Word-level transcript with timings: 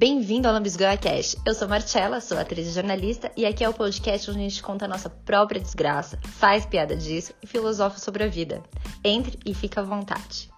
Bem-vindo 0.00 0.48
ao 0.48 0.54
Lambisgoia 0.54 0.96
Cash. 0.96 1.36
Eu 1.44 1.52
sou 1.52 1.68
Marcela, 1.68 2.22
sou 2.22 2.38
atriz 2.38 2.66
e 2.66 2.70
jornalista, 2.70 3.30
e 3.36 3.44
aqui 3.44 3.62
é 3.62 3.68
o 3.68 3.74
podcast 3.74 4.30
onde 4.30 4.38
a 4.38 4.42
gente 4.44 4.62
conta 4.62 4.86
a 4.86 4.88
nossa 4.88 5.10
própria 5.10 5.60
desgraça, 5.60 6.18
faz 6.22 6.64
piada 6.64 6.96
disso 6.96 7.34
e 7.42 7.46
filosofa 7.46 7.98
sobre 7.98 8.24
a 8.24 8.26
vida. 8.26 8.62
Entre 9.04 9.38
e 9.44 9.52
fica 9.52 9.82
à 9.82 9.84
vontade. 9.84 10.48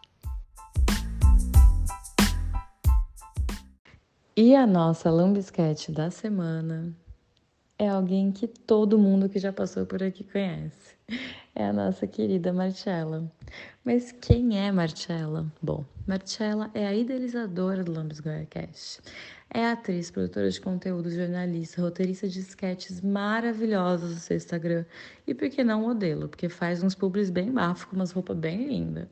E 4.36 4.54
a 4.54 4.64
nossa 4.64 5.10
lambisquete 5.10 5.90
da 5.90 6.08
semana 6.08 6.94
é 7.82 7.88
alguém 7.88 8.30
que 8.30 8.46
todo 8.46 8.96
mundo 8.96 9.28
que 9.28 9.40
já 9.40 9.52
passou 9.52 9.84
por 9.84 10.00
aqui 10.04 10.22
conhece. 10.22 10.94
É 11.52 11.66
a 11.66 11.72
nossa 11.72 12.06
querida 12.06 12.52
Marcella. 12.52 13.28
Mas 13.84 14.12
quem 14.12 14.56
é 14.56 14.70
Marcella? 14.70 15.52
Bom, 15.60 15.84
Marcella 16.06 16.70
é 16.74 16.86
a 16.86 16.94
idealizadora 16.94 17.82
do 17.82 17.92
Lambis 17.92 18.20
Goiacast. 18.20 19.00
É 19.50 19.66
atriz, 19.66 20.12
produtora 20.12 20.48
de 20.48 20.60
conteúdo, 20.60 21.10
jornalista, 21.10 21.82
roteirista 21.82 22.28
de 22.28 22.38
sketches 22.38 23.00
maravilhosos 23.00 24.12
no 24.12 24.16
seu 24.16 24.36
Instagram. 24.36 24.84
E 25.26 25.34
por 25.34 25.50
que 25.50 25.64
não 25.64 25.82
modelo? 25.82 26.28
Porque 26.28 26.48
faz 26.48 26.84
uns 26.84 26.94
publis 26.94 27.30
bem 27.30 27.50
bafo 27.50 27.88
com 27.88 27.96
umas 27.96 28.12
roupas 28.12 28.36
bem 28.36 28.68
lindas. 28.68 29.08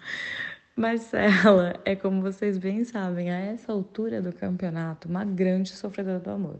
Marcela 0.81 1.75
é, 1.85 1.95
como 1.95 2.23
vocês 2.23 2.57
bem 2.57 2.85
sabem, 2.85 3.31
a 3.31 3.39
essa 3.39 3.71
altura 3.71 4.23
do 4.23 4.33
campeonato, 4.33 5.11
uma 5.11 5.27
grande 5.27 5.73
sofredora 5.73 6.19
do 6.19 6.31
amor. 6.31 6.57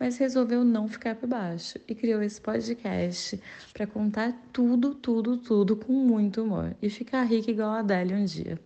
Mas 0.00 0.16
resolveu 0.16 0.64
não 0.64 0.88
ficar 0.88 1.14
por 1.14 1.28
baixo 1.28 1.78
e 1.86 1.94
criou 1.94 2.22
esse 2.22 2.40
podcast 2.40 3.38
para 3.74 3.86
contar 3.86 4.32
tudo, 4.54 4.94
tudo, 4.94 5.36
tudo 5.36 5.76
com 5.76 5.92
muito 5.92 6.44
humor 6.44 6.74
e 6.80 6.88
ficar 6.88 7.24
rica 7.24 7.50
igual 7.50 7.68
a 7.68 7.80
Adélia 7.80 8.16
um 8.16 8.24
dia. 8.24 8.58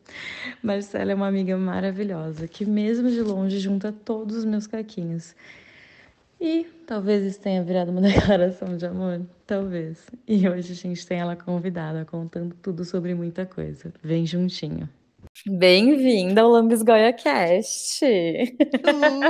Marcela 0.62 1.10
é 1.10 1.14
uma 1.16 1.26
amiga 1.26 1.56
maravilhosa 1.56 2.46
que, 2.46 2.64
mesmo 2.64 3.10
de 3.10 3.22
longe, 3.22 3.58
junta 3.58 3.90
todos 3.90 4.36
os 4.36 4.44
meus 4.44 4.68
caquinhos. 4.68 5.34
E 6.44 6.64
talvez 6.88 7.22
isso 7.22 7.40
tenha 7.40 7.62
virado 7.62 7.92
uma 7.92 8.00
declaração 8.02 8.76
de 8.76 8.84
amor, 8.84 9.24
talvez. 9.46 10.04
E 10.26 10.48
hoje 10.48 10.72
a 10.72 10.74
gente 10.74 11.06
tem 11.06 11.20
ela 11.20 11.36
convidada 11.36 12.04
contando 12.04 12.52
tudo 12.60 12.84
sobre 12.84 13.14
muita 13.14 13.46
coisa. 13.46 13.94
Vem 14.02 14.26
juntinho. 14.26 14.88
Bem-vinda 15.46 16.40
ao 16.42 16.50
Lambisgoia 16.50 17.12
Cast! 17.12 18.04
Uh! 18.04 19.22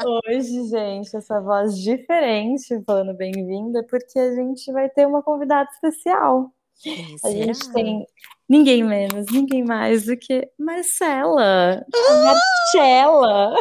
Hoje, 0.26 0.68
gente, 0.68 1.14
essa 1.14 1.38
voz 1.40 1.78
diferente 1.78 2.82
falando 2.86 3.14
bem-vinda, 3.14 3.84
porque 3.90 4.18
a 4.18 4.34
gente 4.34 4.72
vai 4.72 4.88
ter 4.88 5.06
uma 5.06 5.22
convidada 5.22 5.68
especial. 5.70 6.50
a 7.22 7.30
gente 7.30 7.70
tem 7.74 8.06
ninguém 8.50 8.82
menos, 8.82 9.26
ninguém 9.30 9.64
mais 9.64 10.06
do 10.06 10.16
que 10.16 10.50
Marcela. 10.58 11.86
A 11.94 12.14
Marcela. 12.24 13.54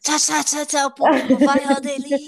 Tchau, 0.00 0.18
tchau, 0.18 0.44
tchau, 0.44 0.66
tchau. 0.66 0.86
O 0.86 0.90
público 0.92 1.44
vai 1.44 1.64
ao 1.64 1.80
delírio. 1.80 2.22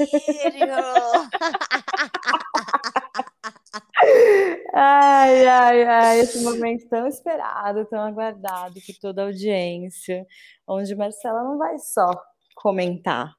Ai, 4.74 5.46
ai, 5.46 5.84
ai, 5.84 6.20
esse 6.20 6.42
momento 6.42 6.88
tão 6.88 7.06
esperado, 7.06 7.86
tão 7.86 8.00
aguardado 8.00 8.74
por 8.74 8.94
toda 9.00 9.22
a 9.22 9.26
audiência, 9.26 10.26
onde 10.66 10.94
Marcela 10.94 11.42
não 11.44 11.56
vai 11.56 11.78
só 11.78 12.10
comentar 12.56 13.32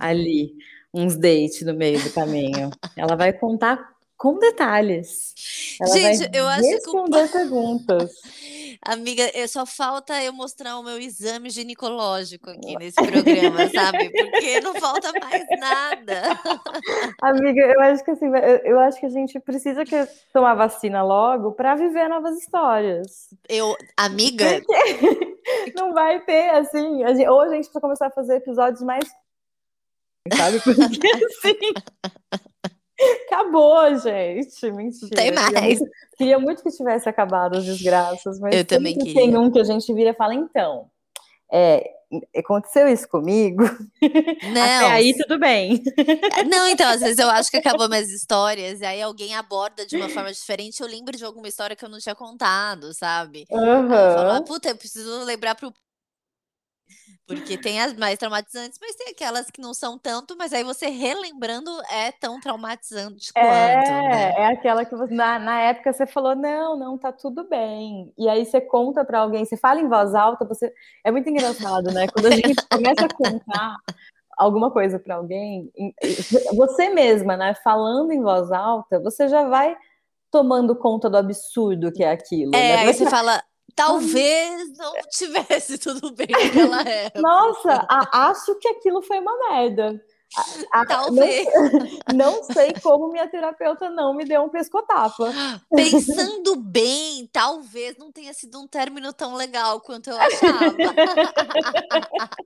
ali 0.00 0.52
uns 0.96 1.16
dates 1.16 1.62
no 1.62 1.74
meio 1.74 2.02
do 2.02 2.10
caminho. 2.10 2.70
Ela 2.96 3.14
vai 3.14 3.32
contar 3.32 3.96
com 4.16 4.38
detalhes. 4.38 5.34
Ela 5.80 5.92
Gente, 5.92 6.30
vai 6.30 6.40
eu 6.40 6.48
acho 6.48 6.62
que 6.62 6.74
responder 6.74 7.30
perguntas. 7.30 8.10
Amiga, 8.82 9.30
é, 9.34 9.46
só 9.46 9.66
falta 9.66 10.22
eu 10.22 10.32
mostrar 10.32 10.78
o 10.78 10.82
meu 10.82 10.98
exame 10.98 11.50
ginecológico 11.50 12.50
aqui 12.50 12.76
nesse 12.76 12.94
programa, 12.94 13.68
sabe? 13.74 14.10
Porque 14.10 14.60
não 14.60 14.74
falta 14.74 15.12
mais 15.18 15.44
nada. 15.58 16.22
Amiga, 17.20 17.62
eu 17.62 17.80
acho 17.80 18.04
que 18.04 18.10
assim, 18.12 18.26
eu, 18.64 18.78
acho 18.78 19.00
que 19.00 19.06
a 19.06 19.10
gente 19.10 19.40
precisa 19.40 19.84
que 19.84 20.06
tomar 20.32 20.54
vacina 20.54 21.02
logo 21.02 21.52
para 21.52 21.74
viver 21.74 22.08
novas 22.08 22.38
histórias. 22.38 23.28
Eu, 23.48 23.74
amiga, 23.96 24.62
Porque 24.64 25.36
não 25.74 25.92
vai 25.92 26.20
ter 26.20 26.50
assim, 26.50 27.02
a 27.02 27.14
gente, 27.14 27.28
ou 27.28 27.40
a 27.40 27.48
gente 27.48 27.64
precisa 27.64 27.80
começar 27.80 28.06
a 28.06 28.10
fazer 28.10 28.36
episódios 28.36 28.82
mais 28.82 29.04
sabe? 30.34 30.60
Porque 30.64 31.08
assim, 31.24 31.72
acabou, 33.26 33.98
gente. 33.98 34.70
Mentira. 34.70 35.10
tem 35.14 35.32
Queria 35.32 35.50
mais. 35.52 35.78
muito, 35.78 35.92
queria 36.16 36.38
muito 36.38 36.62
que 36.62 36.70
tivesse 36.70 37.08
acabado 37.08 37.56
as 37.58 37.64
desgraças, 37.64 38.38
mas 38.40 38.54
Eu 38.54 38.64
também 38.64 38.96
queria. 38.96 39.14
tem 39.14 39.36
um 39.36 39.50
que 39.50 39.58
a 39.60 39.64
gente 39.64 39.92
vira 39.92 40.10
e 40.10 40.14
fala, 40.14 40.34
então, 40.34 40.88
é, 41.52 41.90
aconteceu 42.36 42.88
isso 42.88 43.06
comigo? 43.08 43.64
Até 44.02 44.50
Não, 44.52 44.88
aí 44.88 45.14
tudo 45.16 45.38
bem. 45.38 45.82
não, 46.48 46.66
então, 46.68 46.88
às 46.88 47.00
vezes 47.00 47.18
eu 47.18 47.28
acho 47.28 47.50
que 47.50 47.56
acabou 47.58 47.88
minhas 47.88 48.08
histórias, 48.10 48.80
e 48.80 48.84
aí 48.84 49.02
alguém 49.02 49.34
aborda 49.34 49.84
de 49.86 49.96
uma 49.96 50.08
forma 50.08 50.32
diferente, 50.32 50.80
eu 50.80 50.88
lembro 50.88 51.16
de 51.16 51.24
alguma 51.24 51.48
história 51.48 51.76
que 51.76 51.84
eu 51.84 51.88
não 51.88 51.98
tinha 51.98 52.14
contado, 52.14 52.92
sabe? 52.94 53.44
Eu 53.50 53.58
falo, 53.88 54.30
ah, 54.30 54.42
puta, 54.42 54.70
eu 54.70 54.76
preciso 54.76 55.22
lembrar 55.24 55.54
pro. 55.54 55.72
Porque 57.26 57.58
tem 57.58 57.80
as 57.80 57.94
mais 57.96 58.18
traumatizantes, 58.18 58.78
mas 58.80 58.94
tem 58.94 59.08
aquelas 59.08 59.50
que 59.50 59.60
não 59.60 59.74
são 59.74 59.98
tanto, 59.98 60.36
mas 60.38 60.52
aí 60.52 60.62
você 60.62 60.86
relembrando 60.86 61.70
é 61.90 62.12
tão 62.12 62.38
traumatizante 62.38 63.32
quanto, 63.32 63.48
né? 63.48 64.32
É, 64.32 64.42
é 64.42 64.46
aquela 64.46 64.84
que 64.84 64.94
você, 64.94 65.12
na, 65.12 65.38
na 65.38 65.60
época 65.60 65.92
você 65.92 66.06
falou, 66.06 66.36
não, 66.36 66.78
não, 66.78 66.96
tá 66.96 67.10
tudo 67.12 67.48
bem. 67.48 68.12
E 68.16 68.28
aí 68.28 68.46
você 68.46 68.60
conta 68.60 69.04
pra 69.04 69.20
alguém, 69.20 69.44
você 69.44 69.56
fala 69.56 69.80
em 69.80 69.88
voz 69.88 70.14
alta, 70.14 70.44
você. 70.44 70.72
É 71.04 71.10
muito 71.10 71.28
engraçado, 71.28 71.90
né? 71.92 72.06
Quando 72.06 72.26
a 72.26 72.30
gente 72.30 72.54
começa 72.70 73.04
a 73.06 73.08
contar 73.08 73.76
alguma 74.38 74.70
coisa 74.70 74.98
pra 74.98 75.16
alguém, 75.16 75.72
você 76.54 76.90
mesma, 76.90 77.36
né, 77.36 77.54
falando 77.64 78.12
em 78.12 78.22
voz 78.22 78.52
alta, 78.52 79.00
você 79.00 79.28
já 79.28 79.48
vai 79.48 79.76
tomando 80.30 80.76
conta 80.76 81.08
do 81.08 81.16
absurdo 81.16 81.90
que 81.90 82.04
é 82.04 82.10
aquilo, 82.10 82.54
É, 82.54 82.58
né? 82.58 82.76
aí 82.76 82.84
Vai 82.84 82.92
você 82.94 83.04
ser- 83.04 83.10
fala, 83.10 83.42
talvez 83.74 84.76
não 84.76 84.92
tivesse 85.10 85.78
tudo 85.78 86.12
bem 86.14 86.26
naquela 86.30 86.82
época. 86.82 87.20
Nossa, 87.20 87.86
a- 87.88 88.28
acho 88.30 88.54
que 88.58 88.68
aquilo 88.68 89.02
foi 89.02 89.18
uma 89.18 89.32
merda. 89.50 90.00
A- 90.72 90.80
a- 90.80 90.86
Talvez. 90.86 91.46
Não, 92.12 92.12
não 92.36 92.42
sei 92.44 92.72
como 92.82 93.10
minha 93.12 93.28
terapeuta 93.28 93.88
não 93.88 94.12
me 94.12 94.24
deu 94.24 94.42
um 94.42 94.48
pescotapa. 94.48 95.32
Pensando 95.74 96.56
bem, 96.56 97.28
talvez 97.32 97.96
não 97.96 98.10
tenha 98.10 98.34
sido 98.34 98.60
um 98.60 98.66
término 98.66 99.12
tão 99.12 99.36
legal 99.36 99.80
quanto 99.80 100.10
eu 100.10 100.16
achava. 100.18 100.76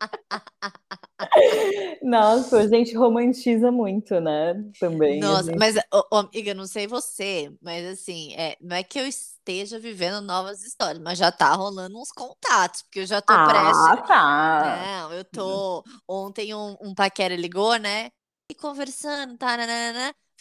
Nossa, 2.02 2.58
a 2.60 2.66
gente 2.68 2.94
romantiza 2.96 3.70
muito, 3.70 4.20
né? 4.20 4.54
Também. 4.78 5.20
Nossa, 5.20 5.44
gente- 5.50 5.58
mas, 5.58 5.76
ô, 5.92 6.04
ô, 6.12 6.16
amiga, 6.18 6.54
não 6.54 6.66
sei 6.66 6.86
você, 6.86 7.52
mas 7.62 7.86
assim, 7.86 8.34
é, 8.34 8.56
não 8.60 8.76
é 8.76 8.82
que 8.82 8.98
eu 8.98 9.06
esteja 9.40 9.78
vivendo 9.78 10.20
novas 10.20 10.62
histórias, 10.62 11.02
mas 11.02 11.18
já 11.18 11.32
tá 11.32 11.52
rolando 11.54 11.98
uns 11.98 12.12
contatos, 12.12 12.82
porque 12.82 13.00
eu 13.00 13.06
já 13.06 13.20
tô 13.20 13.32
Ah, 13.34 13.46
prestes. 13.46 14.06
tá. 14.06 14.76
Não, 15.00 15.12
eu 15.12 15.24
tô. 15.24 15.84
Ontem 16.06 16.54
um, 16.54 16.76
um 16.80 16.94
paquera 16.94 17.34
ligou, 17.34 17.76
né? 17.76 18.10
E 18.50 18.54
conversando, 18.54 19.36
tá. 19.36 19.56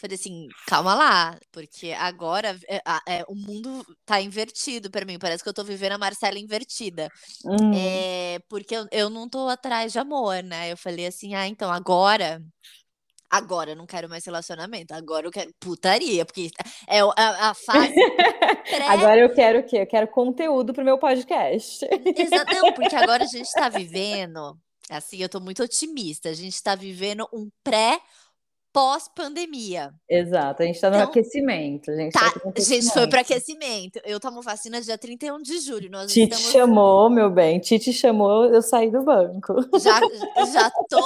Falei 0.00 0.14
assim, 0.14 0.48
calma 0.66 0.94
lá, 0.94 1.38
porque 1.52 1.92
agora 1.92 2.58
é, 2.66 2.80
é, 3.06 3.24
o 3.28 3.34
mundo 3.34 3.84
tá 4.06 4.18
invertido 4.18 4.90
pra 4.90 5.04
mim. 5.04 5.18
Parece 5.18 5.42
que 5.42 5.48
eu 5.48 5.52
tô 5.54 5.62
vivendo 5.62 5.92
a 5.92 5.98
Marcela 5.98 6.38
invertida. 6.38 7.08
Hum. 7.44 7.70
É, 7.74 8.38
porque 8.48 8.74
eu, 8.74 8.86
eu 8.90 9.10
não 9.10 9.28
tô 9.28 9.46
atrás 9.48 9.92
de 9.92 9.98
amor, 9.98 10.42
né? 10.42 10.72
Eu 10.72 10.76
falei 10.76 11.06
assim, 11.06 11.34
ah, 11.34 11.46
então 11.46 11.70
agora. 11.70 12.42
Agora 13.30 13.70
eu 13.70 13.76
não 13.76 13.86
quero 13.86 14.08
mais 14.08 14.24
relacionamento, 14.24 14.92
agora 14.92 15.26
eu 15.26 15.30
quero 15.30 15.50
putaria, 15.60 16.24
porque 16.26 16.50
é 16.88 17.04
o- 17.04 17.12
a, 17.16 17.50
a 17.50 17.54
fase 17.54 17.94
pré. 17.94 18.82
Agora 18.90 19.20
eu 19.20 19.32
quero 19.32 19.60
o 19.60 19.62
quê? 19.62 19.78
Eu 19.78 19.86
quero 19.86 20.08
conteúdo 20.08 20.72
pro 20.74 20.84
meu 20.84 20.98
podcast. 20.98 21.86
Exa- 22.16 22.44
Não, 22.44 22.72
porque 22.72 22.94
agora 22.96 23.22
a 23.24 23.26
gente 23.26 23.50
tá 23.52 23.68
vivendo, 23.70 24.58
assim, 24.90 25.18
eu 25.22 25.28
tô 25.28 25.38
muito 25.40 25.62
otimista, 25.62 26.28
a 26.28 26.34
gente 26.34 26.60
tá 26.62 26.74
vivendo 26.74 27.26
um 27.32 27.48
pré 27.62 28.00
pós-pandemia. 28.72 29.92
Exato, 30.08 30.62
a 30.62 30.66
gente 30.66 30.80
tá 30.80 30.90
no 30.90 30.96
Então, 30.96 31.08
aquecimento. 31.08 31.90
A 31.90 31.96
gente, 31.96 32.12
Tá, 32.12 32.30
tá 32.30 32.60
gente 32.60 32.90
foi 32.90 33.08
para 33.08 33.20
aquecimento. 33.20 34.00
Eu 34.04 34.20
tomo 34.20 34.42
vacina 34.42 34.80
dia 34.80 34.96
31 34.96 35.42
de 35.42 35.58
julho. 35.60 35.90
Nós 35.90 36.12
Tite 36.12 36.34
estamos 36.34 36.52
chamou, 36.52 37.10
meu 37.10 37.30
bem. 37.30 37.58
Tite 37.58 37.92
chamou, 37.92 38.44
eu 38.46 38.62
saí 38.62 38.90
do 38.90 39.02
banco. 39.02 39.54
já 39.78 40.00
já 40.52 40.70
tô 40.88 41.00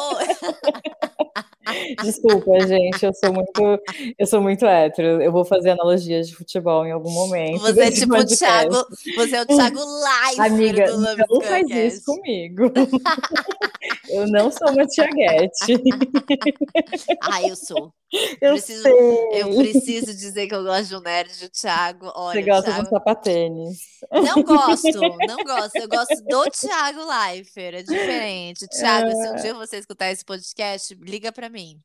Desculpa, 2.02 2.60
gente, 2.66 3.04
eu 3.04 3.12
sou 3.14 3.32
muito, 3.32 3.82
eu 4.18 4.26
sou 4.26 4.40
muito 4.40 4.66
hétero. 4.66 5.22
Eu 5.22 5.32
vou 5.32 5.44
fazer 5.44 5.70
analogias 5.70 6.28
de 6.28 6.36
futebol 6.36 6.84
em 6.86 6.92
algum 6.92 7.10
momento. 7.10 7.60
Você 7.60 7.80
é 7.80 7.90
tipo 7.90 8.14
o. 8.14 8.24
Thiago, 8.26 8.86
você 9.16 9.36
é 9.36 9.42
o 9.42 9.46
Thiago 9.46 9.80
Leifert 9.80 10.52
Amiga, 10.52 10.86
do 10.86 11.00
não 11.00 11.40
faz 11.40 11.70
isso 11.70 12.04
comigo. 12.04 12.64
Eu 14.14 14.28
não 14.28 14.50
sou 14.50 14.70
uma 14.70 14.86
tiaguete. 14.86 15.74
ah, 17.20 17.42
eu 17.42 17.56
sou. 17.56 17.92
Eu 18.40 18.52
preciso, 18.52 18.82
sei. 18.82 19.42
Eu 19.42 19.56
preciso 19.56 20.06
dizer 20.14 20.46
que 20.46 20.54
eu 20.54 20.62
gosto 20.62 20.88
de 20.88 20.96
um 20.96 21.00
nerd 21.00 21.40
do 21.40 21.48
Thiago. 21.48 22.12
Olha, 22.14 22.40
Você 22.40 22.48
gosta 22.48 22.70
Thiago... 22.70 22.82
de 22.84 22.88
sapatênis. 22.90 23.78
Não 24.12 24.42
gosto, 24.44 25.00
não 25.00 25.36
gosto. 25.44 25.76
Eu 25.76 25.88
gosto 25.88 26.22
do 26.24 26.50
Thiago 26.50 27.00
Leifert, 27.04 27.74
é 27.74 27.82
diferente. 27.82 28.68
Thiago, 28.68 29.10
se 29.10 29.30
um 29.30 29.34
dia 29.34 29.54
você 29.54 29.78
escutar 29.78 30.12
esse 30.12 30.24
podcast, 30.24 30.94
liga 30.94 31.32
pra 31.32 31.48
mim. 31.48 31.80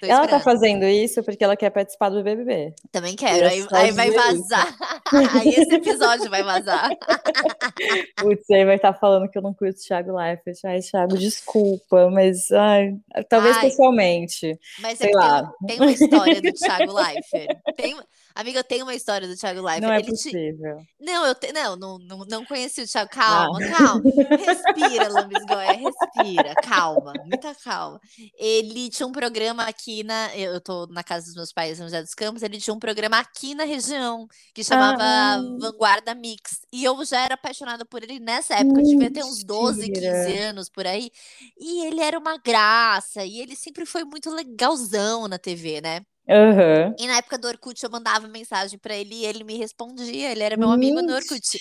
Tô 0.00 0.06
ela 0.06 0.28
tá 0.28 0.40
fazendo 0.40 0.84
isso 0.84 1.22
porque 1.22 1.42
ela 1.42 1.56
quer 1.56 1.70
participar 1.70 2.08
do 2.10 2.22
BBB. 2.22 2.74
Também 2.90 3.16
quero. 3.16 3.48
Aí, 3.48 3.60
Eu 3.60 3.68
só 3.68 3.76
aí 3.76 3.90
vai 3.92 4.10
vazar. 4.10 4.76
aí 5.40 5.48
esse 5.48 5.74
episódio 5.74 6.30
vai 6.30 6.42
vazar. 6.42 6.90
Putz, 8.16 8.50
aí 8.50 8.64
vai 8.64 8.76
estar 8.76 8.92
falando 8.94 9.28
que 9.30 9.38
eu 9.38 9.42
não 9.42 9.54
curto 9.54 9.78
o 9.78 9.82
Thiago 9.82 10.16
Leifert. 10.16 10.58
Ai, 10.64 10.80
Thiago, 10.80 11.16
desculpa, 11.16 12.10
mas 12.10 12.50
ai, 12.50 12.94
talvez 13.28 13.56
Ai. 13.56 13.62
pessoalmente. 13.62 14.58
Mas 14.80 14.98
Sei 14.98 15.08
é 15.08 15.12
que 15.12 15.18
tem, 15.18 15.28
lá. 15.28 15.52
tem 15.66 15.76
uma 15.80 15.92
história 15.92 16.40
do 16.40 16.52
Thiago 16.52 16.92
Leifert. 16.92 17.58
Tem, 17.76 17.96
amiga, 18.34 18.58
eu 18.60 18.64
tenho 18.64 18.84
uma 18.84 18.94
história 18.94 19.26
do 19.28 19.36
Thiago 19.36 19.60
Leifert. 19.62 19.82
Não 19.82 19.92
é 19.92 19.96
Ele 19.96 20.04
te- 20.04 20.10
possível. 20.10 20.76
Não, 21.00 21.26
eu 21.26 21.34
te... 21.34 21.52
não, 21.52 21.76
não, 21.76 21.98
não, 21.98 22.18
não 22.28 22.44
conheci 22.44 22.82
o 22.82 22.86
Thiago. 22.86 23.10
Calma, 23.10 23.58
calma. 23.68 24.02
Respira, 24.46 25.08
Lambisgoia, 25.08 25.72
respira. 25.72 26.54
Calma, 26.62 27.12
muita 27.24 27.54
calma. 27.54 28.00
Ele 28.38 28.88
tinha 28.90 29.06
um 29.06 29.12
programa 29.12 29.64
aqui 29.64 30.02
na. 30.02 30.36
Eu 30.36 30.60
tô 30.60 30.86
na 30.88 31.02
casa 31.02 31.26
dos 31.26 31.34
meus 31.34 31.52
pais, 31.52 31.76
São 31.78 31.86
José 31.86 32.00
dos 32.02 32.14
Campos. 32.14 32.42
Ele 32.42 32.58
tinha 32.58 32.74
um 32.74 32.78
programa 32.78 33.18
aqui 33.18 33.54
na 33.54 33.64
região 33.64 34.26
que 34.54 34.62
chamava 34.64 35.02
Ah. 35.02 35.40
Vanguarda 35.60 36.14
Mix. 36.14 36.60
E 36.72 36.84
eu 36.84 37.04
já 37.04 37.20
era 37.20 37.34
apaixonada 37.34 37.84
por 37.84 38.02
ele 38.02 38.18
nessa 38.20 38.54
época. 38.54 38.80
Eu 38.80 38.84
devia 38.86 39.12
ter 39.12 39.24
uns 39.24 39.44
12, 39.44 39.90
15 39.90 40.00
Mentira. 40.00 40.48
anos 40.50 40.68
por 40.68 40.86
aí. 40.86 41.10
E 41.58 41.86
ele 41.86 42.00
era 42.00 42.18
uma 42.18 42.36
graça. 42.38 43.24
E 43.24 43.40
ele 43.40 43.56
sempre 43.56 43.84
foi 43.84 44.04
muito 44.04 44.30
legalzão 44.30 45.28
na 45.28 45.38
TV, 45.38 45.80
né? 45.80 46.00
Aham. 46.28 46.94
E 46.98 47.06
na 47.06 47.16
época 47.16 47.36
do 47.36 47.48
Orkut 47.48 47.82
eu 47.82 47.90
mandava 47.90 48.28
mensagem 48.28 48.78
pra 48.78 48.94
ele 48.94 49.14
e 49.14 49.26
ele 49.26 49.44
me 49.44 49.56
respondia. 49.56 50.30
Ele 50.30 50.42
era 50.42 50.56
meu 50.56 50.70
amigo 50.70 51.02
no 51.02 51.14
Orkut. 51.14 51.58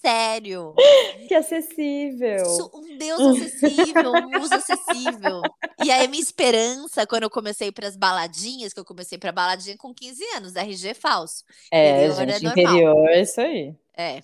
Sério. 0.00 0.74
Que 1.28 1.34
acessível. 1.34 2.42
Um 2.74 2.98
deus 2.98 3.20
acessível, 3.20 4.12
um 4.12 4.30
muso 4.30 4.52
acessível. 4.52 5.42
E 5.84 5.90
aí 5.92 6.08
minha 6.08 6.22
esperança, 6.22 7.06
quando 7.06 7.22
eu 7.22 7.30
comecei 7.30 7.70
para 7.70 7.86
as 7.86 7.96
baladinhas, 7.96 8.72
que 8.72 8.80
eu 8.80 8.84
comecei 8.84 9.16
pra 9.16 9.30
baladinha 9.30 9.76
com 9.76 9.94
15 9.94 10.24
anos, 10.34 10.56
RG 10.56 10.94
falso. 10.94 11.44
É, 11.70 12.06
interior 12.06 12.28
é 12.28 12.32
gente, 12.32 12.42
normal. 12.42 12.64
interior 12.64 13.08
é 13.10 13.20
isso 13.20 13.40
aí. 13.40 13.74
É. 13.96 14.22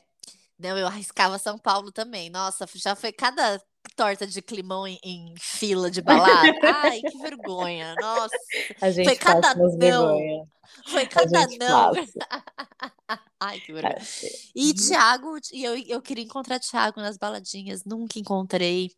Não, 0.58 0.76
eu 0.76 0.86
arriscava 0.86 1.38
São 1.38 1.58
Paulo 1.58 1.92
também. 1.92 2.28
Nossa, 2.28 2.66
já 2.74 2.96
foi 2.96 3.12
cada 3.12 3.60
torta 3.96 4.26
de 4.26 4.42
climão 4.42 4.86
em, 4.86 4.98
em 5.02 5.34
fila 5.38 5.90
de 5.90 6.02
balada. 6.02 6.52
Ai, 6.62 7.00
que 7.00 7.18
vergonha. 7.18 7.94
Nossa, 7.98 8.36
A 8.80 8.90
gente 8.90 9.16
cada 9.16 9.40
passa 9.40 9.58
umas 9.58 9.72
não. 9.76 9.78
vergonha. 9.78 10.44
foi 10.86 11.06
cada 11.06 11.46
não. 11.58 11.92
Ai, 13.40 13.60
que 13.60 13.72
vergonha. 13.72 13.96
E 14.54 14.74
Thiago, 14.74 15.38
e 15.52 15.64
eu, 15.64 15.76
eu 15.86 16.02
queria 16.02 16.24
encontrar 16.24 16.60
Thiago 16.60 17.00
nas 17.00 17.16
baladinhas, 17.16 17.84
nunca 17.84 18.18
encontrei. 18.18 18.90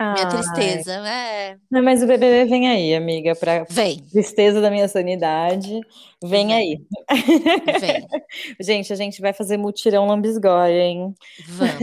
Minha 0.00 0.28
tristeza, 0.28 0.92
é. 1.08 1.56
Não, 1.68 1.82
mas 1.82 2.02
o 2.02 2.06
BBB 2.06 2.44
vem 2.44 2.68
aí, 2.68 2.94
amiga, 2.94 3.34
pra 3.34 3.64
Vem, 3.68 3.98
tristeza 4.12 4.60
da 4.60 4.70
minha 4.70 4.86
sanidade. 4.86 5.80
Vem 6.22 6.48
Vem. 6.48 6.54
aí. 6.54 6.80
vem, 7.80 8.06
Gente, 8.60 8.92
a 8.92 8.96
gente 8.96 9.20
vai 9.20 9.32
fazer 9.32 9.56
mutirão 9.56 10.06
lambisgoia, 10.06 10.82
hein? 10.82 11.14
vamos, 11.48 11.78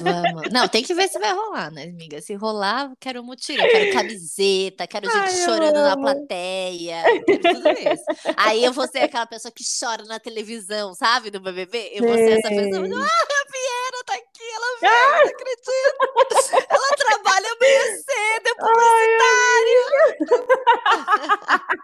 vamos. 0.00 0.50
Não, 0.52 0.68
tem 0.68 0.82
que 0.82 0.94
ver 0.94 1.08
se 1.08 1.18
vai 1.18 1.32
rolar, 1.32 1.70
né, 1.72 1.84
amiga? 1.84 2.20
Se 2.20 2.34
rolar, 2.34 2.92
quero 3.00 3.22
mutirão, 3.22 3.64
quero 3.64 3.92
camiseta, 3.92 4.86
quero 4.86 5.06
gente 5.10 5.18
Ai, 5.18 5.44
chorando 5.44 5.74
na 5.74 5.96
plateia, 5.96 7.02
tudo 7.26 7.68
isso. 7.70 8.32
Aí 8.36 8.64
eu 8.64 8.72
vou 8.72 8.86
ser 8.88 9.00
aquela 9.00 9.26
pessoa 9.26 9.52
que 9.52 9.64
chora 9.80 10.04
na 10.04 10.18
televisão, 10.18 10.94
sabe, 10.94 11.30
do 11.30 11.40
BBB? 11.40 11.90
Eu 11.94 12.04
vou 12.04 12.14
ser 12.14 12.38
essa 12.38 12.48
pessoa. 12.48 12.86
Sei. 12.86 12.94
Ah, 12.94 13.06
a 13.06 13.52
Viera 13.52 14.04
tá 14.04 14.14
aqui, 14.14 14.44
ela 14.54 14.80
veio, 14.80 14.92
eu 14.92 15.24
não 15.24 15.30
acredito. 15.30 16.66
Ela 16.68 16.96
trabalha 16.96 17.55
amanhã 17.60 17.84
cedo, 17.96 18.46
é 18.46 18.54
publicitária. 18.60 19.82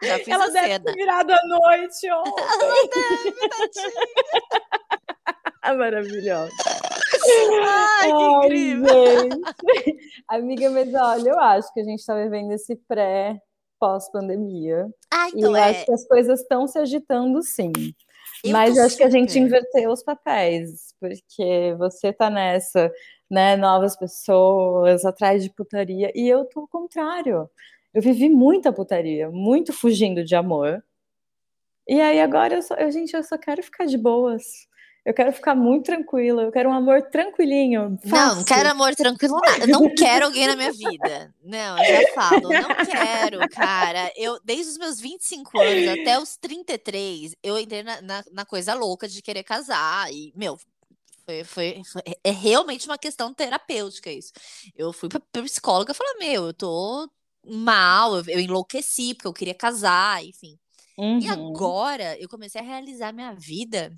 Já 0.03 0.19
fiz 0.19 0.29
Ela 0.29 0.49
deve 0.51 0.67
cena. 0.69 0.85
ter 0.85 0.93
virado 0.95 1.33
à 1.33 1.47
noite 1.47 2.11
ontem. 2.11 2.43
Ela 2.43 2.89
deve, 2.89 3.33
tadinha. 3.49 3.93
Maravilhosa. 5.77 6.53
Ai, 7.65 8.09
que 8.09 8.13
Ai, 8.13 8.45
incrível. 8.45 9.21
gente. 9.21 9.97
Amiga, 10.29 10.71
mas 10.71 10.93
olha, 10.95 11.31
eu 11.31 11.39
acho 11.39 11.73
que 11.73 11.81
a 11.81 11.85
gente 11.85 12.01
está 12.01 12.15
vivendo 12.17 12.51
esse 12.53 12.75
pré 12.89 13.39
pós-pandemia. 13.79 14.89
Ah, 15.13 15.29
E 15.29 15.39
então 15.39 15.51
eu 15.51 15.57
é. 15.57 15.71
acho 15.71 15.85
que 15.87 15.93
as 15.93 16.07
coisas 16.07 16.41
estão 16.41 16.67
se 16.67 16.79
agitando, 16.79 17.43
sim. 17.43 17.73
Eu 18.45 18.51
Mas 18.53 18.77
eu 18.77 18.85
acho 18.85 18.97
que 18.97 19.05
a 19.05 19.11
gente 19.11 19.39
inverteu 19.39 19.91
os 19.93 20.03
papéis, 20.03 20.95
porque 21.01 21.75
você 21.79 22.13
tá 22.13 22.29
nessa, 22.29 22.91
né? 23.33 23.57
Novas 23.57 23.97
pessoas 23.97 25.07
atrás 25.07 25.43
de 25.43 25.49
putaria, 25.49 26.13
e 26.15 26.29
eu 26.29 26.45
tô 26.45 26.61
ao 26.61 26.69
contrário. 26.69 27.49
Eu 27.95 28.03
vivi 28.03 28.29
muita 28.29 28.71
putaria, 28.71 29.31
muito 29.31 29.73
fugindo 29.73 30.23
de 30.23 30.37
amor. 30.37 30.85
E 31.89 31.99
aí 31.99 32.21
agora 32.21 32.55
eu 32.55 32.63
só, 32.63 32.75
eu, 32.75 32.91
gente, 32.91 33.15
eu 33.15 33.25
só 33.25 33.39
quero 33.39 33.63
ficar 33.63 33.87
de 33.87 33.97
boas. 33.97 34.43
Eu 35.05 35.15
quero 35.15 35.33
ficar 35.33 35.55
muito 35.55 35.87
tranquila, 35.87 36.43
eu 36.43 36.53
quero 36.53 36.69
um 36.69 36.75
amor 36.75 37.03
tranquilinho. 37.11 37.99
Não, 38.05 38.11
não 38.11 38.37
fácil. 38.37 38.45
quero 38.45 38.69
amor 38.69 38.95
tranquilo, 38.95 39.41
nada. 39.45 39.65
Eu 39.65 39.69
não 39.69 39.95
quero 39.95 40.27
alguém 40.27 40.47
na 40.47 40.55
minha 40.55 40.73
vida. 40.73 41.35
Não, 41.43 41.79
eu 41.79 42.03
já 42.03 42.13
falo, 42.13 42.49
não 42.51 42.69
quero, 42.85 43.49
cara. 43.49 44.13
Eu, 44.15 44.39
desde 44.45 44.73
os 44.73 44.79
meus 44.79 45.01
25 45.01 45.59
anos 45.59 45.89
até 45.89 46.19
os 46.21 46.37
33, 46.37 47.35
eu 47.43 47.59
entrei 47.59 47.83
na, 47.83 48.01
na, 48.03 48.25
na 48.31 48.45
coisa 48.45 48.75
louca 48.75 49.09
de 49.09 49.21
querer 49.23 49.43
casar. 49.43 50.13
E, 50.13 50.33
meu, 50.37 50.57
foi, 51.25 51.45
foi, 51.45 51.83
foi- 51.85 52.03
é 52.25 52.31
realmente 52.31 52.87
uma 52.87 52.99
questão 52.99 53.33
terapêutica 53.35 54.11
isso. 54.11 54.33
Eu 54.75 54.93
fui 54.93 55.09
pra, 55.09 55.21
pra 55.21 55.43
psicóloga 55.43 55.93
e 55.93 55.95
falei, 55.95 56.15
meu, 56.19 56.47
eu 56.47 56.55
tô 56.55 57.11
mal, 57.47 58.17
eu, 58.17 58.25
eu 58.29 58.41
enlouqueci 58.41 59.15
porque 59.15 59.27
eu 59.29 59.33
queria 59.33 59.55
casar, 59.55 60.25
enfim. 60.25 60.59
E 61.19 61.29
Uhum. 61.29 61.31
agora 61.31 62.19
eu 62.21 62.29
comecei 62.29 62.61
a 62.61 62.65
realizar 62.65 63.13
minha 63.13 63.35
vida. 63.35 63.95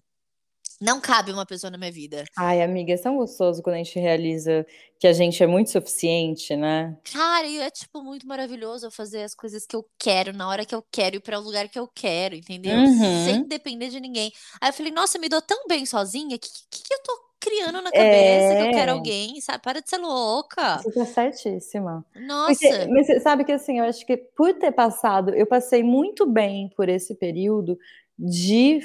Não 0.80 1.00
cabe 1.00 1.32
uma 1.32 1.46
pessoa 1.46 1.70
na 1.70 1.78
minha 1.78 1.92
vida. 1.92 2.24
Ai, 2.36 2.62
amiga, 2.62 2.92
é 2.92 2.96
tão 2.96 3.16
gostoso 3.16 3.62
quando 3.62 3.74
a 3.74 3.78
gente 3.78 3.98
realiza 3.98 4.66
que 4.98 5.06
a 5.06 5.12
gente 5.12 5.42
é 5.42 5.46
muito 5.46 5.70
suficiente, 5.70 6.56
né? 6.56 6.96
Cara, 7.12 7.46
e 7.46 7.58
é 7.58 7.70
tipo 7.70 8.02
muito 8.02 8.26
maravilhoso 8.26 8.86
eu 8.86 8.90
fazer 8.90 9.22
as 9.22 9.34
coisas 9.34 9.66
que 9.66 9.76
eu 9.76 9.84
quero, 9.98 10.32
na 10.32 10.48
hora 10.48 10.64
que 10.64 10.74
eu 10.74 10.84
quero, 10.90 11.16
ir 11.16 11.20
para 11.20 11.38
o 11.38 11.42
lugar 11.42 11.68
que 11.68 11.78
eu 11.78 11.88
quero, 11.94 12.34
entendeu? 12.34 12.76
Uhum. 12.76 13.24
Sem 13.24 13.46
depender 13.46 13.88
de 13.88 14.00
ninguém. 14.00 14.32
Aí 14.60 14.70
eu 14.70 14.72
falei, 14.72 14.92
nossa, 14.92 15.18
me 15.18 15.28
dou 15.28 15.42
tão 15.42 15.66
bem 15.68 15.84
sozinha, 15.86 16.38
que 16.38 16.48
que, 16.70 16.82
que 16.82 16.94
eu 16.94 17.02
tô 17.02 17.24
criando 17.40 17.82
na 17.82 17.92
cabeça 17.92 18.56
que 18.56 18.62
eu 18.62 18.70
quero 18.70 18.90
É. 18.90 18.94
alguém, 18.94 19.38
sabe? 19.42 19.62
Para 19.62 19.80
de 19.82 19.90
ser 19.90 19.98
louca. 19.98 20.78
Você 20.78 20.90
tá 20.92 21.04
certíssima. 21.04 22.04
Nossa. 22.16 22.54
Porque, 22.54 22.86
mas 22.86 23.06
você 23.06 23.20
sabe 23.20 23.44
que 23.44 23.52
assim, 23.52 23.80
eu 23.80 23.84
acho 23.84 24.06
que 24.06 24.16
por 24.16 24.54
ter 24.54 24.72
passado, 24.72 25.34
eu 25.34 25.46
passei 25.46 25.82
muito 25.82 26.24
bem 26.26 26.70
por 26.74 26.88
esse 26.88 27.14
período 27.14 27.78
de, 28.18 28.80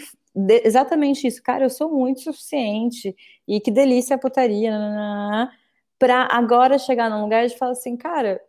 de- 0.46 0.62
exatamente 0.66 1.28
isso. 1.28 1.42
Cara, 1.44 1.66
eu 1.66 1.70
sou 1.70 1.92
muito 1.92 2.22
suficiente 2.22 3.16
e 3.48 3.60
que 3.60 3.72
delícia 3.72 4.16
a 4.16 4.20
putaria, 4.20 4.72
nananana, 4.72 5.52
pra 5.98 6.28
agora 6.32 6.78
chegar 6.78 7.10
num 7.10 7.22
lugar 7.22 7.48
de 7.48 7.58
falar 7.58 7.72
assim, 7.74 7.98
cara, 7.98 8.42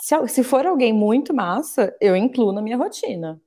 se, 0.00 0.14
se 0.28 0.42
for 0.44 0.66
alguém 0.66 0.92
muito 0.92 1.34
massa, 1.34 1.94
eu 2.00 2.16
incluo 2.16 2.52
na 2.52 2.62
minha 2.62 2.76
rotina. 2.76 3.40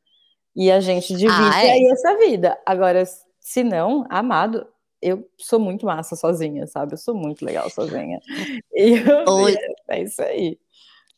E 0.56 0.70
a 0.72 0.80
gente 0.80 1.14
divide 1.16 1.32
Ah, 1.32 1.64
é? 1.66 1.72
aí 1.72 1.86
essa 1.92 2.18
vida. 2.18 2.60
Agora, 2.66 3.04
se 3.40 3.64
não, 3.64 4.06
amado, 4.10 4.68
eu 5.02 5.28
sou 5.38 5.60
muito 5.60 5.86
massa 5.86 6.16
sozinha, 6.16 6.68
sabe? 6.68 6.94
Eu 6.94 6.98
sou 6.98 7.16
muito 7.16 7.44
legal 7.46 7.70
sozinha. 7.70 8.20
E 8.74 8.94
eu, 9.00 9.34
Oi. 9.34 9.56
é 9.90 10.02
isso 10.04 10.22
aí. 10.22 10.58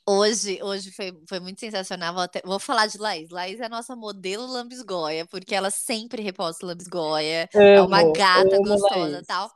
Hoje, 0.05 0.60
hoje 0.62 0.91
foi, 0.91 1.13
foi 1.29 1.39
muito 1.39 1.60
sensacional. 1.62 2.13
Vou, 2.13 2.24
até- 2.24 2.41
vou 2.43 2.60
falar 2.60 2.88
de 2.88 2.98
Laís. 2.98 3.29
Laís 3.29 3.60
é 3.60 3.65
a 3.65 3.69
nossa 3.69 3.95
modelo 3.95 4.45
lambisgoia, 4.45 5.25
porque 5.27 5.55
ela 5.55 5.72
sempre 5.72 6.22
reposta 6.22 6.65
lambisgoia. 6.65 7.50
É 7.72 7.81
uma 7.81 8.03
Amo, 8.03 8.03
gata 8.03 8.60
amo 8.60 8.63
gostosa 8.63 9.19
e 9.19 9.24
tal. 9.25 9.50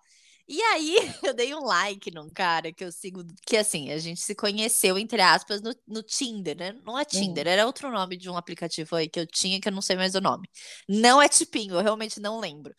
E 0.47 0.61
aí, 0.61 0.95
eu 1.31 1.33
dei 1.33 1.53
um 1.53 1.59
like 1.65 2.09
num 2.11 2.29
cara 2.29 2.71
que 2.71 2.81
eu 2.85 2.91
sigo, 2.93 3.21
que 3.45 3.57
assim, 3.57 3.91
a 3.91 3.97
gente 3.97 4.21
se 4.21 4.33
conheceu, 4.33 4.97
entre 4.97 5.21
aspas, 5.21 5.61
no, 5.61 5.75
no 5.85 6.01
Tinder, 6.01 6.55
né? 6.57 6.71
Não 6.85 6.97
é 6.97 7.03
Tinder, 7.03 7.45
era 7.47 7.65
outro 7.65 7.91
nome 7.91 8.15
de 8.15 8.29
um 8.29 8.37
aplicativo 8.37 8.95
aí 8.95 9.09
que 9.09 9.19
eu 9.19 9.27
tinha, 9.27 9.59
que 9.59 9.67
eu 9.67 9.73
não 9.73 9.81
sei 9.81 9.97
mais 9.97 10.15
o 10.15 10.21
nome. 10.21 10.47
Não 10.87 11.21
é 11.21 11.27
Tipinho, 11.27 11.75
eu 11.75 11.81
realmente 11.83 12.21
não 12.21 12.39
lembro. 12.39 12.73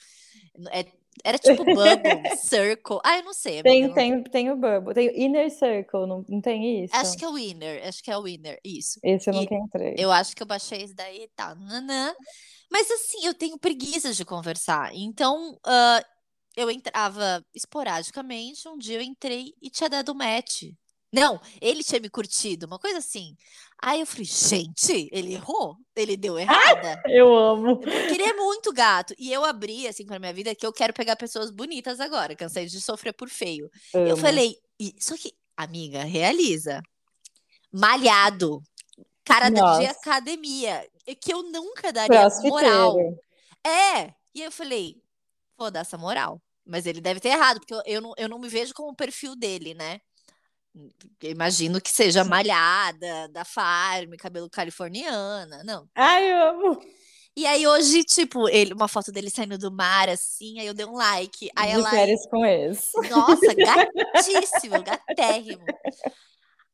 É- 0.73 0.87
era 1.25 1.39
tipo 1.39 1.65
Bubble, 1.65 2.37
Circle. 2.37 2.99
Ah, 3.05 3.19
eu 3.19 3.25
não 3.25 3.35
sei. 3.35 3.63
Tem, 3.63 3.87
não- 3.87 3.95
tem, 3.95 4.23
tem 4.25 4.51
o 4.51 4.57
Bubble, 4.57 4.95
tem 4.95 5.09
o 5.09 5.13
Inner 5.17 5.51
Circle, 5.51 6.07
não, 6.07 6.25
não 6.29 6.41
tem 6.41 6.85
isso? 6.85 6.95
Acho 6.97 7.17
que 7.17 7.25
é 7.25 7.29
o 7.29 7.35
Winner, 7.35 7.87
acho 7.87 8.03
que 8.03 8.11
é 8.11 8.17
o 8.17 8.23
Winner, 8.23 8.59
isso. 8.65 8.99
Esse 9.03 9.31
eu 9.31 9.35
e- 9.35 9.41
nunca 9.41 9.55
entrei. 9.55 9.95
Eu 9.99 10.11
acho 10.13 10.35
que 10.35 10.43
eu 10.43 10.47
baixei 10.47 10.83
esse 10.83 10.95
daí 10.95 11.23
e 11.25 11.29
tal. 11.29 11.55
nanã. 11.57 12.15
Mas 12.71 12.91
assim, 12.91 13.25
eu 13.25 13.35
tenho 13.35 13.59
preguiça 13.59 14.13
de 14.13 14.25
conversar. 14.25 14.91
Então, 14.95 15.59
ah, 15.65 16.05
eu 16.57 16.71
entrava 16.71 17.45
esporadicamente. 17.55 18.69
Um 18.69 18.77
dia 18.79 18.97
eu 18.99 19.03
entrei 19.03 19.55
e 19.63 19.71
tinha 19.71 19.89
dado 19.89 20.15
match. 20.15 20.65
Não, 21.13 21.41
ele 21.61 21.83
tinha 21.83 22.01
me 22.01 22.11
curtido, 22.11 22.67
uma 22.67 22.79
coisa 22.79 22.99
assim. 22.99 23.35
Aí 23.81 24.01
eu 24.01 24.07
falei, 24.07 24.25
gente, 24.25 25.09
ele 25.13 25.33
errou? 25.35 25.77
Ele 25.97 26.17
deu 26.17 26.39
errada? 26.39 27.01
Eu 27.09 27.35
amo. 27.35 27.81
Ele 27.87 28.23
é 28.23 28.35
muito 28.35 28.73
gato. 28.73 29.15
E 29.19 29.33
eu 29.33 29.45
abri, 29.45 29.87
assim, 29.89 30.05
pra 30.05 30.19
minha 30.19 30.33
vida 30.35 30.55
que 30.55 30.67
eu 30.67 30.73
quero 30.73 30.93
pegar 30.93 31.15
pessoas 31.17 31.51
bonitas 31.51 31.99
agora. 32.01 32.35
Cansei 32.37 32.67
de 32.67 32.81
sofrer 32.81 33.13
por 33.15 33.29
feio. 33.31 33.71
Eu 33.95 34.15
Amo. 34.15 34.17
falei, 34.17 34.57
e- 34.81 34.95
só 35.01 35.17
que, 35.17 35.33
amiga, 35.57 36.03
realiza. 36.05 36.83
Malhado. 37.73 38.61
Cara 39.25 39.49
de 39.49 39.61
Nossa. 39.61 39.91
academia. 39.91 40.87
e 41.07 41.15
Que 41.15 41.33
eu 41.33 41.43
nunca 41.45 41.93
daria 41.93 42.29
moral. 42.43 42.97
É. 43.65 44.13
E 44.35 44.43
eu 44.43 44.51
falei, 44.53 44.97
vou 45.57 45.71
dar 45.71 45.81
essa 45.81 45.97
moral. 45.99 46.41
Mas 46.67 46.85
ele 46.85 47.01
deve 47.01 47.21
ter 47.21 47.31
errado, 47.31 47.61
porque 47.61 47.75
eu, 47.75 47.83
eu, 47.87 48.01
não, 48.01 48.13
eu 48.19 48.29
não 48.29 48.39
me 48.39 48.49
vejo 48.49 48.75
como 48.75 48.91
o 48.91 48.97
perfil 48.97 49.35
dele, 49.35 49.73
né? 49.75 50.01
Eu 51.23 51.31
imagino 51.31 51.81
que 51.81 51.91
seja 51.91 52.25
malhada, 52.25 53.29
da 53.29 53.45
farm, 53.45 54.13
cabelo 54.19 54.49
californiana. 54.49 55.63
Não. 55.65 55.89
Ai, 55.95 56.31
eu 56.31 56.49
amo. 56.51 56.81
E 57.37 57.47
aí 57.47 57.67
hoje, 57.67 58.03
tipo, 58.03 58.49
ele, 58.49 58.75
uma 58.75 58.89
foto 58.89 59.13
dele 59.13 59.31
saindo 59.31 59.57
do 59.57 59.71
mar, 59.71 60.09
assim, 60.09 60.59
aí 60.59 60.67
eu 60.67 60.75
dei 60.75 60.85
um 60.85 60.97
like. 60.97 61.49
Aí 61.55 61.69
de 61.69 61.75
ela. 61.75 61.91
férias 61.91 62.27
com 62.27 62.45
esse. 62.45 62.91
Nossa, 63.09 63.55
gatíssimo, 63.55 64.83
gatérrimo. 64.83 65.65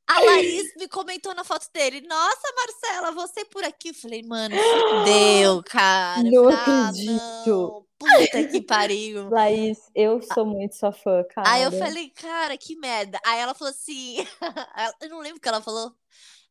A 0.06 0.20
Laís 0.20 0.72
me 0.78 0.88
comentou 0.88 1.34
na 1.34 1.44
foto 1.44 1.66
dele. 1.72 2.00
Nossa, 2.06 2.48
Marcela, 2.56 3.12
você 3.12 3.44
por 3.44 3.64
aqui. 3.64 3.88
Eu 3.88 3.94
falei, 3.94 4.22
mano, 4.22 4.54
fudeu, 4.56 5.62
cara. 5.64 6.22
Não 6.22 6.44
falei, 6.44 6.58
"Ah, 6.66 6.88
acredito." 6.88 7.12
não, 7.46 7.86
Puta 8.04 8.44
que 8.44 8.60
pariu. 8.62 9.28
Laís, 9.30 9.78
eu 9.94 10.20
sou 10.22 10.44
muito 10.44 10.74
sua 10.74 10.92
fã, 10.92 11.24
cara. 11.24 11.50
Aí 11.50 11.62
eu 11.62 11.72
falei, 11.72 12.10
cara, 12.10 12.56
que 12.56 12.76
merda. 12.76 13.18
Aí 13.24 13.40
ela 13.40 13.54
falou 13.54 13.70
assim. 13.70 14.16
Eu 15.00 15.08
não 15.08 15.20
lembro 15.20 15.38
o 15.38 15.40
que 15.40 15.48
ela 15.48 15.60
falou. 15.60 15.92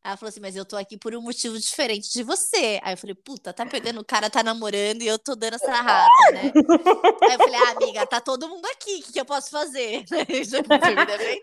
Ela 0.05 0.17
falou 0.17 0.27
assim, 0.27 0.41
mas 0.41 0.53
eu 0.57 0.65
tô 0.65 0.75
aqui 0.75 0.97
por 0.97 1.15
um 1.15 1.21
motivo 1.21 1.57
diferente 1.57 2.11
de 2.11 2.23
você. 2.23 2.77
Aí 2.83 2.93
eu 2.93 2.97
falei, 2.97 3.15
puta, 3.15 3.53
tá 3.53 3.65
pegando 3.65 4.01
o 4.01 4.05
cara, 4.05 4.29
tá 4.29 4.43
namorando 4.43 5.01
e 5.01 5.07
eu 5.07 5.17
tô 5.17 5.33
dando 5.33 5.53
essa 5.53 5.71
rata, 5.71 6.31
né? 6.33 6.51
Aí 7.23 7.33
eu 7.33 7.37
falei, 7.37 7.55
ah, 7.55 7.71
amiga, 7.71 8.05
tá 8.05 8.19
todo 8.19 8.49
mundo 8.49 8.65
aqui, 8.65 8.95
o 8.95 9.01
que, 9.01 9.13
que 9.13 9.19
eu 9.21 9.23
posso 9.23 9.49
fazer? 9.49 10.03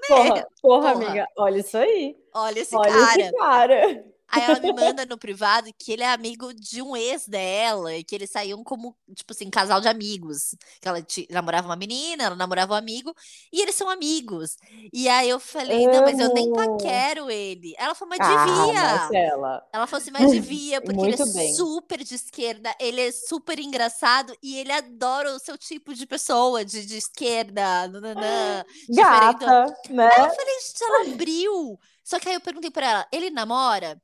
Porra, 0.06 0.46
porra, 0.60 0.92
Porra. 0.92 1.06
amiga, 1.06 1.26
olha 1.38 1.58
isso 1.60 1.78
aí. 1.78 2.14
Olha 2.34 2.60
esse 2.60 2.76
olha 2.76 2.92
cara. 2.92 3.20
esse 3.22 3.32
cara. 3.32 4.04
Aí 4.30 4.42
ela 4.42 4.60
me 4.60 4.72
manda 4.72 5.04
no 5.04 5.18
privado 5.18 5.70
que 5.78 5.92
ele 5.92 6.02
é 6.02 6.12
amigo 6.12 6.54
de 6.54 6.80
um 6.80 6.96
ex 6.96 7.26
dela 7.26 7.94
e 7.96 8.04
que 8.04 8.14
eles 8.14 8.30
saíam 8.30 8.62
como, 8.62 8.96
tipo 9.14 9.32
assim, 9.32 9.50
casal 9.50 9.80
de 9.80 9.88
amigos. 9.88 10.54
Que 10.80 10.88
ela 10.88 11.04
namorava 11.30 11.68
uma 11.68 11.76
menina, 11.76 12.24
ela 12.24 12.36
namorava 12.36 12.74
um 12.74 12.76
amigo, 12.76 13.14
e 13.52 13.60
eles 13.60 13.74
são 13.74 13.90
amigos. 13.90 14.56
E 14.92 15.08
aí 15.08 15.28
eu 15.28 15.40
falei, 15.40 15.86
não, 15.86 16.04
mas 16.04 16.18
eu 16.18 16.32
nem 16.32 16.52
paquero 16.52 17.30
ele. 17.30 17.74
Ela 17.76 17.94
falou, 17.94 18.14
mas 18.16 18.20
Ah, 18.20 18.44
devia. 18.44 18.82
Marcela. 18.82 19.62
Ela 19.72 19.86
falou 19.86 20.02
assim, 20.02 20.10
mas 20.10 20.30
devia, 20.30 20.80
porque 20.80 21.06
ele 21.06 21.14
é 21.14 21.32
bem. 21.32 21.54
super 21.54 22.02
de 22.02 22.14
esquerda, 22.14 22.74
ele 22.78 23.00
é 23.00 23.12
super 23.12 23.58
engraçado 23.58 24.36
e 24.42 24.56
ele 24.58 24.72
adora 24.72 25.34
o 25.34 25.38
seu 25.38 25.56
tipo 25.58 25.94
de 25.94 26.06
pessoa, 26.06 26.64
de, 26.64 26.84
de 26.86 26.96
esquerda, 26.96 27.88
nananã. 27.88 28.64
Gata, 28.90 29.46
né? 29.88 30.06
Eu 30.06 30.30
falei, 30.34 30.60
gente, 30.60 30.82
ela 30.84 31.12
abriu. 31.12 31.78
Só 32.04 32.18
que 32.18 32.28
aí 32.28 32.34
eu 32.34 32.40
perguntei 32.40 32.70
pra 32.70 32.86
ela, 32.86 33.08
ele 33.12 33.30
namora? 33.30 34.00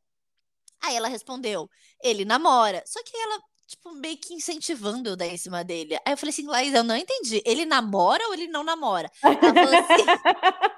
Aí 0.86 0.96
ela 0.96 1.08
respondeu, 1.08 1.68
ele 2.02 2.24
namora. 2.24 2.82
Só 2.86 3.02
que 3.02 3.16
ela, 3.16 3.40
tipo, 3.66 3.92
meio 3.92 4.16
que 4.16 4.34
incentivando 4.34 5.08
eu 5.08 5.16
dar 5.16 5.26
em 5.26 5.36
cima 5.36 5.64
dele. 5.64 5.96
Aí 6.04 6.12
eu 6.12 6.16
falei 6.16 6.30
assim, 6.30 6.46
Laís, 6.46 6.72
eu 6.74 6.84
não 6.84 6.96
entendi. 6.96 7.42
Ele 7.44 7.64
namora 7.66 8.24
ou 8.28 8.34
ele 8.34 8.46
não 8.48 8.62
namora? 8.62 9.10
Ela 9.22 9.36
falou 9.36 9.74
assim. 9.78 10.06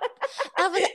Ela 0.59 0.71
falou 0.71 0.85
assim, 0.85 0.95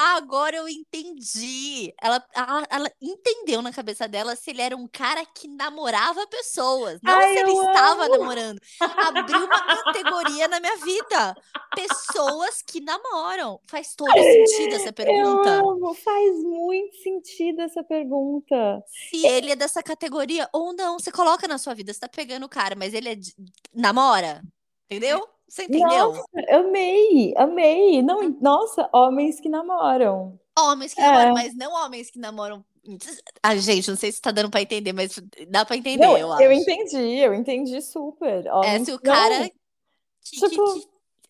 ah, 0.00 0.16
agora 0.16 0.56
eu 0.56 0.68
entendi. 0.68 1.94
Ela, 2.02 2.24
ela, 2.34 2.66
ela 2.68 2.92
entendeu 3.00 3.62
na 3.62 3.72
cabeça 3.72 4.08
dela 4.08 4.34
se 4.34 4.50
ele 4.50 4.60
era 4.60 4.76
um 4.76 4.88
cara 4.88 5.24
que 5.24 5.46
namorava 5.46 6.26
pessoas, 6.26 6.98
não 7.02 7.14
Ai, 7.14 7.32
se 7.32 7.38
ele 7.40 7.50
eu 7.50 7.62
estava 7.62 8.06
amo. 8.06 8.18
namorando. 8.18 8.60
Abriu 8.80 9.44
uma 9.44 9.84
categoria 9.84 10.48
na 10.48 10.58
minha 10.58 10.76
vida. 10.78 11.36
Pessoas 11.76 12.62
que 12.62 12.80
namoram. 12.80 13.60
Faz 13.66 13.94
todo 13.94 14.12
sentido 14.12 14.74
essa 14.74 14.88
Eu 14.90 14.94
pergunta. 14.94 15.50
amo. 15.60 15.94
Faz 15.94 16.42
muito 16.42 16.96
sentido 17.02 17.60
essa 17.62 17.84
pergunta. 17.84 18.82
Se 19.10 19.24
ele 19.26 19.52
é 19.52 19.56
dessa 19.56 19.82
categoria 19.82 20.48
ou 20.52 20.72
não, 20.72 20.98
você 21.00 21.10
coloca 21.12 21.48
na 21.48 21.58
sua 21.58 21.74
vida. 21.74 21.92
Você 21.92 22.00
tá 22.00 22.08
pegando 22.08 22.44
o 22.46 22.48
cara, 22.48 22.74
mas 22.76 22.94
ele 22.94 23.08
é 23.08 23.14
de... 23.14 23.34
namora? 23.74 24.42
Entendeu? 24.90 25.26
Você 25.48 25.64
entendeu? 25.64 26.12
Nossa, 26.12 26.24
amei, 26.50 27.34
amei. 27.36 28.02
Não, 28.02 28.28
nossa, 28.40 28.88
homens 28.92 29.40
que 29.40 29.48
namoram. 29.48 30.38
Homens 30.58 30.94
que 30.94 31.00
É. 31.00 31.04
namoram, 31.06 31.32
mas 31.34 31.54
não 31.56 31.72
homens 31.74 32.10
que 32.10 32.18
namoram. 32.18 32.64
Ah, 33.42 33.56
gente, 33.56 33.88
não 33.88 33.96
sei 33.96 34.10
se 34.12 34.20
tá 34.20 34.30
dando 34.30 34.50
pra 34.50 34.62
entender, 34.62 34.92
mas 34.92 35.20
dá 35.48 35.64
pra 35.64 35.76
entender, 35.76 36.04
Não, 36.04 36.16
eu 36.16 36.28
eu 36.28 36.32
acho. 36.32 36.42
entendi, 36.52 37.18
eu 37.18 37.34
entendi 37.34 37.80
super. 37.82 38.46
É 38.46 38.52
Homens 38.54 38.84
se 38.86 38.92
o 38.92 38.98
cara. 39.00 39.48
que- 39.50 39.54
Tipo- 40.48 40.74
que- 40.80 40.88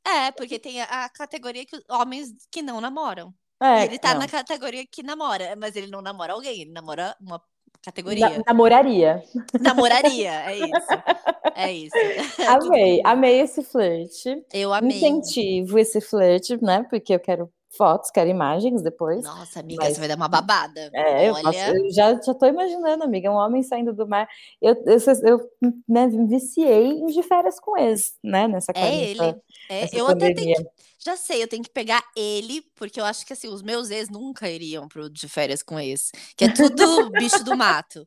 É, 0.08 0.30
porque 0.32 0.58
tem 0.58 0.80
a, 0.80 1.04
a 1.04 1.08
categoria 1.08 1.64
que 1.66 1.78
homens 1.90 2.32
que 2.50 2.62
não 2.62 2.80
namoram. 2.80 3.34
É, 3.62 3.84
ele 3.84 3.98
tá 3.98 4.12
não. 4.14 4.20
na 4.20 4.28
categoria 4.28 4.86
que 4.86 5.02
namora, 5.02 5.54
mas 5.56 5.76
ele 5.76 5.88
não 5.88 6.00
namora 6.00 6.32
alguém, 6.32 6.62
ele 6.62 6.72
namora 6.72 7.14
uma 7.20 7.42
categoria. 7.82 8.28
Na- 8.30 8.42
namoraria. 8.48 9.22
Namoraria, 9.60 10.32
é 10.50 10.56
isso. 10.56 10.88
É 11.54 11.72
isso. 11.72 11.96
É 12.40 12.46
Amei, 12.46 13.00
amei 13.04 13.40
esse 13.40 13.62
flerte. 13.62 14.44
Eu 14.52 14.72
amei. 14.72 14.96
Incentivo 14.96 15.78
esse 15.78 16.00
flerte, 16.00 16.62
né? 16.62 16.86
Porque 16.88 17.14
eu 17.14 17.20
quero 17.20 17.50
fotos, 17.76 18.10
quero 18.10 18.28
imagens 18.28 18.82
depois. 18.82 19.22
Nossa, 19.24 19.60
amiga, 19.60 19.84
Mas- 19.84 19.94
você 19.94 20.00
vai 20.00 20.08
dar 20.08 20.16
uma 20.16 20.28
babada. 20.28 20.90
É, 20.92 21.28
eu, 21.28 21.34
Olha, 21.34 21.68
eu 21.74 21.92
já, 21.92 22.14
já 22.20 22.34
tô 22.34 22.46
imaginando, 22.46 23.04
amiga, 23.04 23.30
um 23.30 23.34
homem 23.36 23.62
saindo 23.62 23.92
do 23.92 24.06
mar. 24.06 24.28
Eu, 24.60 24.74
eu, 24.86 24.98
eu, 25.24 25.50
né, 25.88 26.08
viciei 26.28 26.88
em 26.88 27.06
de 27.06 27.22
férias 27.22 27.58
com 27.60 27.78
ex, 27.78 28.14
né? 28.22 28.48
Nessa 28.48 28.72
é 28.72 28.74
quarenta- 28.74 29.24
ele. 29.24 29.36
É, 29.68 29.84
eu 29.92 30.06
até 30.08 30.32
tenho 30.32 30.34
pandemia. 30.34 30.56
que, 30.56 30.66
já 31.04 31.16
sei, 31.16 31.42
eu 31.42 31.48
tenho 31.48 31.62
que 31.62 31.70
pegar 31.70 32.02
ele, 32.16 32.62
porque 32.74 33.00
eu 33.00 33.04
acho 33.04 33.24
que 33.24 33.32
assim, 33.32 33.48
os 33.48 33.62
meus 33.62 33.88
ex 33.90 34.08
nunca 34.10 34.50
iriam 34.50 34.88
pro 34.88 35.08
de 35.08 35.28
férias 35.28 35.62
com 35.62 35.78
ex, 35.78 36.10
que 36.36 36.44
é 36.46 36.52
tudo 36.52 37.10
bicho 37.12 37.44
do 37.44 37.56
mato. 37.56 38.06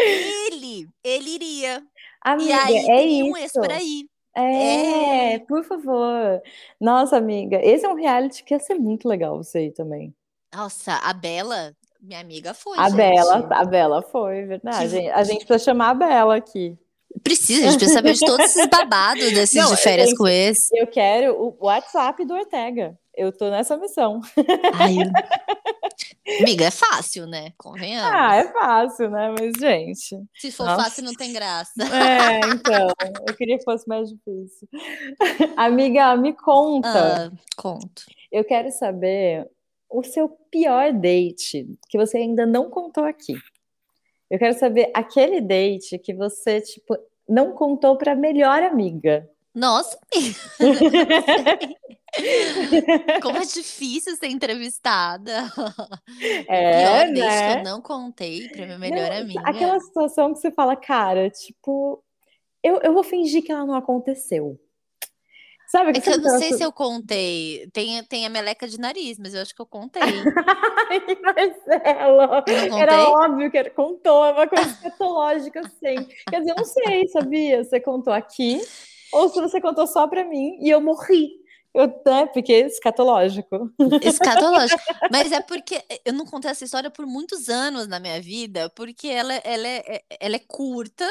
Ele, 0.00 0.88
ele 1.02 1.30
iria. 1.30 1.78
E 1.80 2.28
Amiga, 2.28 2.64
aí 2.64 2.76
é 2.76 2.86
teria 2.86 3.24
um 3.24 3.36
ex 3.36 3.46
isso. 3.50 3.60
pra 3.60 3.82
ir. 3.82 4.08
É, 4.34 5.34
É. 5.34 5.38
por 5.40 5.62
favor. 5.64 6.42
Nossa, 6.80 7.16
amiga, 7.16 7.60
esse 7.62 7.84
é 7.84 7.88
um 7.88 7.94
reality 7.94 8.42
que 8.44 8.54
ia 8.54 8.58
ser 8.60 8.74
muito 8.74 9.08
legal 9.08 9.36
você 9.36 9.58
aí 9.58 9.70
também. 9.70 10.14
Nossa, 10.54 10.92
a 11.02 11.12
Bela, 11.12 11.74
minha 12.00 12.20
amiga, 12.20 12.52
foi, 12.54 12.78
A 12.78 12.88
gente. 12.88 12.96
Bela, 12.96 13.48
a 13.50 13.64
Bela 13.64 14.02
foi, 14.02 14.44
verdade. 14.44 14.88
Que- 15.00 15.08
A 15.10 15.22
gente 15.24 15.46
precisa 15.46 15.58
chamar 15.72 15.90
a 15.90 15.94
Bela 15.94 16.36
aqui. 16.36 16.76
Precisa, 17.22 17.66
a 17.68 17.70
gente 17.70 17.78
precisa 17.78 17.98
saber 17.98 18.12
de 18.14 18.20
todos 18.20 18.44
esses 18.46 18.66
babados 18.66 19.32
desses 19.32 19.62
Não, 19.62 19.70
de 19.74 19.80
férias 19.80 20.12
com 20.16 20.26
ex. 20.26 20.68
Eu 20.72 20.86
quero 20.86 21.34
o 21.34 21.56
WhatsApp 21.66 22.24
do 22.24 22.34
Ortega. 22.34 22.98
Eu 23.16 23.30
tô 23.30 23.48
nessa 23.48 23.76
missão. 23.76 24.20
Ai, 24.74 24.96
eu- 24.98 25.10
Amiga, 26.40 26.64
é 26.64 26.70
fácil, 26.70 27.26
né? 27.26 27.52
Convenhamos. 27.58 28.10
Ah, 28.12 28.34
é 28.36 28.50
fácil, 28.50 29.10
né? 29.10 29.32
Mas, 29.38 29.52
gente. 29.58 30.16
Se 30.34 30.50
for 30.50 30.64
nossa. 30.66 30.84
fácil, 30.84 31.04
não 31.04 31.14
tem 31.14 31.32
graça. 31.32 31.70
É, 31.82 32.40
então. 32.40 32.88
Eu 33.28 33.34
queria 33.36 33.58
que 33.58 33.64
fosse 33.64 33.86
mais 33.86 34.08
difícil. 34.08 34.66
Amiga, 35.56 36.16
me 36.16 36.32
conta. 36.32 37.30
Ah, 37.30 37.30
conto. 37.56 38.04
Eu 38.32 38.42
quero 38.42 38.70
saber 38.72 39.46
o 39.88 40.02
seu 40.02 40.28
pior 40.50 40.92
date 40.92 41.68
que 41.88 41.98
você 41.98 42.16
ainda 42.16 42.44
não 42.46 42.68
contou 42.70 43.04
aqui. 43.04 43.34
Eu 44.34 44.38
quero 44.38 44.58
saber 44.58 44.90
aquele 44.92 45.40
date 45.40 45.96
que 45.96 46.12
você, 46.12 46.60
tipo, 46.60 46.98
não 47.28 47.52
contou 47.52 47.96
pra 47.96 48.16
melhor 48.16 48.64
amiga. 48.64 49.30
Nossa, 49.54 49.96
como 53.22 53.38
é 53.38 53.44
difícil 53.44 54.16
ser 54.16 54.26
entrevistada. 54.26 55.44
É, 56.48 56.80
Pior 56.80 57.14
date 57.14 57.16
que 57.20 57.20
né? 57.20 57.60
eu 57.60 57.62
não 57.62 57.80
contei 57.80 58.48
pra 58.48 58.66
minha 58.66 58.76
melhor 58.76 59.08
Não, 59.08 59.18
amiga. 59.18 59.40
Aquela 59.44 59.78
situação 59.78 60.32
que 60.32 60.40
você 60.40 60.50
fala, 60.50 60.74
cara, 60.74 61.30
tipo, 61.30 62.02
eu, 62.60 62.80
eu 62.82 62.92
vou 62.92 63.04
fingir 63.04 63.44
que 63.44 63.52
ela 63.52 63.64
não 63.64 63.76
aconteceu. 63.76 64.58
Sabe? 65.74 65.90
É 65.90 66.00
que 66.00 66.08
eu 66.08 66.18
não 66.18 66.38
sei 66.38 66.52
se 66.52 66.62
eu 66.62 66.70
contei. 66.70 67.68
Tem, 67.72 68.00
tem 68.04 68.24
a 68.24 68.30
meleca 68.30 68.68
de 68.68 68.78
nariz, 68.78 69.18
mas 69.18 69.34
eu 69.34 69.42
acho 69.42 69.52
que 69.52 69.60
eu 69.60 69.66
contei. 69.66 70.00
Ai, 70.88 71.02
Eu 72.46 72.70
não 72.70 72.78
era 72.78 73.08
óbvio 73.08 73.50
que 73.50 73.58
era, 73.58 73.70
contou, 73.70 74.24
é 74.24 74.30
uma 74.30 74.46
coisa 74.46 74.70
escatológica, 74.70 75.58
assim. 75.58 76.06
Quer 76.30 76.38
dizer, 76.38 76.52
eu 76.52 76.56
não 76.56 76.64
sei, 76.64 77.08
sabia? 77.08 77.64
Você 77.64 77.80
contou 77.80 78.12
aqui, 78.12 78.60
ou 79.12 79.28
se 79.28 79.40
você 79.40 79.60
contou 79.60 79.84
só 79.88 80.06
pra 80.06 80.22
mim 80.22 80.58
e 80.60 80.70
eu 80.70 80.80
morri. 80.80 81.42
Eu, 81.74 81.88
né, 82.06 82.26
porque 82.26 82.52
é 82.52 82.66
escatológico. 82.66 83.68
Escatológico. 84.00 84.80
Mas 85.10 85.32
é 85.32 85.40
porque 85.40 85.82
eu 86.04 86.12
não 86.12 86.24
contei 86.24 86.52
essa 86.52 86.64
história 86.64 86.88
por 86.88 87.04
muitos 87.04 87.48
anos 87.48 87.88
na 87.88 87.98
minha 87.98 88.20
vida, 88.22 88.70
porque 88.76 89.08
ela, 89.08 89.34
ela, 89.42 89.66
é, 89.66 90.04
ela 90.20 90.36
é 90.36 90.40
curta, 90.46 91.04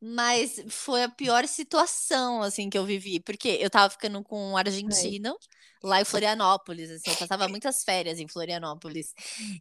Mas 0.00 0.62
foi 0.68 1.02
a 1.02 1.08
pior 1.08 1.46
situação, 1.46 2.42
assim, 2.42 2.70
que 2.70 2.78
eu 2.78 2.84
vivi. 2.84 3.20
Porque 3.20 3.48
eu 3.60 3.68
tava 3.70 3.90
ficando 3.90 4.22
com 4.22 4.52
um 4.52 4.56
argentino 4.56 5.36
lá 5.82 6.00
em 6.00 6.04
Florianópolis, 6.04 6.90
assim. 6.90 7.10
Eu 7.10 7.16
passava 7.16 7.48
muitas 7.48 7.82
férias 7.84 8.18
em 8.20 8.28
Florianópolis. 8.28 9.12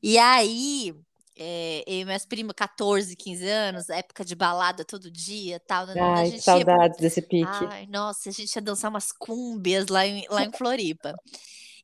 E 0.02 0.18
aí, 0.20 0.94
é, 1.36 1.84
eu 1.88 2.02
e 2.02 2.06
minhas 2.06 2.26
primas, 2.26 2.54
14, 2.56 3.16
15 3.16 3.48
anos, 3.48 3.90
época 3.90 4.24
de 4.24 4.36
balada 4.36 4.86
todo 4.86 5.10
dia 5.12 5.60
tal. 5.60 5.86
a 5.90 5.96
Ai, 6.00 6.32
que 6.32 6.40
gente 6.40 6.46
ia 6.56 6.66
saudades 6.66 6.98
desse 7.00 7.22
pique. 7.22 7.68
Ai, 7.70 7.88
nossa, 7.88 8.30
a 8.30 8.32
gente 8.32 8.56
ia 8.56 8.62
dançar 8.62 8.90
umas 8.90 9.12
cúmbias 9.12 9.88
lá 9.88 10.06
em, 10.06 10.26
lá 10.30 10.44
em 10.44 10.52
Floripa. 10.52 11.16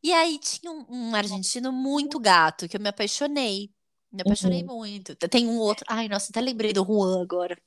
E 0.04 0.12
aí 0.14 0.40
tinha 0.40 0.72
um, 0.72 0.86
um 1.12 1.16
argentino 1.16 1.72
muito 1.72 2.20
gato, 2.20 2.68
que 2.68 2.78
eu 2.78 2.82
me 2.82 2.90
apaixonei. 2.90 3.72
Me 4.12 4.22
apaixonei 4.22 4.64
Uhum. 4.64 4.68
muito. 4.68 5.16
Tem 5.16 5.48
um 5.48 5.58
outro. 5.60 5.86
Ai, 5.90 6.08
nossa, 6.08 6.28
até 6.32 6.42
lembrei 6.42 6.74
do 6.74 6.84
Juan 6.86 7.22
agora. 7.22 7.58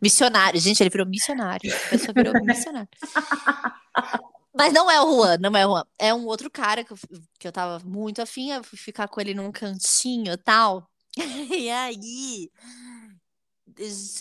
Missionário. 0.00 0.60
Gente, 0.60 0.82
ele 0.82 0.90
virou 0.90 1.06
missionário. 1.06 1.74
A 1.74 1.90
pessoa 1.90 2.12
virou 2.14 2.34
missionário. 2.44 2.88
Mas 4.54 4.72
não 4.72 4.90
é 4.90 5.00
o 5.00 5.14
Juan, 5.14 5.38
não 5.38 5.56
é 5.56 5.66
o 5.66 5.70
Juan. 5.70 5.84
É 5.98 6.12
um 6.12 6.26
outro 6.26 6.50
cara 6.50 6.82
que 6.82 6.92
eu, 6.92 6.98
que 7.38 7.46
eu 7.46 7.52
tava 7.52 7.80
muito 7.84 8.20
afim, 8.20 8.50
eu 8.50 8.64
fui 8.64 8.76
ficar 8.76 9.06
com 9.06 9.20
ele 9.20 9.34
num 9.34 9.52
cantinho 9.52 10.32
e 10.32 10.36
tal. 10.36 10.88
E 11.50 11.70
aí, 11.70 12.50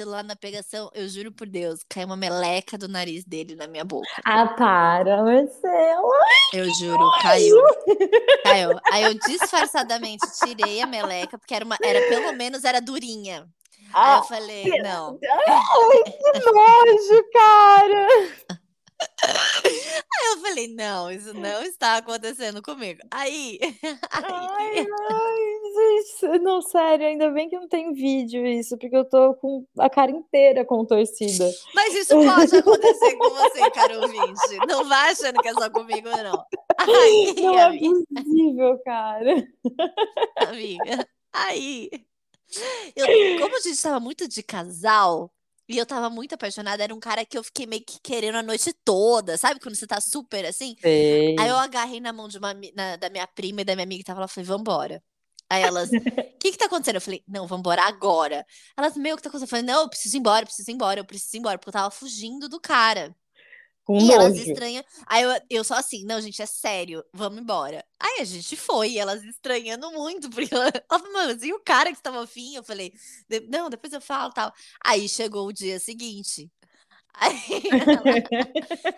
lá 0.06 0.24
na 0.24 0.36
pegação, 0.36 0.90
eu 0.94 1.08
juro 1.08 1.32
por 1.32 1.48
Deus, 1.48 1.80
caiu 1.90 2.08
uma 2.08 2.18
meleca 2.18 2.78
do 2.78 2.88
nariz 2.88 3.24
dele 3.24 3.56
na 3.56 3.68
minha 3.68 3.84
boca. 3.84 4.08
Ah, 4.24 4.48
para, 4.48 5.24
Marcela. 5.24 6.12
Eu 6.54 6.74
juro, 6.76 7.12
caiu. 7.22 7.58
Caiu. 8.44 8.80
Aí 8.92 9.04
eu 9.04 9.14
disfarçadamente 9.14 10.26
tirei 10.40 10.82
a 10.82 10.88
meleca, 10.88 11.38
porque 11.38 11.54
era, 11.54 11.66
uma, 11.66 11.78
era 11.82 12.08
pelo 12.08 12.34
menos 12.34 12.64
era 12.64 12.80
durinha. 12.80 13.48
Aí 13.94 14.14
eu 14.14 14.20
Ah, 14.20 14.24
falei, 14.24 14.66
não. 14.82 15.20
ai, 15.48 16.04
que 16.04 16.40
nojo, 16.52 17.24
cara. 17.34 18.08
Aí 19.24 20.32
eu 20.34 20.42
falei, 20.42 20.68
não, 20.74 21.12
isso 21.12 21.34
não 21.34 21.62
está 21.64 21.98
acontecendo 21.98 22.62
comigo. 22.64 23.00
Aí, 23.12 23.60
Ai, 24.12 24.80
aí 24.80 24.88
ai, 24.88 26.06
gente, 26.22 26.40
não, 26.40 26.62
sério, 26.62 27.06
ainda 27.06 27.30
bem 27.30 27.48
que 27.50 27.58
não 27.60 27.68
tem 27.68 27.94
vídeo 27.94 28.46
isso, 28.46 28.78
porque 28.78 28.96
eu 28.96 29.06
tô 29.06 29.36
com 29.36 29.66
a 29.80 29.90
cara 29.90 30.10
inteira 30.12 30.66
contorcida. 30.66 31.46
mas 31.76 31.94
isso 31.94 32.16
pode 32.16 32.56
acontecer 32.58 33.16
com 33.18 33.30
você, 33.30 33.70
caro 33.72 34.02
ouvinte. 34.02 34.58
Não 34.68 34.84
vai 34.88 35.12
achando 35.12 35.42
que 35.42 35.48
é 35.48 35.54
só 35.54 35.70
comigo, 35.70 36.10
não. 36.10 36.44
Aí, 36.80 37.34
Não 37.42 37.58
é 37.58 37.64
amiga, 37.64 37.96
possível, 38.16 38.80
cara. 38.84 39.48
amiga, 40.48 41.08
aí. 41.34 41.90
Eu, 42.96 43.10
como 43.36 43.56
a 43.58 43.60
gente 43.62 43.82
tava 43.82 44.00
muito 44.00 44.28
de 44.28 44.42
casal 44.44 45.34
e 45.68 45.78
eu 45.78 45.86
tava 45.86 46.10
muito 46.10 46.34
apaixonada, 46.36 46.84
era 46.84 46.94
um 46.96 47.00
cara 47.00 47.26
que 47.26 47.38
eu 47.38 47.44
fiquei 47.44 47.66
meio 47.66 47.84
que 47.84 48.00
querendo 48.00 48.36
a 48.38 48.44
noite 48.44 48.74
toda, 48.86 49.38
sabe? 49.38 49.60
Quando 49.60 49.76
você 49.76 49.88
tá 49.88 50.00
super 50.02 50.46
assim. 50.46 50.76
Sei. 50.82 51.34
Aí 51.38 51.50
eu 51.50 51.58
agarrei 51.58 52.00
na 52.00 52.14
mão 52.14 52.28
de 52.28 52.38
uma, 52.38 52.54
na- 52.76 52.96
da 52.98 53.10
minha 53.10 53.28
prima 53.28 53.62
e 53.62 53.66
da 53.66 53.76
minha 53.76 53.84
amiga 53.86 54.00
que 54.04 54.06
tava 54.08 54.20
lá 54.22 54.26
e 54.28 54.30
falei, 54.30 54.48
vambora. 54.48 55.04
Aí 55.50 55.64
elas, 55.64 55.92
o 55.92 55.98
que 56.40 56.52
que 56.52 56.58
tá 56.58 56.66
acontecendo? 56.66 56.96
Eu 56.96 57.02
falei, 57.02 57.24
não, 57.28 57.48
vambora 57.48 57.84
agora. 57.84 58.46
Elas, 58.78 58.96
meu, 58.98 59.16
o 59.16 59.18
que 59.18 59.24
tá 59.24 59.30
acontecendo? 59.30 59.48
Eu 59.48 59.50
falei, 59.50 59.66
não, 59.66 59.82
eu 59.84 59.90
preciso 59.90 60.18
ir 60.18 60.20
embora, 60.20 60.42
eu 60.44 60.48
preciso 60.48 60.72
ir 60.72 60.74
embora, 60.74 61.00
eu 61.02 61.06
preciso 61.06 61.38
ir 61.38 61.40
embora, 61.40 61.58
porque 61.58 61.70
eu 61.70 61.74
tava 61.74 61.92
fugindo 61.92 62.50
do 62.50 62.60
cara. 62.60 63.16
Com 63.88 64.00
E 64.00 64.12
elas 64.14 64.36
nojo. 64.36 64.38
estranham. 64.38 64.84
Aí 65.08 65.24
eu, 65.24 65.32
eu 65.50 65.64
só 65.64 65.74
assim, 65.76 66.06
não, 66.06 66.22
gente, 66.22 66.40
é 66.42 66.46
sério, 66.46 67.04
vamos 67.14 67.40
embora. 67.42 67.84
Aí 68.00 68.22
a 68.22 68.26
gente 68.26 68.56
foi, 68.56 68.96
elas 68.98 69.24
estranhando 69.24 69.92
muito, 69.92 70.30
porque 70.32 70.54
ela, 70.54 70.68
ela 70.68 71.10
mas 71.14 71.42
e 71.44 71.52
o 71.54 71.60
cara 71.62 71.90
que 71.92 71.98
estava 71.98 72.24
afim? 72.24 72.56
Eu 72.56 72.64
falei, 72.64 72.94
"De- 73.28 73.42
não, 73.50 73.70
depois 73.70 73.92
eu 73.94 74.02
falo 74.02 74.32
tal. 74.34 74.54
Aí 74.86 75.10
chegou 75.10 75.48
o 75.48 75.54
dia 75.54 75.80
seguinte. 75.80 76.52
Aí 77.16 77.88
ela, 77.92 78.22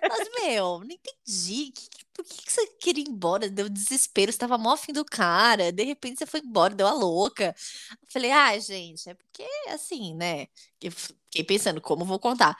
mas, 0.08 0.29
meu, 0.43 0.79
não 0.79 0.88
entendi. 0.91 1.72
que- 1.72 1.89
que- 1.89 2.05
por 2.13 2.25
que, 2.25 2.41
que 2.46 2.51
você 2.51 2.67
queria 2.81 3.03
ir 3.03 3.10
embora? 3.10 3.50
Deu 3.50 3.69
desespero, 3.69 4.31
você 4.31 4.38
tava 4.38 4.58
mó 4.58 4.74
afim 4.74 4.91
do 4.93 5.05
cara. 5.05 5.72
De 5.72 5.84
repente 5.84 6.19
você 6.19 6.25
foi 6.25 6.41
embora, 6.41 6.75
deu 6.75 6.88
a 6.88 6.93
louca. 6.93 7.55
Eu 7.91 8.08
falei, 8.12 8.31
ai, 8.31 8.60
gente, 8.62 9.10
é 9.10 9.13
porque 9.13 9.43
assim, 9.69 10.15
né? 10.15 10.48
Eu 10.81 10.91
fiquei 10.91 11.43
pensando, 11.43 11.79
como 11.81 12.03
vou 12.05 12.19
contar? 12.19 12.58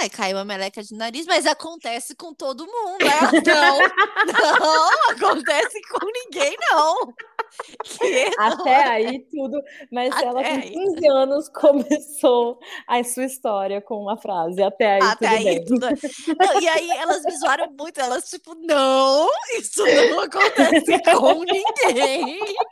Ai, 0.00 0.08
caiu 0.10 0.38
a 0.38 0.44
meleca 0.44 0.82
de 0.82 0.94
nariz, 0.94 1.26
mas 1.26 1.46
acontece 1.46 2.14
com 2.14 2.32
todo 2.34 2.66
mundo. 2.66 3.02
Ela, 3.02 3.32
não, 3.32 3.78
não 4.60 5.10
acontece 5.10 5.80
com 5.90 6.06
ninguém, 6.06 6.54
não. 6.70 7.12
Que 7.82 8.30
não. 8.36 8.46
Até 8.46 8.76
aí 8.84 9.20
tudo, 9.30 9.60
Marcela 9.90 10.40
Até 10.40 10.50
com 10.50 10.56
aí. 10.62 10.70
15 10.72 11.08
anos 11.08 11.48
começou 11.48 12.58
a 12.86 13.02
sua 13.02 13.24
história 13.24 13.80
com 13.80 14.02
uma 14.02 14.16
frase. 14.18 14.62
Até 14.62 14.96
aí 15.00 15.02
Até 15.02 15.28
tudo 15.28 15.36
aí 15.36 15.44
bem. 15.44 15.64
tudo. 15.64 15.86
Não, 16.38 16.60
e 16.60 16.68
aí 16.68 16.90
elas 16.90 17.22
me 17.24 17.36
zoaram 17.38 17.70
muito, 17.72 17.98
elas 18.00 18.28
tipo, 18.28 18.54
não, 18.54 19.28
isso 19.58 19.82
não 20.10 20.20
acontece 20.28 21.02
com 21.16 21.42
ninguém. 21.44 22.38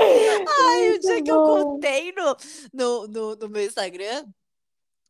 Ai, 0.00 0.88
o 0.96 1.00
Muito 1.00 1.00
dia 1.00 1.22
que 1.22 1.30
eu 1.30 1.42
bom. 1.42 1.44
contei 1.64 2.12
no, 2.12 2.36
no, 2.72 3.06
no, 3.08 3.36
no 3.36 3.48
meu 3.48 3.64
Instagram, 3.64 4.24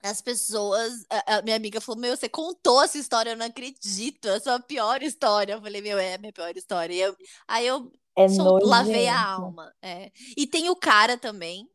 as 0.03 0.21
pessoas, 0.21 1.05
a, 1.11 1.39
a 1.39 1.43
minha 1.43 1.57
amiga 1.57 1.81
falou, 1.81 2.01
meu, 2.01 2.17
você 2.17 2.29
contou 2.29 2.83
essa 2.83 2.99
história, 2.99 3.31
eu 3.31 3.37
não 3.37 3.47
acredito, 3.47 4.29
é 4.29 4.37
a 4.37 4.41
sua 4.41 4.61
pior 4.61 5.03
história. 5.03 5.55
Eu 5.55 5.61
falei, 5.63 5.81
meu, 5.83 5.99
é 5.99 6.15
a 6.15 6.19
minha 6.19 6.33
pior 6.33 6.57
história. 6.57 6.95
E 6.95 7.01
eu- 7.01 7.17
aí 7.49 7.67
eu 7.67 7.93
É 8.17 8.27
lavei 8.63 9.09
a 9.09 9.21
alma. 9.23 9.75
é. 9.83 10.11
E 10.37 10.47
tem 10.47 10.69
o 10.71 10.77
cara 10.77 11.17
também, 11.19 11.69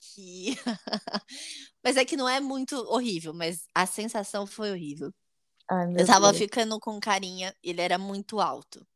que... 0.00 0.56
Mas 1.84 1.96
é 1.96 2.04
que 2.04 2.16
não 2.16 2.28
é 2.28 2.40
muito 2.40 2.76
horrível, 2.92 3.32
mas 3.34 3.66
a 3.74 3.86
sensação 3.86 4.46
foi 4.46 4.70
horrível. 4.72 5.12
Ai, 5.68 5.86
Eu 5.96 6.04
tava 6.06 6.32
Deus. 6.32 6.38
ficando 6.38 6.78
com 6.80 7.00
carinha, 7.00 7.54
ele 7.62 7.80
era 7.82 7.98
muito 7.98 8.40
alto, 8.40 8.86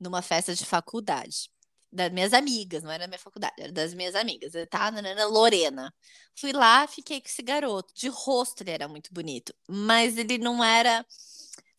numa 0.00 0.22
festa 0.22 0.54
de 0.54 0.64
faculdade. 0.66 1.50
Das 1.94 2.10
minhas 2.12 2.32
amigas, 2.32 2.82
não 2.82 2.90
era 2.90 3.04
da 3.04 3.08
minha 3.08 3.18
faculdade, 3.20 3.54
era 3.58 3.72
das 3.72 3.94
minhas 3.94 4.14
amigas. 4.16 4.52
Tá, 4.68 4.90
nanana, 4.90 5.26
Lorena. 5.26 5.94
Fui 6.34 6.52
lá, 6.52 6.86
fiquei 6.88 7.20
com 7.20 7.28
esse 7.28 7.42
garoto. 7.42 7.94
De 7.94 8.08
rosto 8.08 8.62
ele 8.62 8.70
era 8.72 8.88
muito 8.88 9.12
bonito, 9.14 9.54
mas 9.68 10.18
ele 10.18 10.38
não 10.38 10.62
era. 10.64 11.06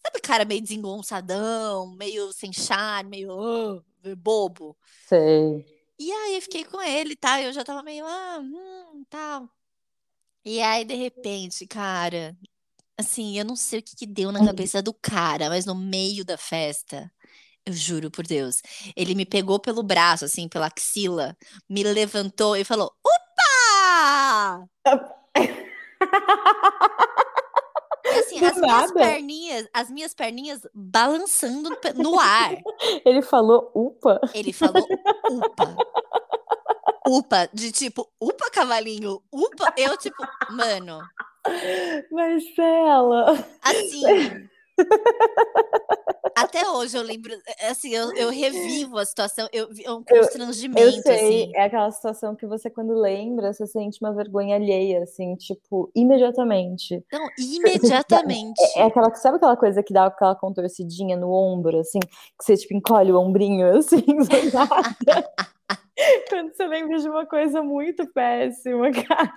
Sabe, 0.03 0.21
cara 0.21 0.45
meio 0.45 0.61
desengonçadão, 0.61 1.95
meio 1.97 2.31
sem 2.33 2.53
charme, 2.53 3.09
meio 3.11 3.83
meio 4.03 4.15
bobo. 4.15 4.77
Sei. 5.07 5.65
E 5.97 6.11
aí 6.11 6.35
eu 6.35 6.41
fiquei 6.41 6.65
com 6.65 6.81
ele, 6.81 7.15
tá? 7.15 7.41
Eu 7.41 7.53
já 7.53 7.63
tava 7.63 7.81
meio, 7.83 8.05
ah, 8.05 8.39
hum, 8.41 9.05
tal. 9.09 9.49
E 10.45 10.61
aí, 10.61 10.85
de 10.85 10.95
repente, 10.95 11.65
cara, 11.67 12.37
assim, 12.97 13.37
eu 13.39 13.45
não 13.45 13.55
sei 13.55 13.79
o 13.79 13.83
que 13.83 13.95
que 13.95 14.07
deu 14.07 14.31
na 14.31 14.41
Hum. 14.41 14.45
cabeça 14.45 14.81
do 14.83 14.93
cara, 14.93 15.49
mas 15.49 15.65
no 15.65 15.75
meio 15.75 16.25
da 16.25 16.37
festa, 16.37 17.11
eu 17.65 17.73
juro 17.73 18.11
por 18.11 18.25
Deus, 18.25 18.61
ele 18.95 19.15
me 19.15 19.25
pegou 19.25 19.59
pelo 19.59 19.81
braço, 19.81 20.25
assim, 20.25 20.47
pela 20.47 20.67
axila, 20.67 21.35
me 21.69 21.83
levantou 21.83 22.55
e 22.55 22.63
falou: 22.63 22.93
Opa! 23.03 24.67
Assim, 28.05 28.39
Do 28.39 28.45
as 28.45 28.57
minhas 28.57 28.91
perninhas, 28.91 29.67
as 29.73 29.89
minhas 29.89 30.13
perninhas 30.13 30.61
balançando 30.73 31.69
no 31.95 32.19
ar. 32.19 32.55
Ele 33.05 33.21
falou, 33.21 33.71
upa. 33.73 34.21
Ele 34.33 34.53
falou 34.53 34.85
upa. 35.31 35.75
Upa, 37.07 37.49
de 37.53 37.71
tipo, 37.71 38.09
upa, 38.19 38.49
cavalinho, 38.49 39.21
upa. 39.31 39.73
Eu, 39.77 39.95
tipo, 39.97 40.23
mano, 40.49 40.99
Marcela. 42.11 43.31
assim. 43.61 44.49
Até 46.35 46.69
hoje 46.69 46.97
eu 46.97 47.01
lembro, 47.01 47.33
é, 47.59 47.69
assim, 47.69 47.93
eu, 47.95 48.13
eu 48.13 48.29
revivo 48.31 48.97
a 48.97 49.05
situação, 49.05 49.47
eu, 49.53 49.69
é 49.83 49.91
um 49.91 50.03
Eu 50.07 50.21
constrangimento, 50.21 51.01
sei, 51.01 51.43
assim. 51.43 51.51
é 51.55 51.63
aquela 51.63 51.89
situação 51.91 52.35
que 52.35 52.45
você, 52.45 52.69
quando 52.69 52.93
lembra, 52.93 53.53
você 53.53 53.65
sente 53.65 53.99
uma 54.01 54.13
vergonha 54.13 54.55
alheia, 54.57 55.03
assim, 55.03 55.35
tipo, 55.37 55.89
imediatamente. 55.95 57.01
Então, 57.07 57.25
imediatamente. 57.39 58.61
É 58.75 58.83
aquela, 58.83 59.13
sabe 59.15 59.37
aquela 59.37 59.55
coisa 59.55 59.81
que 59.81 59.93
dá 59.93 60.07
aquela 60.07 60.35
contorcidinha 60.35 61.15
no 61.15 61.31
ombro, 61.31 61.79
assim, 61.79 61.99
que 61.99 62.43
você, 62.43 62.57
tipo, 62.57 62.73
encolhe 62.73 63.13
o 63.13 63.19
ombrinho, 63.19 63.67
assim, 63.77 64.01
do 64.01 64.51
nada. 64.53 65.33
Quando 66.29 66.53
você 66.53 66.67
lembra 66.67 66.99
de 66.99 67.07
uma 67.07 67.25
coisa 67.25 67.63
muito 67.63 68.05
péssima, 68.11 68.91
cara. 68.91 69.33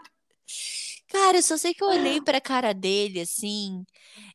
Cara, 1.11 1.38
eu 1.38 1.42
só 1.42 1.57
sei 1.57 1.72
que 1.72 1.83
eu 1.83 1.88
olhei 1.88 2.20
pra 2.20 2.40
cara 2.40 2.74
dele, 2.74 3.20
assim. 3.20 3.85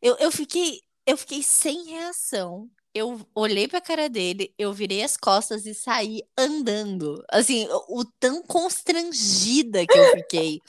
Eu, 0.02 0.16
eu 0.18 0.32
fiquei, 0.32 0.80
eu 1.06 1.18
fiquei 1.18 1.44
sem 1.44 1.86
reação. 1.86 2.70
Eu 2.96 3.20
olhei 3.34 3.68
pra 3.68 3.82
cara 3.82 4.08
dele, 4.08 4.54
eu 4.56 4.72
virei 4.72 5.02
as 5.02 5.18
costas 5.18 5.66
e 5.66 5.74
saí 5.74 6.22
andando. 6.38 7.26
Assim, 7.32 7.68
o, 7.68 8.02
o 8.02 8.06
tão 8.06 8.44
constrangida 8.44 9.84
que 9.84 9.98
eu 9.98 10.12
fiquei. 10.12 10.62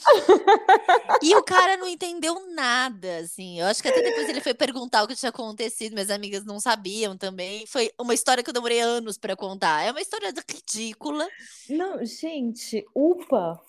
E 1.22 1.36
o 1.36 1.42
cara 1.42 1.76
não 1.76 1.86
entendeu 1.86 2.50
nada, 2.54 3.18
assim. 3.18 3.60
Eu 3.60 3.66
acho 3.66 3.82
que 3.82 3.88
até 3.88 4.00
depois 4.00 4.26
ele 4.26 4.40
foi 4.40 4.54
perguntar 4.54 5.02
o 5.02 5.06
que 5.06 5.14
tinha 5.14 5.28
acontecido, 5.28 5.92
minhas 5.92 6.08
amigas 6.08 6.46
não 6.46 6.58
sabiam 6.58 7.14
também. 7.14 7.66
Foi 7.66 7.90
uma 8.00 8.14
história 8.14 8.42
que 8.42 8.48
eu 8.48 8.54
demorei 8.54 8.80
anos 8.80 9.18
pra 9.18 9.36
contar. 9.36 9.82
É 9.82 9.90
uma 9.90 10.00
história 10.00 10.32
ridícula. 10.48 11.28
Não, 11.68 12.02
gente, 12.06 12.86
upa. 12.94 13.60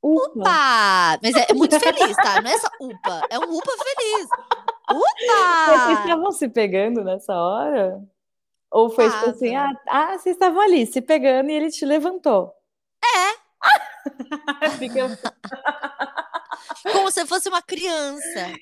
Upa! 0.00 0.40
Upa! 0.40 1.18
Mas 1.20 1.34
é, 1.34 1.46
é 1.50 1.54
muito 1.54 1.78
feliz, 1.80 2.16
tá? 2.16 2.40
Não 2.40 2.50
é 2.50 2.58
só 2.58 2.68
upa, 2.80 3.26
é 3.30 3.38
um 3.38 3.56
upa 3.56 3.72
feliz. 3.72 4.28
Mas 4.88 5.82
vocês 5.82 5.98
Upa! 5.98 6.02
estavam 6.08 6.32
se 6.32 6.48
pegando 6.48 7.04
nessa 7.04 7.34
hora? 7.34 8.00
Ou 8.70 8.90
foi 8.90 9.10
tipo 9.10 9.30
assim, 9.30 9.54
ah, 9.56 9.70
ah, 9.88 10.18
vocês 10.18 10.34
estavam 10.36 10.60
ali 10.60 10.86
se 10.86 11.00
pegando 11.00 11.50
e 11.50 11.54
ele 11.54 11.70
te 11.70 11.84
levantou? 11.86 12.52
É. 13.02 13.38
Fica- 14.78 15.18
Como 16.92 17.10
se 17.10 17.24
fosse 17.26 17.48
uma 17.48 17.62
criança. 17.62 18.52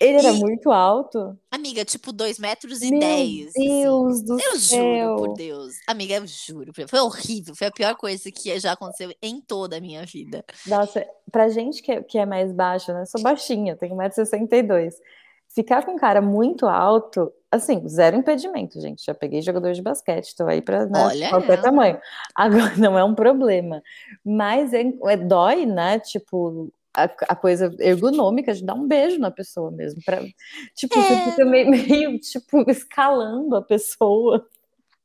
Ele 0.00 0.18
era 0.18 0.30
E- 0.32 0.40
muito 0.40 0.70
alto? 0.72 1.38
Amiga, 1.50 1.84
tipo, 1.84 2.12
2 2.12 2.38
metros 2.38 2.82
e 2.82 2.90
Meu 2.90 3.00
10. 3.00 3.46
assim. 3.48 3.82
Deus 3.82 4.22
do 4.22 4.40
Eu 4.40 4.58
céu! 4.58 4.82
juro 4.82 5.16
por 5.16 5.34
Deus. 5.34 5.74
Amiga, 5.86 6.14
eu 6.16 6.26
juro. 6.26 6.72
Foi 6.88 7.00
horrível. 7.00 7.54
Foi 7.54 7.66
a 7.68 7.72
pior 7.72 7.94
coisa 7.96 8.30
que 8.32 8.58
já 8.58 8.72
aconteceu 8.72 9.12
em 9.22 9.40
toda 9.40 9.76
a 9.76 9.80
minha 9.80 10.04
vida. 10.04 10.44
Nossa, 10.66 11.06
pra 11.30 11.48
gente 11.48 11.80
que 11.82 11.92
é, 11.92 12.02
que 12.02 12.18
é 12.18 12.26
mais 12.26 12.52
baixa, 12.52 12.92
né? 12.92 13.02
Eu 13.02 13.06
sou 13.06 13.22
baixinha, 13.22 13.76
tenho 13.76 13.94
1,62m. 13.96 14.90
Ficar 15.54 15.84
com 15.84 15.92
um 15.92 15.96
cara 15.96 16.20
muito 16.20 16.66
alto, 16.66 17.32
assim, 17.50 17.86
zero 17.88 18.16
impedimento, 18.16 18.80
gente. 18.80 19.04
Já 19.04 19.14
peguei 19.14 19.40
jogador 19.40 19.72
de 19.72 19.80
basquete, 19.82 20.34
tô 20.36 20.44
aí 20.46 20.60
pra 20.60 20.86
né, 20.86 21.28
qualquer 21.30 21.52
ela. 21.54 21.62
tamanho. 21.62 21.98
Agora, 22.34 22.76
não 22.76 22.98
é 22.98 23.04
um 23.04 23.14
problema. 23.14 23.80
Mas 24.24 24.72
é, 24.74 24.82
é- 24.82 25.16
dói, 25.16 25.64
né? 25.64 26.00
Tipo, 26.00 26.72
a, 26.92 27.04
a 27.28 27.36
coisa 27.36 27.74
ergonômica 27.78 28.52
de 28.52 28.64
dar 28.64 28.74
um 28.74 28.86
beijo 28.88 29.18
na 29.20 29.30
pessoa 29.30 29.70
mesmo. 29.70 30.00
Pra, 30.04 30.20
tipo, 30.74 30.94
você 31.00 31.12
É. 31.12 31.30
fica 31.30 31.44
meio, 31.44 31.70
meio, 31.70 32.18
tipo, 32.18 32.68
escalando 32.70 33.54
a 33.56 33.62
pessoa. 33.62 34.44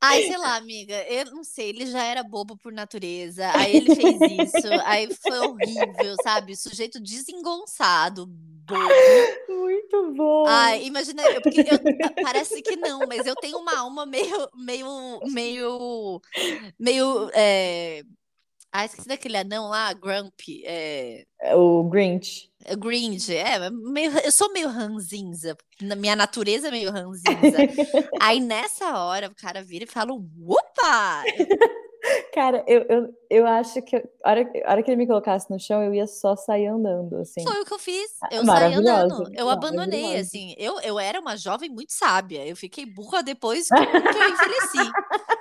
Ai, 0.01 0.21
sei 0.23 0.37
lá, 0.37 0.55
amiga, 0.55 0.93
eu 1.09 1.25
não 1.31 1.43
sei, 1.43 1.69
ele 1.69 1.85
já 1.85 2.03
era 2.03 2.23
bobo 2.23 2.57
por 2.57 2.71
natureza, 2.71 3.51
aí 3.55 3.73
ele 3.75 3.89
fez 3.89 4.25
isso, 4.25 4.67
aí 4.85 5.09
foi 5.11 5.39
horrível, 5.39 6.17
sabe? 6.17 6.55
Sujeito 6.55 6.99
desengonçado, 7.01 8.25
bobo. 8.27 9.33
Muito 9.47 10.13
bom! 10.13 10.45
Ai, 10.47 10.85
imagina, 10.85 11.21
eu- 11.29 11.41
porque 11.41 11.69
eu- 11.69 11.79
parece 12.19 12.61
que 12.61 12.75
não, 12.75 13.05
mas 13.07 13.25
eu 13.25 13.35
tenho 13.35 13.57
uma 13.59 13.77
alma 13.77 14.05
meio, 14.05 14.49
meio, 14.55 15.21
meio, 15.25 16.21
meio, 16.79 17.29
é... 17.33 18.03
Ah, 18.71 18.85
esqueci 18.85 19.07
daquele 19.07 19.37
anão 19.37 19.67
lá, 19.67 19.91
Grumpy, 19.93 20.63
é... 20.65 21.25
O 21.55 21.83
Grinch. 21.85 22.51
é 22.63 22.75
Grinch, 22.75 23.35
é, 23.35 23.69
meio, 23.71 24.11
eu 24.19 24.31
sou 24.31 24.51
meio 24.53 24.69
ranzinza, 24.69 25.57
minha 25.97 26.15
natureza 26.15 26.67
é 26.67 26.71
meio 26.71 26.91
ranzinza. 26.91 27.29
Aí 28.21 28.39
nessa 28.39 28.97
hora 28.99 29.27
o 29.27 29.35
cara 29.35 29.63
vira 29.63 29.85
e 29.85 29.87
fala, 29.87 30.13
opa! 30.13 31.23
Cara, 32.33 32.63
eu, 32.65 32.85
eu, 32.87 33.13
eu 33.29 33.47
acho 33.47 33.81
que 33.81 33.95
a 33.95 34.29
hora, 34.29 34.49
a 34.65 34.71
hora 34.71 34.83
que 34.83 34.89
ele 34.89 34.97
me 34.97 35.07
colocasse 35.07 35.49
no 35.51 35.59
chão, 35.59 35.83
eu 35.83 35.93
ia 35.93 36.07
só 36.07 36.35
sair 36.35 36.67
andando, 36.67 37.17
assim. 37.17 37.43
Foi 37.43 37.61
o 37.61 37.65
que 37.65 37.73
eu 37.73 37.79
fiz. 37.79 38.11
Eu 38.31 38.45
saí 38.45 38.73
andando. 38.73 39.29
Eu 39.35 39.49
abandonei, 39.49 40.15
assim. 40.17 40.55
Eu, 40.57 40.79
eu 40.79 40.97
era 40.97 41.19
uma 41.19 41.35
jovem 41.35 41.69
muito 41.69 41.91
sábia. 41.91 42.45
Eu 42.45 42.55
fiquei 42.55 42.85
burra 42.85 43.21
depois 43.21 43.67
que 43.67 43.75
eu 43.75 43.81
envelheci. 43.81 44.91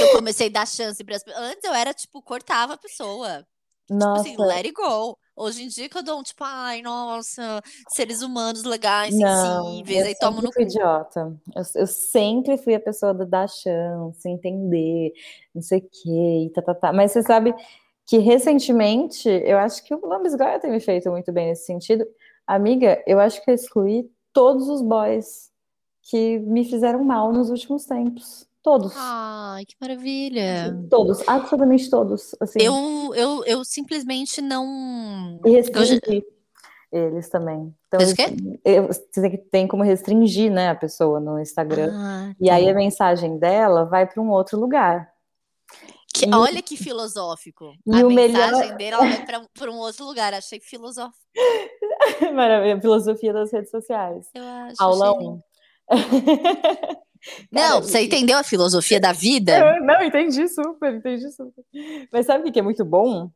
Eu 0.00 0.12
comecei 0.12 0.48
a 0.48 0.50
dar 0.50 0.66
chance 0.66 1.02
para 1.02 1.16
as 1.16 1.22
pessoas. 1.22 1.44
Antes 1.44 1.64
eu 1.64 1.74
era, 1.74 1.92
tipo, 1.92 2.22
cortava 2.22 2.74
a 2.74 2.78
pessoa. 2.78 3.46
Tipo 3.86 3.98
Nossa, 3.98 4.22
assim, 4.22 4.36
let 4.38 4.66
it 4.66 4.72
go. 4.72 5.16
Hoje 5.36 5.62
em 5.62 5.68
dia 5.68 5.88
que 5.88 5.96
eu 5.96 6.02
dou 6.02 6.18
um, 6.18 6.22
tipo, 6.22 6.42
ai, 6.42 6.80
nossa, 6.80 7.62
seres 7.90 8.22
humanos 8.22 8.64
legais, 8.64 9.14
não, 9.14 9.66
sensíveis, 9.66 10.06
aí 10.06 10.14
tomo 10.18 10.40
no 10.40 10.50
cu. 10.50 10.62
idiota. 10.62 11.36
Eu, 11.54 11.62
eu 11.74 11.86
sempre 11.86 12.56
fui 12.56 12.74
a 12.74 12.80
pessoa 12.80 13.12
do 13.12 13.26
dar 13.26 13.46
chance, 13.46 14.26
entender, 14.26 15.12
não 15.54 15.60
sei 15.60 15.78
o 15.80 15.82
quê, 15.82 16.46
e 16.46 16.50
tá, 16.54 16.62
tá, 16.62 16.74
tá. 16.74 16.92
Mas 16.92 17.12
você 17.12 17.22
sabe 17.22 17.54
que 18.06 18.18
recentemente, 18.18 19.28
eu 19.28 19.58
acho 19.58 19.84
que 19.84 19.94
o 19.94 20.06
Lambisgoia 20.06 20.58
tem 20.58 20.70
me 20.70 20.80
feito 20.80 21.10
muito 21.10 21.30
bem 21.30 21.48
nesse 21.48 21.66
sentido. 21.66 22.06
Amiga, 22.46 23.02
eu 23.06 23.20
acho 23.20 23.44
que 23.44 23.50
eu 23.50 23.54
excluí 23.54 24.10
todos 24.32 24.68
os 24.68 24.80
boys 24.80 25.50
que 26.02 26.38
me 26.38 26.64
fizeram 26.64 27.04
mal 27.04 27.32
nos 27.32 27.50
últimos 27.50 27.84
tempos. 27.84 28.46
Todos. 28.66 28.92
Ai, 28.96 29.64
que 29.64 29.76
maravilha. 29.80 30.76
Todos, 30.90 31.22
absolutamente 31.28 31.88
todos. 31.88 32.34
Assim, 32.40 32.58
Eu, 32.60 33.14
eu, 33.14 33.44
eu 33.44 33.64
simplesmente 33.64 34.42
não. 34.42 35.38
e 35.44 35.50
já- 35.52 35.56
restringir 35.58 36.24
eles 36.90 37.28
também. 37.28 37.72
Então, 37.86 38.00
o 38.10 38.14
quê? 38.16 38.22
eles- 38.22 38.60
eu- 38.64 38.86
você 38.88 39.38
tem 39.52 39.68
como 39.68 39.84
restringir, 39.84 40.50
né, 40.50 40.68
a 40.70 40.74
pessoa 40.74 41.20
no 41.20 41.38
Instagram. 41.38 41.92
Ah, 41.94 42.34
E 42.40 42.50
aí 42.50 42.64
tá. 42.64 42.72
a 42.72 42.74
mensagem 42.74 43.38
dela 43.38 43.84
vai 43.84 44.04
para 44.04 44.20
um 44.20 44.30
outro 44.30 44.58
lugar. 44.58 45.08
Que- 46.12 46.26
E- 46.26 46.34
olha 46.34 46.60
que 46.60 46.76
filosófico. 46.76 47.72
E 47.86 48.00
a 48.00 48.04
o 48.04 48.10
mensagem 48.10 48.50
melhor- 48.62 48.76
dele 48.76 48.94
ela 48.96 49.06
vai 49.06 49.26
para 49.54 49.70
um 49.70 49.76
outro 49.78 50.04
lugar. 50.04 50.34
Achei 50.34 50.58
filosófico. 50.58 51.16
Maravilha, 52.34 52.80
filosofia 52.80 53.32
das 53.32 53.52
redes 53.52 53.70
sociais. 53.70 54.26
Eu 54.34 54.42
acho. 54.42 54.74
Aula 54.82 55.10
achei 55.12 55.18
1. 55.20 55.30
lindo. 55.30 55.42
Não, 57.50 57.82
você 57.82 58.02
entendeu 58.02 58.38
a 58.38 58.42
filosofia 58.44 59.00
da 59.00 59.12
vida? 59.12 59.58
Eu 59.58 59.84
não, 59.84 60.02
entendi 60.02 60.48
super, 60.48 60.94
entendi 60.94 61.30
super. 61.30 61.64
Mas 62.12 62.26
sabe 62.26 62.40
o 62.40 62.44
que 62.44 62.52
que 62.52 62.58
é 62.58 62.62
muito 62.62 62.84
bom? 62.84 63.30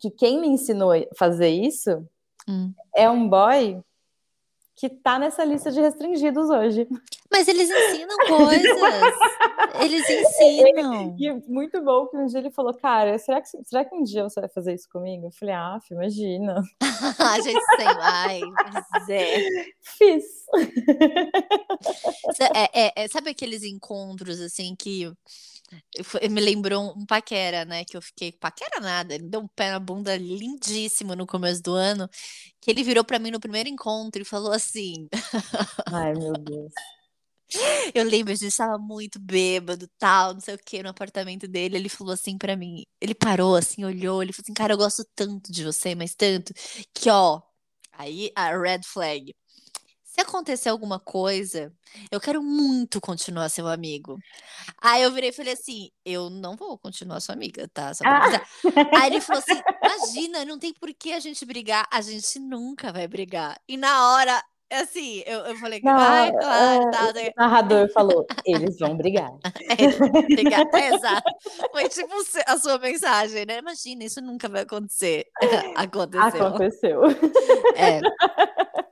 Que 0.00 0.10
quem 0.10 0.40
me 0.40 0.48
ensinou 0.48 0.92
a 0.92 1.00
fazer 1.16 1.48
isso 1.48 2.06
Hum. 2.48 2.72
é 2.96 3.08
um 3.08 3.28
boy 3.28 3.80
que 4.74 4.88
tá 4.88 5.18
nessa 5.18 5.44
lista 5.44 5.70
de 5.70 5.80
restringidos 5.80 6.48
hoje. 6.48 6.88
Mas 7.32 7.46
eles 7.46 7.70
ensinam 7.70 8.16
coisas. 8.26 9.14
Eles 9.80 10.08
ensinam. 10.08 11.16
E 11.18 11.28
é 11.28 11.34
muito 11.46 11.80
bom 11.82 12.06
que 12.08 12.16
um 12.16 12.26
dia 12.26 12.40
ele 12.40 12.50
falou, 12.50 12.74
cara, 12.74 13.18
será 13.18 13.40
que, 13.40 13.48
será 13.64 13.84
que 13.84 13.94
um 13.94 14.02
dia 14.02 14.24
você 14.24 14.40
vai 14.40 14.48
fazer 14.48 14.74
isso 14.74 14.88
comigo? 14.90 15.26
Eu 15.26 15.30
falei, 15.32 15.54
ah, 15.54 15.78
imagina. 15.90 16.62
A 17.18 17.40
gente. 17.40 17.60
Ai, 18.00 18.40
pois 18.92 19.08
é. 19.08 19.38
Fiz. 19.80 20.24
É, 22.54 22.86
é- 22.86 22.92
é- 22.96 23.08
sabe 23.08 23.30
aqueles 23.30 23.62
encontros 23.62 24.40
assim 24.40 24.74
que 24.76 25.10
me 26.30 26.40
lembrou 26.40 26.92
um 26.96 27.06
paquera, 27.06 27.64
né? 27.64 27.84
Que 27.84 27.96
eu 27.96 28.02
fiquei, 28.02 28.32
paquera 28.32 28.80
nada, 28.80 29.14
ele 29.14 29.28
deu 29.28 29.40
um 29.40 29.48
pé 29.48 29.70
na 29.70 29.78
bunda 29.78 30.16
lindíssimo 30.16 31.14
no 31.14 31.26
começo 31.26 31.62
do 31.62 31.74
ano, 31.74 32.08
que 32.60 32.70
ele 32.70 32.82
virou 32.82 33.04
pra 33.04 33.18
mim 33.18 33.30
no 33.30 33.38
primeiro 33.40 33.68
encontro 33.68 34.20
e 34.20 34.24
falou 34.24 34.52
assim: 34.52 35.08
Ai, 35.86 36.12
meu 36.14 36.32
Deus. 36.32 36.72
Eu 37.94 38.04
lembro, 38.04 38.32
a 38.32 38.36
gente 38.36 38.48
estava 38.48 38.78
muito 38.78 39.18
bêbado, 39.18 39.88
tal, 39.98 40.34
não 40.34 40.40
sei 40.40 40.54
o 40.54 40.58
que, 40.58 40.82
no 40.82 40.90
apartamento 40.90 41.48
dele. 41.48 41.76
Ele 41.76 41.88
falou 41.88 42.12
assim 42.12 42.38
pra 42.38 42.56
mim, 42.56 42.84
ele 43.00 43.14
parou 43.14 43.56
assim, 43.56 43.84
olhou, 43.84 44.22
ele 44.22 44.32
falou 44.32 44.44
assim, 44.44 44.54
cara, 44.54 44.74
eu 44.74 44.78
gosto 44.78 45.04
tanto 45.14 45.50
de 45.52 45.64
você, 45.64 45.94
mas 45.94 46.14
tanto, 46.14 46.52
que 46.94 47.10
ó, 47.10 47.42
aí 47.92 48.30
a 48.34 48.56
red 48.56 48.80
flag. 48.84 49.34
Se 50.04 50.20
acontecer 50.20 50.68
alguma 50.68 50.98
coisa, 50.98 51.72
eu 52.10 52.20
quero 52.20 52.42
muito 52.42 53.00
continuar 53.00 53.48
seu 53.48 53.68
amigo. 53.68 54.18
Aí 54.82 55.02
eu 55.02 55.12
virei 55.12 55.30
e 55.30 55.32
falei 55.32 55.52
assim, 55.52 55.88
eu 56.04 56.28
não 56.28 56.56
vou 56.56 56.76
continuar 56.78 57.20
sua 57.20 57.34
amiga, 57.34 57.68
tá? 57.72 57.92
Ah. 58.04 58.42
Aí 59.00 59.10
ele 59.10 59.20
falou 59.20 59.40
assim, 59.40 59.60
imagina, 59.84 60.44
não 60.44 60.58
tem 60.58 60.74
por 60.74 60.92
que 60.92 61.12
a 61.12 61.20
gente 61.20 61.44
brigar, 61.46 61.86
a 61.92 62.00
gente 62.00 62.40
nunca 62.40 62.92
vai 62.92 63.06
brigar. 63.06 63.60
E 63.68 63.76
na 63.76 64.12
hora, 64.12 64.42
assim, 64.76 65.22
eu, 65.26 65.40
eu 65.40 65.56
falei, 65.56 65.80
Não, 65.82 65.92
ai, 65.96 66.32
claro, 66.32 66.82
é, 66.84 66.90
tá, 66.90 67.08
o 67.08 67.40
narrador 67.42 67.92
falou, 67.92 68.26
eles 68.44 68.78
vão 68.78 68.96
brigar. 68.96 69.30
é, 69.68 70.22
brigar. 70.22 70.66
É, 70.74 70.88
exato. 70.94 71.30
Foi 71.72 71.88
tipo 71.88 72.12
a 72.46 72.58
sua 72.58 72.78
mensagem, 72.78 73.44
né? 73.46 73.58
Imagina, 73.58 74.04
isso 74.04 74.20
nunca 74.20 74.48
vai 74.48 74.62
acontecer. 74.62 75.26
Aconteceu. 75.76 76.46
Aconteceu. 76.46 77.00
É. 77.76 78.00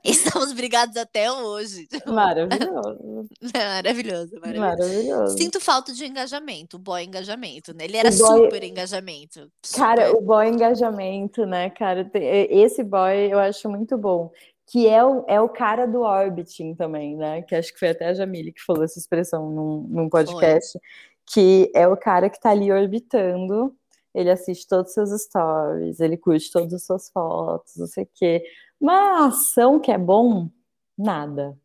Estamos 0.03 0.53
brigados 0.53 0.95
até 0.97 1.31
hoje. 1.31 1.87
Maravilhoso. 2.05 3.27
Maravilhoso, 3.53 4.31
maravilhoso. 4.39 4.59
Maravilhoso. 4.59 5.37
Sinto 5.37 5.59
falta 5.59 5.93
de 5.93 6.05
engajamento, 6.05 6.79
boy 6.79 7.03
engajamento, 7.03 7.73
né? 7.73 7.85
Ele 7.85 7.97
era 7.97 8.09
O 8.09 8.17
boy- 8.17 8.43
super 8.45 8.63
engajamento. 8.63 9.51
Cara, 9.75 10.07
super. 10.07 10.17
o 10.17 10.25
boy 10.25 10.47
engajamento, 10.47 11.45
né, 11.45 11.69
cara? 11.71 12.09
Esse 12.13 12.83
boy 12.83 13.31
eu 13.31 13.39
acho 13.39 13.69
muito 13.69 13.97
bom. 13.97 14.31
Que 14.71 14.87
é 14.87 15.03
o, 15.03 15.25
é 15.27 15.41
o 15.41 15.49
cara 15.49 15.85
do 15.87 16.01
orbiting 16.01 16.75
também, 16.75 17.15
né? 17.17 17.41
Que 17.41 17.55
acho 17.55 17.73
que 17.73 17.79
foi 17.79 17.89
até 17.89 18.07
a 18.07 18.13
Jamile 18.13 18.53
que 18.53 18.63
falou 18.63 18.83
essa 18.83 18.99
expressão 18.99 19.49
num, 19.49 19.87
num 19.89 20.09
podcast. 20.09 20.79
Que 21.25 21.71
é 21.75 21.87
o 21.87 21.97
cara 21.97 22.29
que 22.29 22.39
tá 22.39 22.51
ali 22.51 22.71
orbitando. 22.71 23.75
Ele 24.13 24.29
assiste 24.29 24.67
todos 24.67 24.89
os 24.89 24.93
seus 24.93 25.21
stories, 25.21 25.99
ele 25.99 26.17
curte 26.17 26.51
todas 26.51 26.73
as 26.73 26.83
suas 26.83 27.09
fotos, 27.09 27.75
não 27.77 27.87
sei 27.87 28.03
o 28.03 28.09
quê. 28.13 28.43
Uma 28.79 29.27
ação 29.27 29.79
que 29.79 29.91
é 29.91 29.97
bom, 29.97 30.49
nada. 30.97 31.57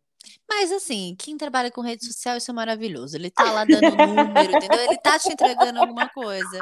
Mas 0.56 0.70
assim, 0.70 1.16
quem 1.18 1.36
trabalha 1.36 1.70
com 1.70 1.80
rede 1.80 2.06
social, 2.06 2.36
isso 2.36 2.50
é 2.50 2.54
maravilhoso. 2.54 3.16
Ele 3.16 3.28
tá 3.30 3.50
lá 3.50 3.64
dando 3.64 3.96
número, 3.96 4.56
entendeu? 4.56 4.80
Ele 4.80 4.98
tá 4.98 5.18
te 5.18 5.32
entregando 5.32 5.80
alguma 5.80 6.08
coisa. 6.08 6.58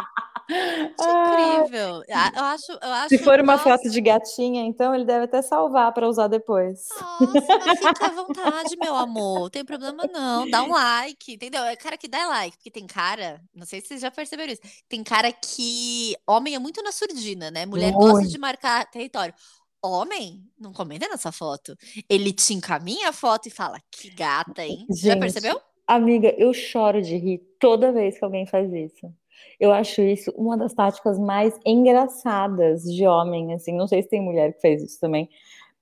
Isso 0.49 1.09
é 1.09 1.59
incrível. 1.61 2.03
Eu 2.09 2.45
acho, 2.45 2.73
eu 2.73 2.93
acho. 2.93 3.09
Se 3.11 3.19
for 3.19 3.39
uma 3.41 3.53
nossa, 3.57 3.65
foto 3.65 3.91
de 3.91 4.01
gatinha, 4.01 4.65
então 4.65 4.95
ele 4.95 5.05
deve 5.05 5.25
até 5.25 5.41
salvar 5.43 5.93
para 5.93 6.09
usar 6.09 6.27
depois. 6.27 6.89
Nossa, 7.21 7.59
mas 7.65 7.79
fica 7.79 8.07
à 8.07 8.11
vontade, 8.17 8.77
meu 8.81 8.97
amor. 8.97 9.41
Não 9.41 9.51
tem 9.51 9.65
problema 9.65 10.05
não. 10.13 10.49
Dá 10.49 10.63
um 10.63 10.73
like, 10.73 11.35
entendeu? 11.35 11.63
É 11.65 11.77
cara 11.77 11.97
que 11.97 12.09
dá 12.09 12.27
like, 12.27 12.57
porque 12.57 12.71
tem 12.71 12.87
cara, 12.87 13.41
não 13.55 13.67
sei 13.67 13.81
se 13.81 13.89
vocês 13.89 14.01
já 14.01 14.11
perceberam 14.11 14.53
isso. 14.53 14.63
Tem 14.89 15.05
cara 15.05 15.31
que 15.33 16.17
homem 16.27 16.55
é 16.55 16.59
muito 16.59 16.83
na 16.83 16.93
surdina, 16.93 17.51
né? 17.51 17.67
Mulher 17.67 17.93
gosta 17.93 18.27
de 18.27 18.39
marcar 18.39 18.91
território. 18.91 19.35
Homem 19.83 20.43
não 20.59 20.73
comenta 20.73 21.09
nessa 21.09 21.33
foto. 21.33 21.77
Ele 22.09 22.33
te 22.33 22.55
encaminha 22.55 23.09
a 23.09 23.13
foto 23.13 23.49
e 23.49 23.51
fala: 23.51 23.81
"Que 23.91 24.11
gata, 24.11 24.65
hein?" 24.65 24.87
Já 24.89 25.13
Gente, 25.15 25.21
percebeu? 25.21 25.61
amiga, 25.87 26.35
eu 26.39 26.55
choro 26.55 27.03
de 27.03 27.17
rir 27.17 27.39
toda 27.59 27.93
vez 27.93 28.19
que 28.19 28.25
alguém 28.25 28.47
faz 28.47 28.73
isso. 28.73 29.13
Eu 29.59 29.73
acho 29.73 30.01
isso 30.01 30.33
uma 30.37 30.57
das 30.57 30.73
táticas 30.73 31.19
mais 31.19 31.59
engraçadas 31.67 32.83
de 32.85 33.07
homem, 33.07 33.53
assim. 33.55 33.77
Não 33.77 33.87
sei 33.89 34.03
se 34.03 34.09
tem 34.09 34.21
mulher 34.23 34.55
que 34.55 34.61
fez 34.61 34.83
isso 34.83 35.01
também, 35.01 35.29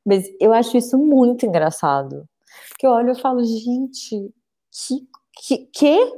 mas 0.04 0.28
eu 0.40 0.52
acho 0.52 0.76
isso 0.76 0.98
muito 0.98 1.46
engraçado. 1.46 2.28
Porque 2.68 2.86
eu 2.86 2.90
olho 2.90 3.12
e 3.12 3.20
falo, 3.20 3.44
gente, 3.44 4.32
que, 4.70 5.08
que, 5.36 5.58
que? 5.66 6.12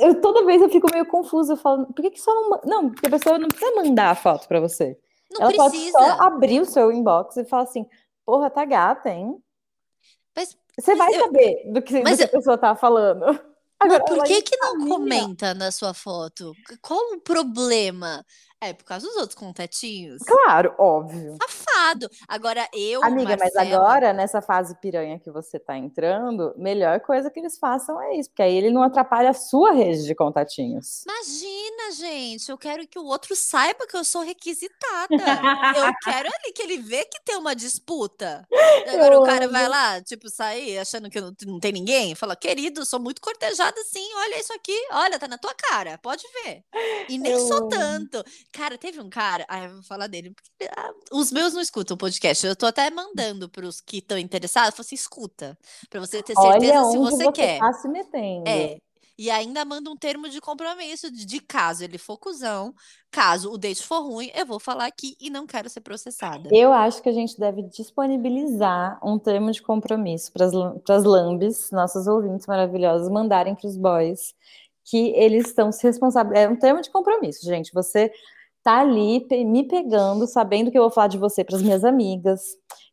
Eu, 0.00 0.20
toda 0.20 0.44
vez 0.46 0.62
eu 0.62 0.68
fico 0.70 0.88
meio 0.92 1.06
confusa, 1.06 1.52
eu 1.54 1.56
falo, 1.56 1.86
por 1.86 2.02
que 2.02 2.10
que 2.10 2.20
só 2.20 2.34
não... 2.34 2.60
Não, 2.64 2.90
porque 2.90 3.06
a 3.06 3.10
pessoa 3.10 3.38
não 3.38 3.48
precisa 3.48 3.74
mandar 3.76 4.10
a 4.10 4.14
foto 4.14 4.48
pra 4.48 4.60
você. 4.60 4.98
Não 5.30 5.42
Ela 5.42 5.52
pode 5.52 5.76
só 5.90 5.98
precisa. 5.98 6.22
abrir 6.24 6.60
o 6.60 6.64
seu 6.64 6.90
inbox 6.92 7.36
e 7.36 7.44
falar 7.44 7.64
assim, 7.64 7.86
porra, 8.24 8.50
tá 8.50 8.64
gata, 8.64 9.10
hein? 9.10 9.42
Mas, 10.36 10.56
Você 10.78 10.94
mas 10.94 10.98
vai 11.12 11.16
eu, 11.20 11.24
saber 11.26 11.72
do 11.72 11.82
que, 11.82 11.98
do 11.98 12.04
mas 12.04 12.16
que 12.18 12.24
a 12.24 12.26
eu- 12.26 12.30
pessoa 12.30 12.56
tá 12.58 12.74
falando. 12.74 13.24
Mas 13.80 13.92
Agora, 13.92 14.04
por 14.04 14.24
que 14.24 14.42
que 14.42 14.56
não 14.56 14.88
comenta 14.88 15.54
na 15.54 15.70
sua 15.70 15.94
foto? 15.94 16.52
Qual 16.82 16.98
o 17.14 17.20
problema? 17.20 18.24
É 18.60 18.72
por 18.72 18.84
causa 18.84 19.06
dos 19.06 19.16
outros 19.16 19.38
contatinhos? 19.38 20.20
Claro, 20.22 20.74
óbvio. 20.78 21.36
Safado. 21.40 22.10
Agora 22.26 22.68
eu, 22.74 23.04
Amiga, 23.04 23.36
mas 23.38 23.54
Marcela, 23.54 23.76
agora, 23.76 24.12
nessa 24.12 24.42
fase 24.42 24.74
piranha 24.80 25.18
que 25.20 25.30
você 25.30 25.60
tá 25.60 25.76
entrando, 25.76 26.52
melhor 26.56 26.98
coisa 27.00 27.30
que 27.30 27.38
eles 27.38 27.56
façam 27.56 28.00
é 28.02 28.16
isso, 28.16 28.28
porque 28.30 28.42
aí 28.42 28.56
ele 28.56 28.70
não 28.70 28.82
atrapalha 28.82 29.30
a 29.30 29.34
sua 29.34 29.70
rede 29.72 30.04
de 30.04 30.14
contatinhos. 30.14 31.04
imagina, 31.06 31.92
gente, 31.92 32.50
eu 32.50 32.58
quero 32.58 32.84
que 32.88 32.98
o 32.98 33.04
outro 33.04 33.36
saiba 33.36 33.86
que 33.86 33.96
eu 33.96 34.04
sou 34.04 34.22
requisitada. 34.22 35.08
Eu 35.08 35.18
quero 36.02 36.28
ali 36.28 36.52
que 36.52 36.62
ele 36.62 36.78
vê 36.78 37.04
que 37.04 37.20
tem 37.24 37.36
uma 37.36 37.54
disputa. 37.54 38.46
E 38.78 38.90
agora 38.90 39.14
Eu 39.14 39.20
o 39.22 39.24
cara 39.24 39.48
vai 39.48 39.62
amo. 39.64 39.70
lá, 39.70 40.00
tipo, 40.02 40.30
sair 40.30 40.78
achando 40.78 41.10
que 41.10 41.20
não, 41.20 41.32
não 41.46 41.60
tem 41.60 41.72
ninguém, 41.72 42.14
fala, 42.14 42.36
querido, 42.36 42.84
sou 42.84 42.98
muito 43.00 43.20
cortejada 43.20 43.76
sim, 43.84 44.08
olha 44.16 44.40
isso 44.40 44.52
aqui, 44.52 44.76
olha, 44.92 45.18
tá 45.18 45.26
na 45.28 45.36
tua 45.36 45.52
cara, 45.54 45.98
pode 45.98 46.22
ver. 46.42 46.62
E 47.08 47.18
nem 47.18 47.32
Eu 47.32 47.40
sou 47.40 47.68
tanto. 47.68 48.22
Cara, 48.52 48.78
teve 48.78 49.00
um 49.00 49.10
cara, 49.10 49.44
ai, 49.48 49.66
eu 49.66 49.74
vou 49.74 49.82
falar 49.82 50.06
dele, 50.06 50.32
porque 50.34 50.70
ah, 50.76 50.90
os 51.12 51.30
meus 51.30 51.52
não 51.52 51.60
escutam 51.60 51.94
o 51.94 51.98
podcast, 51.98 52.46
eu 52.46 52.56
tô 52.56 52.66
até 52.66 52.90
mandando 52.90 53.48
pros 53.48 53.80
que 53.80 53.98
estão 53.98 54.18
interessados, 54.18 54.70
falo 54.74 54.80
assim, 54.86 54.94
escuta, 54.94 55.56
pra 55.90 56.00
você 56.00 56.22
ter 56.22 56.34
Olha 56.36 56.52
certeza 56.52 56.84
se 56.90 56.96
onde 56.98 57.10
você 57.10 57.24
você 57.24 57.32
quer. 57.32 57.58
tá 57.58 57.72
se 57.74 57.88
metendo. 57.88 58.48
É. 58.48 58.78
E 59.18 59.30
ainda 59.30 59.64
manda 59.64 59.90
um 59.90 59.96
termo 59.96 60.28
de 60.28 60.40
compromisso 60.40 61.10
de, 61.10 61.26
de 61.26 61.40
caso 61.40 61.82
ele 61.82 61.98
for 61.98 62.16
cuzão, 62.16 62.72
caso 63.10 63.52
o 63.52 63.58
date 63.58 63.82
for 63.82 64.00
ruim, 64.00 64.30
eu 64.32 64.46
vou 64.46 64.60
falar 64.60 64.86
aqui 64.86 65.16
e 65.20 65.28
não 65.28 65.44
quero 65.44 65.68
ser 65.68 65.80
processada. 65.80 66.48
Eu 66.52 66.72
acho 66.72 67.02
que 67.02 67.08
a 67.08 67.12
gente 67.12 67.38
deve 67.38 67.64
disponibilizar 67.64 68.98
um 69.04 69.18
termo 69.18 69.50
de 69.50 69.60
compromisso 69.60 70.32
para 70.32 70.46
as 70.46 71.04
lambis, 71.04 71.70
nossos 71.72 72.06
ouvintes 72.06 72.46
maravilhosos, 72.46 73.08
mandarem 73.08 73.56
para 73.56 73.66
os 73.66 73.76
boys 73.76 74.34
que 74.84 75.12
eles 75.16 75.48
estão 75.48 75.72
se 75.72 75.82
responsabilizando. 75.82 76.52
É 76.52 76.54
um 76.54 76.58
termo 76.58 76.80
de 76.80 76.88
compromisso, 76.88 77.44
gente. 77.44 77.72
Você 77.74 78.12
tá 78.68 78.80
ali 78.80 79.26
me 79.46 79.64
pegando, 79.66 80.26
sabendo 80.26 80.70
que 80.70 80.76
eu 80.78 80.82
vou 80.82 80.90
falar 80.90 81.06
de 81.08 81.16
você 81.16 81.42
para 81.42 81.56
as 81.56 81.62
minhas 81.62 81.84
amigas, 81.84 82.42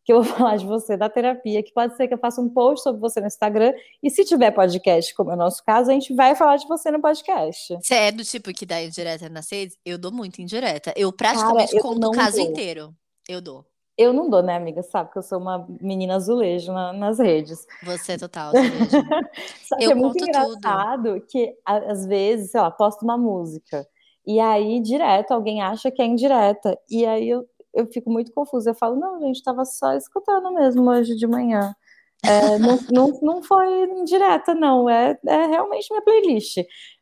que 0.05 0.13
eu 0.13 0.21
vou 0.21 0.33
falar 0.53 0.55
de 0.57 0.65
você 0.65 0.95
da 0.95 1.09
terapia, 1.09 1.61
que 1.61 1.73
pode 1.73 1.95
ser 1.97 2.07
que 2.07 2.13
eu 2.13 2.17
faça 2.17 2.39
um 2.39 2.47
post 2.49 2.83
sobre 2.83 3.01
você 3.01 3.19
no 3.19 3.27
Instagram, 3.27 3.73
e 4.01 4.09
se 4.09 4.23
tiver 4.23 4.51
podcast, 4.51 5.13
como 5.15 5.31
é 5.31 5.33
o 5.33 5.37
nosso 5.37 5.61
caso, 5.65 5.89
a 5.91 5.93
gente 5.93 6.13
vai 6.15 6.33
falar 6.35 6.55
de 6.57 6.65
você 6.67 6.89
no 6.91 7.01
podcast. 7.01 7.75
Você 7.81 7.93
é 7.93 8.11
do 8.11 8.23
tipo 8.23 8.53
que 8.53 8.65
dá 8.65 8.81
indireta 8.81 9.27
nas 9.27 9.51
redes? 9.51 9.75
Eu 9.85 9.97
dou 9.97 10.11
muito 10.13 10.41
indireta. 10.41 10.93
Eu 10.95 11.11
Cara, 11.11 11.33
praticamente 11.33 11.75
eu 11.75 11.81
conto 11.81 12.07
o 12.07 12.11
caso 12.11 12.37
dou. 12.37 12.45
inteiro. 12.45 12.93
Eu 13.27 13.41
dou. 13.41 13.65
Eu 13.97 14.11
não 14.13 14.29
dou, 14.29 14.43
né, 14.43 14.55
amiga? 14.55 14.83
Sabe 14.83 15.11
que 15.11 15.17
eu 15.17 15.23
sou 15.23 15.39
uma 15.39 15.65
menina 15.81 16.15
azulejo 16.15 16.71
na- 16.73 16.91
nas 16.93 17.17
redes. 17.17 17.65
Você 17.83 18.13
é 18.13 18.17
total, 18.17 18.49
azulejo. 18.49 18.89
Só 19.67 19.77
que 19.77 19.83
Eu 19.85 19.91
é 19.91 19.95
muito 19.95 20.19
conto 20.19 20.25
tudo. 20.25 20.27
engraçado 20.57 21.21
que, 21.29 21.53
às 21.65 22.05
vezes, 22.05 22.51
sei 22.51 22.59
lá, 22.61 22.69
posto 22.71 23.03
uma 23.03 23.17
música 23.17 23.85
e 24.25 24.39
aí, 24.39 24.79
direto, 24.79 25.31
alguém 25.31 25.61
acha 25.61 25.91
que 25.91 26.01
é 26.01 26.05
indireta. 26.05 26.77
E 26.89 27.05
aí 27.05 27.29
eu, 27.29 27.45
eu 27.73 27.87
fico 27.87 28.11
muito 28.11 28.31
confusa. 28.33 28.71
Eu 28.71 28.75
falo, 28.75 28.95
não, 28.95 29.19
gente, 29.19 29.43
tava 29.43 29.65
só 29.65 29.93
escutando 29.93 30.51
mesmo 30.53 30.89
hoje 30.89 31.15
de 31.15 31.27
manhã. 31.27 31.75
É, 32.23 32.57
não, 32.57 32.79
não, 32.91 33.19
não 33.21 33.43
foi 33.43 33.83
indireta, 33.91 34.55
não. 34.55 34.89
É, 34.89 35.17
é 35.27 35.45
realmente 35.47 35.87
minha 35.91 36.01
playlist. 36.01 36.57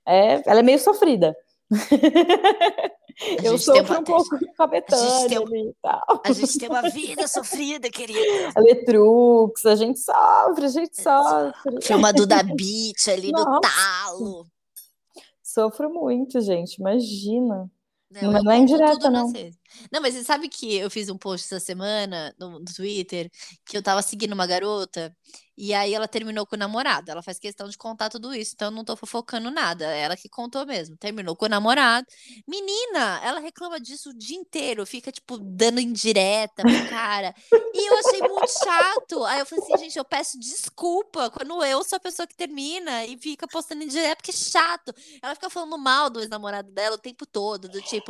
É, 0.05 0.41
ela 0.45 0.59
é 0.59 0.63
meio 0.63 0.79
sofrida. 0.79 1.35
Eu 3.43 3.57
sofro 3.57 3.93
uma, 3.93 3.99
um 3.99 4.03
pouco 4.03 4.39
com 4.39 4.63
a 4.63 4.67
Betânia 4.67 5.39
e 5.39 5.75
tal. 5.81 6.21
a 6.25 6.31
gente 6.31 6.57
tem 6.57 6.67
uma 6.67 6.89
vida 6.89 7.27
sofrida, 7.27 7.89
querida. 7.89 8.19
A 8.55 8.59
Letrux, 8.59 9.65
a 9.65 9.75
gente 9.75 9.99
sofre, 9.99 10.65
a 10.65 10.69
gente 10.69 11.01
sofre. 11.01 11.81
Filma 11.81 12.11
Duda 12.11 12.41
Beat 12.43 13.07
ali 13.07 13.31
no 13.31 13.43
Nossa. 13.43 13.61
talo. 13.61 14.47
Sofro 15.53 15.87
muito, 15.93 16.41
gente, 16.41 16.77
imagina. 16.79 17.69
Não, 18.13 18.31
Não, 18.31 18.37
eu 18.37 18.43
não 18.43 18.51
é 18.51 18.57
indireta, 18.57 19.09
não. 19.09 19.31
Não, 19.91 20.01
mas 20.01 20.13
você 20.13 20.23
sabe 20.23 20.47
que 20.47 20.75
eu 20.75 20.89
fiz 20.89 21.09
um 21.09 21.17
post 21.17 21.45
essa 21.45 21.63
semana 21.63 22.33
no, 22.39 22.59
no 22.59 22.65
Twitter 22.65 23.29
que 23.65 23.75
eu 23.75 23.81
tava 23.81 24.01
seguindo 24.01 24.33
uma 24.33 24.45
garota 24.45 25.15
e 25.57 25.73
aí 25.73 25.93
ela 25.93 26.07
terminou 26.07 26.45
com 26.45 26.55
o 26.55 26.59
namorado. 26.59 27.11
Ela 27.11 27.21
faz 27.21 27.37
questão 27.37 27.69
de 27.69 27.77
contar 27.77 28.09
tudo 28.09 28.33
isso, 28.33 28.53
então 28.55 28.67
eu 28.67 28.71
não 28.71 28.83
tô 28.83 28.95
fofocando 28.95 29.51
nada. 29.51 29.85
É 29.85 29.99
ela 30.01 30.17
que 30.17 30.27
contou 30.27 30.65
mesmo. 30.65 30.97
Terminou 30.97 31.35
com 31.35 31.45
o 31.45 31.49
namorado. 31.49 32.07
Menina, 32.47 33.21
ela 33.23 33.39
reclama 33.39 33.79
disso 33.79 34.09
o 34.09 34.17
dia 34.17 34.35
inteiro, 34.35 34.85
fica 34.85 35.11
tipo 35.11 35.37
dando 35.37 35.79
indireta 35.79 36.63
pro 36.63 36.89
cara. 36.89 37.35
E 37.51 37.89
eu 37.89 37.97
achei 37.97 38.19
muito 38.21 38.47
chato. 38.47 39.23
Aí 39.25 39.39
eu 39.39 39.45
falei 39.45 39.63
assim, 39.63 39.77
gente, 39.77 39.97
eu 39.97 40.05
peço 40.05 40.39
desculpa 40.39 41.29
quando 41.29 41.63
eu 41.63 41.83
sou 41.83 41.97
a 41.97 41.99
pessoa 41.99 42.25
que 42.27 42.35
termina 42.35 43.05
e 43.05 43.17
fica 43.17 43.47
postando 43.47 43.83
indireta, 43.83 44.15
porque 44.15 44.31
é 44.31 44.33
chato. 44.33 44.93
Ela 45.21 45.35
fica 45.35 45.49
falando 45.49 45.77
mal 45.77 46.09
do 46.09 46.19
ex-namorado 46.19 46.71
dela 46.71 46.95
o 46.95 46.99
tempo 46.99 47.25
todo, 47.27 47.69
do 47.69 47.81
tipo, 47.81 48.02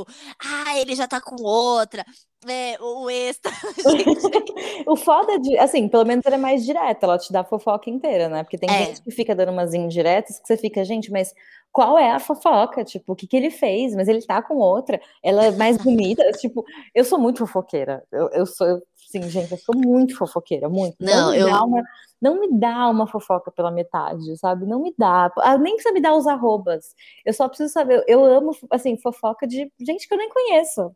ah, 0.43 0.77
ele 0.79 0.95
já 0.95 1.07
tá 1.07 1.21
com 1.21 1.35
outra. 1.43 2.03
É, 2.47 2.75
o 2.81 3.09
ex 3.09 3.37
tá... 3.37 3.49
Gente, 3.89 4.83
O 4.85 4.97
foda 4.97 5.39
de, 5.39 5.57
assim, 5.57 5.87
pelo 5.87 6.03
menos 6.05 6.25
ela 6.25 6.35
é 6.35 6.37
mais 6.37 6.65
direta, 6.65 7.05
ela 7.05 7.17
te 7.17 7.31
dá 7.31 7.39
a 7.39 7.43
fofoca 7.45 7.89
inteira, 7.89 8.27
né? 8.27 8.43
Porque 8.43 8.57
tem 8.57 8.69
É. 8.69 8.85
gente 8.87 9.01
que 9.01 9.11
fica 9.11 9.33
dando 9.33 9.51
umas 9.53 9.73
indiretas 9.73 10.39
que 10.39 10.47
você 10.47 10.57
fica, 10.57 10.83
gente, 10.83 11.09
mas 11.11 11.33
qual 11.71 11.97
é 11.97 12.11
a 12.11 12.19
fofoca? 12.19 12.83
Tipo, 12.83 13.13
o 13.13 13.15
que 13.15 13.27
que 13.27 13.37
ele 13.37 13.49
fez? 13.49 13.95
Mas 13.95 14.07
ele 14.09 14.21
tá 14.25 14.41
com 14.41 14.55
outra, 14.57 14.99
ela 15.23 15.45
é 15.45 15.51
mais 15.51 15.77
bonita. 15.77 16.21
Tipo, 16.41 16.65
eu 16.93 17.05
sou 17.05 17.17
muito 17.17 17.39
fofoqueira. 17.39 18.03
Eu, 18.11 18.29
eu 18.31 18.45
sou, 18.45 18.67
eu- 18.67 18.83
sim, 19.21 19.29
gente, 19.29 19.51
eu 19.51 19.57
sou 19.57 19.75
muito 19.75 20.15
fofoqueira, 20.17 20.69
muito. 20.69 20.97
Não, 20.99 21.31
me 21.31 21.37
eu- 21.37 21.45
dá 21.45 21.63
uma, 21.63 21.83
não 22.21 22.39
me 22.39 22.59
dá 22.59 22.89
uma 22.89 23.07
fofoca 23.07 23.51
pela 23.51 23.71
metade, 23.71 24.37
sabe? 24.37 24.65
Não 24.65 24.81
me 24.81 24.93
dá. 24.97 25.31
Ah, 25.39 25.57
Nem 25.57 25.75
precisa 25.75 25.93
me 25.93 26.01
dar 26.01 26.15
os 26.15 26.27
arrobas. 26.27 26.95
Eu 27.25 27.33
só 27.33 27.47
preciso 27.47 27.71
saber. 27.71 28.03
Eu 28.07 28.23
amo, 28.25 28.51
assim, 28.71 28.97
fofoca 28.97 29.47
de 29.47 29.71
gente 29.79 30.07
que 30.07 30.13
eu 30.13 30.17
nem 30.17 30.29
conheço. 30.29 30.95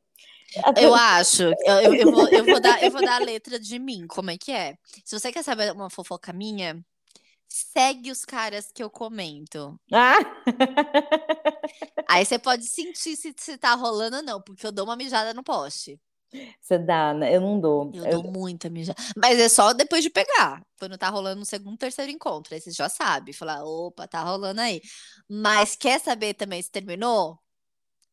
eu 0.77 0.93
acho, 0.95 1.43
eu, 1.43 1.79
eu, 1.81 1.95
eu 1.95 2.09
vou, 2.09 2.27
eu, 2.29 2.45
vou 2.45 2.59
dar, 2.59 2.83
eu 2.83 2.91
vou 2.91 3.03
dar 3.03 3.15
a 3.15 3.19
letra 3.19 3.59
de 3.59 3.79
mim, 3.79 4.07
como 4.07 4.31
é 4.31 4.37
que 4.37 4.51
é? 4.51 4.77
Se 5.05 5.19
você 5.19 5.31
quer 5.31 5.43
saber 5.43 5.71
uma 5.73 5.89
fofoca 5.89 6.33
minha, 6.33 6.83
segue 7.49 8.11
os 8.11 8.25
caras 8.25 8.71
que 8.73 8.83
eu 8.83 8.89
comento. 8.89 9.79
Ah! 9.91 10.19
Aí 12.07 12.25
você 12.25 12.39
pode 12.39 12.65
sentir 12.67 13.15
se, 13.17 13.33
se 13.37 13.57
tá 13.57 13.73
rolando 13.75 14.17
ou 14.17 14.23
não, 14.23 14.41
porque 14.41 14.65
eu 14.65 14.71
dou 14.71 14.85
uma 14.85 14.95
mijada 14.95 15.33
no 15.33 15.43
poste. 15.43 15.99
Você 16.61 16.77
dá, 16.77 17.13
né? 17.13 17.35
Eu 17.35 17.41
não 17.41 17.59
dou. 17.59 17.91
Eu 17.93 18.05
Eu- 18.05 18.21
dou 18.21 18.31
muita 18.31 18.69
mijada. 18.69 19.01
Mas 19.15 19.39
é 19.39 19.47
só 19.49 19.73
depois 19.73 20.03
de 20.03 20.09
pegar. 20.09 20.61
Quando 20.79 20.97
tá 20.97 21.09
rolando 21.09 21.39
no 21.39 21.45
segundo, 21.45 21.77
terceiro 21.77 22.11
encontro. 22.11 22.53
Aí 22.53 22.61
você 22.61 22.71
já 22.71 22.89
sabe. 22.89 23.33
Falar, 23.33 23.63
opa, 23.63 24.07
tá 24.07 24.21
rolando 24.21 24.59
aí. 24.61 24.81
Mas 25.29 25.75
quer 25.75 25.99
saber 25.99 26.33
também 26.33 26.61
se 26.61 26.69
terminou? 26.71 27.39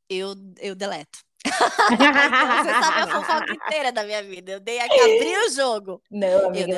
Eu, 0.08 0.34
eu 0.60 0.74
deleto. 0.74 1.18
então 1.44 2.64
você 2.64 2.70
sabe 2.80 3.00
a 3.00 3.06
fofoca 3.20 3.52
inteira 3.52 3.92
da 3.92 4.02
minha 4.04 4.22
vida. 4.22 4.52
Eu 4.52 4.60
dei 4.60 4.78
aqui, 4.80 4.98
abri 5.00 5.36
o 5.46 5.50
jogo. 5.50 6.02
Não, 6.10 6.46
amiga, 6.48 6.74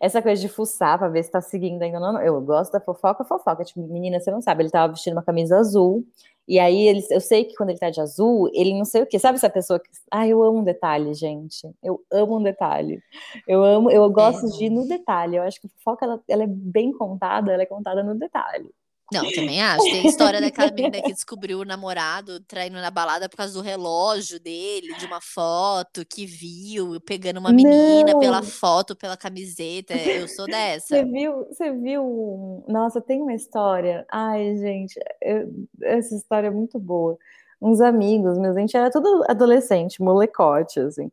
essa 0.00 0.22
coisa 0.22 0.40
de 0.40 0.48
fuçar 0.48 0.98
pra 0.98 1.08
ver 1.08 1.24
se 1.24 1.30
tá 1.30 1.40
seguindo 1.40 1.82
ainda 1.82 1.98
ou 1.98 2.12
não, 2.12 2.20
eu 2.22 2.40
gosto 2.40 2.72
da 2.72 2.80
fofoca, 2.80 3.24
fofoca. 3.24 3.64
Tipo, 3.64 3.80
menina, 3.88 4.20
você 4.20 4.30
não 4.30 4.40
sabe, 4.40 4.62
ele 4.62 4.70
tava 4.70 4.92
vestindo 4.92 5.14
uma 5.14 5.22
camisa 5.24 5.56
azul 5.58 6.06
E 6.48 6.58
aí 6.58 6.88
eles, 6.88 7.10
eu 7.10 7.20
sei 7.20 7.44
que 7.44 7.54
quando 7.54 7.70
ele 7.70 7.78
tá 7.78 7.90
de 7.90 8.00
azul, 8.00 8.48
ele 8.54 8.72
não 8.76 8.84
sei 8.86 9.02
o 9.02 9.06
que. 9.06 9.18
Sabe 9.18 9.36
essa 9.36 9.50
pessoa 9.50 9.78
que. 9.78 9.90
Ah, 10.10 10.26
eu 10.26 10.42
amo 10.42 10.60
um 10.60 10.64
detalhe, 10.64 11.12
gente. 11.14 11.68
Eu 11.82 12.02
amo 12.10 12.38
um 12.38 12.42
detalhe. 12.42 13.02
Eu 13.46 13.62
amo, 13.62 13.90
eu 13.90 14.08
gosto 14.10 14.46
É. 14.46 14.50
de 14.50 14.64
ir 14.66 14.70
no 14.70 14.88
detalhe. 14.88 15.36
Eu 15.36 15.42
acho 15.42 15.60
que 15.60 15.66
a 15.66 15.70
fofoca 15.70 16.06
ela, 16.06 16.20
ela 16.28 16.44
é 16.44 16.46
bem 16.48 16.90
contada, 16.92 17.52
ela 17.52 17.62
é 17.62 17.66
contada 17.66 18.02
no 18.02 18.14
detalhe. 18.14 18.70
Não, 19.12 19.22
também 19.32 19.60
acho. 19.62 19.84
Tem 19.84 20.00
a 20.06 20.08
história 20.10 20.40
daquela 20.40 20.70
menina 20.70 21.00
que 21.02 21.12
descobriu 21.12 21.60
o 21.60 21.64
namorado 21.64 22.40
traindo 22.40 22.76
na 22.80 22.90
balada 22.90 23.28
por 23.28 23.36
causa 23.36 23.54
do 23.54 23.60
relógio 23.60 24.38
dele, 24.38 24.94
de 24.96 25.06
uma 25.06 25.20
foto 25.20 26.04
que 26.04 26.26
viu, 26.26 27.00
pegando 27.00 27.38
uma 27.40 27.52
menina 27.52 28.12
Não. 28.12 28.20
pela 28.20 28.42
foto, 28.42 28.94
pela 28.94 29.16
camiseta. 29.16 29.94
Eu 29.94 30.28
sou 30.28 30.44
Você 30.46 30.50
dessa. 30.50 31.04
viu, 31.04 31.46
você 31.46 31.72
viu? 31.72 32.64
Nossa, 32.68 33.00
tem 33.00 33.22
uma 33.22 33.34
história. 33.34 34.06
Ai, 34.10 34.56
gente, 34.56 34.98
eu- 35.22 35.48
essa 35.82 36.14
história 36.14 36.48
é 36.48 36.50
muito 36.50 36.78
boa. 36.78 37.16
Uns 37.60 37.80
amigos 37.80 38.38
meus, 38.38 38.56
a 38.56 38.60
gente 38.60 38.76
era 38.76 38.90
tudo 38.90 39.24
adolescente, 39.28 40.00
molecote, 40.02 40.78
assim. 40.80 41.10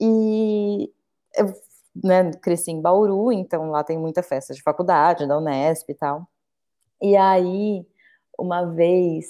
E 0.00 0.90
eu, 1.36 1.52
né, 2.02 2.30
cresci 2.42 2.72
em 2.72 2.80
Bauru, 2.80 3.30
então 3.30 3.70
lá 3.70 3.84
tem 3.84 3.96
muita 3.98 4.22
festa 4.22 4.52
de 4.52 4.60
faculdade, 4.62 5.26
da 5.28 5.38
Unesp 5.38 5.88
e 5.90 5.94
tal. 5.94 6.26
E 7.02 7.16
aí, 7.16 7.86
uma 8.38 8.66
vez, 8.66 9.26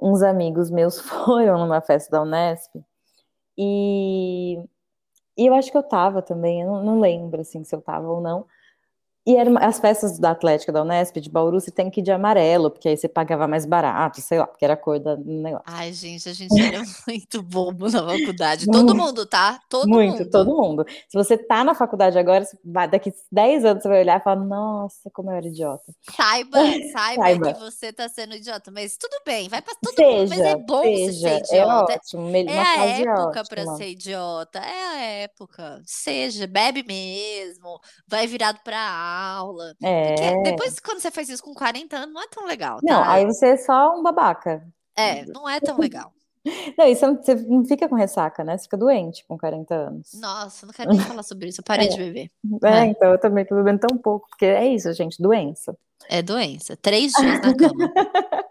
uns 0.00 0.22
amigos 0.22 0.70
meus 0.70 1.00
foram 1.02 1.58
numa 1.58 1.80
festa 1.80 2.10
da 2.10 2.22
Unesp 2.22 2.74
e, 3.58 4.58
e 5.38 5.46
eu 5.46 5.54
acho 5.54 5.70
que 5.70 5.78
eu 5.78 5.82
tava 5.82 6.22
também, 6.22 6.62
eu 6.62 6.68
não, 6.68 6.84
não 6.84 7.00
lembro 7.00 7.40
assim 7.40 7.64
se 7.64 7.74
eu 7.74 7.82
tava 7.82 8.08
ou 8.08 8.20
não. 8.20 8.46
E 9.26 9.36
eram 9.36 9.56
as 9.58 9.80
festas 9.80 10.18
da 10.20 10.30
Atlética 10.30 10.70
da 10.70 10.82
Unesp 10.82 11.16
de 11.20 11.28
Bauru, 11.28 11.60
você 11.60 11.70
tem 11.72 11.90
que 11.90 12.00
ir 12.00 12.02
de 12.04 12.12
amarelo, 12.12 12.70
porque 12.70 12.88
aí 12.88 12.96
você 12.96 13.08
pagava 13.08 13.48
mais 13.48 13.66
barato, 13.66 14.20
sei 14.20 14.38
lá, 14.38 14.46
porque 14.46 14.64
era 14.64 14.74
a 14.74 14.76
cor 14.76 15.00
do 15.00 15.16
negócio. 15.16 15.64
Ai, 15.66 15.92
gente, 15.92 16.28
a 16.28 16.32
gente 16.32 16.60
era 16.60 16.80
muito 17.08 17.42
bobo 17.42 17.90
na 17.90 18.04
faculdade. 18.06 18.66
Todo 18.66 18.94
mundo, 18.94 19.26
tá? 19.26 19.58
Todo 19.68 19.88
Muito, 19.88 20.18
mundo. 20.18 20.30
todo 20.30 20.56
mundo. 20.56 20.84
Se 21.08 21.16
você 21.18 21.36
tá 21.36 21.64
na 21.64 21.74
faculdade 21.74 22.16
agora, 22.16 22.44
você 22.44 22.56
daqui 22.88 23.12
10 23.32 23.64
anos 23.64 23.82
você 23.82 23.88
vai 23.88 24.00
olhar 24.02 24.20
e 24.20 24.22
falar, 24.22 24.36
nossa, 24.44 25.10
como 25.12 25.30
eu 25.32 25.36
era 25.36 25.46
idiota. 25.48 25.92
Saiba, 26.14 26.58
saiba, 26.92 27.22
Saiba. 27.22 27.52
que 27.54 27.60
você 27.60 27.92
tá 27.92 28.08
sendo 28.08 28.36
idiota. 28.36 28.70
Mas 28.70 28.96
tudo 28.96 29.16
bem, 29.26 29.48
vai 29.48 29.60
pra 29.60 29.74
todo 29.82 30.02
mundo. 30.06 30.28
Mas 30.28 30.38
Seja, 30.38 30.48
é 30.50 30.56
bom 30.56 30.82
você 30.82 31.12
seja, 31.12 31.44
ser 31.44 31.56
é 31.56 31.62
idiota. 31.62 31.92
ótimo, 31.94 32.22
me- 32.30 32.44
É 32.46 32.60
a 32.60 32.84
época 32.86 33.42
pra 33.48 33.66
ser 33.74 33.88
idiota. 33.90 34.60
É 34.60 34.84
a 34.86 35.00
época. 35.22 35.82
Seja, 35.84 36.46
bebe 36.46 36.84
mesmo, 36.86 37.80
vai 38.06 38.26
virado 38.28 38.60
pra 38.62 39.15
aula. 39.16 39.74
É. 39.82 40.42
depois, 40.42 40.78
quando 40.80 41.00
você 41.00 41.10
faz 41.10 41.28
isso 41.28 41.42
com 41.42 41.54
40 41.54 41.96
anos, 41.96 42.14
não 42.14 42.22
é 42.22 42.26
tão 42.28 42.46
legal, 42.46 42.78
Não, 42.82 43.02
tá? 43.02 43.12
aí 43.12 43.24
você 43.24 43.46
é 43.48 43.56
só 43.56 43.96
um 43.98 44.02
babaca. 44.02 44.66
É, 44.96 45.24
não 45.26 45.48
é 45.48 45.60
tão 45.60 45.78
legal. 45.78 46.12
Não, 46.78 46.86
e 46.86 46.94
você 46.94 47.04
não, 47.08 47.20
não 47.58 47.64
fica 47.64 47.88
com 47.88 47.96
ressaca, 47.96 48.44
né? 48.44 48.56
Você 48.56 48.64
fica 48.64 48.76
doente 48.76 49.24
com 49.26 49.36
40 49.36 49.74
anos. 49.74 50.12
Nossa, 50.14 50.64
não 50.64 50.72
quero 50.72 50.90
nem 50.90 51.00
falar 51.02 51.24
sobre 51.24 51.48
isso. 51.48 51.60
Eu 51.60 51.64
parei 51.64 51.88
de 51.88 51.96
beber. 51.96 52.30
É, 52.62 52.68
É. 52.68 52.84
então 52.86 53.10
eu 53.10 53.18
também 53.18 53.44
tô 53.44 53.56
bebendo 53.56 53.80
tão 53.80 53.98
pouco, 53.98 54.28
porque 54.28 54.44
é 54.44 54.64
isso, 54.64 54.92
gente, 54.92 55.20
doença. 55.20 55.76
É 56.08 56.22
doença. 56.22 56.76
Três 56.76 57.10
dias 57.14 57.40
na 57.42 57.52
cama. 57.52 57.92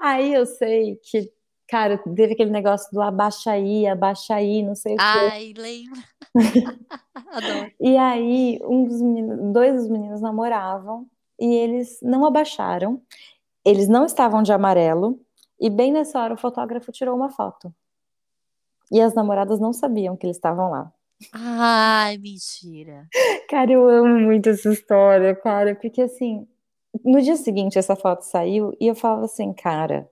Aí 0.00 0.34
eu 0.34 0.44
sei 0.44 0.96
que, 0.96 1.30
cara, 1.68 1.98
teve 1.98 2.32
aquele 2.32 2.50
negócio 2.50 2.90
do 2.92 3.00
abaixa 3.00 3.52
aí, 3.52 3.86
abaixa 3.86 4.34
aí, 4.34 4.62
não 4.62 4.74
sei 4.74 4.94
o 4.94 4.96
quê. 4.96 5.02
Ai, 5.02 5.54
lembra? 5.56 6.02
Adoro. 7.14 7.72
E 7.80 7.96
aí, 7.96 8.60
um 8.62 8.84
dos 8.84 9.00
meninos, 9.00 9.52
dois 9.52 9.74
dos 9.74 9.88
meninos 9.88 10.20
namoravam 10.20 11.06
e 11.38 11.54
eles 11.54 11.98
não 12.02 12.24
abaixaram. 12.24 13.00
Eles 13.64 13.88
não 13.88 14.04
estavam 14.06 14.42
de 14.42 14.52
amarelo 14.52 15.20
e 15.60 15.68
bem 15.68 15.92
nessa 15.92 16.20
hora 16.20 16.34
o 16.34 16.38
fotógrafo 16.38 16.92
tirou 16.92 17.16
uma 17.16 17.30
foto. 17.30 17.74
E 18.90 19.00
as 19.00 19.14
namoradas 19.14 19.58
não 19.58 19.72
sabiam 19.72 20.16
que 20.16 20.26
eles 20.26 20.36
estavam 20.36 20.70
lá. 20.70 20.92
Ai, 21.32 22.18
mentira. 22.18 23.08
Cara, 23.48 23.72
eu 23.72 23.88
amo 23.88 24.18
muito 24.20 24.48
essa 24.48 24.70
história, 24.70 25.34
cara, 25.34 25.74
porque 25.74 26.02
assim, 26.02 26.46
no 27.04 27.20
dia 27.22 27.36
seguinte 27.36 27.78
essa 27.78 27.96
foto 27.96 28.22
saiu 28.22 28.76
e 28.80 28.86
eu 28.86 28.94
falava 28.94 29.24
assim, 29.24 29.52
cara, 29.52 30.10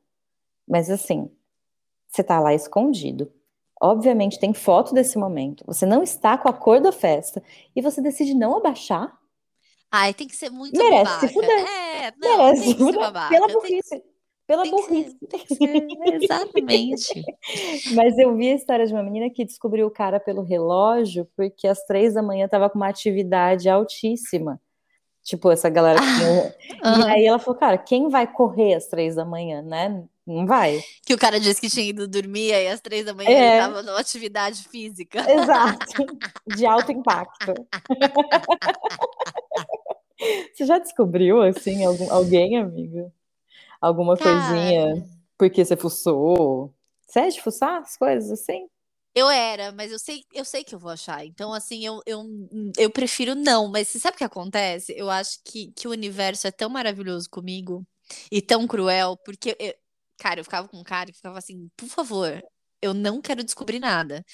mas 0.67 0.89
assim, 0.89 1.31
você 2.15 2.23
tá 2.23 2.39
lá 2.39 2.55
escondido. 2.55 3.31
Obviamente 3.81 4.39
tem 4.39 4.55
foto 4.55 4.95
desse 4.95 5.19
momento. 5.19 5.65
Você 5.67 5.85
não 5.85 6.03
está 6.03 6.39
com 6.39 6.49
a 6.49 6.53
cor 6.53 6.81
da 6.81 6.93
festa 6.93 7.43
e 7.75 7.83
você 7.83 8.01
decide 8.01 8.33
não 8.35 8.57
abaixar. 8.57 9.13
Ai, 9.91 10.15
tem 10.15 10.27
que 10.27 10.37
ser 10.37 10.51
muito 10.51 10.77
Merece 10.79 11.05
babaca. 11.05 11.27
se 11.29 11.33
fuder. 11.35 11.67
É, 11.67 12.13
não, 12.19 12.39
Merece 12.39 12.63
tem 12.65 12.75
que 12.77 12.85
ser 12.85 12.99
babaca. 12.99 13.29
Pela 13.35 13.47
Tem 13.47 13.57
burrice. 13.57 14.03
Pela 14.47 14.63
tem 14.63 14.73
que 14.77 14.83
ser- 14.83 14.89
burrice. 14.89 15.17
tem 15.29 15.41
que 15.41 15.55
ser- 15.55 16.15
Exatamente. 16.23 17.23
Mas 17.95 18.19
eu 18.19 18.35
vi 18.37 18.51
a 18.51 18.55
história 18.55 18.87
de 18.87 18.93
uma 18.93 19.03
menina 19.03 19.29
que 19.31 19.45
descobriu 19.45 19.87
o 19.87 19.91
cara 19.91 20.21
pelo 20.21 20.43
relógio 20.43 21.27
porque 21.37 21.67
às 21.67 21.85
três 21.85 22.15
da 22.15 22.23
manhã 22.23 22.47
tava 22.49 22.69
com 22.71 22.77
uma 22.79 22.89
atividade 22.89 23.69
altíssima. 23.69 24.61
Tipo, 25.23 25.51
essa 25.51 25.69
galera 25.71 25.99
que 26.01 26.07
tinha- 26.07 26.55
E 27.07 27.11
aí 27.11 27.27
ela 27.27 27.39
falou, 27.39 27.59
cara, 27.59 27.79
quem 27.79 28.09
vai 28.09 28.27
correr 28.31 28.75
às 28.75 28.87
três 28.87 29.15
da 29.17 29.25
manhã, 29.25 29.63
né? 29.63 30.05
Não 30.27 30.47
vai. 30.47 30.83
Que 31.05 31.13
o 31.13 31.19
cara 31.19 31.39
disse 31.39 31.61
que 31.61 31.69
tinha 31.69 31.85
ido 31.87 32.09
dormir 32.09 32.53
aí 32.55 32.69
às 32.69 32.81
três 32.81 33.05
da 33.05 33.13
manhã 33.13 33.29
É. 33.31 33.53
ele 33.57 33.61
tava 33.61 33.83
numa 33.83 34.01
atividade 34.01 34.67
física. 34.69 35.21
Exato. 35.31 35.85
De 36.57 36.65
alto 36.67 36.91
impacto. 36.93 37.53
Você 40.55 40.65
já 40.65 40.79
descobriu, 40.79 41.43
assim, 41.43 41.85
algum, 41.85 42.11
alguém, 42.11 42.57
amiga? 42.57 43.13
Alguma 43.81 44.17
coisinha? 44.17 44.95
Cara, 44.95 45.07
Porque 45.37 45.65
você 45.65 45.77
fuçou? 45.77 46.73
Você 47.07 47.21
é 47.21 47.29
de 47.29 47.43
fuçar 47.43 47.81
as 47.83 47.97
coisas 47.97 48.31
assim? 48.31 48.67
eu 49.17 49.31
era, 49.31 49.71
mas 49.71 49.93
eu 49.93 49.99
sei, 49.99 50.25
eu 50.35 50.45
sei 50.45 50.65
que 50.65 50.75
eu 50.75 50.79
vou 50.79 50.91
achar. 50.91 51.25
Então, 51.25 51.53
assim, 51.55 51.85
eu, 51.87 52.01
eu, 52.05 52.25
eu 52.77 52.91
prefiro 52.91 53.37
não. 53.37 53.69
Mas 53.69 53.87
você 53.89 54.01
sabe 54.01 54.17
o 54.17 54.19
que 54.19 54.25
acontece? 54.25 54.93
Eu 54.97 55.09
acho 55.09 55.39
que, 55.45 55.71
que 55.77 55.87
o 55.87 55.93
universo 55.93 56.49
é 56.49 56.51
tão 56.51 56.69
maravilhoso 56.69 57.31
comigo 57.31 57.87
e 58.31 58.43
tão 58.43 58.67
cruel, 58.67 59.17
porque, 59.25 59.57
eu- 59.61 59.75
cara, 60.19 60.41
eu 60.41 60.45
ficava 60.45 60.69
com 60.69 60.79
um 60.79 60.85
cara 60.85 61.11
que 61.11 61.17
ficava 61.17 61.39
assim, 61.39 61.69
por 61.77 61.89
favor, 61.89 62.43
eu 62.83 62.95
não 62.95 63.21
quero 63.21 63.45
descobrir 63.45 63.79
nada. 63.81 64.25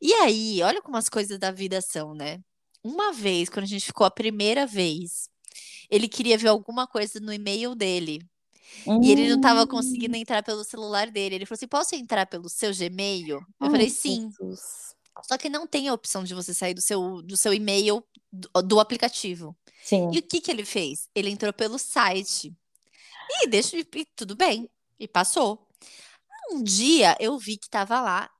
E 0.00 0.12
aí, 0.14 0.62
olha 0.62 0.82
como 0.82 0.96
as 0.96 1.08
coisas 1.08 1.38
da 1.38 1.50
vida 1.50 1.80
são, 1.80 2.14
né? 2.14 2.38
Uma 2.82 3.12
vez, 3.12 3.48
quando 3.48 3.64
a 3.64 3.68
gente 3.68 3.86
ficou 3.86 4.06
a 4.06 4.10
primeira 4.10 4.66
vez, 4.66 5.28
ele 5.90 6.08
queria 6.08 6.38
ver 6.38 6.48
alguma 6.48 6.86
coisa 6.86 7.20
no 7.20 7.32
e-mail 7.32 7.74
dele. 7.74 8.20
E 9.02 9.10
ele 9.10 9.28
não 9.28 9.40
tava 9.40 9.62
Hum. 9.64 9.66
conseguindo 9.66 10.16
entrar 10.16 10.42
pelo 10.42 10.64
celular 10.64 11.10
dele. 11.10 11.36
Ele 11.36 11.46
falou 11.46 11.56
assim: 11.56 11.68
posso 11.68 11.94
entrar 11.94 12.26
pelo 12.26 12.48
seu 12.48 12.72
Gmail? 12.74 13.40
Eu 13.60 13.70
falei, 13.70 13.86
Ai, 13.86 13.90
sim. 13.90 14.30
Jesus. 14.30 14.94
Só 15.26 15.38
que 15.38 15.48
não 15.48 15.66
tem 15.66 15.88
a 15.88 15.94
opção 15.94 16.24
de 16.24 16.34
você 16.34 16.52
sair 16.52 16.74
do 16.74 16.82
seu, 16.82 17.22
do 17.22 17.36
seu 17.36 17.52
e-mail 17.54 18.04
do, 18.32 18.62
do 18.62 18.80
aplicativo. 18.80 19.56
Sim. 19.82 20.10
E 20.12 20.18
o 20.18 20.22
que 20.22 20.40
que 20.40 20.50
ele 20.50 20.64
fez? 20.64 21.08
Ele 21.14 21.30
entrou 21.30 21.52
pelo 21.52 21.78
site. 21.78 22.54
E 23.42 23.48
deixa, 23.48 23.76
e 23.76 23.84
tudo 24.14 24.36
bem. 24.36 24.68
E 24.98 25.06
passou. 25.08 25.66
Um 26.52 26.62
dia 26.62 27.16
eu 27.20 27.38
vi 27.38 27.58
que 27.58 27.68
tava 27.68 28.00
lá. 28.00 28.30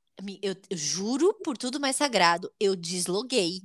Eu, 0.43 0.55
eu 0.71 0.77
juro 0.77 1.35
por 1.45 1.57
tudo 1.59 1.79
mais 1.81 1.97
sagrado, 1.97 2.51
eu 2.59 2.75
desloguei. 2.77 3.61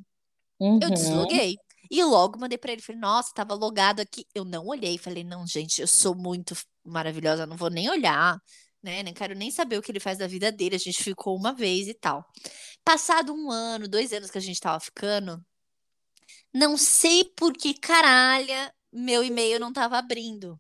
Eu 0.82 0.90
Uhum. 0.90 0.94
desloguei. 0.94 1.58
E 1.90 2.04
logo 2.04 2.40
mandei 2.40 2.58
pra 2.58 2.72
ele, 2.72 2.82
falei, 2.82 3.00
nossa, 3.02 3.34
tava 3.34 3.54
logado 3.54 4.00
aqui. 4.02 4.26
Eu 4.34 4.46
não 4.46 4.68
olhei, 4.68 4.98
falei, 4.98 5.24
não, 5.24 5.46
gente, 5.46 5.82
eu 5.82 5.88
sou 5.88 6.16
muito 6.16 6.56
maravilhosa, 6.86 7.46
não 7.46 7.58
vou 7.58 7.70
nem 7.70 7.90
olhar, 7.90 8.38
né? 8.82 9.04
Nem 9.04 9.14
quero 9.14 9.36
nem 9.36 9.52
saber 9.52 9.78
o 9.78 9.82
que 9.82 9.92
ele 9.92 10.00
faz 10.00 10.18
da 10.18 10.28
vida 10.28 10.52
dele. 10.52 10.76
A 10.76 10.80
gente 10.80 11.04
ficou 11.04 11.36
uma 11.38 11.54
vez 11.54 11.88
e 11.88 11.94
tal. 11.94 12.26
Passado 12.84 13.34
um 13.34 13.52
ano, 13.52 13.88
dois 13.88 14.14
anos 14.14 14.32
que 14.32 14.38
a 14.38 14.42
gente 14.42 14.60
tava 14.60 14.80
ficando, 14.80 15.44
não 16.54 16.78
sei 16.78 17.26
por 17.36 17.54
que 17.54 17.74
caralha 17.74 18.74
meu 18.92 19.24
e-mail 19.24 19.60
não 19.60 19.72
tava 19.72 19.98
abrindo. 19.98 20.60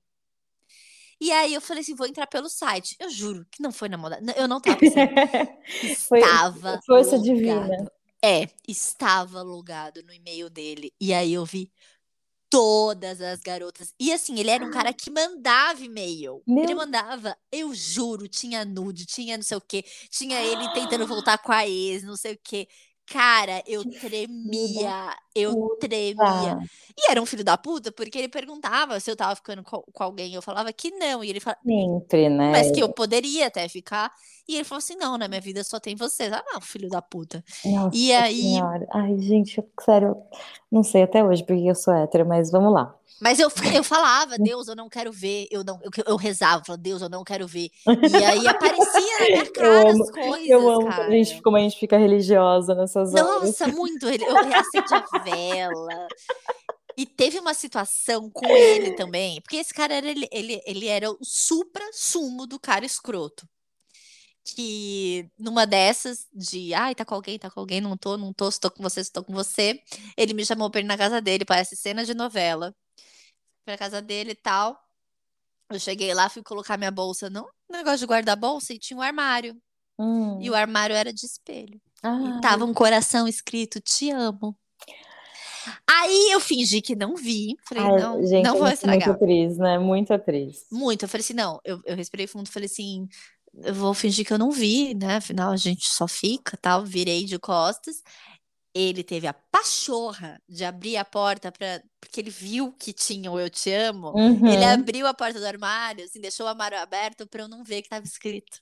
E 1.21 1.31
aí 1.31 1.53
eu 1.53 1.61
falei 1.61 1.81
assim, 1.81 1.93
vou 1.93 2.07
entrar 2.07 2.25
pelo 2.25 2.49
site. 2.49 2.95
Eu 2.99 3.09
juro 3.09 3.45
que 3.51 3.61
não 3.61 3.71
foi 3.71 3.87
na 3.87 3.97
moda. 3.97 4.19
Eu 4.35 4.47
não 4.47 4.59
tava. 4.59 4.79
Foi 6.09 6.19
Estava 6.19 6.81
força 6.85 7.15
logado. 7.17 7.23
divina. 7.23 7.91
É, 8.23 8.47
estava 8.67 9.41
logado 9.43 10.01
no 10.03 10.11
e-mail 10.13 10.49
dele. 10.49 10.91
E 10.99 11.13
aí 11.13 11.33
eu 11.33 11.45
vi 11.45 11.71
todas 12.49 13.21
as 13.21 13.39
garotas. 13.39 13.93
E 13.99 14.11
assim, 14.11 14.39
ele 14.39 14.49
era 14.49 14.65
um 14.65 14.71
cara 14.71 14.91
que 14.93 15.09
mandava 15.09 15.81
e-mail. 15.83 16.41
Meu- 16.45 16.63
Ele 16.63 16.75
mandava, 16.75 17.37
eu 17.51 17.73
juro, 17.73 18.27
tinha 18.27 18.65
nude, 18.65 19.05
tinha 19.05 19.37
não 19.37 19.43
sei 19.43 19.57
o 19.57 19.61
quê, 19.61 19.85
tinha 20.09 20.41
ele 20.41 20.67
tentando 20.73 21.05
voltar 21.07 21.37
com 21.37 21.51
a 21.51 21.67
ex, 21.67 22.03
não 22.03 22.17
sei 22.17 22.33
o 22.33 22.39
quê. 22.43 22.67
Cara, 23.11 23.61
eu 23.67 23.83
tremia, 23.89 25.15
eu 25.35 25.75
tremia. 25.79 26.59
E 26.97 27.11
era 27.11 27.21
um 27.21 27.25
filho 27.25 27.43
da 27.43 27.57
puta, 27.57 27.91
porque 27.91 28.17
ele 28.17 28.27
perguntava 28.29 28.99
se 28.99 29.09
eu 29.11 29.15
tava 29.15 29.35
ficando 29.35 29.63
co- 29.63 29.83
com 29.91 30.03
alguém. 30.03 30.33
Eu 30.33 30.41
falava 30.41 30.71
que 30.71 30.91
não. 30.91 31.23
E 31.23 31.29
ele 31.29 31.39
falava, 31.39 31.59
Sempre, 31.65 32.29
né? 32.29 32.51
mas 32.51 32.71
que 32.71 32.81
eu 32.81 32.89
poderia 32.91 33.47
até 33.47 33.67
ficar. 33.67 34.11
E 34.47 34.55
ele 34.55 34.63
falou 34.63 34.79
assim: 34.79 34.95
não, 34.95 35.17
na 35.17 35.27
minha 35.27 35.41
vida 35.41 35.63
só 35.63 35.79
tem 35.79 35.95
você. 35.95 36.23
Ah, 36.25 36.43
não, 36.53 36.61
filho 36.61 36.89
da 36.89 37.01
puta. 37.01 37.43
Nossa 37.65 37.95
E 37.97 38.11
aí- 38.13 38.41
senhora. 38.41 38.87
Ai, 38.93 39.17
gente, 39.19 39.57
eu- 39.57 39.69
sério, 39.81 40.15
não 40.71 40.83
sei 40.83 41.03
até 41.03 41.23
hoje 41.23 41.43
porque 41.43 41.63
eu 41.69 41.75
sou 41.75 41.93
hétero, 41.93 42.25
mas 42.25 42.49
vamos 42.51 42.73
lá. 42.73 42.95
Mas 43.19 43.39
eu, 43.39 43.49
eu 43.73 43.83
falava, 43.83 44.37
Deus, 44.37 44.67
eu 44.67 44.75
não 44.75 44.89
quero 44.89 45.11
ver. 45.11 45.47
Eu, 45.51 45.63
não, 45.63 45.79
eu, 45.83 45.91
eu 46.07 46.15
rezava, 46.15 46.63
falava, 46.65 46.81
Deus, 46.81 47.01
eu 47.01 47.09
não 47.09 47.23
quero 47.23 47.47
ver. 47.47 47.69
E 47.87 48.25
aí 48.25 48.47
aparecia 48.47 49.19
na 49.19 49.25
minha 49.25 49.45
cara 49.53 49.91
amo, 49.91 50.03
as 50.03 50.11
coisas. 50.11 50.49
Eu 50.49 50.69
amo 50.69 50.89
cara. 50.89 51.07
a 51.07 51.11
gente, 51.11 51.41
como 51.41 51.57
a 51.57 51.59
gente 51.59 51.77
fica 51.77 51.97
religiosa 51.97 52.73
nessas 52.73 53.13
horas. 53.13 53.27
Nossa, 53.27 53.67
muito. 53.67 54.07
Eu 54.07 54.37
acendi 54.37 54.93
a 54.93 55.19
vela. 55.19 56.07
E 56.97 57.05
teve 57.05 57.39
uma 57.39 57.53
situação 57.53 58.29
com 58.29 58.45
ele 58.45 58.95
também, 58.95 59.41
porque 59.41 59.57
esse 59.57 59.73
cara 59.73 59.93
era, 59.93 60.09
ele, 60.09 60.27
ele, 60.31 60.61
ele 60.65 60.87
era 60.87 61.09
o 61.09 61.17
supra-sumo 61.21 62.45
do 62.45 62.59
cara 62.59 62.85
escroto. 62.85 63.47
Que 64.43 65.29
numa 65.37 65.67
dessas, 65.67 66.27
de 66.33 66.73
ai, 66.73 66.95
tá 66.95 67.05
com 67.05 67.13
alguém, 67.13 67.37
tá 67.37 67.49
com 67.49 67.59
alguém, 67.59 67.79
não 67.79 67.95
tô, 67.95 68.17
não 68.17 68.33
tô, 68.33 68.49
estou 68.49 68.71
com 68.71 68.81
você, 68.83 68.99
estou 68.99 69.23
com 69.23 69.33
você. 69.33 69.79
Ele 70.17 70.33
me 70.33 70.45
chamou 70.45 70.69
pra 70.69 70.81
ir 70.81 70.83
na 70.83 70.97
casa 70.97 71.21
dele, 71.21 71.45
parece 71.45 71.75
cena 71.75 72.03
de 72.03 72.13
novela. 72.13 72.75
Pra 73.65 73.77
casa 73.77 74.01
dele 74.01 74.31
e 74.31 74.35
tal. 74.35 74.77
Eu 75.69 75.79
cheguei 75.79 76.13
lá, 76.13 76.29
fui 76.29 76.43
colocar 76.43 76.77
minha 76.77 76.91
bolsa 76.91 77.29
no 77.29 77.47
negócio 77.69 77.99
de 77.99 78.05
guardar 78.05 78.35
bolsa 78.35 78.73
e 78.73 78.79
tinha 78.79 78.97
um 78.97 79.01
armário. 79.01 79.55
Hum. 79.97 80.39
E 80.41 80.49
o 80.49 80.55
armário 80.55 80.95
era 80.95 81.13
de 81.13 81.25
espelho. 81.25 81.79
Ah, 82.03 82.37
E 82.37 82.41
tava 82.41 82.65
um 82.65 82.73
coração 82.73 83.27
escrito, 83.27 83.79
te 83.79 84.09
amo. 84.11 84.57
Aí 85.87 86.31
eu 86.31 86.39
fingi 86.39 86.81
que 86.81 86.95
não 86.95 87.15
vi. 87.15 87.55
Falei, 87.67 87.83
ai, 87.83 87.99
não, 88.01 88.25
gente, 88.25 88.43
não 88.43 88.53
vou 88.53 88.63
muito, 88.63 88.85
muito 88.87 88.99
estragar. 88.99 89.09
atriz, 89.15 89.57
né? 89.57 89.77
Muito 89.77 90.13
atriz. 90.13 90.65
Muito. 90.71 91.03
Eu 91.03 91.09
falei 91.09 91.23
assim, 91.23 91.33
não, 91.33 91.59
eu, 91.63 91.79
eu 91.85 91.95
respirei 91.95 92.25
fundo, 92.25 92.49
falei 92.49 92.65
assim, 92.65 93.07
eu 93.63 93.73
vou 93.73 93.93
fingir 93.93 94.25
que 94.25 94.33
eu 94.33 94.39
não 94.39 94.51
vi, 94.51 94.95
né? 94.95 95.17
Afinal, 95.17 95.51
a 95.51 95.57
gente 95.57 95.87
só 95.87 96.07
fica, 96.07 96.57
tal. 96.57 96.83
Virei 96.83 97.25
de 97.25 97.37
costas. 97.37 98.01
Ele 98.73 99.03
teve 99.03 99.27
a 99.27 99.33
pachorra 99.33 100.41
de 100.47 100.63
abrir 100.65 100.97
a 100.97 101.05
porta 101.05 101.51
para 101.51 101.83
porque 101.99 102.19
ele 102.21 102.29
viu 102.31 102.73
que 102.73 102.93
tinha 102.93 103.31
o 103.31 103.39
Eu 103.39 103.49
Te 103.49 103.71
Amo. 103.73 104.19
Ele 104.47 104.63
Uhum. 104.63 104.65
abriu 104.65 105.07
a 105.07 105.13
porta 105.13 105.39
do 105.39 105.45
armário, 105.45 106.03
assim, 106.05 106.19
deixou 106.21 106.45
o 106.45 106.49
armário 106.49 106.77
aberto 106.79 107.27
para 107.27 107.41
eu 107.43 107.47
não 107.47 107.63
ver 107.63 107.81
que 107.81 107.89
tava 107.89 108.05
escrito. 108.05 108.59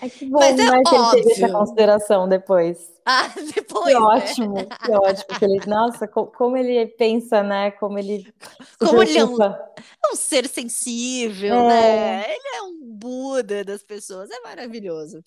Ai, 0.00 0.10
que 0.10 0.26
bom, 0.26 0.38
Mas 0.38 0.58
é 0.58 0.70
né, 0.70 0.84
que 0.84 0.94
ele 0.94 1.06
teve 1.08 1.32
essa 1.32 1.48
óbvio. 1.48 1.58
consideração 1.58 2.28
depois. 2.28 2.78
Ah, 3.04 3.28
depois, 3.54 3.94
Que 3.94 3.94
né? 3.94 3.98
ótimo, 4.00 4.54
que 4.84 4.92
ótimo. 4.92 5.38
Que 5.38 5.44
ele, 5.44 5.60
nossa, 5.66 6.06
co- 6.06 6.26
como 6.28 6.56
ele 6.56 6.86
pensa, 6.86 7.42
né? 7.42 7.70
Como 7.72 7.98
ele 7.98 8.32
Como 8.78 9.02
ele 9.02 9.18
é 9.18 9.24
um. 9.24 9.42
É 9.42 10.12
um 10.12 10.16
ser 10.16 10.46
sensível, 10.48 11.54
É. 11.54 11.68
né? 11.68 12.24
Ele 12.34 12.48
é 12.56 12.62
um 12.62 12.78
Buda 12.98 13.64
das 13.64 13.82
pessoas, 13.82 14.30
é 14.30 14.40
maravilhoso. 14.40 15.22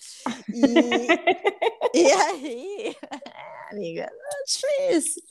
E, 0.53 0.61
e 1.93 2.11
aí, 2.11 2.95
amiga, 3.71 4.03
é 4.11 4.43
difícil. 4.45 5.23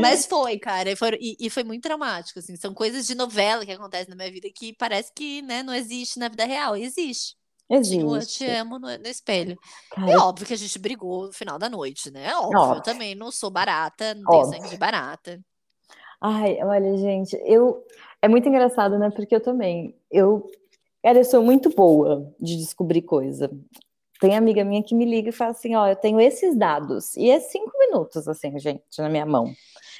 Mas 0.00 0.26
foi, 0.26 0.58
cara, 0.58 0.90
e 0.90 0.96
foi, 0.96 1.18
e, 1.20 1.36
e 1.40 1.50
foi 1.50 1.64
muito 1.64 1.82
traumático, 1.82 2.38
assim. 2.38 2.56
São 2.56 2.72
coisas 2.74 3.06
de 3.06 3.14
novela 3.14 3.64
que 3.66 3.72
acontecem 3.72 4.08
na 4.10 4.16
minha 4.16 4.30
vida 4.32 4.48
que 4.54 4.72
parece 4.74 5.12
que, 5.14 5.42
né, 5.42 5.62
não 5.62 5.74
existe 5.74 6.18
na 6.18 6.28
vida 6.28 6.44
real. 6.44 6.76
Existe. 6.76 7.36
Um 7.72 8.16
Eu 8.16 8.26
Te. 8.26 8.44
Amo 8.44 8.78
no, 8.78 8.98
no 8.98 9.08
espelho. 9.08 9.56
É 9.92 9.94
Cara, 9.94 10.24
óbvio 10.24 10.46
que 10.46 10.52
a 10.52 10.58
gente 10.58 10.78
brigou 10.78 11.26
no 11.26 11.32
final 11.32 11.58
da 11.58 11.70
noite, 11.70 12.10
né? 12.10 12.28
É 12.28 12.36
óbvio, 12.36 12.58
eu 12.58 12.60
óbvio. 12.60 12.82
também 12.82 13.14
não 13.14 13.30
sou 13.30 13.50
barata, 13.50 14.14
não 14.14 14.24
tenho 14.24 14.44
sangue 14.44 14.56
Óbvio. 14.56 14.70
de 14.70 14.76
barata. 14.76 15.40
Ai, 16.20 16.58
olha, 16.62 16.96
gente, 16.98 17.36
eu 17.44 17.84
é 18.20 18.28
muito 18.28 18.48
engraçado, 18.48 18.98
né? 18.98 19.10
Porque 19.10 19.34
eu 19.34 19.40
também, 19.40 19.96
eu, 20.10 20.48
cara, 21.02 21.18
eu 21.18 21.24
sou 21.24 21.42
muito 21.42 21.70
boa 21.70 22.32
de 22.38 22.56
descobrir 22.56 23.02
coisa. 23.02 23.50
Tem 24.20 24.36
amiga 24.36 24.64
minha 24.64 24.84
que 24.84 24.94
me 24.94 25.04
liga 25.04 25.30
e 25.30 25.32
fala 25.32 25.50
assim, 25.50 25.74
ó, 25.74 25.88
eu 25.88 25.96
tenho 25.96 26.20
esses 26.20 26.56
dados 26.56 27.16
e 27.16 27.28
é 27.28 27.40
cinco 27.40 27.76
minutos 27.76 28.28
assim, 28.28 28.56
gente, 28.58 28.84
na 28.98 29.08
minha 29.08 29.26
mão. 29.26 29.52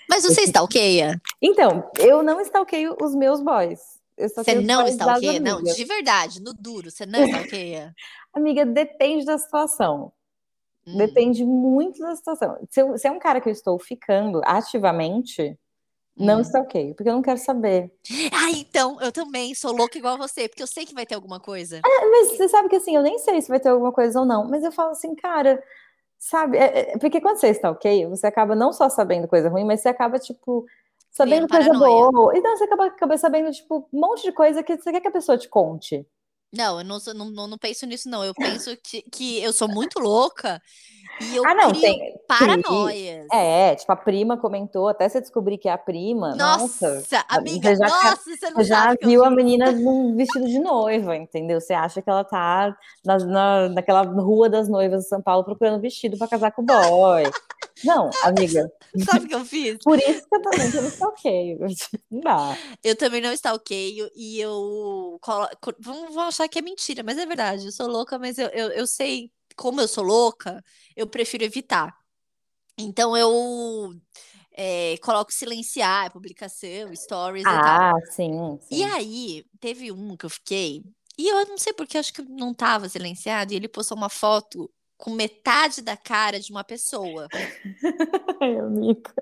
Mas 0.09 0.23
você 0.23 0.43
stalkeia? 0.43 1.21
Então, 1.41 1.91
eu 1.99 2.23
não 2.23 2.41
stalkeio 2.41 2.97
os 3.03 3.15
meus 3.17 3.41
boys. 3.41 3.81
Você 4.29 4.55
não 4.55 4.85
das 4.85 4.95
stalkeia? 4.95 5.41
Não, 5.41 5.63
de 5.63 5.85
verdade, 5.85 6.41
no 6.43 6.53
duro, 6.53 6.91
você 6.91 7.05
não 7.07 7.23
stalkeia? 7.25 7.95
Amiga, 8.35 8.65
depende 8.65 9.25
da 9.25 9.37
situação. 9.39 10.13
Hum. 10.87 10.97
Depende 10.97 11.45
muito 11.45 12.01
da 12.01 12.15
situação. 12.17 12.57
Se, 12.71 12.81
eu- 12.83 12.99
se 12.99 13.07
é 13.07 13.11
um 13.11 13.19
cara 13.19 13.41
que 13.41 13.49
eu 13.49 13.53
estou 13.53 13.79
ficando 13.79 14.41
ativamente, 14.45 15.59
não 16.17 16.39
Hum. 16.39 16.43
stalkeio, 16.43 16.95
porque 16.95 17.09
eu 17.09 17.15
não 17.15 17.23
quero 17.23 17.39
saber. 17.39 17.91
Ah, 18.35 18.51
então, 18.51 19.01
eu 19.01 19.13
também 19.13 19.55
sou 19.55 19.73
louca 19.73 19.97
igual 19.99 20.19
você, 20.19 20.49
porque 20.49 20.63
eu 20.63 20.67
sei 20.67 20.85
que 20.85 20.95
vai 20.95 21.07
ter 21.07 21.15
alguma 21.15 21.39
coisa. 21.39 21.81
Mas 21.85 22.33
você 22.37 22.49
sabe 22.49 22.69
que 22.69 22.77
assim, 22.77 22.97
eu 22.97 23.03
nem 23.03 23.19
sei 23.19 23.41
se 23.41 23.49
vai 23.49 23.61
ter 23.61 23.69
alguma 23.69 23.93
coisa 23.93 24.19
ou 24.21 24.27
não, 24.27 24.49
mas 24.49 24.65
eu 24.65 24.73
falo 24.73 24.91
assim, 24.91 25.15
cara, 25.15 25.63
sabe? 26.19 26.57
é- 26.59 26.93
é- 26.93 26.99
porque 26.99 27.21
quando 27.21 27.39
você 27.39 27.49
está 27.49 27.71
ok, 27.71 28.07
você 28.07 28.27
acaba 28.27 28.55
não 28.55 28.73
só 28.73 28.89
sabendo 28.89 29.29
coisa 29.29 29.49
ruim, 29.49 29.65
mas 29.65 29.81
você 29.81 29.89
acaba, 29.89 30.19
tipo, 30.19 30.67
sabendo 31.13 31.47
coisa 31.49 31.73
boa. 31.73 32.37
Então 32.37 32.57
você 32.57 32.65
acaba, 32.65 32.87
acaba 32.87 33.19
sabendo, 33.19 33.51
tipo, 33.53 33.89
um 33.93 34.01
monte 34.01 34.23
de 34.23 34.33
coisa 34.33 34.63
que 34.63 34.77
você 34.77 34.91
quer 34.91 35.01
que 35.01 35.09
a 35.09 35.13
pessoa 35.13 35.39
te 35.39 35.49
conte. 35.49 36.07
Não, 36.55 36.79
eu 36.81 36.85
não, 36.85 37.01
sou- 37.01 37.15
não, 37.15 37.31
não, 37.31 37.47
não 37.47 37.57
penso 37.59 37.87
nisso, 37.87 38.09
não. 38.11 38.23
Eu 38.25 38.35
penso 38.35 38.77
que, 38.83 39.03
que 39.03 39.43
eu 39.43 39.53
sou 39.53 39.69
muito 39.69 39.99
louca 39.99 40.61
e 41.21 41.37
eu 41.37 41.47
Ah, 41.47 41.55
não, 41.55 41.73
tem. 41.73 42.15
paranoias. 42.29 43.27
É, 43.33 43.75
tipo, 43.75 43.91
a 43.91 43.97
prima 43.97 44.37
comentou, 44.37 44.89
até 44.89 45.09
você 45.09 45.21
descobrir 45.21 45.57
que 45.57 45.67
é 45.69 45.73
a 45.73 45.79
prima, 45.79 46.35
nossa. 46.37 46.91
Nossa, 46.97 47.25
amiga, 47.29 47.71
você 47.71 47.77
já, 47.77 47.89
nossa, 47.89 48.37
você 48.37 48.51
não 48.51 48.63
já 48.63 48.95
que 48.95 49.05
eu 49.05 49.09
viu 49.09 49.25
a 49.25 49.31
menina 49.31 49.73
num 49.73 50.15
vestido 50.15 50.47
de 50.47 50.59
noiva, 50.59 51.17
entendeu? 51.17 51.59
Você 51.59 51.73
acha 51.73 52.03
que 52.03 52.11
ela 52.11 52.25
tá 52.25 52.77
na, 53.03 53.17
na- 53.19 53.69
naquela 53.71 54.03
rua 54.03 54.51
das 54.51 54.69
noivas 54.69 55.05
de 55.05 55.09
São 55.09 55.23
Paulo 55.23 55.45
procurando 55.45 55.81
vestido 55.81 56.19
pra 56.19 56.29
casar 56.29 56.53
com 56.53 56.61
o 56.61 56.67
boy. 56.67 57.23
Não, 57.85 58.11
amiga, 58.25 58.71
Sabe 59.05 59.25
o 59.27 59.29
que 59.29 59.35
eu 59.35 59.45
fiz? 59.45 59.79
por 59.83 59.99
isso 59.99 60.29
que 60.29 60.37
eu 60.37 60.43
também 60.43 60.71
não 60.71 60.87
stalkeio. 60.89 61.59
Não 62.11 62.21
dá. 62.21 62.57
Eu 62.85 62.95
também 62.95 63.23
não 63.23 63.33
stalkeio 63.33 64.11
e 64.15 64.39
eu. 64.39 65.19
colo- 65.23 65.49
co- 65.61 65.75
Vão, 65.81 66.21
achar 66.29 66.47
que 66.49 66.59
é 66.59 66.63
mentira, 66.63 67.03
mas 67.03 67.17
é 67.17 67.25
verdade. 67.25 67.65
Eu 67.67 67.73
sou 67.73 67.87
louca, 67.89 68.19
mas 68.19 68.37
eu, 68.37 68.49
eu, 68.49 68.69
eu 68.71 68.87
sei, 68.87 69.31
como 69.57 69.81
eu 69.81 69.89
sou 69.89 70.05
louca, 70.05 70.63
eu 70.95 71.07
prefiro 71.07 71.43
evitar. 71.45 71.97
Então 72.79 73.17
eu 73.17 73.95
é, 74.53 74.97
coloco 74.99 75.33
silenciar 75.33 76.13
publicação, 76.13 76.95
stories 76.95 77.45
e 77.45 77.47
tal. 77.47 77.59
Ah, 77.63 77.93
sim, 78.11 78.59
E 78.71 78.77
sim. 78.77 78.85
aí, 78.85 79.45
teve 79.61 79.91
um 79.93 80.17
que 80.17 80.27
eu 80.27 80.31
fiquei, 80.31 80.83
e 81.19 81.29
eu 81.29 81.47
não 81.47 81.59
sei 81.59 81.73
porque, 81.73 81.99
acho 81.99 82.13
que 82.13 82.23
não 82.23 82.53
tava 82.55 82.89
silenciado, 82.89 83.53
e 83.53 83.57
ele 83.57 83.69
postou 83.69 83.97
uma 83.97 84.09
foto 84.09 84.71
com 85.03 85.11
metade 85.11 85.83
da 85.83 85.97
cara 85.97 86.39
de 86.39 86.53
uma 86.53 86.63
pessoa. 86.63 87.27
Ai, 88.41 88.57
amiga. 88.57 89.13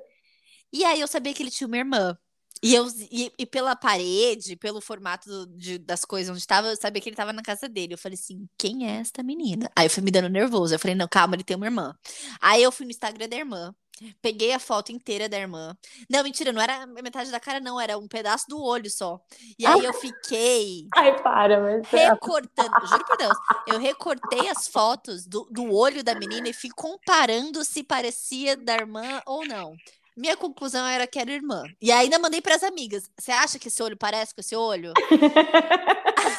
E 0.70 0.84
aí 0.84 1.00
eu 1.00 1.08
sabia 1.08 1.32
que 1.32 1.42
ele 1.42 1.50
tinha 1.50 1.66
uma 1.66 1.78
irmã. 1.78 2.18
E, 2.62 2.74
eu, 2.74 2.86
e, 3.10 3.32
e 3.38 3.46
pela 3.46 3.74
parede, 3.74 4.56
pelo 4.56 4.82
formato 4.82 5.46
de- 5.56 5.78
das 5.78 6.04
coisas 6.04 6.28
onde 6.30 6.40
estava, 6.40 6.68
eu 6.68 6.76
sabia 6.76 7.00
que 7.00 7.08
ele 7.08 7.14
estava 7.14 7.32
na 7.32 7.42
casa 7.42 7.66
dele. 7.66 7.94
Eu 7.94 7.98
falei 7.98 8.18
assim: 8.18 8.46
quem 8.58 8.86
é 8.86 8.96
esta 9.00 9.22
menina? 9.22 9.70
Aí 9.74 9.86
eu 9.86 9.90
fui 9.90 10.02
me 10.02 10.10
dando 10.10 10.28
nervoso. 10.28 10.74
Eu 10.74 10.78
falei: 10.78 10.94
não, 10.94 11.08
calma, 11.08 11.34
ele 11.34 11.44
tem 11.44 11.56
uma 11.56 11.66
irmã. 11.66 11.94
Aí 12.42 12.62
eu 12.62 12.70
fui 12.70 12.84
no 12.84 12.90
Instagram 12.92 13.26
da 13.28 13.36
irmã, 13.36 13.74
peguei 14.20 14.52
a 14.52 14.58
foto 14.58 14.92
inteira 14.92 15.28
da 15.28 15.38
irmã. 15.38 15.76
Não, 16.08 16.22
mentira, 16.22 16.52
não 16.52 16.60
era 16.60 16.86
metade 16.86 17.30
da 17.30 17.40
cara, 17.40 17.60
não, 17.60 17.80
era 17.80 17.98
um 17.98 18.08
pedaço 18.08 18.46
do 18.48 18.62
olho 18.62 18.90
só. 18.90 19.20
E 19.58 19.66
aí 19.66 19.84
eu 19.84 19.92
fiquei 19.92 20.90
Ai, 20.96 21.20
para, 21.22 21.60
mas. 21.60 21.86
recortando, 21.92 22.86
juro 22.86 23.04
por 23.04 23.16
Deus, 23.16 23.38
eu 23.66 23.78
recortei 23.78 24.48
as 24.48 24.68
fotos 24.68 25.26
do, 25.26 25.46
do 25.50 25.72
olho 25.72 26.02
da 26.04 26.14
menina 26.14 26.48
e 26.48 26.52
fui 26.52 26.70
comparando 26.70 27.64
se 27.64 27.82
parecia 27.82 28.56
da 28.56 28.74
irmã 28.74 29.20
ou 29.26 29.44
não. 29.46 29.80
Minha 30.20 30.36
conclusão 30.36 30.86
era 30.86 31.06
que 31.06 31.18
era 31.18 31.30
irmã. 31.32 31.62
E 31.80 31.90
ainda 31.90 32.18
mandei 32.18 32.42
para 32.42 32.54
as 32.54 32.62
amigas. 32.62 33.10
Você 33.18 33.32
acha 33.32 33.58
que 33.58 33.68
esse 33.68 33.82
olho 33.82 33.96
parece 33.96 34.34
com 34.34 34.40
esse 34.42 34.54
olho? 34.54 34.92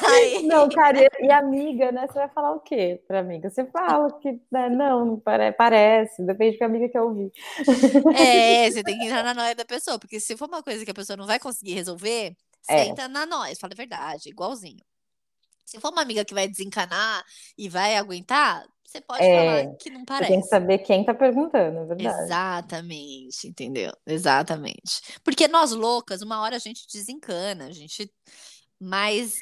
Aí- 0.08 0.42
Não, 0.46 0.68
cara, 0.68 0.98
e, 1.20 1.30
amiga, 1.32 1.90
né? 1.90 2.06
Você 2.06 2.14
vai 2.14 2.28
falar 2.28 2.52
o 2.52 2.60
quê 2.60 3.02
pra 3.08 3.18
amiga? 3.18 3.50
Você 3.50 3.64
fala 3.66 4.08
que, 4.20 4.40
né, 4.52 4.68
não, 4.68 5.04
não 5.04 5.18
pare- 5.20 5.50
parece, 5.52 6.22
depende 6.24 6.52
do 6.52 6.58
que 6.58 6.64
a 6.64 6.66
amiga 6.66 6.88
quer 6.88 7.00
ouvir. 7.02 7.32
É, 8.16 8.70
você 8.70 8.82
tem 8.84 8.98
que 8.98 9.06
entrar 9.06 9.24
na 9.24 9.34
noia 9.34 9.54
da 9.54 9.64
pessoa, 9.64 9.98
porque 9.98 10.20
se 10.20 10.36
for 10.36 10.48
uma 10.48 10.62
coisa 10.62 10.84
que 10.84 10.90
a 10.90 10.94
pessoa 10.94 11.16
não 11.16 11.26
vai 11.26 11.40
conseguir 11.40 11.74
resolver, 11.74 12.36
você 12.60 12.72
É. 12.72 12.84
entra 12.86 13.08
na 13.08 13.26
noia, 13.26 13.56
fala 13.60 13.72
a 13.72 13.76
verdade, 13.76 14.28
igualzinho. 14.28 14.78
Se 15.64 15.80
for 15.80 15.90
uma 15.92 16.02
amiga 16.02 16.24
que 16.24 16.34
vai 16.34 16.48
desencanar 16.48 17.24
e 17.56 17.68
vai 17.68 17.96
aguentar, 17.96 18.64
você 18.84 19.00
pode 19.00 19.24
É, 19.24 19.34
falar 19.36 19.76
que 19.78 19.90
não 19.90 20.04
parece. 20.04 20.32
tem 20.32 20.40
que 20.40 20.48
saber 20.48 20.78
quem 20.78 21.04
tá 21.04 21.14
perguntando, 21.14 21.78
é 21.78 21.84
verdade. 21.86 22.24
Exatamente, 22.24 23.48
entendeu? 23.48 23.92
Exatamente. 24.06 25.00
Porque 25.24 25.48
nós 25.48 25.72
loucas, 25.72 26.20
uma 26.22 26.40
hora 26.42 26.56
a 26.56 26.58
gente 26.58 26.86
desencana, 26.92 27.66
a 27.66 27.72
gente. 27.72 28.12
Mas 28.78 29.38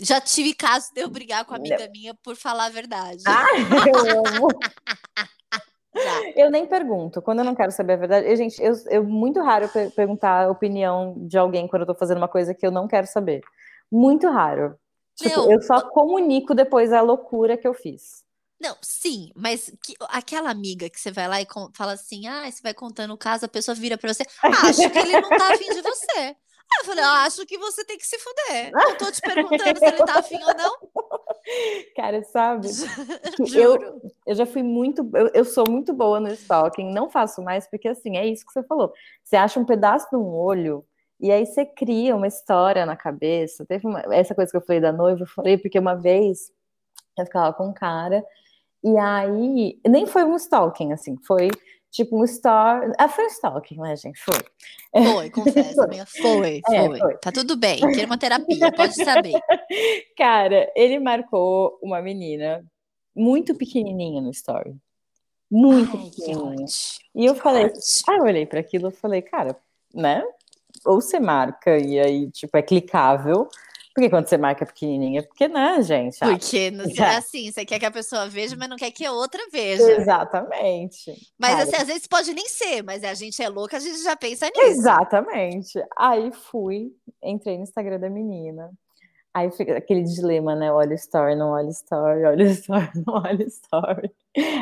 já 0.00 0.20
tive 0.20 0.54
caso 0.54 0.92
de 0.92 1.00
eu 1.00 1.08
brigar 1.08 1.44
com 1.46 1.54
a 1.54 1.56
amiga 1.56 1.88
minha 1.88 2.14
por 2.22 2.36
falar 2.36 2.66
a 2.66 2.70
verdade. 2.70 3.24
Ah, 3.26 3.46
eu 3.88 4.24
amo. 4.26 4.48
Eu 6.36 6.50
nem 6.50 6.66
pergunto, 6.66 7.20
quando 7.22 7.40
eu 7.40 7.44
não 7.44 7.54
quero 7.54 7.70
saber 7.72 7.94
a 7.94 7.96
verdade. 7.96 8.26
Eu, 8.28 8.36
gente, 8.36 8.60
eu, 8.62 8.72
eu 8.90 9.04
muito 9.04 9.40
raro 9.42 9.68
per- 9.68 9.90
perguntar 9.92 10.46
a 10.46 10.50
opinião 10.50 11.14
de 11.26 11.38
alguém 11.38 11.68
quando 11.68 11.82
eu 11.82 11.86
tô 11.86 11.94
fazendo 11.94 12.18
uma 12.18 12.28
coisa 12.28 12.54
que 12.54 12.66
eu 12.66 12.70
não 12.70 12.88
quero 12.88 13.06
saber. 13.06 13.40
Muito 13.90 14.28
raro. 14.30 14.74
Tipo, 15.16 15.52
eu 15.52 15.60
só 15.62 15.80
comunico 15.90 16.54
depois 16.54 16.92
a 16.92 17.00
loucura 17.00 17.56
que 17.56 17.66
eu 17.68 17.74
fiz. 17.74 18.22
Não, 18.60 18.76
sim, 18.80 19.30
mas 19.34 19.72
que- 19.84 19.94
aquela 20.08 20.48
amiga 20.50 20.88
que 20.88 20.98
você 21.00 21.10
vai 21.10 21.26
lá 21.26 21.40
e 21.40 21.46
con- 21.46 21.70
fala 21.76 21.92
assim, 21.92 22.26
ah, 22.28 22.48
você 22.50 22.62
vai 22.62 22.72
contando 22.72 23.12
o 23.12 23.18
caso, 23.18 23.44
a 23.44 23.48
pessoa 23.48 23.74
vira 23.74 23.98
pra 23.98 24.12
você, 24.14 24.22
acho 24.42 24.88
que 24.90 24.98
ele 24.98 25.20
não 25.20 25.28
tá 25.30 25.52
afim 25.52 25.68
de 25.74 25.82
você. 25.82 26.18
Aí 26.20 26.78
eu 26.80 26.84
falei, 26.86 27.04
"Ah, 27.04 27.24
acho 27.24 27.44
que 27.44 27.58
você 27.58 27.84
tem 27.84 27.98
que 27.98 28.06
se 28.06 28.16
fuder. 28.18 28.70
Não 28.72 28.96
tô 28.96 29.10
te 29.10 29.20
perguntando 29.20 29.78
se 29.78 29.84
ele 29.84 29.96
tá 30.04 30.20
afim 30.20 30.38
ou 30.42 30.54
não. 30.54 30.74
Cara, 31.96 32.22
sabe? 32.22 32.68
Eu, 33.54 34.00
eu 34.26 34.34
já 34.34 34.46
fui 34.46 34.62
muito. 34.62 35.10
Eu, 35.12 35.28
eu 35.34 35.44
sou 35.44 35.64
muito 35.68 35.92
boa 35.92 36.20
no 36.20 36.28
stalking, 36.32 36.90
não 36.92 37.10
faço 37.10 37.42
mais, 37.42 37.66
porque 37.68 37.88
assim, 37.88 38.16
é 38.16 38.26
isso 38.26 38.46
que 38.46 38.52
você 38.52 38.62
falou. 38.62 38.92
Você 39.22 39.36
acha 39.36 39.58
um 39.60 39.64
pedaço 39.66 40.06
de 40.10 40.16
um 40.16 40.32
olho. 40.34 40.86
E 41.22 41.30
aí 41.30 41.46
você 41.46 41.64
cria 41.64 42.16
uma 42.16 42.26
história 42.26 42.84
na 42.84 42.96
cabeça. 42.96 43.64
Teve 43.64 43.86
uma- 43.86 44.02
essa 44.12 44.34
coisa 44.34 44.50
que 44.50 44.56
eu 44.56 44.60
falei 44.60 44.80
da 44.80 44.92
noiva, 44.92 45.22
eu 45.22 45.26
falei 45.26 45.56
porque 45.56 45.78
uma 45.78 45.94
vez 45.94 46.50
eu 47.16 47.24
ficava 47.24 47.52
com 47.52 47.68
um 47.68 47.72
cara, 47.72 48.24
e 48.82 48.96
aí 48.98 49.78
nem 49.86 50.04
foi 50.04 50.24
um 50.24 50.34
stalking, 50.34 50.92
assim, 50.92 51.16
foi 51.24 51.48
tipo 51.92 52.18
um 52.18 52.24
story. 52.24 52.92
Ah, 52.98 53.08
foi 53.08 53.24
um 53.24 53.28
stalking, 53.28 53.76
né, 53.76 53.94
gente? 53.94 54.18
Foi. 54.18 54.34
Foi, 55.04 55.30
confesso, 55.30 55.80
amiga. 55.82 56.06
Foi, 56.06 56.60
É, 56.68 56.88
foi. 56.88 56.98
foi. 56.98 57.18
Tá 57.18 57.30
tudo 57.30 57.56
bem, 57.56 57.78
queria 57.92 58.06
uma 58.06 58.18
terapia, 58.18 58.72
pode 58.72 58.94
saber. 58.94 59.32
Cara, 60.18 60.72
ele 60.74 60.98
marcou 60.98 61.78
uma 61.80 62.02
menina 62.02 62.64
muito 63.14 63.54
pequenininha 63.54 64.20
no 64.20 64.30
story. 64.30 64.74
Muito 65.48 65.96
Ai, 65.96 66.10
pequenininha. 66.10 66.66
E 67.14 67.26
eu 67.26 67.34
falei. 67.36 67.70
Aí 68.08 68.16
eu 68.16 68.24
olhei 68.24 68.46
para 68.46 68.58
aquilo 68.58 68.88
e 68.88 68.92
falei, 68.92 69.20
cara, 69.22 69.54
né? 69.94 70.24
Ou 70.84 71.00
você 71.00 71.20
marca 71.20 71.78
e 71.78 71.98
aí, 71.98 72.30
tipo, 72.30 72.56
é 72.56 72.62
clicável. 72.62 73.48
Porque 73.94 74.08
quando 74.08 74.26
você 74.26 74.38
marca 74.38 74.64
pequenininha, 74.64 75.20
é 75.20 75.22
porque, 75.22 75.48
né, 75.48 75.82
gente? 75.82 76.16
Ah, 76.22 76.28
Porque 76.28 76.70
não 76.70 76.86
sei, 76.86 76.94
já. 76.94 77.18
assim, 77.18 77.52
você 77.52 77.64
quer 77.64 77.78
que 77.78 77.84
a 77.84 77.90
pessoa 77.90 78.26
veja, 78.26 78.56
mas 78.56 78.68
não 78.68 78.76
quer 78.76 78.90
que 78.90 79.04
a 79.04 79.12
outra 79.12 79.42
veja. 79.52 79.82
exatamente. 79.92 81.12
Mas 81.38 81.60
assim, 81.60 81.76
às 81.76 81.86
vezes 81.86 82.06
pode 82.06 82.32
nem 82.32 82.48
ser, 82.48 82.82
mas 82.82 83.04
a 83.04 83.12
gente 83.12 83.42
é 83.42 83.48
louca, 83.50 83.76
a 83.76 83.80
gente 83.80 84.02
já 84.02 84.16
pensa 84.16 84.46
nisso. 84.46 84.62
Exatamente. 84.62 85.84
Aí 85.94 86.32
fui, 86.32 86.90
entrei 87.22 87.58
no 87.58 87.64
Instagram 87.64 88.00
da 88.00 88.08
menina. 88.08 88.70
Aí 89.34 89.50
fica 89.50 89.76
aquele 89.76 90.02
dilema, 90.04 90.54
né? 90.54 90.72
Olha 90.72 90.92
o 90.92 90.94
story, 90.94 91.34
não 91.34 91.50
olha 91.50 91.68
o 91.68 91.70
story, 91.70 92.24
olha 92.24 92.46
o 92.46 92.48
story, 92.48 92.90
não 93.06 93.14
olha 93.14 93.44
o 93.44 93.48
story. 93.48 94.10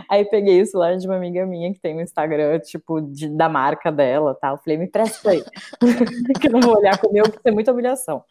Aí 0.09 0.25
peguei 0.25 0.61
o 0.61 0.66
celular 0.66 0.97
de 0.97 1.07
uma 1.07 1.16
amiga 1.16 1.47
minha 1.47 1.73
que 1.73 1.79
tem 1.79 1.97
um 1.97 2.01
Instagram, 2.01 2.59
tipo, 2.61 3.01
de- 3.01 3.29
da 3.29 3.49
marca 3.49 3.93
dela, 3.93 4.35
tal. 4.35 4.59
Falei, 4.59 4.77
me 4.77 4.89
presta 4.89 5.31
aí. 5.31 5.45
que 6.41 6.49
eu 6.49 6.53
não 6.53 6.61
vou 6.61 6.77
olhar 6.77 6.99
com 6.99 7.09
o 7.09 7.12
meu, 7.12 7.25
porque 7.25 7.49
é 7.49 7.53
muita 7.53 7.73
humilhação. 7.73 8.25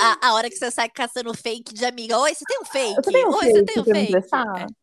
A, 0.00 0.28
a 0.28 0.34
hora 0.34 0.48
que 0.50 0.56
você 0.56 0.70
sai 0.70 0.88
caçando 0.88 1.32
fake 1.34 1.72
de 1.74 1.84
amiga. 1.84 2.18
Oi, 2.18 2.34
você 2.34 2.44
tem 2.44 2.60
um 2.60 2.64
fake? 2.64 3.02
Tenho 3.02 3.28
um 3.28 3.34
Oi, 3.34 3.38
fake 3.40 3.52
você 3.52 3.64
tem 3.64 3.82
um 3.82 3.84
fake? 3.84 4.74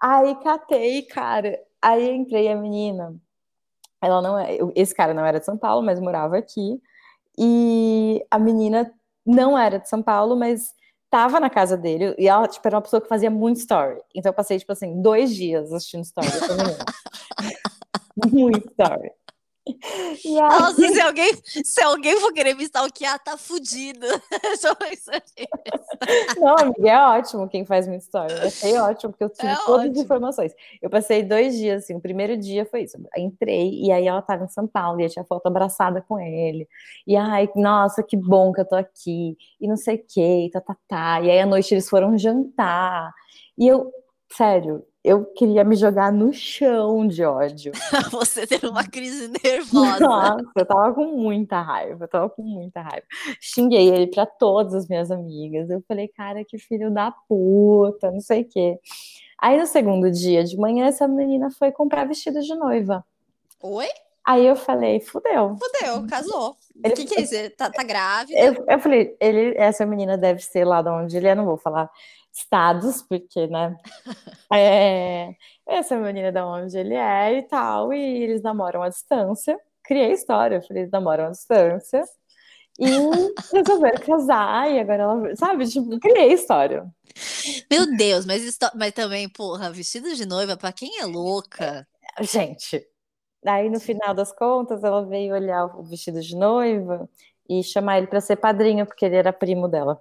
Aí 0.00 0.34
catei, 0.36 1.02
cara. 1.02 1.58
Aí 1.82 2.10
entrei 2.10 2.48
a 2.48 2.56
menina. 2.56 3.14
Ela 4.00 4.22
não 4.22 4.38
é, 4.38 4.56
esse 4.76 4.94
cara 4.94 5.12
não 5.12 5.24
era 5.24 5.40
de 5.40 5.46
São 5.46 5.56
Paulo, 5.56 5.84
mas 5.84 6.00
morava 6.00 6.36
aqui. 6.36 6.80
E 7.36 8.24
a 8.30 8.38
menina 8.38 8.92
não 9.26 9.58
era 9.58 9.78
de 9.78 9.88
São 9.88 10.02
Paulo, 10.02 10.36
mas 10.36 10.72
tava 11.10 11.40
na 11.40 11.50
casa 11.50 11.76
dele. 11.76 12.14
E 12.18 12.28
ela, 12.28 12.46
tipo, 12.46 12.66
era 12.66 12.76
uma 12.76 12.82
pessoa 12.82 13.00
que 13.00 13.08
fazia 13.08 13.30
muito 13.30 13.58
story. 13.58 13.98
Então 14.14 14.30
eu 14.30 14.34
passei, 14.34 14.58
tipo 14.58 14.72
assim, 14.72 15.00
dois 15.00 15.34
dias 15.34 15.72
assistindo 15.72 16.04
story 16.04 16.28
muito 18.32 18.68
story. 18.70 19.10
E 20.24 20.40
aí, 20.40 20.48
Nossa, 20.48 20.88
se 20.88 21.00
alguém, 21.00 21.30
se 21.44 21.82
alguém 21.82 22.20
for 22.20 22.32
querer 22.32 22.54
me 22.54 22.64
stalkear, 22.64 23.18
tá 23.22 23.36
fudido. 23.36 24.06
Não, 26.40 26.56
amiga, 26.58 26.88
é 26.90 26.98
ótimo 27.18 27.48
quem 27.48 27.64
faz 27.64 27.86
muito 27.86 28.02
story. 28.02 28.32
Eu 28.32 28.42
achei 28.46 28.78
ótimo, 28.78 29.12
porque 29.12 29.24
eu 29.24 29.30
tive 29.30 29.48
É 29.48 29.56
todas 29.56 29.82
as 29.82 29.88
ótimo. 29.90 30.04
informações. 30.04 30.52
Eu 30.80 30.90
passei 30.90 31.22
dois 31.22 31.56
dias, 31.56 31.84
assim, 31.84 31.94
o 31.94 32.00
primeiro 32.00 32.36
dia 32.36 32.64
foi 32.66 32.82
isso. 32.82 32.96
Eu 32.96 33.22
entrei, 33.22 33.70
e 33.82 33.90
aí 33.92 34.06
ela 34.06 34.22
tava 34.22 34.44
em 34.44 34.48
São 34.48 34.66
Paulo, 34.66 35.00
e 35.00 35.04
eu 35.04 35.08
tinha 35.10 35.24
foto 35.24 35.46
abraçada 35.46 36.02
com 36.06 36.18
ele. 36.18 36.68
E 37.06 37.16
ai, 37.16 37.48
nossa, 37.56 38.02
que 38.02 38.16
bom 38.16 38.52
que 38.52 38.60
eu 38.60 38.68
tô 38.68 38.76
aqui, 38.76 39.36
e 39.60 39.68
não 39.68 39.76
sei 39.76 39.96
o 39.96 40.04
que, 40.06 40.50
tá, 40.52 40.60
tá, 40.60 40.76
tá. 40.88 41.20
E 41.22 41.30
aí 41.30 41.40
à 41.40 41.46
noite 41.46 41.74
eles 41.74 41.88
foram 41.88 42.16
jantar. 42.16 43.12
E 43.56 43.66
eu, 43.66 43.90
sério, 44.32 44.84
eu 45.08 45.24
queria 45.24 45.64
me 45.64 45.74
jogar 45.76 46.12
no 46.12 46.32
chão 46.32 47.06
de 47.06 47.24
ódio. 47.24 47.72
Você 48.12 48.46
tendo 48.46 48.70
uma 48.70 48.84
crise 48.84 49.30
nervosa. 49.42 50.00
Nossa, 50.00 50.44
eu 50.56 50.66
tava 50.66 50.92
com 50.94 51.06
muita 51.06 51.60
raiva, 51.60 52.04
eu 52.04 52.08
tava 52.08 52.28
com 52.28 52.42
muita 52.42 52.80
raiva. 52.82 53.06
Xinguei 53.40 53.88
ele 53.88 54.06
pra 54.08 54.26
todas 54.26 54.74
as 54.74 54.88
minhas 54.88 55.10
amigas. 55.10 55.70
Eu 55.70 55.82
falei, 55.88 56.08
cara, 56.08 56.44
que 56.44 56.58
filho 56.58 56.90
da 56.92 57.10
puta, 57.28 58.10
não 58.10 58.20
sei 58.20 58.42
o 58.42 58.48
quê. 58.48 58.78
Aí 59.40 59.58
no 59.58 59.66
segundo 59.66 60.10
dia 60.10 60.44
de 60.44 60.56
manhã, 60.56 60.86
essa 60.86 61.06
menina 61.08 61.50
foi 61.50 61.70
comprar 61.72 62.04
vestido 62.06 62.40
de 62.40 62.54
noiva. 62.54 63.04
Oi? 63.62 63.86
Aí 64.26 64.46
eu 64.46 64.56
falei, 64.56 65.00
fudeu. 65.00 65.56
Fudeu, 65.56 66.06
casou. 66.06 66.50
O 66.50 66.56
Ele- 66.84 66.94
que, 66.94 67.04
que 67.06 67.14
é 67.18 67.22
isso? 67.22 67.34
Você 67.34 67.48
Tá, 67.50 67.70
tá 67.70 67.82
grávida? 67.82 68.38
Eu, 68.38 68.62
eu 68.68 68.78
falei, 68.78 69.16
ele, 69.18 69.54
essa 69.56 69.86
menina 69.86 70.18
deve 70.18 70.42
ser 70.42 70.66
lá 70.66 70.82
de 70.82 70.90
onde 70.90 71.16
ele 71.16 71.28
é, 71.28 71.34
não 71.34 71.46
vou 71.46 71.56
falar 71.56 71.88
estados, 72.38 73.02
porque, 73.02 73.46
né? 73.48 73.76
É, 74.52 75.34
essa 75.66 75.96
menina 75.98 76.32
de 76.32 76.40
onde 76.40 76.78
ele 76.78 76.94
é 76.94 77.38
e 77.38 77.42
tal, 77.44 77.92
e 77.92 77.98
eles 78.24 78.42
namoram 78.42 78.82
à 78.82 78.88
distância. 78.88 79.58
Criei 79.84 80.12
história, 80.12 80.56
eu 80.56 80.62
falei, 80.62 80.82
eles 80.84 80.92
namoram 80.92 81.26
à 81.26 81.30
distância. 81.30 82.02
E 82.78 82.86
resolveram 83.52 84.00
casar, 84.04 84.70
e 84.70 84.80
agora 84.80 85.02
ela, 85.02 85.36
sabe, 85.36 85.66
tipo, 85.68 85.98
criei 86.00 86.32
história. 86.32 86.86
Meu 87.70 87.96
Deus, 87.96 88.24
mas, 88.26 88.42
isto- 88.42 88.70
mas 88.74 88.92
também, 88.92 89.28
porra, 89.28 89.70
vestido 89.70 90.14
de 90.14 90.26
noiva, 90.26 90.56
pra 90.56 90.72
quem 90.72 91.00
é 91.00 91.06
louca. 91.06 91.86
Gente, 92.20 92.86
aí 93.46 93.70
no 93.70 93.80
final 93.80 94.14
das 94.14 94.32
contas, 94.32 94.84
ela 94.84 95.04
veio 95.06 95.34
olhar 95.34 95.66
o 95.66 95.82
vestido 95.84 96.20
de 96.20 96.36
noiva 96.36 97.08
e 97.48 97.62
chamar 97.62 97.98
ele 97.98 98.06
para 98.06 98.20
ser 98.20 98.36
padrinho, 98.36 98.84
porque 98.84 99.06
ele 99.06 99.16
era 99.16 99.32
primo 99.32 99.68
dela. 99.68 100.00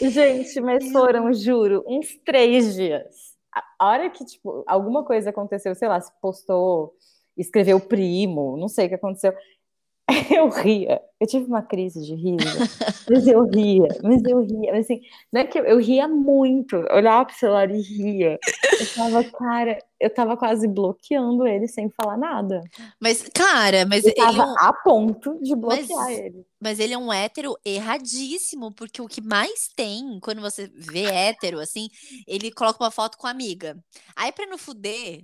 Gente, 0.00 0.60
mas 0.60 0.90
foram, 0.90 1.32
juro, 1.32 1.84
uns 1.86 2.16
três 2.24 2.74
dias. 2.74 3.32
A 3.78 3.88
hora 3.88 4.10
que, 4.10 4.24
tipo, 4.24 4.64
alguma 4.66 5.04
coisa 5.04 5.30
aconteceu, 5.30 5.74
sei 5.74 5.88
lá, 5.88 6.00
se 6.00 6.10
postou, 6.20 6.94
escreveu 7.36 7.80
primo, 7.80 8.56
não 8.56 8.68
sei 8.68 8.86
o 8.86 8.88
que 8.88 8.94
aconteceu. 8.94 9.34
Eu 10.36 10.48
ria, 10.48 11.00
eu 11.20 11.26
tive 11.26 11.46
uma 11.46 11.62
crise 11.62 12.02
de 12.04 12.14
riso, 12.14 12.58
mas 13.08 13.26
eu 13.26 13.44
ria, 13.44 13.86
mas 14.02 14.22
eu 14.24 14.40
ria, 14.40 14.72
mas 14.72 14.84
assim, 14.86 15.00
não 15.32 15.40
é 15.40 15.44
que 15.46 15.58
eu, 15.58 15.64
eu 15.64 15.78
ria 15.78 16.08
muito, 16.08 16.74
eu 16.76 16.96
olhava 16.96 17.26
pro 17.26 17.34
celular 17.36 17.70
e 17.70 17.80
ria. 17.80 18.38
Eu 18.80 18.94
tava, 18.94 19.24
cara, 19.24 19.78
eu 20.00 20.10
tava 20.12 20.36
quase 20.36 20.66
bloqueando 20.66 21.46
ele 21.46 21.68
sem 21.68 21.88
falar 21.90 22.16
nada. 22.16 22.60
Mas, 23.00 23.22
cara, 23.34 23.86
mas 23.86 24.04
Eu 24.04 24.10
ele, 24.10 24.20
é 24.20 24.24
tava 24.24 24.54
a 24.58 24.72
ponto 24.72 25.38
de 25.40 25.54
bloquear 25.54 25.86
Mas- 26.00 26.18
ele. 26.18 26.44
mas 26.60 26.80
ele 26.80 26.94
é 26.94 26.98
um 26.98 27.12
hétero 27.12 27.56
erradíssimo, 27.64 28.72
porque 28.72 29.00
o 29.00 29.06
que 29.06 29.20
mais 29.20 29.68
tem, 29.76 30.18
quando 30.20 30.40
você 30.40 30.70
vê 30.74 31.04
hétero, 31.04 31.60
assim, 31.60 31.88
ele 32.26 32.50
coloca 32.50 32.82
uma 32.82 32.90
foto 32.90 33.16
com 33.16 33.26
a 33.26 33.30
amiga. 33.30 33.76
Aí, 34.16 34.32
pra 34.32 34.46
não 34.46 34.58
fuder 34.58 35.22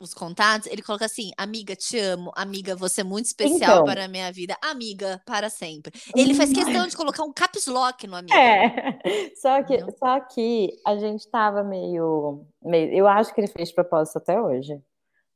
os 0.00 0.14
contatos, 0.14 0.66
ele 0.68 0.82
coloca 0.82 1.04
assim: 1.04 1.30
Amiga, 1.36 1.74
te 1.74 1.98
amo. 1.98 2.30
Amiga, 2.36 2.76
você 2.76 3.00
é 3.00 3.04
muito 3.04 3.26
especial 3.26 3.56
Então. 3.56 3.84
para 3.84 4.04
a 4.04 4.08
minha 4.08 4.30
vida. 4.32 4.56
Amiga, 4.62 5.20
para 5.26 5.50
sempre. 5.50 5.92
Ele 6.14 6.34
faz 6.34 6.52
questão 6.52 6.86
de 6.86 6.96
colocar 6.96 7.24
um 7.24 7.32
caps 7.32 7.66
lock 7.66 8.06
no 8.06 8.16
amiga. 8.16 8.34
É, 8.34 9.00
só 9.40 9.62
que, 9.62 9.74
Entendeu? 9.74 9.96
só 9.98 10.20
que 10.20 10.70
a 10.86 10.96
gente 10.96 11.28
tava 11.28 11.62
meio, 11.64 12.46
meio. 12.62 12.92
Eu 12.94 13.08
acho 13.08 13.34
que 13.34 13.40
ele 13.40 13.48
fez 13.48 13.72
propósito 13.72 14.18
até 14.18 14.40
hoje. 14.40 14.80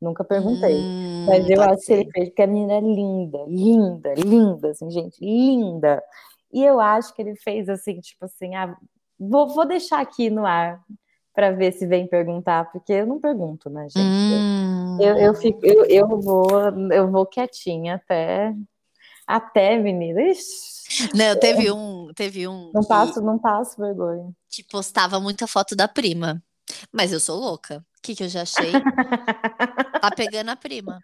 Nunca 0.01 0.25
perguntei. 0.25 0.75
Hum, 0.77 1.27
Mas 1.29 1.49
eu 1.49 1.63
acho 1.63 1.85
que 1.87 1.93
ele 1.93 2.05
ser. 2.05 2.11
fez, 2.13 2.29
porque 2.29 2.43
a 2.43 2.47
menina 2.47 2.73
é 2.75 2.81
linda, 2.81 3.39
linda, 3.47 4.15
linda, 4.15 4.71
assim, 4.71 4.91
gente, 4.91 5.17
linda. 5.25 6.03
E 6.53 6.63
eu 6.65 6.81
acho 6.81 7.15
que 7.15 7.23
ele 7.23 7.37
fez 7.37 7.69
assim, 7.69 8.01
tipo 8.01 8.25
assim, 8.25 8.55
ah, 8.57 8.77
vou, 9.19 9.49
vou 9.55 9.65
deixar 9.67 10.01
aqui 10.01 10.29
no 10.29 10.45
ar 10.45 10.81
pra 11.35 11.51
ver 11.51 11.73
se 11.73 11.87
vem 11.87 12.07
perguntar, 12.07 12.71
porque 12.71 12.93
eu 12.93 13.07
não 13.07 13.21
pergunto, 13.21 13.71
né, 13.71 13.87
gente? 13.89 13.99
Hum. 13.99 14.99
Eu, 15.01 15.17
eu 15.17 15.35
fico, 15.35 15.61
eu, 15.65 15.85
eu 15.87 16.21
vou, 16.21 16.51
eu 16.93 17.11
vou 17.11 17.27
quietinha 17.27 17.95
até, 17.95 18.55
até, 19.27 19.79
menina. 19.79 20.21
Ixi, 20.23 21.09
Não, 21.15 21.39
teve 21.39 21.71
um, 21.71 22.09
teve 22.15 22.47
um 22.47 22.71
não 22.75 22.83
que, 22.83 22.89
passo, 22.89 23.21
não 23.23 23.39
passo 23.39 23.81
vergonha. 23.81 24.31
que 24.49 24.63
postava 24.63 25.19
muita 25.19 25.47
foto 25.47 25.75
da 25.75 25.89
prima. 25.89 26.43
Mas 26.93 27.13
eu 27.13 27.21
sou 27.21 27.39
louca. 27.39 27.85
O 27.99 28.03
que, 28.03 28.17
que 28.17 28.25
eu 28.25 28.29
já 28.29 28.43
achei? 28.43 28.73
Tá 30.01 30.11
pegando 30.17 30.49
a 30.51 30.57
prima. 30.57 31.01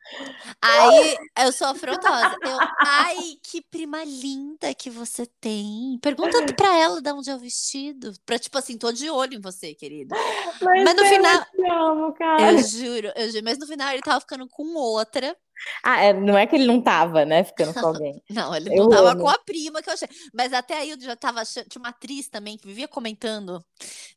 Aí 0.61 1.16
eu 1.45 1.53
sou 1.53 1.69
afrontosa. 1.69 2.35
Eu, 2.43 2.59
ai, 2.81 3.16
que 3.43 3.62
prima 3.62 4.03
linda 4.05 4.75
que 4.75 4.91
você 4.91 5.25
tem. 5.41 5.97
Pergunta 6.03 6.45
pra 6.57 6.77
ela 6.77 7.01
de 7.01 7.12
onde 7.12 7.31
é 7.31 7.35
o 7.37 7.39
vestido. 7.39 8.12
Pra, 8.27 8.37
tipo 8.39 8.59
assim, 8.59 8.77
tô 8.77 8.91
de 8.91 9.09
olho 9.09 9.35
em 9.35 9.41
você, 9.41 9.75
querido. 9.75 10.12
Mas, 10.61 10.85
Mas 10.85 10.95
no 10.97 11.03
eu 11.03 11.09
final- 11.09 11.45
te 11.45 11.71
amo, 11.71 12.12
cara. 12.14 12.53
Eu 12.53 12.59
juro, 12.64 13.12
eu 13.14 13.31
juro. 13.31 13.45
Mas 13.45 13.59
no 13.59 13.66
final 13.69 13.91
ele 13.93 14.03
tava 14.03 14.21
ficando 14.21 14.49
com 14.49 14.75
outra. 14.75 15.37
Ah, 15.83 16.03
é, 16.03 16.13
não 16.13 16.37
é 16.37 16.47
que 16.47 16.55
ele 16.57 16.67
não 16.67 16.81
tava, 16.81 17.25
né, 17.25 17.45
ficando 17.45 17.75
com 17.75 17.87
alguém. 17.87 18.23
Não, 18.31 18.55
ele 18.55 18.73
Eu 18.73 18.85
não 18.85 18.91
tava 18.91 19.13
amo. 19.13 19.23
com 19.23 19.29
a 19.29 19.39
prima 19.39 19.83
que 19.83 19.89
eu 19.89 19.95
achei. 19.95 20.09
Mas 20.33 20.53
até 20.53 20.79
aí 20.79 20.91
eu 20.91 21.01
já 21.01 21.17
tava 21.17 21.41
achando. 21.41 21.69
Tinha 21.69 21.83
uma 21.83 21.89
atriz 21.89 22.29
também 22.29 22.57
que 22.57 22.67
vivia 22.67 22.87
comentando 22.87 23.61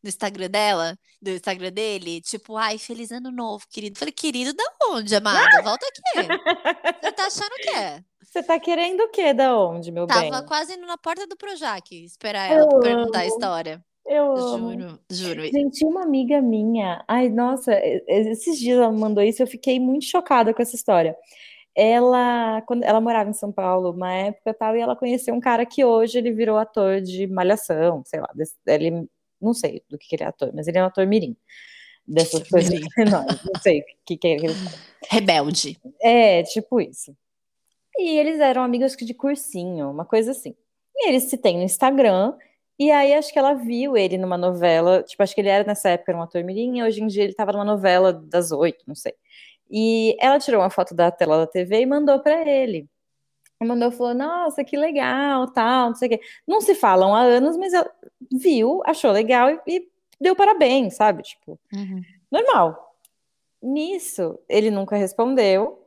no 0.03 0.09
Instagram 0.09 0.49
dela, 0.49 0.97
do 1.21 1.31
Instagram 1.31 1.71
dele, 1.71 2.21
tipo, 2.21 2.57
ai, 2.57 2.77
feliz 2.77 3.11
ano 3.11 3.31
novo, 3.31 3.65
querido. 3.69 3.97
Falei, 3.97 4.11
querido, 4.11 4.53
da 4.53 4.63
onde, 4.91 5.15
amada? 5.15 5.61
Volta 5.63 5.85
aqui. 5.85 6.27
Você 7.01 7.11
tá 7.11 7.25
achando 7.25 7.51
o 7.51 7.57
quê? 7.57 8.03
Você 8.23 8.43
tá 8.43 8.59
querendo 8.59 9.01
o 9.01 9.09
quê 9.09 9.33
da 9.33 9.57
onde, 9.57 9.91
meu 9.91 10.07
bem? 10.07 10.31
Tava 10.31 10.45
quase 10.45 10.73
indo 10.73 10.85
na 10.85 10.97
porta 10.97 11.27
do 11.27 11.35
Projac 11.35 11.91
esperar 11.91 12.49
ela 12.49 12.61
Eu 12.61 12.79
perguntar 12.79 13.19
a 13.19 13.25
história. 13.25 13.83
Eu 14.05 14.35
amo. 14.35 14.71
Juro, 14.71 14.99
juro. 15.09 15.41
Gente, 15.47 15.85
uma 15.85 16.03
amiga 16.03 16.41
minha, 16.41 17.03
ai, 17.07 17.29
nossa, 17.29 17.71
esses 18.07 18.59
dias 18.59 18.77
ela 18.77 18.91
me 18.91 18.99
mandou 18.99 19.23
isso, 19.23 19.41
eu 19.41 19.47
fiquei 19.47 19.79
muito 19.79 20.05
chocada 20.05 20.53
com 20.53 20.61
essa 20.61 20.75
história. 20.75 21.15
Ela, 21.73 22.61
quando 22.67 22.83
ela 22.83 22.99
morava 22.99 23.29
em 23.29 23.33
São 23.33 23.51
Paulo, 23.51 23.91
uma 23.91 24.11
época 24.13 24.53
tal, 24.53 24.75
e 24.75 24.81
ela 24.81 24.95
conheceu 24.95 25.33
um 25.33 25.39
cara 25.39 25.65
que 25.65 25.85
hoje 25.85 26.17
ele 26.17 26.31
virou 26.33 26.57
ator 26.57 26.99
de 26.99 27.27
Malhação, 27.27 28.03
sei 28.05 28.19
lá, 28.19 28.29
desse- 28.35 28.55
ele, 28.67 29.07
não 29.41 29.53
sei 29.53 29.81
do 29.89 29.97
que 29.97 30.07
que 30.09 30.15
ele 30.15 30.23
é 30.23 30.27
ator, 30.27 30.51
mas 30.53 30.67
ele 30.67 30.77
é 30.79 30.83
um 30.83 30.87
ator 30.87 31.07
mirim. 31.07 31.35
Dessas 32.05 32.43
coisas 32.49 32.77
menores, 32.97 33.39
não 33.45 33.61
sei 33.61 33.79
o 33.79 33.83
que 34.05 34.17
que 34.17 34.27
é 34.27 34.31
ele 34.35 34.47
Rebelde. 35.09 35.79
É, 36.01 36.43
tipo 36.43 36.81
isso. 36.81 37.15
E 37.97 38.17
eles 38.17 38.39
eram 38.39 38.63
amigos 38.63 38.95
de 38.97 39.13
cursinho, 39.13 39.89
uma 39.89 40.03
coisa 40.05 40.31
assim. 40.31 40.55
E 40.95 41.07
eles 41.09 41.23
se 41.23 41.37
têm 41.37 41.57
no 41.57 41.63
Instagram, 41.63 42.33
e 42.83 42.89
aí 42.89 43.13
acho 43.13 43.31
que 43.31 43.37
ela 43.37 43.53
viu 43.53 43.95
ele 43.95 44.17
numa 44.17 44.37
novela, 44.37 45.03
tipo, 45.03 45.21
acho 45.21 45.35
que 45.35 45.41
ele 45.41 45.49
era 45.49 45.63
nessa 45.63 45.89
época 45.89 46.15
um 46.15 46.21
ator 46.23 46.43
mirim, 46.43 46.81
hoje 46.81 46.99
em 47.03 47.05
dia 47.05 47.23
ele 47.25 47.33
tava 47.35 47.51
numa 47.51 47.63
novela 47.63 48.11
das 48.11 48.51
oito, 48.51 48.83
não 48.87 48.95
sei. 48.95 49.13
E 49.69 50.17
ela 50.19 50.39
tirou 50.39 50.59
uma 50.61 50.69
foto 50.71 50.95
da 50.95 51.11
tela 51.11 51.37
da 51.37 51.45
TV 51.45 51.81
e 51.81 51.85
mandou 51.85 52.19
pra 52.19 52.41
ele. 52.41 52.89
E 53.61 53.65
mandou, 53.65 53.91
falou, 53.91 54.15
nossa, 54.15 54.63
que 54.63 54.75
legal, 54.75 55.45
tal, 55.51 55.89
não 55.89 55.95
sei 55.95 56.07
o 56.07 56.11
quê. 56.11 56.21
Não 56.47 56.59
se 56.59 56.73
falam 56.73 57.13
há 57.15 57.19
anos, 57.21 57.55
mas 57.55 57.71
ela 57.71 57.87
viu, 58.31 58.81
achou 58.83 59.11
legal 59.11 59.51
e, 59.51 59.61
e 59.67 59.87
deu 60.19 60.35
parabéns, 60.35 60.95
sabe? 60.95 61.21
Tipo, 61.21 61.59
Uhum. 61.71 62.01
normal. 62.31 62.97
Nisso, 63.61 64.39
ele 64.49 64.71
nunca 64.71 64.95
respondeu. 64.95 65.85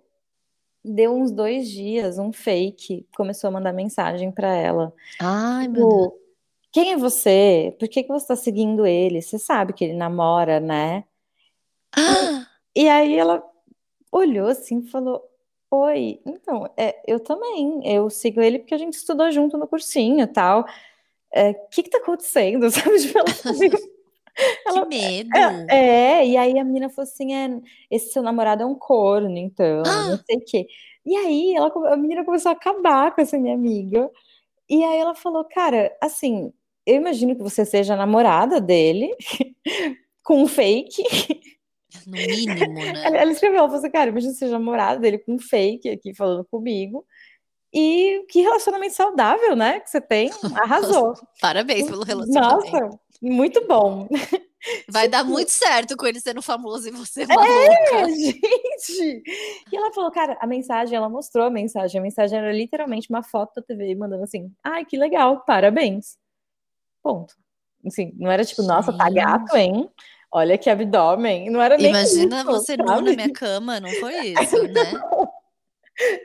Deu 0.84 1.12
uns 1.12 1.32
dois 1.32 1.68
dias, 1.68 2.20
um 2.20 2.32
fake 2.32 3.04
começou 3.16 3.48
a 3.48 3.50
mandar 3.50 3.72
mensagem 3.72 4.30
pra 4.30 4.54
ela. 4.54 4.92
Ai, 5.20 5.66
meu 5.66 5.88
Deus. 5.88 6.23
Quem 6.74 6.92
é 6.92 6.96
você? 6.96 7.76
Por 7.78 7.88
que 7.88 8.02
que 8.02 8.08
você 8.08 8.26
tá 8.26 8.36
seguindo 8.36 8.84
ele? 8.84 9.22
Você 9.22 9.38
sabe 9.38 9.72
que 9.72 9.84
ele 9.84 9.94
namora, 9.94 10.58
né? 10.58 11.04
Ah, 11.96 12.46
E 12.74 12.88
aí 12.88 13.14
ela 13.16 13.42
olhou 14.12 14.48
assim 14.48 14.80
e 14.80 14.88
falou: 14.90 15.22
Oi, 15.70 16.20
então, 16.26 16.68
é, 16.76 17.00
eu 17.06 17.20
também. 17.20 17.80
Eu 17.86 18.10
sigo 18.10 18.40
ele 18.40 18.58
porque 18.58 18.74
a 18.74 18.78
gente 18.78 18.94
estudou 18.94 19.30
junto 19.30 19.56
no 19.56 19.68
cursinho 19.68 20.24
e 20.24 20.26
tal. 20.26 20.66
É, 21.32 21.50
O 21.50 21.68
que 21.70 21.84
que 21.84 21.90
tá 21.90 21.98
acontecendo? 21.98 22.68
Sabe? 22.72 22.98
Tipo, 23.00 23.18
ela 23.20 23.28
ficou 23.30 23.54
que 24.72 24.84
medo. 24.86 25.30
É, 25.70 26.20
é, 26.20 26.26
e 26.26 26.36
aí 26.36 26.58
a 26.58 26.64
menina 26.64 26.90
falou 26.90 27.08
assim: 27.08 27.34
é, 27.34 27.60
esse 27.90 28.12
seu 28.12 28.22
namorado 28.22 28.62
é 28.62 28.66
um 28.66 28.74
corno, 28.74 29.36
então, 29.38 29.82
Ah! 29.86 30.08
não 30.10 30.18
sei 30.24 30.36
o 30.38 30.44
quê. 30.44 30.66
E 31.06 31.16
aí 31.16 31.54
ela, 31.54 31.68
a 31.92 31.96
menina 31.96 32.24
começou 32.24 32.50
a 32.50 32.52
acabar 32.54 33.14
com 33.14 33.20
essa 33.20 33.38
minha 33.38 33.54
amiga. 33.54 34.10
E 34.68 34.82
aí 34.84 34.98
ela 34.98 35.14
falou, 35.14 35.44
cara, 35.44 35.96
assim, 36.00 36.52
eu 36.86 36.96
imagino 36.96 37.34
que 37.36 37.42
você 37.42 37.64
seja 37.64 37.96
namorada 37.96 38.60
dele, 38.60 39.14
com 40.22 40.42
um 40.42 40.46
fake. 40.46 41.02
No 42.06 42.12
mínimo, 42.12 42.80
Ela, 42.80 43.10
né? 43.10 43.22
ela 43.22 43.32
escreveu, 43.32 43.58
ela 43.58 43.68
falou 43.68 43.80
assim, 43.80 43.90
cara, 43.90 44.10
imagina 44.10 44.32
que 44.32 44.38
você 44.38 44.44
seja 44.46 44.58
namorada 44.58 45.00
dele 45.00 45.18
com 45.18 45.34
um 45.34 45.38
fake 45.38 45.88
aqui 45.88 46.14
falando 46.14 46.44
comigo. 46.44 47.06
E 47.72 48.24
que 48.28 48.40
relacionamento 48.40 48.94
saudável, 48.94 49.56
né? 49.56 49.80
Que 49.80 49.90
você 49.90 50.00
tem. 50.00 50.30
Arrasou. 50.62 51.14
Parabéns 51.40 51.88
pelo 51.88 52.04
relacionamento. 52.04 52.70
Nossa, 52.70 52.90
muito 53.20 53.66
bom. 53.66 54.08
Vai 54.88 55.08
dar 55.08 55.24
muito 55.24 55.50
certo 55.50 55.96
com 55.96 56.06
ele 56.06 56.20
sendo 56.20 56.40
famoso 56.40 56.88
e 56.88 56.92
você 56.92 57.22
É, 57.28 57.34
maluca. 57.34 58.08
gente! 58.14 59.22
E 59.72 59.76
ela 59.76 59.92
falou, 59.92 60.10
cara, 60.10 60.38
a 60.40 60.46
mensagem, 60.46 60.96
ela 60.96 61.08
mostrou 61.08 61.46
a 61.46 61.50
mensagem. 61.50 61.98
A 61.98 62.02
mensagem 62.02 62.38
era 62.38 62.52
literalmente 62.52 63.10
uma 63.10 63.22
foto 63.22 63.54
da 63.56 63.62
TV 63.62 63.94
mandando 63.94 64.22
assim: 64.24 64.52
ai, 64.62 64.84
que 64.84 64.96
legal, 64.96 65.44
parabéns. 65.44 66.16
Ponto. 67.04 67.34
Assim, 67.86 68.12
não 68.16 68.30
era 68.30 68.42
tipo, 68.44 68.62
nossa, 68.62 68.96
tá 68.96 69.10
gato, 69.10 69.54
hein? 69.54 69.90
Olha 70.32 70.56
que 70.56 70.70
abdômen. 70.70 71.50
Não 71.50 71.60
era 71.60 71.76
nem 71.76 71.90
Imagina 71.90 72.40
isso, 72.40 72.46
você 72.46 72.76
nu 72.78 72.84
na 72.86 73.02
minha 73.02 73.32
cama, 73.32 73.78
não 73.78 73.90
foi 73.90 74.14
isso, 74.28 74.62
né? 74.64 74.92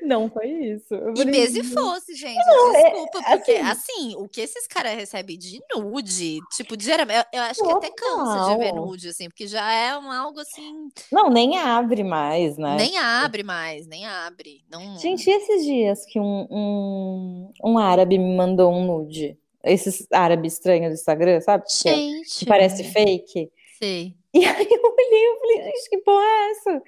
Não 0.01 0.29
foi 0.29 0.47
isso. 0.47 0.95
E 1.15 1.25
mesmo 1.25 1.63
se 1.63 1.73
fosse, 1.73 2.15
gente, 2.15 2.39
é, 2.39 2.89
desculpa, 2.89 3.21
porque 3.21 3.51
assim- 3.51 3.61
assim, 3.61 4.15
o 4.17 4.27
que 4.27 4.41
esses 4.41 4.65
caras 4.65 4.95
recebem 4.95 5.37
de 5.37 5.61
nude, 5.75 6.39
tipo, 6.55 6.75
de 6.75 6.85
geralmente, 6.85 7.17
eu, 7.31 7.39
eu 7.39 7.43
acho 7.43 7.61
que 7.63 7.71
até 7.71 7.91
cansa 7.91 8.51
de 8.51 8.57
ver 8.57 8.73
nude, 8.73 9.09
assim, 9.09 9.29
porque 9.29 9.45
já 9.45 9.71
é 9.71 9.95
um, 9.95 10.11
algo 10.11 10.39
assim, 10.39 10.89
Não, 11.11 11.29
nem 11.29 11.59
abre 11.59 12.03
mais, 12.03 12.57
né? 12.57 12.77
nem 12.77 12.97
abre 12.97 13.43
mais, 13.43 13.85
nem 13.85 14.07
abre. 14.07 14.63
Não... 14.71 14.97
Gente, 14.97 15.29
e 15.29 15.33
esses 15.33 15.63
dias 15.63 16.03
que 16.05 16.19
um, 16.19 16.47
um, 16.49 17.51
um 17.63 17.77
árabe 17.77 18.17
me 18.17 18.35
mandou 18.35 18.73
um 18.73 18.83
nude? 18.85 19.37
Esses 19.63 20.07
árabes 20.11 20.53
estranhos 20.53 20.89
do 20.89 20.95
Instagram, 20.95 21.41
sabe? 21.41 21.65
Gente, 21.69 22.39
que 22.39 22.45
parece 22.45 22.83
fake. 22.83 23.51
sei. 23.79 24.15
E 24.31 24.45
aí 24.45 24.67
eu 24.69 24.81
olhei, 24.83 25.27
eu 25.27 25.39
falei, 25.39 25.63
gente, 25.63 25.89
que 25.89 25.97
porra 25.99 26.23
é 26.23 26.51
essa? 26.51 26.83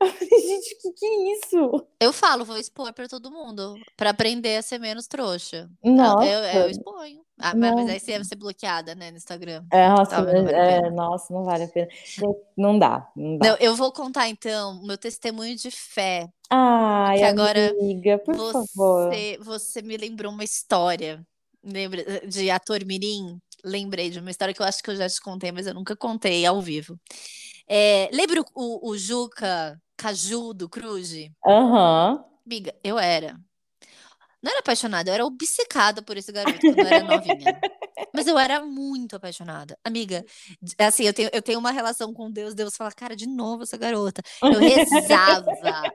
Eu 0.00 0.06
falei, 0.08 0.40
gente, 0.40 0.76
que 0.80 0.92
que 0.92 1.06
é 1.06 1.32
isso? 1.34 1.86
Eu 2.00 2.12
falo, 2.12 2.44
vou 2.44 2.56
expor 2.56 2.92
pra 2.92 3.06
todo 3.06 3.30
mundo, 3.30 3.76
pra 3.96 4.10
aprender 4.10 4.56
a 4.56 4.62
ser 4.62 4.78
menos 4.80 5.06
trouxa. 5.06 5.70
Nossa. 5.84 6.26
Eu, 6.26 6.40
eu, 6.40 6.60
eu 6.62 6.70
exponho. 6.70 7.20
Ah, 7.38 7.54
mas, 7.54 7.74
mas 7.74 7.90
aí 7.90 8.00
você 8.00 8.10
ia 8.10 8.24
ser 8.24 8.34
bloqueada, 8.34 8.94
né, 8.94 9.10
no 9.10 9.16
Instagram. 9.16 9.64
É, 9.72 9.88
nossa, 9.88 10.20
não 10.20 10.24
vale 10.26 10.54
a 10.54 10.58
é, 10.58 10.80
pena. 10.82 10.90
nossa, 10.90 11.32
não 11.32 11.44
vale 11.44 11.64
a 11.64 11.68
pena. 11.68 11.88
Não 12.56 12.78
dá, 12.78 13.08
não 13.14 13.38
dá. 13.38 13.48
Não, 13.48 13.56
eu 13.60 13.76
vou 13.76 13.92
contar 13.92 14.28
então 14.28 14.82
meu 14.82 14.98
testemunho 14.98 15.54
de 15.56 15.70
fé. 15.70 16.28
Ai, 16.50 17.18
que 17.18 17.24
agora 17.24 17.70
amiga, 17.70 18.18
por 18.18 18.34
favor. 18.34 19.10
Você, 19.10 19.38
você 19.40 19.82
me 19.82 19.96
lembrou 19.96 20.32
uma 20.32 20.44
história. 20.44 21.24
Lembra 21.62 22.00
eh, 22.00 22.26
de 22.26 22.50
ator 22.50 22.84
mirim? 22.84 23.38
Lembrei 23.64 24.10
de 24.10 24.18
uma 24.18 24.30
história 24.30 24.54
que 24.54 24.62
eu 24.62 24.66
acho 24.66 24.82
que 24.82 24.90
eu 24.90 24.96
já 24.96 25.08
te 25.08 25.20
contei, 25.20 25.52
mas 25.52 25.66
eu 25.66 25.74
nunca 25.74 25.94
contei 25.94 26.46
ao 26.46 26.60
vivo. 26.60 26.98
É, 27.68 28.08
lembra 28.12 28.42
o, 28.54 28.90
o, 28.90 28.96
Juca 28.96 29.80
Caju 29.96 30.54
do 30.54 30.68
Cruz? 30.68 31.12
Aham. 31.46 32.24
Amiga, 32.44 32.74
eu 32.82 32.98
era. 32.98 33.38
Não 34.42 34.50
era 34.50 34.60
apaixonada, 34.60 35.10
eu 35.10 35.14
era 35.14 35.26
obcecada 35.26 36.00
por 36.02 36.16
esse 36.16 36.32
garoto 36.32 36.58
quando 36.60 36.78
eu 36.78 36.86
era 36.86 37.04
novinha. 37.04 37.60
Mas 38.14 38.26
eu 38.26 38.38
era 38.38 38.64
muito 38.64 39.14
apaixonada. 39.16 39.78
Amiga, 39.84 40.24
assim, 40.78 41.04
eu 41.04 41.12
tenho, 41.12 41.28
eu 41.32 41.42
tenho 41.42 41.58
uma 41.58 41.70
relação 41.70 42.12
com 42.14 42.30
Deus. 42.30 42.54
Deus 42.54 42.74
fala, 42.74 42.90
cara, 42.90 43.14
de 43.14 43.26
novo 43.26 43.62
essa 43.64 43.76
garota. 43.76 44.22
Eu 44.42 44.58
rezava, 44.58 45.46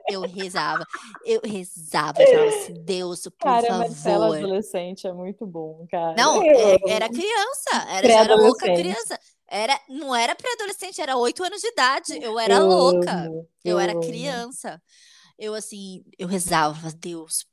eu 0.08 0.20
rezava, 0.22 0.84
eu 1.24 1.40
rezava. 1.44 2.22
Eu 2.22 2.26
falava 2.28 2.48
assim, 2.48 2.74
Deus, 2.84 3.22
por 3.22 3.32
Cara, 3.38 3.78
Marcela 3.78 4.26
favor. 4.28 4.36
adolescente 4.38 5.06
é 5.06 5.12
muito 5.12 5.44
bom, 5.46 5.84
cara. 5.90 6.14
Não, 6.16 6.44
Eu 6.44 6.68
é- 6.88 6.92
era 6.92 7.08
criança, 7.08 7.86
era, 7.90 8.12
era 8.12 8.34
louca 8.36 8.66
criança. 8.66 9.18
Era, 9.48 9.78
não 9.88 10.14
era 10.14 10.34
pré-adolescente, 10.34 11.00
era 11.00 11.16
oito 11.16 11.42
anos 11.44 11.60
de 11.60 11.68
idade. 11.68 12.18
Eu 12.22 12.38
era 12.38 12.54
Eu 12.54 12.66
louca. 12.66 13.12
amo, 13.12 13.48
Eu 13.64 13.78
era 13.78 13.92
amo. 13.92 14.00
criança. 14.00 14.80
Eu, 15.38 15.54
assim, 15.54 16.02
eu 16.18 16.26
rezava, 16.26 16.90
Deus, 16.98 17.44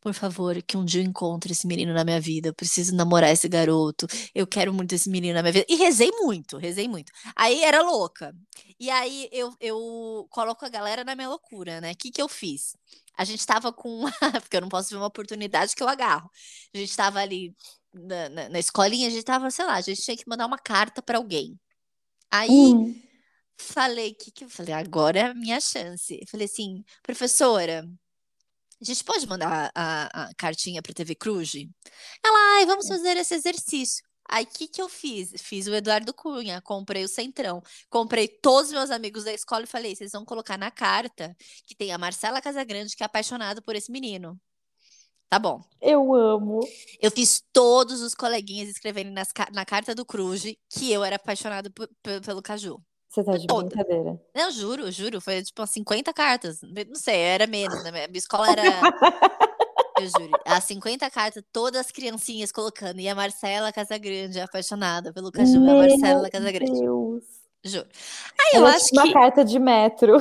por 0.00 0.14
favor, 0.14 0.60
que 0.62 0.76
um 0.76 0.84
dia 0.84 1.02
eu 1.02 1.06
encontre 1.06 1.52
esse 1.52 1.66
menino 1.66 1.92
na 1.94 2.04
minha 2.04 2.20
vida. 2.20 2.48
Eu 2.48 2.54
preciso 2.54 2.94
namorar 2.94 3.30
esse 3.30 3.48
garoto. 3.48 4.06
Eu 4.34 4.46
quero 4.46 4.72
muito 4.72 4.94
esse 4.94 5.08
menino 5.10 5.34
na 5.34 5.42
minha 5.42 5.52
vida. 5.52 5.66
E 5.68 5.76
rezei 5.76 6.10
muito, 6.12 6.56
rezei 6.58 6.88
muito. 6.88 7.12
Aí 7.36 7.62
era 7.62 7.82
louca. 7.82 8.34
E 8.78 8.90
aí 8.90 9.28
eu, 9.32 9.54
eu 9.60 10.26
coloco 10.30 10.64
a 10.64 10.68
galera 10.68 11.04
na 11.04 11.14
minha 11.14 11.28
loucura, 11.28 11.80
né? 11.80 11.92
O 11.92 11.96
que, 11.96 12.10
que 12.10 12.20
eu 12.22 12.28
fiz? 12.28 12.76
A 13.16 13.24
gente 13.24 13.46
tava 13.46 13.72
com. 13.72 14.02
Porque 14.42 14.56
eu 14.56 14.60
não 14.60 14.68
posso 14.68 14.90
ver 14.90 14.96
uma 14.96 15.06
oportunidade 15.06 15.74
que 15.74 15.82
eu 15.82 15.88
agarro. 15.88 16.30
A 16.74 16.78
gente 16.78 16.96
tava 16.96 17.20
ali 17.20 17.54
na, 17.92 18.28
na, 18.28 18.48
na 18.48 18.58
escolinha, 18.58 19.06
a 19.08 19.10
gente 19.10 19.24
tava, 19.24 19.50
sei 19.50 19.64
lá, 19.64 19.74
a 19.74 19.80
gente 19.80 20.02
tinha 20.02 20.16
que 20.16 20.28
mandar 20.28 20.46
uma 20.46 20.58
carta 20.58 21.02
pra 21.02 21.18
alguém. 21.18 21.58
Aí 22.30 22.76
Hum. 22.76 22.94
falei, 23.58 24.14
que 24.14 24.30
que 24.30 24.44
eu 24.44 24.50
falei? 24.50 24.74
Agora 24.74 25.18
é 25.20 25.22
a 25.26 25.34
minha 25.34 25.60
chance. 25.60 26.18
Eu 26.20 26.26
falei 26.28 26.46
assim, 26.46 26.84
professora, 27.02 27.88
a 28.82 28.84
gente 28.84 29.04
pode 29.04 29.26
mandar 29.26 29.70
a, 29.74 30.24
a 30.24 30.34
cartinha 30.34 30.82
para 30.82 30.92
TV 30.92 31.14
Cruz? 31.14 31.52
Ela, 32.24 32.58
ai, 32.58 32.66
vamos 32.66 32.86
fazer 32.88 33.16
esse 33.16 33.34
exercício. 33.34 34.04
Aí, 34.28 34.44
o 34.44 34.46
que 34.46 34.68
que 34.68 34.80
eu 34.80 34.88
fiz? 34.88 35.32
Fiz 35.38 35.66
o 35.66 35.74
Eduardo 35.74 36.14
Cunha, 36.14 36.60
comprei 36.62 37.04
o 37.04 37.08
Centrão, 37.08 37.62
comprei 37.90 38.28
todos 38.28 38.68
os 38.68 38.72
meus 38.72 38.90
amigos 38.90 39.24
da 39.24 39.32
escola 39.32 39.64
e 39.64 39.66
falei, 39.66 39.94
vocês 39.94 40.12
vão 40.12 40.24
colocar 40.24 40.56
na 40.56 40.70
carta 40.70 41.36
que 41.66 41.74
tem 41.74 41.92
a 41.92 41.98
Marcela 41.98 42.40
Casagrande, 42.40 42.96
que 42.96 43.02
é 43.02 43.06
apaixonada 43.06 43.60
por 43.60 43.76
esse 43.76 43.90
menino. 43.90 44.40
Tá 45.28 45.38
bom. 45.38 45.62
Eu 45.80 46.14
amo. 46.14 46.60
Eu 47.00 47.10
fiz 47.10 47.42
todos 47.52 48.00
os 48.02 48.14
coleguinhas 48.14 48.68
escreverem 48.68 49.12
nas 49.12 49.28
na 49.52 49.64
carta 49.64 49.94
do 49.94 50.04
Cruz 50.04 50.42
que 50.68 50.92
eu 50.92 51.02
era 51.02 51.16
apaixonada 51.16 51.70
por- 51.70 51.88
pelo 52.22 52.42
Caju. 52.42 52.82
Você 53.12 53.22
tá 53.22 53.36
de 53.36 53.46
Toda. 53.46 53.66
brincadeira. 53.68 54.18
Não, 54.34 54.50
juro, 54.50 54.90
juro. 54.90 55.20
Foi 55.20 55.42
tipo 55.42 55.60
umas 55.60 55.68
50 55.70 56.12
cartas. 56.14 56.60
Não 56.62 56.94
sei, 56.94 57.16
era 57.18 57.46
menos, 57.46 57.84
né? 57.84 57.90
Minha 57.90 58.08
escola 58.18 58.48
era. 58.50 58.62
Eu 60.00 60.06
juro. 60.08 60.32
As 60.46 60.64
50 60.64 61.10
cartas, 61.10 61.44
todas 61.52 61.82
as 61.82 61.90
criancinhas 61.92 62.50
colocando. 62.50 62.98
E 63.00 63.08
a 63.08 63.14
Marcela 63.14 63.70
Casagrande, 63.70 64.40
apaixonada 64.40 65.12
pelo 65.12 65.30
Caju. 65.30 65.58
A 65.58 65.74
Marcela 65.74 66.30
Casagrande. 66.30 66.80
Deus. 66.80 67.22
Juro. 67.62 67.86
Aí 68.40 68.58
eu 68.58 68.66
Ela 68.66 68.70
acho 68.76 68.86
tinha 68.86 69.02
que. 69.02 69.08
uma 69.08 69.14
carta 69.14 69.44
de 69.44 69.58
metro. 69.58 70.16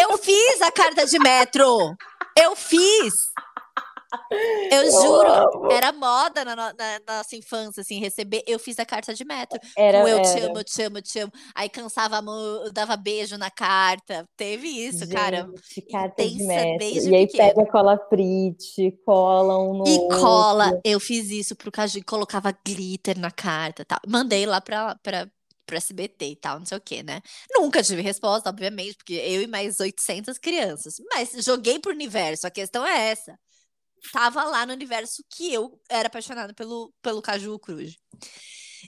Eu 0.00 0.16
fiz 0.18 0.62
a 0.62 0.72
carta 0.72 1.04
de 1.06 1.18
metro! 1.18 1.94
Eu 2.36 2.56
fiz! 2.56 3.30
Eu 4.70 4.82
Eu 4.84 4.90
juro, 4.90 5.30
amo. 5.30 5.72
era 5.72 5.92
moda 5.92 6.44
na, 6.44 6.56
na- 6.56 6.72
na 6.72 7.00
nossa 7.16 7.36
infância, 7.36 7.80
assim, 7.80 7.98
receber. 8.00 8.42
Eu 8.46 8.58
fiz 8.58 8.78
a 8.78 8.84
carta 8.86 9.12
de 9.14 9.24
metro. 9.24 9.58
Era, 9.76 10.00
Com 10.02 10.08
eu 10.08 10.22
te 10.22 10.28
era. 10.30 10.46
amo, 10.46 10.58
eu 10.58 10.64
te 10.64 10.82
amo, 10.82 10.98
eu 10.98 11.02
te 11.02 11.18
amo. 11.18 11.32
Aí 11.54 11.68
cansava 11.68 12.16
a 12.18 12.22
mão, 12.22 12.38
eu 12.64 12.72
dava 12.72 12.96
beijo 12.96 13.36
na 13.36 13.50
carta. 13.50 14.24
Teve 14.36 14.68
isso, 14.68 15.08
cara. 15.08 15.48
Gente, 15.74 15.82
carta 15.90 16.22
de 16.22 16.34
intensa 16.34 16.46
metro. 16.46 16.78
desde 16.78 17.10
E 17.10 17.14
aí 17.16 17.26
pequena. 17.26 17.54
pega 17.54 17.70
cola 17.70 17.96
prite, 17.98 18.92
cola 19.04 19.58
um 19.58 19.74
no 19.78 19.86
E 19.86 19.98
cola, 20.20 20.66
outro. 20.66 20.80
eu 20.84 21.00
fiz 21.00 21.30
isso 21.30 21.54
pro 21.56 21.70
Caju 21.72 22.00
colocava 22.06 22.52
glitter 22.66 23.18
na 23.18 23.30
carta 23.30 23.84
tal. 23.84 23.98
Mandei 24.06 24.46
lá 24.46 24.60
pra, 24.60 24.96
pra, 25.02 25.26
pro 25.66 25.76
SBT 25.76 26.26
e 26.26 26.36
tal, 26.36 26.58
não 26.58 26.66
sei 26.66 26.78
o 26.78 26.80
que, 26.80 27.02
né? 27.02 27.20
Nunca 27.52 27.82
tive 27.82 28.02
resposta, 28.02 28.48
obviamente, 28.48 28.96
porque 28.96 29.14
eu 29.14 29.42
e 29.42 29.46
mais 29.46 29.78
800 29.80 30.38
crianças. 30.38 30.94
Mas 31.12 31.30
joguei 31.44 31.78
pro 31.78 31.92
universo, 31.92 32.46
a 32.46 32.50
questão 32.50 32.84
é 32.86 33.10
essa. 33.10 33.38
Tava 34.12 34.44
lá 34.44 34.66
no 34.66 34.72
universo 34.72 35.24
que 35.28 35.52
eu 35.52 35.80
era 35.88 36.08
apaixonada 36.08 36.54
pelo, 36.54 36.92
pelo 37.02 37.22
Caju 37.22 37.58
Cruz. 37.58 37.96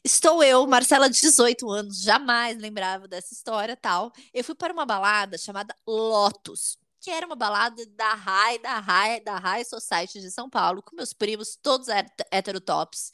Estou 0.05 0.43
eu, 0.43 0.67
Marcela, 0.67 1.09
de 1.09 1.21
18 1.21 1.71
anos, 1.71 2.03
jamais 2.03 2.59
lembrava 2.59 3.07
dessa 3.07 3.35
história 3.35 3.77
tal. 3.77 4.13
Eu 4.33 4.43
fui 4.43 4.55
para 4.55 4.73
uma 4.73 4.87
balada 4.87 5.37
chamada 5.37 5.77
Lotus, 5.87 6.79
que 7.01 7.11
era 7.11 7.27
uma 7.27 7.37
balada 7.37 7.85
da 7.87 8.15
High, 8.15 8.59
da 8.59 8.79
High, 8.79 9.21
da 9.21 9.39
High 9.39 9.65
Society 9.65 10.21
de 10.21 10.31
São 10.31 10.49
Paulo, 10.49 10.83
com 10.83 10.97
meus 10.97 11.13
primos, 11.13 11.59
todos 11.61 11.89
heterotops. 12.31 13.13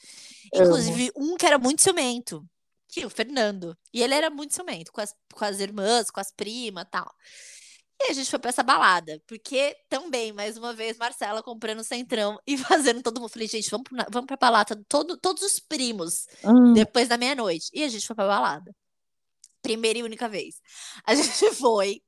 Inclusive, 0.53 1.11
um 1.15 1.35
que 1.35 1.45
era 1.45 1.57
muito 1.57 1.81
ciumento, 1.81 2.47
que 2.87 3.01
é 3.01 3.05
o 3.05 3.09
Fernando. 3.09 3.77
E 3.93 4.01
ele 4.01 4.13
era 4.13 4.29
muito 4.29 4.53
ciumento 4.53 4.91
com 4.91 5.01
as, 5.01 5.13
com 5.33 5.43
as 5.43 5.59
irmãs, 5.59 6.09
com 6.09 6.19
as 6.19 6.31
primas 6.31 6.85
tal. 6.89 7.13
E 8.01 8.11
a 8.11 8.13
gente 8.13 8.29
foi 8.29 8.39
pra 8.39 8.49
essa 8.49 8.63
balada, 8.63 9.21
porque 9.27 9.75
também, 9.89 10.31
mais 10.31 10.57
uma 10.57 10.73
vez, 10.73 10.97
Marcela 10.97 11.43
comprando 11.43 11.83
centrão 11.83 12.39
e 12.47 12.57
fazendo 12.93 13.01
todo 13.03 13.19
mundo. 13.19 13.29
Falei, 13.29 13.47
gente, 13.47 13.69
vamos, 13.69 13.89
pra- 13.89 14.07
vamos 14.09 14.27
pra 14.27 14.37
balada, 14.37 14.81
todo, 14.87 15.17
todos 15.17 15.43
os 15.43 15.59
primos, 15.59 16.25
Hum, 16.43 16.73
depois 16.73 17.07
da 17.09 17.17
meia-noite. 17.17 17.69
E 17.73 17.83
a 17.83 17.89
gente 17.89 18.05
foi 18.07 18.15
pra 18.15 18.25
balada. 18.27 18.73
Primeira 19.61 19.99
e 19.99 20.03
única 20.03 20.29
vez. 20.29 20.55
A 21.05 21.13
gente 21.15 21.53
foi, 21.55 22.01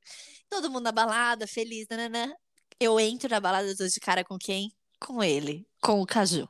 todo 0.50 0.70
mundo 0.72 0.84
na 0.84 0.92
balada, 0.92 1.46
feliz, 1.48 1.86
nananã. 1.90 2.34
Eu 2.80 3.00
entro 3.00 3.30
na 3.30 3.40
balada, 3.40 3.68
eu 3.68 3.78
tô 3.78 3.86
de 3.88 4.00
cara 4.00 4.24
com 4.24 4.38
quem? 4.38 4.72
Com 5.00 5.22
ele, 5.24 5.68
com 5.82 6.02
o 6.02 6.06
Caju. 6.06 6.48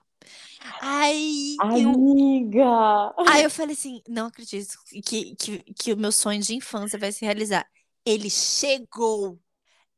Aí 0.80 1.56
eu 1.76 1.90
Amiga! 1.90 3.14
Aí 3.28 3.44
eu 3.44 3.50
falei 3.50 3.74
assim, 3.74 4.02
não 4.08 4.28
acredito 4.28 4.78
que, 5.04 5.36
que, 5.36 5.60
que 5.74 5.94
o 5.94 5.98
meu 5.98 6.12
sonho 6.12 6.40
de 6.42 6.54
infância 6.56 7.00
vai 7.00 7.12
se 7.12 7.26
realizar. 7.26 7.66
Ele 8.06 8.30
chegou 8.30 9.38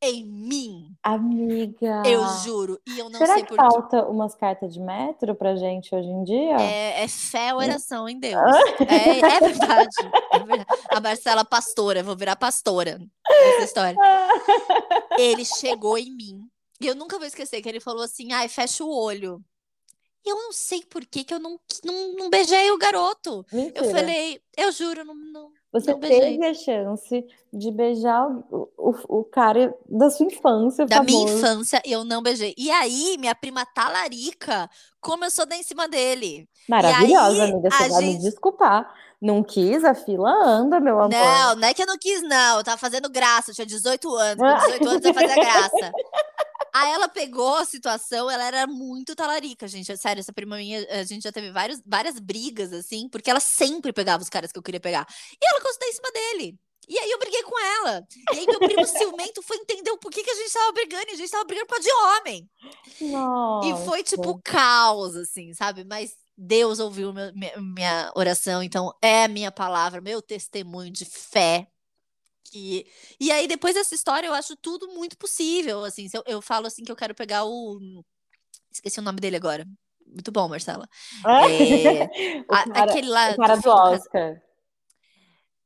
em 0.05 0.25
mim, 0.25 0.93
Amiga! 1.01 2.03
eu 2.05 2.21
juro. 2.43 2.77
E 2.85 2.99
eu 2.99 3.09
não 3.09 3.17
Será 3.17 3.35
sei 3.35 3.43
que 3.43 3.49
por 3.49 3.57
quê. 3.57 3.63
falta 3.63 4.05
umas 4.05 4.35
cartas 4.35 4.73
de 4.73 4.79
metro 4.81 5.33
pra 5.33 5.55
gente 5.55 5.95
hoje 5.95 6.09
em 6.09 6.23
dia? 6.25 6.57
É, 6.57 7.03
é 7.03 7.07
fé, 7.07 7.53
oração 7.53 8.09
em 8.09 8.19
Deus. 8.19 8.41
É, 8.81 9.19
é 9.19 9.39
verdade, 9.39 9.95
é 10.33 10.39
verdade. 10.39 10.65
A 10.89 10.99
Marcela 10.99 11.45
pastora, 11.45 12.03
vou 12.03 12.17
virar 12.17 12.35
pastora 12.35 12.99
nessa 13.29 13.63
história. 13.63 13.95
Ele 15.17 15.45
chegou 15.45 15.97
em 15.97 16.13
mim. 16.13 16.49
E 16.81 16.87
eu 16.87 16.95
nunca 16.95 17.17
vou 17.17 17.25
esquecer 17.25 17.61
que 17.61 17.69
ele 17.69 17.79
falou 17.79 18.03
assim: 18.03 18.33
ai, 18.33 18.49
fecha 18.49 18.83
o 18.83 18.93
olho. 18.93 19.41
E 20.25 20.29
eu 20.29 20.35
não 20.35 20.51
sei 20.51 20.83
por 20.83 21.05
que, 21.05 21.23
que 21.23 21.33
eu 21.33 21.39
não, 21.39 21.57
não, 21.83 22.13
não 22.13 22.29
beijei 22.29 22.71
o 22.71 22.77
garoto. 22.77 23.45
Mentira. 23.51 23.85
Eu 23.85 23.91
falei, 23.91 24.41
eu 24.57 24.71
juro, 24.71 25.03
não, 25.03 25.15
não, 25.15 25.51
Você 25.73 25.91
não 25.91 25.99
beijei. 25.99 26.19
teve 26.37 26.45
a 26.45 26.53
chance 26.53 27.25
de 27.51 27.71
beijar 27.71 28.27
o, 28.51 28.69
o, 28.77 29.19
o 29.19 29.23
cara 29.23 29.75
da 29.89 30.09
sua 30.09 30.25
infância, 30.27 30.85
Da 30.85 31.01
minha 31.03 31.17
famoso. 31.27 31.37
infância, 31.39 31.81
eu 31.83 32.03
não 32.05 32.21
beijei. 32.21 32.53
E 32.57 32.69
aí, 32.69 33.17
minha 33.19 33.33
prima 33.33 33.65
Talarica 33.65 34.69
começou 35.01 35.43
a 35.43 35.45
dar 35.47 35.57
em 35.57 35.63
cima 35.63 35.87
dele. 35.87 36.47
Maravilhosa, 36.69 37.43
aí, 37.43 37.51
amiga. 37.51 37.69
Você 37.71 37.89
vai 37.89 38.01
gente- 38.03 38.17
me 38.17 38.19
desculpar. 38.23 38.93
Não 39.21 39.41
quis, 39.41 39.85
a 39.85 39.93
fila 39.95 40.29
anda, 40.45 40.81
meu 40.81 40.99
amor. 40.99 41.09
Não, 41.09 41.55
não 41.55 41.67
é 41.67 41.73
que 41.73 41.81
eu 41.81 41.87
não 41.87 41.97
quis, 41.97 42.21
não. 42.21 42.57
Eu 42.57 42.63
tava 42.63 42.77
fazendo 42.77 43.09
graça, 43.09 43.51
eu 43.51 43.55
tinha 43.55 43.65
18 43.65 44.13
anos. 44.15 44.37
Com 44.43 44.65
18 44.65 44.89
anos 44.89 45.05
eu 45.05 45.13
fazia 45.13 45.35
graça. 45.35 45.91
Aí 46.73 46.91
ela 46.91 47.07
pegou 47.07 47.55
a 47.55 47.65
situação, 47.65 48.29
ela 48.29 48.43
era 48.43 48.65
muito 48.67 49.15
talarica, 49.15 49.67
gente. 49.67 49.95
Sério, 49.95 50.19
essa 50.21 50.33
prima 50.33 50.57
minha, 50.57 50.85
a 50.89 51.03
gente 51.03 51.23
já 51.23 51.31
teve 51.31 51.51
vários, 51.51 51.81
várias 51.85 52.19
brigas, 52.19 52.73
assim, 52.73 53.07
porque 53.09 53.29
ela 53.29 53.39
sempre 53.39 53.93
pegava 53.93 54.23
os 54.23 54.29
caras 54.29 54.51
que 54.51 54.57
eu 54.57 54.63
queria 54.63 54.79
pegar. 54.79 55.07
E 55.41 55.45
ela 55.45 55.61
dar 55.61 55.87
em 55.87 55.93
cima 55.93 56.11
dele. 56.11 56.57
E 56.87 56.97
aí 56.99 57.11
eu 57.11 57.19
briguei 57.19 57.43
com 57.43 57.59
ela. 57.59 58.05
E 58.33 58.39
aí 58.39 58.45
meu 58.45 58.59
primo 58.59 58.85
ciumento 58.87 59.41
foi 59.41 59.57
entender 59.57 59.91
o 59.91 59.97
porquê 59.97 60.23
que 60.23 60.29
a 60.29 60.35
gente 60.35 60.51
tava 60.51 60.71
brigando. 60.71 61.05
E 61.09 61.13
a 61.13 61.15
gente 61.15 61.31
tava 61.31 61.45
brigando 61.45 61.67
por 61.67 61.75
causa 61.75 61.87
de 61.87 61.93
homem. 61.93 62.49
Nossa. 63.01 63.69
E 63.69 63.85
foi 63.85 64.03
tipo 64.03 64.41
caos, 64.43 65.15
assim, 65.15 65.53
sabe? 65.53 65.85
Mas 65.85 66.15
Deus 66.37 66.79
ouviu 66.79 67.13
meu- 67.13 67.33
minha, 67.33 67.61
minha 67.61 68.11
oração, 68.15 68.61
então 68.63 68.91
é 69.01 69.25
a 69.25 69.27
minha 69.27 69.51
palavra, 69.51 70.01
meu 70.01 70.21
testemunho 70.21 70.91
de 70.91 71.05
fé. 71.05 71.67
Que... 72.53 72.85
E 73.19 73.31
aí, 73.31 73.47
depois 73.47 73.73
dessa 73.73 73.95
história, 73.95 74.27
eu 74.27 74.33
acho 74.33 74.55
tudo 74.55 74.87
muito 74.89 75.17
possível. 75.17 75.83
Assim, 75.83 76.07
eu, 76.13 76.23
eu 76.27 76.41
falo 76.41 76.67
assim 76.67 76.83
que 76.83 76.91
eu 76.91 76.95
quero 76.95 77.15
pegar 77.15 77.45
o. 77.45 77.79
Esqueci 78.71 78.99
o 78.99 79.03
nome 79.03 79.19
dele 79.19 79.35
agora. 79.35 79.65
Muito 80.05 80.31
bom, 80.31 80.47
Marcela. 80.47 80.87
É, 81.25 82.03
O 82.47 82.53
a- 82.53 82.63
cara- 82.65 82.83
aquele 82.91 83.09
lá 83.09 83.31
o 83.31 83.37
cara 83.37 83.55
do 83.55 83.61
do 83.63 83.69
Oscar. 83.71 84.41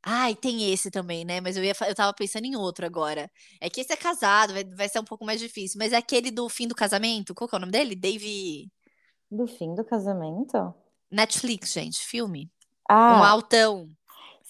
Ai, 0.10 0.34
tem 0.36 0.72
esse 0.72 0.90
também, 0.90 1.26
né? 1.26 1.42
Mas 1.42 1.58
eu 1.58 1.64
ia, 1.66 1.74
eu 1.86 1.96
tava 1.96 2.14
pensando 2.14 2.46
em 2.46 2.56
outro 2.56 2.86
agora. 2.86 3.30
É 3.60 3.70
que 3.70 3.82
esse 3.82 3.92
é 3.92 3.98
casado, 3.98 4.54
vai, 4.54 4.64
vai 4.64 4.88
ser 4.88 5.00
um 5.00 5.04
pouco 5.04 5.26
mais 5.26 5.42
difícil. 5.42 5.78
Mas 5.78 5.92
é 5.92 5.98
aquele 5.98 6.32
do 6.32 6.48
fim 6.48 6.68
do 6.68 6.76
casamento. 6.76 7.36
Qual 7.36 7.50
que 7.50 7.56
é 7.56 7.58
o 7.58 7.60
nome 7.60 7.74
dele? 7.74 7.96
Dave. 7.96 8.72
Do 9.30 9.46
fim 9.46 9.76
do 9.76 9.84
casamento? 9.84 10.74
Netflix, 11.12 11.74
gente, 11.74 12.00
filme. 12.00 12.50
Um 12.90 12.94
Ah, 12.94 13.30
altão. 13.32 13.90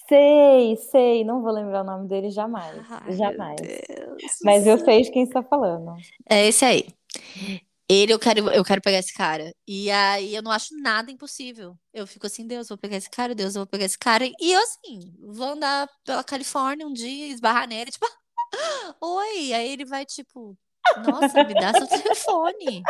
Sei, 0.08 0.76
sei. 0.76 1.24
Não 1.24 1.42
vou 1.42 1.52
lembrar 1.52 1.82
o 1.82 1.84
nome 1.84 2.08
dele 2.08 2.30
jamais. 2.30 2.76
Ai, 2.88 3.12
jamais. 3.12 3.60
Mas 4.42 4.66
eu 4.66 4.78
sei 4.78 5.02
de 5.02 5.10
quem 5.10 5.22
está 5.22 5.42
falando. 5.42 5.94
É 6.28 6.46
esse 6.46 6.64
aí. 6.64 6.88
Ele, 7.90 8.12
eu 8.12 8.18
quero, 8.18 8.50
eu 8.50 8.62
quero 8.64 8.82
pegar 8.82 8.98
esse 8.98 9.14
cara. 9.14 9.50
E 9.66 9.90
aí 9.90 10.34
eu 10.34 10.42
não 10.42 10.50
acho 10.50 10.76
nada 10.80 11.10
impossível. 11.10 11.74
Eu 11.92 12.06
fico 12.06 12.26
assim, 12.26 12.46
Deus, 12.46 12.68
eu 12.68 12.76
vou 12.76 12.78
pegar 12.78 12.96
esse 12.96 13.08
cara, 13.08 13.34
Deus, 13.34 13.54
eu 13.54 13.60
vou 13.60 13.66
pegar 13.66 13.86
esse 13.86 13.98
cara. 13.98 14.26
E 14.26 14.52
eu, 14.52 14.62
assim, 14.62 15.14
vou 15.20 15.48
andar 15.48 15.88
pela 16.04 16.22
Califórnia 16.22 16.86
um 16.86 16.92
dia, 16.92 17.28
esbarrar 17.28 17.66
nele, 17.66 17.90
tipo, 17.90 18.06
oi. 19.00 19.54
Aí 19.54 19.72
ele 19.72 19.86
vai, 19.86 20.04
tipo, 20.04 20.54
nossa, 20.98 21.44
me 21.44 21.54
dá 21.54 21.72
seu 21.72 21.86
telefone. 21.86 22.82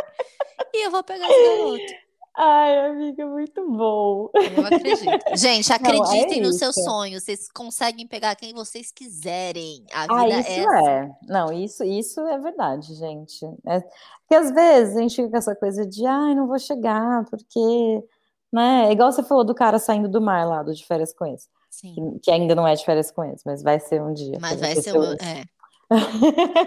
E 0.74 0.86
eu 0.86 0.90
vou 0.90 1.04
pegar 1.04 1.28
esse 1.28 1.44
garoto. 1.44 2.07
Ai, 2.40 2.86
amiga, 2.86 3.26
muito 3.26 3.68
bom. 3.68 4.30
Eu 4.32 4.64
acredito. 4.64 5.36
Gente, 5.36 5.72
acreditem 5.74 6.40
nos 6.40 6.56
seus 6.56 6.78
é 6.78 6.82
sonhos. 6.82 7.24
Vocês 7.24 7.50
conseguem 7.50 8.06
pegar 8.06 8.36
quem 8.36 8.54
vocês 8.54 8.92
quiserem. 8.92 9.84
A 9.92 10.04
Ah, 10.04 10.22
vida 10.24 10.38
isso 10.38 10.50
é 10.50 10.64
assim. 10.64 10.88
é. 10.88 11.10
Não, 11.26 11.52
isso, 11.52 11.82
isso 11.82 12.20
é 12.20 12.38
verdade, 12.38 12.94
gente. 12.94 13.44
É, 13.66 13.80
porque 13.80 14.36
às 14.36 14.52
vezes 14.52 14.96
a 14.96 15.00
gente 15.00 15.16
fica 15.16 15.30
com 15.30 15.36
essa 15.36 15.56
coisa 15.56 15.84
de, 15.84 16.06
ai, 16.06 16.36
não 16.36 16.46
vou 16.46 16.60
chegar, 16.60 17.24
porque, 17.24 18.04
né? 18.52 18.86
É 18.88 18.92
igual 18.92 19.10
você 19.10 19.24
falou 19.24 19.42
do 19.42 19.54
cara 19.54 19.80
saindo 19.80 20.08
do 20.08 20.20
mar 20.20 20.46
lá, 20.46 20.62
do 20.62 20.72
de 20.72 20.86
férias 20.86 21.12
com 21.12 21.26
Sim. 21.68 21.92
que, 21.92 22.20
que 22.20 22.30
ainda 22.30 22.54
não 22.54 22.68
é 22.68 22.74
de 22.76 22.84
férias 22.84 23.10
com 23.10 23.24
ex, 23.24 23.42
mas 23.44 23.64
vai 23.64 23.80
ser 23.80 24.00
um 24.00 24.12
dia. 24.12 24.38
Mas 24.40 24.60
vai 24.60 24.76
ser 24.76 24.94
ex. 24.94 25.16
É, 25.20 25.42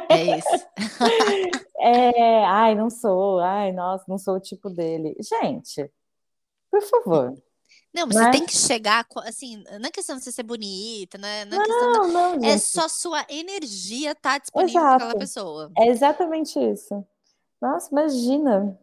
é 0.09 0.24
isso. 0.38 0.65
É, 1.80 2.45
ai, 2.45 2.76
não 2.76 2.89
sou, 2.89 3.39
ai, 3.39 3.72
nossa, 3.72 4.05
não 4.07 4.17
sou 4.17 4.36
o 4.36 4.39
tipo 4.39 4.69
dele. 4.69 5.15
Gente, 5.19 5.89
por 6.69 6.82
favor. 6.84 7.36
Não, 7.93 8.07
mas 8.07 8.15
Né? 8.15 8.24
você 8.26 8.32
tem 8.32 8.45
que 8.45 8.55
chegar, 8.57 9.05
assim, 9.17 9.63
não 9.80 9.88
é 9.88 9.91
questão 9.91 10.17
de 10.17 10.24
você 10.24 10.32
ser 10.32 10.43
bonita, 10.43 11.17
né? 11.17 11.43
Não 11.45 11.61
é 11.61 11.65
questão 11.65 11.91
da- 11.91 12.07
Não, 12.07 12.38
não, 12.38 12.45
É 12.45 12.57
só 12.57 12.88
sua 12.88 13.26
energia 13.30 14.15
tá 14.15 14.38
disponível 14.38 14.82
para 14.82 14.95
aquela 14.95 15.15
pessoa. 15.15 15.72
É 15.78 15.88
exatamente 15.88 16.57
isso. 16.59 17.05
Nossa, 17.61 17.89
imagina. 17.91 18.80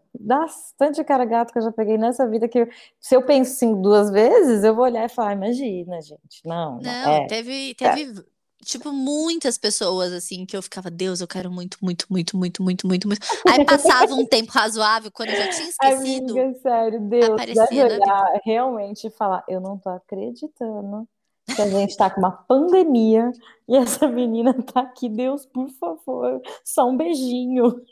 De 0.93 1.05
cara 1.05 1.24
gato 1.24 1.53
que 1.53 1.59
eu 1.59 1.62
já 1.62 1.72
peguei 1.72 1.97
nessa 1.97 2.26
vida 2.28 2.49
que 2.49 2.68
se 3.01 3.14
eu 3.14 3.22
penso 3.24 3.53
assim 3.53 3.80
duas 3.80 4.11
vezes, 4.11 4.64
eu 4.64 4.74
vou 4.74 4.84
olhar 4.84 5.05
e 5.05 5.09
falar, 5.09 5.32
imagina, 5.32 6.01
gente. 6.01 6.43
Não, 6.45 6.76
não 6.76 6.80
Não, 6.82 7.12
é. 7.12 7.26
teve, 7.26 7.74
teve, 7.74 8.24
tipo, 8.64 8.92
muitas 8.92 9.56
pessoas, 9.56 10.12
assim, 10.12 10.44
que 10.44 10.56
eu 10.56 10.62
ficava, 10.62 10.90
Deus, 10.90 11.20
eu 11.20 11.28
quero 11.28 11.50
muito, 11.50 11.78
muito, 11.80 12.06
muito, 12.11 12.36
muito, 12.36 12.62
muito, 12.62 12.86
muito, 12.86 13.09
muito. 13.09 13.20
Aí 13.48 13.64
passava 13.64 14.14
um 14.14 14.26
tempo 14.26 14.52
razoável, 14.52 15.11
quando 15.11 15.30
eu 15.30 15.36
já 15.36 15.50
tinha 15.50 15.68
esquecido, 15.68 16.32
Amiga, 16.38 16.59
sério, 16.61 17.00
Deus, 17.00 17.30
aparecia 17.30 17.84
olhar 17.86 18.40
realmente 18.44 19.11
falar, 19.11 19.44
eu 19.48 19.61
não 19.61 19.78
tô 19.78 19.90
acreditando 19.90 21.09
que 21.54 21.62
a 21.62 21.68
gente 21.68 21.96
tá 21.96 22.11
com 22.11 22.20
uma 22.20 22.30
pandemia 22.30 23.32
e 23.66 23.76
essa 23.76 24.06
menina 24.06 24.54
tá 24.62 24.80
aqui, 24.80 25.09
Deus, 25.09 25.46
por 25.46 25.68
favor, 25.70 26.40
só 26.64 26.88
um 26.88 26.96
beijinho. 26.96 27.82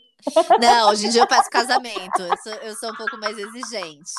Não, 0.61 0.91
hoje 0.91 1.07
em 1.07 1.11
dia 1.11 1.23
eu 1.23 1.27
peço 1.27 1.49
casamento. 1.51 2.21
Eu 2.21 2.37
sou, 2.39 2.53
eu 2.55 2.75
sou 2.77 2.91
um 2.91 2.97
pouco 2.97 3.17
mais 3.19 3.39
exigente. 3.39 4.13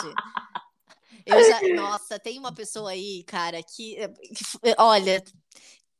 Eu 1.25 1.43
já, 1.43 1.59
nossa, 1.75 2.17
tem 2.17 2.39
uma 2.39 2.53
pessoa 2.53 2.91
aí, 2.91 3.23
cara, 3.23 3.61
que, 3.61 3.97
que 4.33 4.75
olha, 4.77 5.21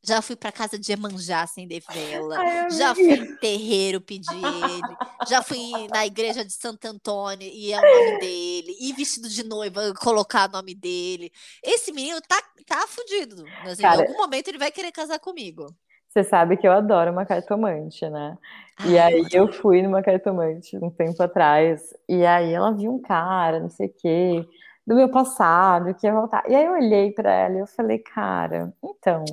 já 0.08 0.22
fui 0.22 0.36
pra 0.36 0.51
casa 0.51 0.80
de 0.80 0.91
Emanjá 0.91 1.41
acender 1.41 1.84
vela. 1.91 2.38
Ai, 2.39 2.70
já 2.72 2.95
fui 2.95 3.12
em 3.12 3.36
terreiro 3.38 3.99
pedir 3.99 4.34
ele. 4.34 4.97
Já 5.28 5.41
fui 5.41 5.60
na 5.91 6.05
igreja 6.05 6.45
de 6.45 6.53
Santo 6.53 6.86
Antônio 6.86 7.45
e 7.51 7.74
é 7.74 7.78
o 7.78 7.82
nome 7.82 8.20
dele. 8.20 8.78
E 8.80 8.93
vestido 8.93 9.28
de 9.28 9.43
noiva, 9.43 9.93
colocar 9.99 10.47
o 10.47 10.51
nome 10.53 10.74
dele. 10.74 11.32
Esse 11.62 11.91
menino 11.91 12.22
tá, 12.22 12.41
tá 12.66 12.88
fudido. 12.88 13.43
Mas 13.66 13.78
Cara, 13.78 14.03
em 14.03 14.08
algum 14.08 14.18
momento 14.18 14.47
ele 14.47 14.58
vai 14.58 14.72
querer 14.72 14.91
casar 14.93 15.20
comigo. 15.20 15.68
Você 16.08 16.24
sabe 16.24 16.55
que 16.55 16.66
eu 16.66 16.72
adoro 16.72 17.12
uma 17.12 17.26
cartomante, 17.26 18.10
né? 18.10 18.38
E 18.86 18.97
Ai, 18.97 19.14
aí 19.16 19.28
eu 19.34 19.51
fui 19.51 19.82
numa 19.82 20.01
cartomante 20.01 20.78
um 20.78 20.89
tempo 20.89 21.22
atrás, 21.22 21.93
e 22.08 22.26
aí 22.26 22.53
ela 22.53 22.72
viu 22.72 22.93
um 22.93 23.01
cara, 23.01 23.60
não 23.60 23.70
sei 23.70 23.88
o 23.88 23.93
quê, 23.93 24.47
do 24.86 24.95
meu 24.95 25.10
passado, 25.10 25.93
que 25.93 26.08
ia 26.08 26.14
voltar. 26.14 26.43
E 26.49 26.55
aí 26.55 26.66
eu 26.66 26.72
olhei 26.72 27.12
pra 27.12 27.32
ela 27.32 27.55
e 27.55 27.60
eu 27.60 27.68
falei, 27.68 27.99
cara, 27.99 28.74
então. 28.82 29.26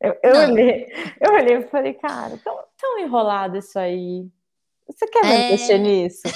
Eu, 0.00 0.16
eu 0.22 0.36
olhei, 0.40 0.92
eu 1.20 1.32
olhei 1.32 1.56
e 1.58 1.68
falei, 1.68 1.94
cara, 1.94 2.36
tão, 2.42 2.58
tão 2.80 2.98
enrolado 2.98 3.56
isso 3.56 3.78
aí. 3.78 4.26
Você 4.88 5.06
quer 5.06 5.24
É. 5.24 5.50
mexer 5.50 5.78
nisso? 5.78 6.22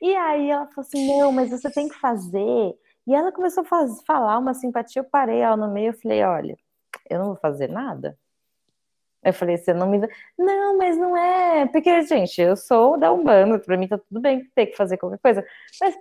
E 0.00 0.14
aí 0.14 0.50
ela 0.50 0.66
falou 0.66 0.80
assim, 0.86 1.06
não, 1.18 1.32
mas 1.32 1.50
você 1.50 1.70
tem 1.70 1.88
que 1.88 1.94
fazer. 1.94 2.74
E 3.06 3.14
ela 3.14 3.32
começou 3.32 3.62
a 3.62 3.66
faz- 3.66 4.02
falar 4.06 4.38
uma 4.38 4.52
simpatia, 4.52 5.00
eu 5.00 5.04
parei 5.04 5.38
ela 5.40 5.56
no 5.56 5.68
meio, 5.72 5.90
eu 5.90 5.94
falei, 5.98 6.22
olha, 6.22 6.56
eu 7.08 7.18
não 7.18 7.26
vou 7.26 7.36
fazer 7.36 7.68
nada. 7.68 8.18
Eu 9.22 9.32
falei, 9.32 9.56
você 9.56 9.72
não 9.72 9.88
me. 9.88 10.06
Não, 10.38 10.76
mas 10.76 10.98
não 10.98 11.16
é. 11.16 11.64
Porque, 11.66 12.02
gente, 12.02 12.38
eu 12.42 12.56
sou 12.56 12.98
da 12.98 13.10
Umbanda, 13.10 13.58
pra 13.58 13.76
mim 13.78 13.88
tá 13.88 13.96
tudo 13.96 14.20
bem 14.20 14.44
ter 14.54 14.66
que 14.66 14.76
fazer 14.76 14.98
qualquer 14.98 15.18
coisa. 15.18 15.46
Mas 15.80 15.96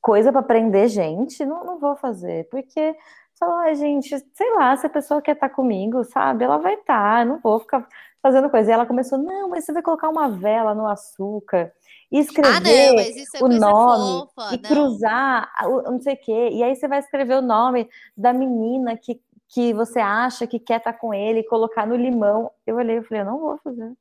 coisa 0.00 0.30
pra 0.30 0.40
prender 0.42 0.86
gente, 0.88 1.44
não, 1.44 1.64
não 1.64 1.78
vou 1.80 1.96
fazer. 1.96 2.48
Porque, 2.48 2.94
falou, 3.40 3.56
ai, 3.60 3.74
gente, 3.74 4.10
sei 4.34 4.54
lá, 4.54 4.76
se 4.76 4.86
a 4.86 4.90
pessoa 4.90 5.22
quer 5.22 5.32
estar 5.32 5.48
comigo, 5.50 6.04
sabe, 6.04 6.44
ela 6.44 6.58
vai 6.58 6.74
estar, 6.74 7.26
não 7.26 7.38
vou 7.40 7.58
ficar 7.60 7.86
fazendo 8.22 8.50
coisa. 8.50 8.70
E 8.70 8.74
ela 8.74 8.86
começou, 8.86 9.18
não, 9.18 9.48
mas 9.48 9.64
você 9.64 9.72
vai 9.72 9.82
colocar 9.82 10.08
uma 10.10 10.28
vela 10.30 10.74
no 10.74 10.86
açúcar 10.86 11.72
e 12.12 12.18
Ah, 12.18 12.20
escrever 12.20 12.88
não, 12.88 12.94
mas 12.96 13.16
isso 13.16 13.36
é 13.36 13.42
o 13.42 13.48
nome 13.48 14.28
fofa. 14.34 14.54
e 14.54 14.58
Não. 14.62 14.68
cruzar 14.68 15.52
não 15.84 16.00
sei 16.00 16.14
o 16.14 16.20
quê. 16.20 16.50
E 16.52 16.62
aí 16.62 16.76
você 16.76 16.86
vai 16.88 16.98
escrever 17.00 17.36
o 17.36 17.42
nome 17.42 17.88
da 18.16 18.32
menina 18.32 18.96
que, 18.96 19.20
que 19.48 19.72
você 19.74 20.00
acha 20.00 20.46
que 20.46 20.58
quer 20.58 20.78
estar 20.78 20.92
com 20.94 21.14
ele 21.14 21.40
e 21.40 21.46
colocar 21.48 21.86
no 21.86 21.96
limão. 21.96 22.50
Eu 22.66 22.76
olhei 22.76 22.98
e 22.98 23.02
falei, 23.02 23.22
eu 23.22 23.26
não 23.26 23.38
vou 23.40 23.58
fazer. 23.58 23.92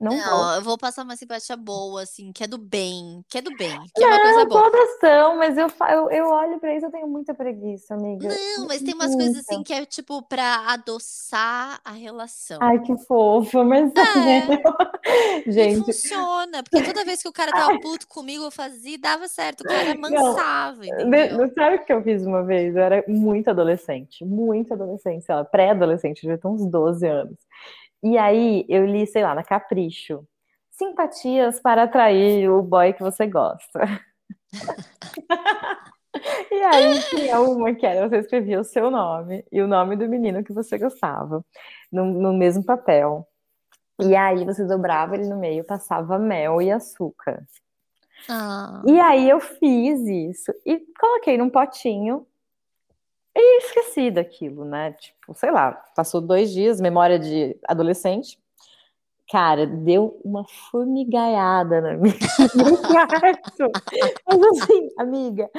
Não, 0.00 0.10
vou. 0.10 0.18
Não, 0.20 0.54
eu 0.56 0.62
vou 0.62 0.76
passar 0.76 1.02
uma 1.04 1.16
simpatia 1.16 1.56
boa, 1.56 2.02
assim, 2.02 2.32
que 2.32 2.42
é 2.44 2.46
do 2.46 2.58
bem, 2.58 3.24
que 3.28 3.38
é 3.38 3.42
do 3.42 3.54
bem, 3.56 3.78
que 3.94 4.02
é 4.02 4.06
uma 4.06 4.20
coisa 4.20 4.38
Não, 4.40 4.48
boa. 4.48 4.62
todas 4.70 4.98
são, 5.00 5.36
mas 5.36 5.56
eu, 5.56 5.68
eu, 5.90 6.10
eu 6.10 6.26
olho 6.28 6.58
pra 6.58 6.74
isso, 6.74 6.86
eu 6.86 6.90
tenho 6.90 7.06
muita 7.06 7.32
preguiça, 7.32 7.94
amiga. 7.94 8.28
Não, 8.28 8.66
mas 8.66 8.82
tem 8.82 8.92
umas 8.94 9.14
coisas 9.14 9.34
Muita. 9.34 9.52
assim 9.52 9.62
que 9.62 9.72
é 9.72 9.86
tipo 9.86 10.20
pra 10.22 10.72
adoçar 10.72 11.80
a 11.84 11.92
relação. 11.92 12.58
Ai, 12.60 12.80
que 12.80 12.96
fofa, 13.06 13.62
mas 13.64 13.92
É. 15.06 15.48
E 15.48 15.52
gente, 15.52 15.84
funciona, 15.84 16.62
porque 16.62 16.82
toda 16.82 17.04
vez 17.04 17.22
que 17.22 17.28
o 17.28 17.32
cara 17.32 17.52
tava 17.52 17.78
puto 17.78 18.08
comigo, 18.08 18.44
eu 18.44 18.50
fazia 18.50 18.94
e 18.94 18.98
dava 18.98 19.28
certo. 19.28 19.60
O 19.62 19.64
cara 19.64 19.94
mansava, 19.94 20.80
de- 20.82 20.90
entendeu? 20.90 21.38
não 21.38 21.52
sabe 21.52 21.76
o 21.76 21.84
que 21.84 21.92
eu 21.92 22.02
fiz 22.02 22.24
uma 22.26 22.42
vez? 22.42 22.74
Eu 22.74 22.82
era 22.82 23.04
muito 23.06 23.48
adolescente, 23.50 24.24
muito 24.24 24.72
adolescente, 24.72 25.24
sei 25.24 25.34
lá, 25.34 25.44
pré-adolescente, 25.44 26.22
devia 26.22 26.38
ter 26.38 26.48
uns 26.48 26.66
12 26.70 27.06
anos. 27.06 27.36
E 28.04 28.18
aí 28.18 28.66
eu 28.68 28.86
li, 28.86 29.06
sei 29.08 29.24
lá, 29.24 29.34
na 29.34 29.44
Capricho, 29.44 30.26
simpatias 30.70 31.60
para 31.60 31.84
atrair 31.84 32.50
o 32.50 32.62
boy 32.62 32.92
que 32.94 33.02
você 33.02 33.26
gosta. 33.28 33.80
E 36.50 36.62
aí 36.62 37.00
tinha 37.10 37.40
uma 37.40 37.74
que 37.74 37.84
era, 37.86 38.08
você 38.08 38.18
escrevia 38.18 38.60
o 38.60 38.64
seu 38.64 38.90
nome 38.90 39.44
e 39.52 39.60
o 39.60 39.66
nome 39.66 39.96
do 39.96 40.08
menino 40.08 40.44
que 40.44 40.52
você 40.52 40.78
gostava 40.78 41.44
no, 41.92 42.04
no 42.06 42.32
mesmo 42.32 42.64
papel. 42.64 43.26
E 44.00 44.16
aí 44.16 44.44
você 44.44 44.64
dobrava 44.66 45.16
ele 45.16 45.26
no 45.28 45.38
meio, 45.38 45.64
passava 45.64 46.18
mel 46.18 46.62
e 46.62 46.70
açúcar. 46.70 47.44
Ah, 48.28 48.82
E 48.86 48.98
aí 49.00 49.28
eu 49.28 49.40
fiz 49.40 50.00
isso 50.00 50.52
e 50.64 50.80
coloquei 50.98 51.36
num 51.38 51.50
potinho 51.50 52.26
e 53.36 53.58
esqueci 53.58 54.10
daquilo, 54.10 54.64
né? 54.64 54.92
Tipo, 54.92 55.34
sei 55.34 55.50
lá, 55.50 55.72
passou 55.96 56.20
dois 56.20 56.52
dias, 56.52 56.80
memória 56.80 57.18
de 57.18 57.56
adolescente. 57.66 58.38
Cara, 59.30 59.66
deu 59.66 60.20
uma 60.24 60.44
formigaiada 60.70 61.80
na 61.80 61.96
minha. 61.96 62.14
Mas 64.26 64.62
assim, 64.62 64.88
amiga, 64.98 65.50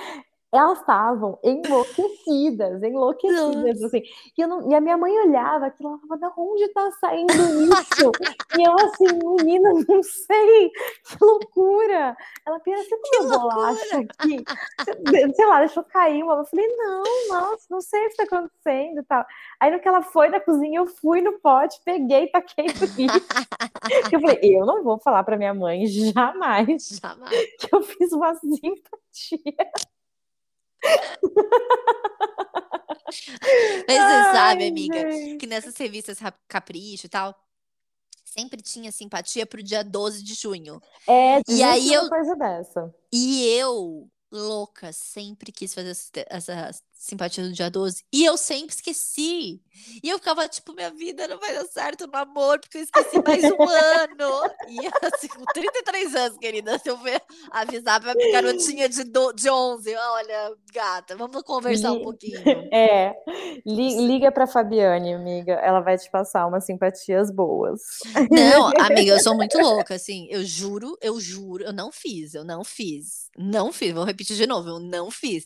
elas 0.52 0.80
estavam 0.80 1.38
enlouquecidas, 1.44 2.82
enlouquecidas, 2.82 3.84
assim. 3.84 4.02
E, 4.38 4.42
eu 4.42 4.48
não- 4.48 4.70
e 4.72 4.76
a 4.76 4.82
minha 4.82 4.98
mãe 4.98 5.12
olhava 5.28 5.66
aquilo, 5.68 5.90
ela 5.90 6.00
falava, 6.00 6.18
da 6.18 6.34
onde 6.42 6.68
tá 6.70 6.92
saindo 7.00 7.34
isso? 7.34 8.12
e 8.58 8.64
eu 8.64 8.74
assim, 8.74 9.06
menina, 9.38 9.72
não 9.88 10.04
sei, 10.04 10.70
que 10.70 11.18
loucura. 11.22 12.16
Ela 12.46 12.60
pensa, 12.60 12.84
você 12.84 12.98
comeu 12.98 13.40
bolacha 13.40 13.98
aqui? 13.98 14.44
Sei 15.36 15.46
lá, 15.46 15.60
deixou 15.60 15.84
cair 15.84 16.24
uma. 16.24 16.36
Eu 16.36 16.46
falei, 16.46 16.68
não, 16.78 17.04
nossa, 17.30 17.66
não 17.70 17.82
sei 17.82 18.06
o 18.06 18.10
que 18.10 18.16
tá 18.18 18.24
acontecendo 18.24 19.00
e 19.00 19.04
tal. 19.04 19.26
Aí 19.60 19.72
no 19.72 19.80
que 19.80 19.88
ela 19.88 20.02
foi 20.02 20.30
na 20.30 20.40
cozinha, 20.40 20.80
eu 20.80 20.88
fui 20.88 21.22
no 21.22 21.40
pote, 21.40 21.80
peguei, 21.84 22.28
taquei 22.28 22.66
no 22.66 22.86
lixo. 22.96 23.26
eu 24.14 24.22
falei, 24.22 24.40
eu 24.42 24.66
não 24.66 24.84
vou 24.84 25.00
falar 25.00 25.24
pra 25.24 25.38
minha 25.38 25.54
mãe 25.54 25.86
jamais 25.86 26.88
jamais. 27.02 27.46
que 27.60 27.74
eu 27.74 27.82
fiz 27.82 28.12
uma 28.12 28.34
simpatia. 28.36 29.72
Mas 33.88 33.98
você 33.98 34.32
sabe, 34.34 34.68
amiga, 34.68 35.12
gente. 35.12 35.38
que 35.38 35.48
nessas 35.48 35.76
revistas 35.78 36.18
Capricho 36.48 37.06
e 37.06 37.10
tal, 37.10 37.36
sempre 38.24 38.62
tinha 38.62 38.92
simpatia 38.92 39.46
pro 39.46 39.62
dia 39.64 39.84
12 39.84 40.24
de 40.24 40.34
junho. 40.34 40.82
É, 41.08 41.40
E 41.48 41.64
aí 41.64 41.94
eu- 41.94 42.10
coisa 42.10 42.36
dessa. 42.36 42.94
E 43.12 43.48
eu, 43.58 44.10
louca, 44.32 44.92
sempre 44.92 45.52
quis 45.52 45.74
fazer 45.74 45.92
essa, 45.92 46.12
essa 46.30 46.82
simpatia 46.96 47.44
do 47.44 47.52
dia 47.54 47.70
12. 47.70 48.04
E 48.12 48.26
eu 48.26 48.38
sempre 48.38 48.74
esqueci. 48.74 49.62
E 50.04 50.10
eu 50.10 50.18
ficava 50.18 50.48
tipo, 50.48 50.74
minha 50.74 50.90
vida 50.92 51.28
não 51.28 51.38
vai 51.40 51.54
dar 51.54 51.66
certo 51.66 52.08
no 52.08 52.18
amor, 52.18 52.60
porque 52.60 52.78
eu 52.78 52.84
esqueci 52.84 53.22
mais 53.24 53.44
um 53.44 53.58
ano. 53.70 54.42
E 54.70 54.88
assim, 55.06 55.28
com 55.28 55.46
33 55.54 56.16
anos, 56.16 56.38
querida, 56.38 56.80
se 56.80 56.90
eu 56.90 56.98
ver, 56.98 57.22
avisar 57.52 58.00
pra 58.02 58.16
minha 58.16 58.32
garotinha 58.32 58.88
de, 58.90 59.04
do, 59.04 59.32
de 59.34 59.50
11, 59.50 59.94
olha, 59.96 60.56
gata, 60.74 61.16
vamos 61.16 61.42
conversar 61.44 61.92
um 61.94 62.02
pouquinho. 62.02 62.36
É, 62.72 63.14
li- 63.66 64.06
liga 64.08 64.32
pra 64.32 64.48
Fabiane, 64.48 65.14
amiga, 65.14 65.54
ela 65.54 65.80
vai 65.82 65.98
te 65.98 66.10
passar 66.10 66.46
umas 66.48 66.66
simpatias 66.66 67.32
boas. 67.32 67.80
Não, 68.30 68.68
amiga, 68.80 69.12
eu 69.14 69.20
sou 69.20 69.36
muito 69.36 69.58
louca, 69.58 69.96
assim, 69.96 70.28
eu 70.30 70.44
juro, 70.44 70.98
eu 71.02 71.20
juro, 71.20 71.64
eu 71.64 71.72
não 71.74 71.92
fiz, 71.92 72.34
eu 72.34 72.44
não 72.44 72.64
fiz, 72.64 73.30
não 73.38 73.72
fiz, 73.72 73.94
vou 73.94 74.04
repetir 74.04 74.36
de 74.36 74.46
novo, 74.48 74.70
eu 74.70 74.80
não 74.80 75.10
fiz, 75.12 75.46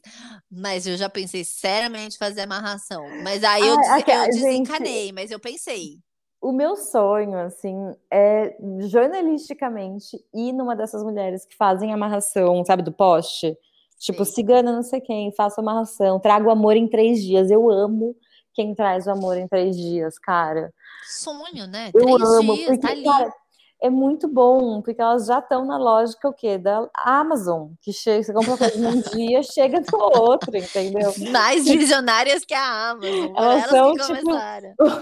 mas 0.49 0.87
eu 0.87 0.97
já 0.97 1.09
pensei 1.09 1.38
seriamente 1.45 2.15
em 2.15 2.19
fazer 2.19 2.41
amarração, 2.41 3.09
mas 3.23 3.43
aí 3.43 3.67
eu, 3.67 3.77
des- 3.77 3.89
aque- 3.89 4.11
eu 4.11 4.23
gente. 4.25 4.41
desencanei, 4.41 5.11
mas 5.11 5.31
eu 5.31 5.39
pensei, 5.39 5.97
O 6.41 6.51
meu 6.53 6.77
sonho, 6.77 7.37
assim, 7.37 7.75
é 8.09 8.55
jornalisticamente 8.87 10.17
ir 10.33 10.53
numa 10.53 10.75
dessas 10.75 11.03
mulheres 11.03 11.45
que 11.45 11.55
fazem 11.55 11.91
amarração, 11.93 12.63
sabe, 12.65 12.81
do 12.83 12.91
poste. 12.91 13.57
Tipo, 13.99 14.23
Sei. 14.23 14.35
cigana 14.35 14.71
não 14.71 14.81
sei 14.83 15.01
quem, 15.01 15.33
faço 15.33 15.59
amarração, 15.59 16.19
trago 16.19 16.49
amor 16.49 16.77
em 16.77 16.87
três 16.87 17.21
dias. 17.21 17.51
Eu 17.51 17.69
amo 17.69 18.15
quem 18.53 18.73
traz 18.73 19.05
o 19.07 19.11
amor 19.11 19.37
em 19.37 19.47
três 19.47 19.75
dias, 19.75 20.17
cara. 20.17 20.73
sonho, 21.03 21.67
né? 21.67 21.91
Eu 21.93 22.01
Três 22.01 22.21
amo, 22.21 22.53
dias, 22.55 22.65
porque, 22.67 22.81
tá 22.81 22.89
ali. 22.89 23.03
cara, 23.03 23.33
é 23.81 23.89
muito 23.89 24.27
bom, 24.27 24.81
porque 24.81 25.01
elas 25.01 25.25
já 25.25 25.39
estão 25.39 25.65
na 25.65 25.77
lógica 25.77 26.27
o 26.27 26.33
quê? 26.33 26.57
Da 26.57 26.89
Amazon, 26.93 27.69
que 27.81 27.93
chega, 27.93 28.23
você 28.23 28.33
compra 28.33 28.51
uma 28.51 28.57
coisa 28.57 28.77
num 28.77 29.01
dia, 29.01 29.41
chega 29.41 29.79
no 29.79 30.19
outro, 30.19 30.55
entendeu? 30.55 31.13
Mais 31.31 31.65
visionárias 31.65 32.43
que 32.43 32.53
a 32.53 32.89
Amazon, 32.89 33.33
Elas 33.37 33.63
elas 33.63 33.69
são, 33.69 33.93
que 33.93 34.13
tipo. 34.15 34.31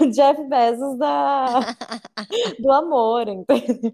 O 0.03 0.11
Jeff 0.11 0.43
Bezos 0.43 0.97
da, 0.97 1.75
do 2.59 2.71
amor, 2.71 3.27
entendeu? 3.27 3.93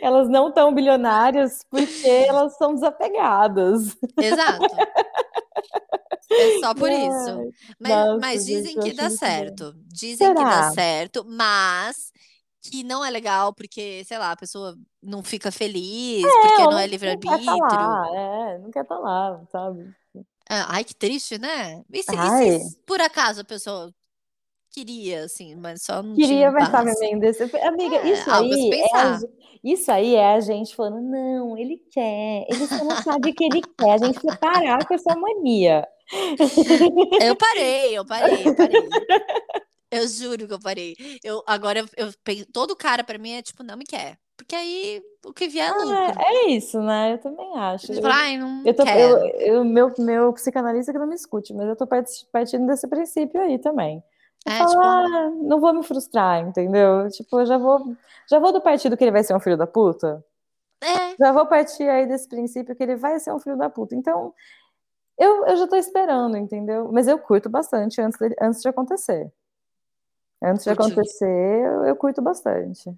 Elas 0.00 0.28
não 0.28 0.48
estão 0.48 0.72
bilionárias 0.72 1.64
porque 1.68 2.26
elas 2.28 2.56
são 2.56 2.74
desapegadas. 2.74 3.96
Exato. 4.20 4.66
É 6.30 6.58
só 6.60 6.74
por 6.74 6.90
isso. 6.90 7.30
Ai, 7.30 7.48
Mas, 7.80 7.90
Nossa, 7.90 8.18
mas 8.20 8.44
gente, 8.46 8.56
dizem 8.56 8.76
eu 8.76 8.82
que 8.82 8.92
dá 8.92 9.10
certo. 9.10 9.74
Dizem 9.86 10.34
que 10.34 10.44
dá 10.44 10.50
Será? 10.50 10.70
certo, 10.72 11.24
mas 11.26 12.12
que 12.64 12.82
não 12.82 13.04
é 13.04 13.10
legal 13.10 13.52
porque, 13.52 14.02
sei 14.04 14.16
lá, 14.18 14.32
a 14.32 14.36
pessoa 14.36 14.74
não 15.02 15.22
fica 15.22 15.52
feliz, 15.52 16.22
porque 16.22 16.62
Ela 16.62 16.70
não 16.70 16.70
é 16.70 16.70
não, 16.70 16.70
não 16.70 16.78
quer 16.78 16.88
livre-arbítrio. 16.90 17.60
lá, 17.60 18.08
é, 18.14 18.58
não 18.58 18.70
quer 18.70 18.82
estar 18.82 18.98
lá, 18.98 19.42
sabe? 19.52 19.94
Ah, 20.48 20.66
Ai, 20.70 20.84
que 20.84 20.94
triste, 20.94 21.38
né? 21.38 21.82
E 21.92 22.02
se, 22.02 22.14
e 22.14 22.60
se 22.60 22.76
por 22.86 23.00
acaso 23.00 23.42
a 23.42 23.44
pessoa 23.44 23.92
queria, 24.70 25.24
assim, 25.24 25.54
mas 25.54 25.82
só 25.82 26.02
não 26.02 26.14
Queria 26.14 26.50
base? 26.50 27.00
Mendes. 27.00 27.38
Eu 27.40 27.48
falei, 27.48 27.66
Amiga, 27.66 27.96
É, 27.96 28.10
isso 28.10 28.30
aí 28.30 28.70
é 28.72 28.96
a, 28.96 29.20
isso 29.62 29.92
aí 29.92 30.14
é 30.16 30.34
a 30.34 30.40
gente 30.40 30.74
falando, 30.74 31.00
não, 31.00 31.56
ele 31.56 31.80
quer, 31.90 32.46
ele 32.48 32.66
só 32.66 32.82
não 32.82 32.96
sabe 33.02 33.30
o 33.30 33.34
que 33.34 33.44
ele 33.44 33.62
quer. 33.78 33.92
A 33.92 33.98
gente 33.98 34.14
precisa 34.14 34.36
parar 34.36 34.86
com 34.86 34.94
essa 34.94 35.14
mania. 35.16 35.86
Eu 37.20 37.36
parei, 37.36 37.96
eu 37.96 38.04
parei, 38.04 38.46
eu 38.46 38.54
parei. 38.54 38.88
Eu 39.96 40.08
juro 40.08 40.46
que 40.46 40.52
eu 40.54 40.60
parei. 40.60 40.96
Eu, 41.22 41.42
agora 41.46 41.80
eu, 41.80 41.86
eu 41.96 42.46
todo 42.52 42.74
cara 42.76 43.04
pra 43.04 43.18
mim 43.18 43.32
é 43.32 43.42
tipo, 43.42 43.62
não 43.62 43.76
me 43.76 43.84
quer. 43.84 44.18
Porque 44.36 44.54
aí 44.56 45.00
o 45.24 45.32
que 45.32 45.46
vier 45.48 45.68
é 45.68 45.70
Ah, 45.70 45.76
lucro. 46.06 46.22
é 46.26 46.46
isso, 46.50 46.80
né? 46.82 47.12
Eu 47.14 47.18
também 47.18 47.56
acho. 47.56 47.92
Eu, 47.92 48.00
ai, 48.06 48.36
não 48.36 48.62
eu 48.64 48.74
tô, 48.74 48.82
quero. 48.82 49.00
eu, 49.00 49.26
eu- 49.58 49.64
meu, 49.64 49.92
meu 49.98 50.32
psicanalista 50.32 50.92
que 50.92 50.98
não 50.98 51.06
me 51.06 51.14
escute, 51.14 51.54
mas 51.54 51.68
eu 51.68 51.76
tô 51.76 51.86
part- 51.86 52.26
partindo 52.32 52.66
desse 52.66 52.88
princípio 52.88 53.40
aí 53.40 53.58
também. 53.58 54.02
Eu 54.44 54.52
É, 54.52 54.58
falo, 54.58 54.70
tipo, 54.70 54.82
ah, 54.82 55.30
não 55.30 55.60
vou 55.60 55.72
me 55.72 55.82
frustrar, 55.84 56.40
entendeu? 56.40 57.08
Tipo, 57.10 57.40
eu 57.40 57.46
já 57.46 57.56
vou, 57.56 57.96
já 58.28 58.38
vou 58.40 58.52
do 58.52 58.60
partido 58.60 58.96
que 58.96 59.04
ele 59.04 59.12
vai 59.12 59.22
ser 59.22 59.34
um 59.36 59.40
filho 59.40 59.56
da 59.56 59.66
puta. 59.66 60.24
é, 60.82 61.14
Já 61.18 61.30
vou 61.32 61.46
partir 61.46 61.88
aí 61.88 62.06
desse 62.06 62.28
princípio 62.28 62.74
que 62.74 62.82
ele 62.82 62.96
vai 62.96 63.18
ser 63.20 63.32
um 63.32 63.38
filho 63.38 63.56
da 63.56 63.70
puta. 63.70 63.94
Então, 63.94 64.34
eu, 65.16 65.46
eu 65.46 65.56
já 65.56 65.66
tô 65.68 65.76
esperando, 65.76 66.36
entendeu? 66.36 66.90
Mas 66.92 67.06
eu 67.06 67.18
curto 67.18 67.48
bastante 67.48 68.00
antes, 68.00 68.18
dele- 68.18 68.34
antes 68.40 68.60
de 68.60 68.68
acontecer. 68.68 69.32
Antes 70.44 70.64
de 70.64 70.70
o 70.70 70.76
quê? 70.76 70.82
acontecer, 70.84 71.26
eu, 71.26 71.84
eu 71.86 71.96
curto 71.96 72.22
bastante. 72.22 72.90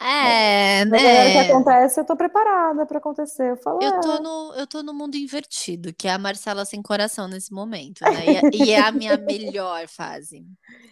É, 0.00 0.84
Mas 0.90 1.04
agora 1.04 1.30
que 1.30 1.38
né? 1.38 1.48
acontece, 1.52 2.00
eu 2.00 2.04
tô 2.04 2.16
preparada 2.16 2.86
pra 2.86 2.98
acontecer. 2.98 3.50
Eu 3.50 3.56
falo, 3.56 3.80
Eu 3.80 3.92
tô 4.00 4.18
é, 4.18 4.20
no, 4.20 4.54
eu 4.54 4.66
tô 4.66 4.82
no 4.82 4.94
mundo 4.94 5.16
invertido, 5.16 5.92
que 5.92 6.08
é 6.08 6.12
a 6.12 6.18
Marcela 6.18 6.64
sem 6.64 6.80
coração 6.80 7.28
nesse 7.28 7.52
momento, 7.52 8.06
né? 8.06 8.28
E 8.28 8.36
é, 8.36 8.48
e 8.52 8.70
é 8.70 8.80
a 8.80 8.92
minha 8.92 9.16
melhor 9.18 9.86
fase. 9.88 10.46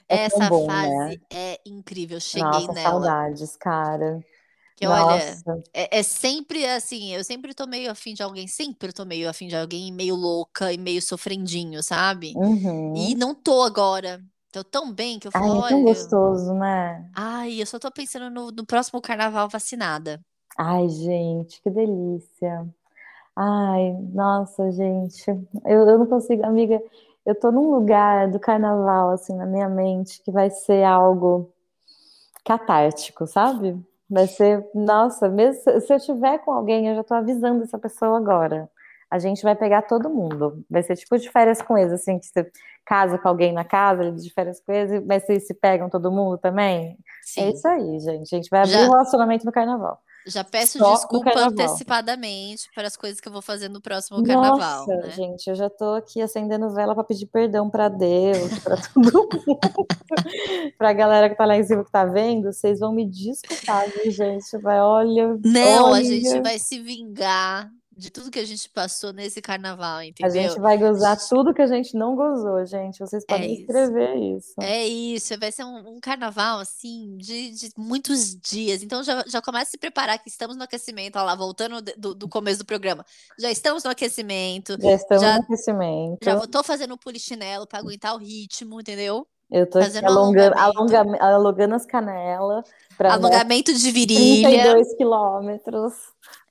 é 0.08 0.24
Essa 0.24 0.48
bom, 0.48 0.66
fase 0.66 0.94
né? 0.98 1.16
é 1.32 1.60
incrível, 1.64 2.20
cheguei 2.20 2.66
Nossa, 2.66 2.72
nela. 2.72 2.90
saudades, 2.90 3.56
cara. 3.56 4.20
Que 4.76 4.86
olha, 4.86 5.42
é, 5.72 5.98
é 5.98 6.02
sempre 6.02 6.66
assim, 6.66 7.14
eu 7.14 7.22
sempre 7.22 7.54
tô 7.54 7.66
meio 7.66 7.90
afim 7.90 8.14
de 8.14 8.22
alguém, 8.22 8.48
sempre 8.48 8.92
tô 8.92 9.04
meio 9.04 9.28
afim 9.28 9.46
de 9.46 9.56
alguém 9.56 9.92
meio 9.92 10.14
louca 10.16 10.72
e 10.72 10.78
meio 10.78 11.00
sofrendinho, 11.00 11.82
sabe? 11.82 12.32
E 12.94 13.14
uhum. 13.14 13.16
não 13.16 13.34
tô 13.34 13.62
agora. 13.62 14.20
Tô 14.52 14.62
tão 14.64 14.92
bem 14.92 15.18
que 15.18 15.26
eu 15.26 15.32
Ai, 15.32 15.32
falo, 15.32 15.54
é 15.56 15.62
tão 15.62 15.82
olha, 15.82 15.84
gostoso, 15.84 16.54
né? 16.54 17.10
ai, 17.14 17.60
eu 17.62 17.66
só 17.66 17.78
tô 17.78 17.90
pensando 17.92 18.30
no, 18.30 18.50
no 18.52 18.66
próximo 18.66 19.00
carnaval 19.02 19.48
vacinada. 19.48 20.22
Ai, 20.58 20.88
gente, 20.88 21.60
que 21.62 21.70
delícia. 21.70 22.66
Ai, 23.36 23.92
nossa, 24.14 24.70
gente. 24.72 25.30
Eu, 25.66 25.88
eu 25.88 25.98
não 25.98 26.06
consigo, 26.06 26.44
amiga. 26.46 26.82
Eu 27.26 27.34
tô 27.38 27.52
num 27.52 27.70
lugar 27.72 28.30
do 28.30 28.40
carnaval, 28.40 29.10
assim, 29.12 29.36
na 29.36 29.46
minha 29.46 29.68
mente, 29.68 30.22
que 30.22 30.32
vai 30.32 30.50
ser 30.50 30.84
algo 30.84 31.52
catártico, 32.44 33.26
sabe? 33.26 33.78
Vai 34.10 34.28
ser, 34.28 34.64
nossa, 34.74 35.28
mesmo 35.28 35.62
se 35.62 35.80
se 35.82 35.94
eu 35.94 36.00
tiver 36.00 36.38
com 36.40 36.52
alguém, 36.52 36.88
eu 36.88 36.96
já 36.96 37.04
tô 37.04 37.14
avisando 37.14 37.64
essa 37.64 37.78
pessoa 37.78 38.18
agora. 38.18 38.70
A 39.12 39.18
gente 39.18 39.42
vai 39.42 39.54
pegar 39.54 39.82
todo 39.82 40.08
mundo. 40.08 40.64
Vai 40.70 40.82
ser 40.82 40.96
tipo 40.96 41.18
de 41.18 41.28
férias 41.28 41.60
com 41.60 41.76
eles, 41.76 41.92
assim, 41.92 42.18
que 42.18 42.24
você 42.24 42.50
casa 42.82 43.18
com 43.18 43.28
alguém 43.28 43.52
na 43.52 43.62
casa, 43.62 44.10
de 44.10 44.32
férias 44.32 44.58
com 44.58 44.72
eles, 44.72 45.04
mas 45.04 45.26
vocês 45.26 45.46
se 45.46 45.52
pegam 45.52 45.90
todo 45.90 46.10
mundo 46.10 46.38
também? 46.38 46.92
É 46.92 46.96
Sim, 47.22 47.50
isso 47.50 47.68
aí, 47.68 48.00
gente. 48.00 48.34
A 48.34 48.38
gente 48.38 48.48
vai 48.48 48.60
abrir 48.60 48.72
já 48.72 48.88
o 48.88 48.90
relacionamento 48.90 49.44
no 49.44 49.52
carnaval. 49.52 50.00
já 50.26 50.42
peço 50.42 50.78
Só 50.78 50.94
desculpa 50.94 51.30
antecipadamente 51.38 52.70
para 52.74 52.88
as 52.88 52.96
coisas 52.96 53.20
que 53.20 53.28
eu 53.28 53.32
vou 53.34 53.42
fazer 53.42 53.68
no 53.68 53.82
próximo 53.82 54.22
carnaval, 54.22 54.86
Nossa, 54.86 54.96
né? 54.96 55.10
gente, 55.10 55.46
eu 55.46 55.54
já 55.54 55.68
tô 55.68 55.92
aqui 55.92 56.22
acendendo 56.22 56.72
vela 56.72 56.94
para 56.94 57.04
pedir 57.04 57.26
perdão 57.26 57.68
para 57.68 57.90
Deus, 57.90 58.58
para 58.60 58.76
todo 58.94 59.04
mundo, 59.04 59.86
pra 60.78 60.94
galera 60.94 61.28
que 61.28 61.36
tá 61.36 61.44
lá 61.44 61.58
em 61.58 61.64
cima 61.64 61.84
que 61.84 61.92
tá 61.92 62.06
vendo, 62.06 62.50
vocês 62.50 62.80
vão 62.80 62.94
me 62.94 63.04
desculpar, 63.04 63.90
viu, 63.90 64.10
gente? 64.10 64.56
Vai, 64.62 64.80
olha, 64.80 65.38
Não, 65.44 65.92
a 65.92 66.02
gente 66.02 66.30
olha, 66.30 66.42
vai 66.42 66.58
se 66.58 66.80
vingar 66.80 67.70
de 67.96 68.10
tudo 68.10 68.30
que 68.30 68.38
a 68.38 68.44
gente 68.44 68.68
passou 68.70 69.12
nesse 69.12 69.40
carnaval, 69.42 69.98
a 69.98 70.02
gente 70.04 70.22
entendeu? 70.22 70.60
vai 70.60 70.78
gozar 70.78 71.18
tudo 71.28 71.52
que 71.52 71.60
a 71.62 71.66
gente 71.66 71.94
não 71.96 72.16
gozou, 72.16 72.64
gente. 72.64 72.98
Vocês 72.98 73.22
É 73.24 73.26
podem 73.26 73.52
isso. 73.52 73.60
escrever 73.62 74.14
isso. 74.16 74.54
É 74.60 74.86
isso, 74.86 75.38
vai 75.38 75.52
ser 75.52 75.64
um, 75.64 75.96
um 75.96 76.00
carnaval 76.00 76.58
assim 76.60 77.16
de, 77.18 77.50
de 77.50 77.70
muitos 77.76 78.34
dias. 78.36 78.82
Então 78.82 79.02
já, 79.02 79.22
já 79.26 79.42
começa 79.42 79.68
a 79.68 79.70
se 79.72 79.78
preparar 79.78 80.18
que 80.18 80.28
estamos 80.28 80.56
no 80.56 80.62
aquecimento. 80.64 81.16
Olha 81.16 81.24
lá, 81.26 81.34
voltando 81.34 81.82
do, 81.96 82.14
do 82.14 82.28
começo 82.28 82.58
do 82.60 82.64
programa. 82.64 83.04
Já 83.38 83.50
estamos 83.50 83.84
no 83.84 83.90
aquecimento. 83.90 84.76
Já 84.80 84.92
estamos 84.92 85.22
Já, 85.22 85.34
no 85.36 85.42
aquecimento. 85.42 86.18
já 86.24 86.46
tô 86.46 86.62
fazendo 86.62 86.94
o 86.94 86.98
polichinelo 86.98 87.66
para 87.66 87.78
aguentar 87.78 88.14
o 88.14 88.18
ritmo, 88.18 88.80
entendeu? 88.80 89.26
Eu 89.50 89.68
tô 89.68 89.78
alongando, 89.78 90.56
alongamento. 90.58 91.22
alonga- 91.22 91.24
alongando 91.36 91.74
as 91.74 91.84
canelas 91.84 92.64
para 93.02 93.14
Alongamento 93.14 93.72
de 93.74 93.90
virilha. 93.90 94.48
32 94.48 94.94
quilômetros 94.96 95.94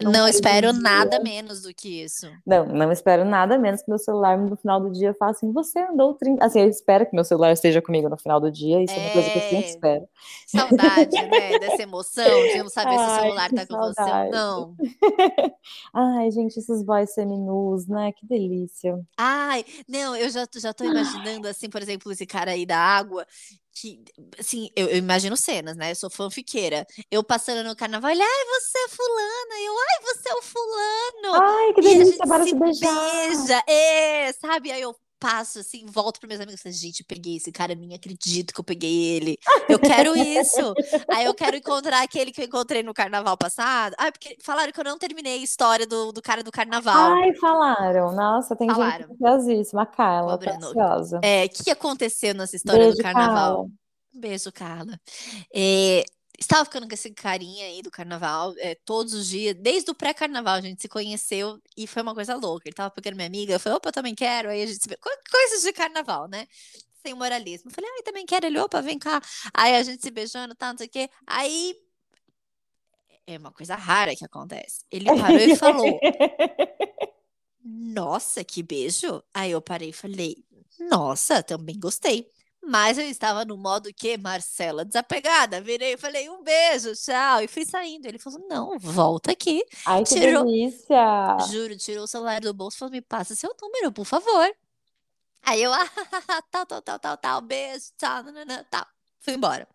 Não 0.01 0.11
mesmo 0.11 0.27
espero 0.27 0.71
dia. 0.71 0.81
nada 0.81 1.19
menos 1.19 1.61
do 1.61 1.73
que 1.73 2.03
isso. 2.03 2.27
Não, 2.45 2.65
não 2.65 2.91
espero 2.91 3.23
nada 3.25 3.57
menos 3.57 3.81
que 3.81 3.89
meu 3.89 3.99
celular 3.99 4.37
no 4.37 4.55
final 4.55 4.79
do 4.81 4.91
dia 4.91 5.13
fale 5.13 5.31
assim, 5.31 5.51
você 5.51 5.79
andou 5.79 6.13
30... 6.15 6.43
Assim, 6.45 6.61
eu 6.61 6.69
espero 6.69 7.05
que 7.05 7.15
meu 7.15 7.23
celular 7.23 7.51
esteja 7.51 7.81
comigo 7.81 8.09
no 8.09 8.17
final 8.17 8.39
do 8.39 8.51
dia, 8.51 8.83
isso 8.83 8.93
é 8.93 8.97
uma 8.97 9.11
coisa 9.11 9.29
que 9.29 9.37
eu 9.37 9.41
sempre 9.41 9.57
É, 9.57 9.69
espero. 9.69 10.07
saudade, 10.47 11.15
né? 11.27 11.59
Dessa 11.59 11.83
emoção 11.83 12.47
de 12.47 12.57
não 12.57 12.69
saber 12.69 12.91
se 12.91 12.97
o 12.97 12.99
Ai, 13.01 13.21
celular 13.21 13.49
tá 13.51 13.65
com 13.67 13.77
você 13.77 13.87
ou 13.87 13.93
saudade. 13.93 14.31
não. 14.31 14.75
Ai, 15.93 16.31
gente, 16.31 16.57
esses 16.57 16.83
boys 16.83 17.13
seminus, 17.13 17.87
né? 17.87 18.11
Que 18.11 18.25
delícia. 18.25 18.99
Ai, 19.17 19.63
não, 19.87 20.15
eu 20.15 20.29
já, 20.29 20.45
já 20.57 20.73
tô 20.73 20.83
imaginando, 20.83 21.47
assim, 21.47 21.69
por 21.69 21.81
exemplo, 21.81 22.11
esse 22.11 22.25
cara 22.25 22.51
aí 22.51 22.65
da 22.65 22.77
água, 22.77 23.25
que, 23.73 24.03
assim, 24.37 24.69
eu, 24.75 24.87
eu 24.87 24.97
imagino 24.97 25.35
cenas, 25.37 25.77
né? 25.77 25.91
Eu 25.91 25.95
sou 25.95 26.09
fanfiqueira. 26.09 26.85
Eu 27.09 27.23
passando 27.23 27.65
no 27.67 27.75
carnaval, 27.75 28.11
ele, 28.11 28.21
ai, 28.21 28.45
você 28.45 28.77
é 28.77 28.87
fulana. 28.89 29.61
Eu, 29.61 29.73
ai, 29.79 30.03
você 30.03 30.29
é 30.29 30.33
o 30.33 30.41
fulano. 30.41 31.43
Ai, 31.43 31.73
que 31.73 31.81
delícia, 31.81 32.25
se 32.25 32.49
se 32.49 32.55
beijar. 32.55 33.11
beija, 33.11 33.63
é, 33.67 34.33
sabe? 34.33 34.71
Aí 34.71 34.81
eu 34.81 34.95
passo, 35.21 35.59
assim, 35.59 35.85
volto 35.85 36.19
para 36.19 36.27
meus 36.27 36.41
amigos, 36.41 36.65
e 36.65 36.71
gente, 36.71 37.03
peguei 37.03 37.37
esse 37.37 37.51
cara, 37.51 37.75
nem 37.75 37.93
acredito 37.93 38.51
que 38.51 38.59
eu 38.59 38.63
peguei 38.63 39.15
ele. 39.15 39.37
Eu 39.69 39.77
quero 40.09 40.17
isso. 40.17 40.73
Aí 41.07 41.25
eu 41.25 41.33
quero 41.35 41.55
encontrar 41.55 42.01
aquele 42.01 42.31
que 42.31 42.41
eu 42.41 42.45
encontrei 42.45 42.81
no 42.81 42.91
carnaval 42.91 43.37
passado. 43.37 43.93
Ai, 43.99 44.11
porque 44.11 44.35
falaram 44.43 44.71
que 44.71 44.79
eu 44.79 44.83
não 44.83 44.97
terminei 44.97 45.33
a 45.33 45.43
história 45.43 45.85
do, 45.85 46.11
do 46.11 46.23
cara 46.23 46.43
do 46.43 46.51
carnaval. 46.51 47.13
Ai, 47.13 47.35
falaram. 47.35 48.11
Nossa, 48.13 48.55
tem 48.55 48.67
gente 48.67 48.75
Falaram. 48.75 49.07
que 49.09 49.17
faz 49.17 49.47
isso. 49.47 49.77
A 49.77 49.85
Carla, 49.85 50.31
Pobre 50.39 50.49
tá. 50.49 51.19
É, 51.21 51.45
o 51.45 51.49
que 51.49 51.69
aconteceu 51.69 52.33
nessa 52.33 52.55
história 52.55 52.85
do 52.85 52.95
Beijo, 52.95 53.03
carnaval? 53.03 53.35
Carla. 53.35 53.69
Um 54.13 54.19
beijo, 54.19 54.51
Carla. 54.51 54.99
É, 55.53 56.03
estava 56.43 56.65
ficando 56.65 56.87
com 56.87 56.93
esse 56.93 57.11
carinha 57.11 57.65
aí 57.65 57.81
do 57.81 57.91
carnaval, 57.91 58.53
é, 58.57 58.75
todos 58.75 59.13
os 59.13 59.27
dias, 59.27 59.55
desde 59.55 59.91
o 59.91 59.95
pré-carnaval, 59.95 60.55
a 60.55 60.61
gente 60.61 60.81
se 60.81 60.89
conheceu 60.89 61.61
e 61.77 61.85
foi 61.87 62.01
uma 62.01 62.13
coisa 62.13 62.35
louca. 62.35 62.67
Ele 62.67 62.75
tava 62.75 62.89
pegando 62.91 63.15
minha 63.15 63.27
amiga, 63.27 63.53
eu 63.53 63.59
falei, 63.59 63.77
opa, 63.77 63.89
eu 63.89 63.93
também 63.93 64.15
quero. 64.15 64.49
Aí 64.49 64.63
a 64.63 64.65
gente 64.65 64.83
se 64.83 64.89
coisas 65.31 65.61
de 65.63 65.73
carnaval, 65.73 66.27
né? 66.27 66.47
Sem 67.05 67.13
moralismo. 67.13 67.69
Eu 67.69 67.73
falei, 67.73 67.89
ai, 67.91 68.03
também 68.03 68.25
quero. 68.25 68.45
Ele, 68.45 68.59
opa, 68.59 68.81
vem 68.81 68.97
cá. 68.97 69.21
Aí 69.53 69.75
a 69.75 69.83
gente 69.83 70.01
se 70.01 70.11
beijando, 70.11 70.55
tá, 70.55 70.71
não 70.71 70.77
sei 70.77 70.87
o 70.87 70.89
quê. 70.89 71.09
Aí 71.27 71.75
é 73.27 73.37
uma 73.37 73.51
coisa 73.51 73.75
rara 73.75 74.15
que 74.15 74.25
acontece. 74.25 74.83
Ele 74.91 75.05
parou 75.15 75.37
e 75.37 75.55
falou, 75.55 75.99
nossa, 77.63 78.43
que 78.43 78.63
beijo. 78.63 79.23
Aí 79.33 79.51
eu 79.51 79.61
parei 79.61 79.89
e 79.89 79.93
falei, 79.93 80.43
nossa, 80.79 81.43
também 81.43 81.79
gostei. 81.79 82.27
Mas 82.63 82.97
eu 82.97 83.05
estava 83.05 83.43
no 83.43 83.57
modo 83.57 83.91
que 83.93 84.17
Marcela 84.17 84.85
desapegada. 84.85 85.61
Virei 85.61 85.93
e 85.93 85.97
falei 85.97 86.29
um 86.29 86.43
beijo, 86.43 86.93
tchau. 86.95 87.41
E 87.41 87.47
fui 87.47 87.65
saindo. 87.65 88.05
Ele 88.07 88.19
falou: 88.19 88.39
não, 88.47 88.77
volta 88.79 89.31
aqui. 89.31 89.63
Ai, 89.85 90.03
que 90.05 90.15
Tirou, 90.15 90.45
delícia. 90.45 91.37
juro, 91.49 91.75
tirou 91.77 92.03
o 92.03 92.07
celular 92.07 92.39
do 92.41 92.53
bolso 92.53 92.77
e 92.77 92.79
falou: 92.79 92.91
me 92.91 93.01
passa 93.01 93.35
seu 93.35 93.53
número, 93.61 93.91
por 93.91 94.05
favor. 94.05 94.51
Aí 95.43 95.61
eu, 95.63 95.71
ah, 95.73 96.41
tal, 96.51 96.65
tal, 96.65 96.81
tal, 96.81 96.99
tal, 96.99 97.17
tal, 97.17 97.41
beijo, 97.41 97.85
tchau, 97.97 98.23
nananã, 98.23 98.63
tal. 98.69 98.85
Fui 99.19 99.33
embora. 99.33 99.67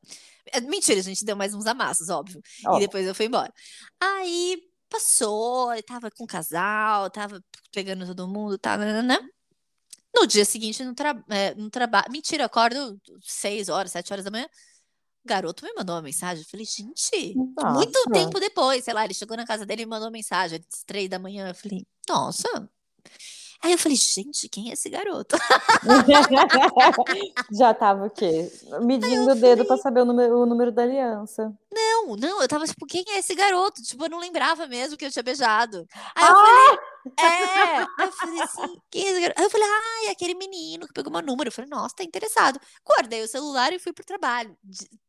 É, 0.53 0.61
Mentira, 0.61 1.01
a 1.01 1.03
gente 1.03 1.25
deu 1.25 1.37
mais 1.37 1.55
uns 1.55 1.67
amassos, 1.67 2.09
óbvio. 2.09 2.41
E 2.77 2.81
depois 2.81 3.05
eu 3.07 3.15
fui 3.15 3.27
embora. 3.27 3.53
Aí 4.01 4.63
passou, 4.89 5.75
eu 5.75 5.83
tava 5.83 6.11
com 6.11 6.25
o 6.25 6.27
casal, 6.27 7.11
tava 7.11 7.43
pegando 7.73 8.07
todo 8.07 8.29
mundo, 8.29 8.57
tá, 8.59 8.77
nananã. 8.77 9.19
No 10.17 10.27
dia 10.27 10.45
seguinte, 10.45 10.83
no, 10.83 10.95
tra 10.95 11.15
é, 11.29 11.55
no 11.55 11.69
trabalho. 11.69 12.11
Mentira, 12.11 12.45
eu 12.45 12.47
acordo 12.47 12.99
6 13.21 13.69
horas, 13.69 13.93
7 13.93 14.13
horas 14.13 14.25
da 14.25 14.31
manhã. 14.31 14.47
O 15.25 15.29
garoto 15.29 15.65
me 15.65 15.75
mandou 15.75 15.95
uma 15.95 16.03
mensagem. 16.03 16.43
Eu 16.43 16.49
falei, 16.49 16.65
gente, 16.65 17.35
muito 17.37 17.63
nossa. 17.63 18.11
tempo 18.13 18.41
depois, 18.41 18.85
sei 18.85 18.95
lá, 18.95 19.05
ele 19.05 19.13
chegou 19.13 19.37
na 19.37 19.45
casa 19.45 19.67
dele 19.67 19.83
e 19.83 19.85
me 19.85 19.91
mandou 19.91 20.07
uma 20.07 20.13
mensagem, 20.13 20.65
às 20.73 20.85
3 20.85 21.11
da 21.11 21.19
manhã. 21.19 21.49
Eu 21.49 21.55
falei, 21.55 21.85
nossa. 22.09 22.49
Aí 23.63 23.73
eu 23.73 23.79
falei, 23.79 23.97
gente, 23.97 24.49
quem 24.49 24.71
é 24.71 24.75
esse 24.75 24.89
garoto? 24.89 25.37
Já 27.51 27.75
tava 27.75 28.07
o 28.07 28.11
quê? 28.11 28.51
Medindo 28.83 29.31
o 29.31 29.35
dedo 29.35 29.65
pra 29.65 29.77
saber 29.77 30.03
o 30.03 30.05
número, 30.05 30.39
o 30.39 30.47
número 30.47 30.71
da 30.71 30.83
aliança. 30.83 31.53
Não, 31.73 32.17
não, 32.17 32.43
eu 32.43 32.49
tava 32.49 32.67
tipo, 32.67 32.87
quem 32.87 33.05
é 33.09 33.19
esse 33.19 33.35
garoto? 33.35 33.83
Tipo, 33.83 34.05
eu 34.05 34.11
não 34.11 34.19
lembrava 34.19 34.67
mesmo 34.67 34.97
que 34.97 35.05
eu 35.05 35.11
tinha 35.11 35.23
beijado. 35.23 35.87
Aí 36.15 36.25
eu 36.25 36.35
falei, 36.35 36.53
Ah! 36.71 36.79
É, 37.19 38.05
eu 38.05 38.13
falei 38.13 38.41
assim, 38.41 38.81
quem 38.91 39.25
é 39.25 39.35
eu 39.39 39.51
falei, 39.51 39.67
ai, 39.69 40.09
aquele 40.11 40.35
menino 40.35 40.87
que 40.87 40.93
pegou 40.93 41.13
meu 41.13 41.23
número. 41.23 41.49
Eu 41.49 41.53
falei, 41.53 41.71
nossa, 41.71 41.97
tá 41.97 42.05
interessado. 42.05 42.61
Guardei 42.85 43.23
o 43.23 43.29
celular 43.29 43.73
e 43.73 43.79
fui 43.79 43.93
pro 43.93 44.05
trabalho. 44.05 44.57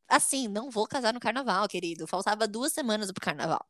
Assim, 0.07 0.47
não 0.47 0.69
vou 0.69 0.87
casar 0.87 1.13
no 1.13 1.19
carnaval, 1.19 1.67
querido. 1.67 2.07
Faltava 2.07 2.47
duas 2.47 2.73
semanas 2.73 3.11
pro 3.11 3.23
carnaval. 3.23 3.65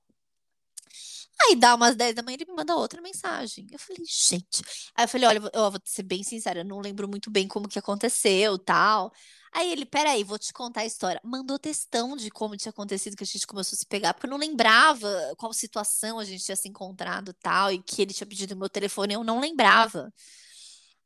Aí 1.39 1.55
dá 1.55 1.75
umas 1.75 1.95
10 1.95 2.15
da 2.15 2.23
manhã, 2.23 2.35
ele 2.35 2.45
me 2.45 2.55
manda 2.55 2.75
outra 2.75 3.01
mensagem. 3.01 3.67
Eu 3.71 3.77
falei, 3.79 4.03
gente. 4.05 4.63
Aí 4.95 5.05
eu 5.05 5.07
falei, 5.07 5.27
olha, 5.27 5.41
eu 5.53 5.71
vou 5.71 5.79
ser 5.85 6.03
bem 6.03 6.23
sincera, 6.23 6.61
eu 6.61 6.65
não 6.65 6.79
lembro 6.79 7.07
muito 7.07 7.29
bem 7.29 7.47
como 7.47 7.67
que 7.67 7.77
aconteceu, 7.77 8.57
tal. 8.57 9.13
Aí 9.57 9.71
ele, 9.71 9.87
peraí, 9.87 10.23
vou 10.23 10.37
te 10.37 10.53
contar 10.53 10.81
a 10.81 10.85
história. 10.85 11.19
Mandou 11.23 11.57
textão 11.57 12.15
de 12.15 12.29
como 12.29 12.55
tinha 12.55 12.69
acontecido, 12.69 13.17
que 13.17 13.23
a 13.23 13.25
gente 13.25 13.47
começou 13.47 13.75
a 13.75 13.79
se 13.79 13.87
pegar, 13.87 14.13
porque 14.13 14.27
eu 14.27 14.29
não 14.29 14.37
lembrava 14.37 15.09
qual 15.35 15.51
situação 15.51 16.19
a 16.19 16.23
gente 16.23 16.43
tinha 16.45 16.55
se 16.55 16.69
encontrado, 16.69 17.33
tal, 17.33 17.71
e 17.71 17.81
que 17.81 18.03
ele 18.03 18.13
tinha 18.13 18.27
pedido 18.27 18.55
meu 18.55 18.69
telefone, 18.69 19.15
eu 19.15 19.23
não 19.23 19.39
lembrava. 19.39 20.13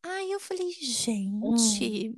Aí 0.03 0.31
eu 0.33 0.39
falei, 0.41 0.69
gente. 0.73 2.13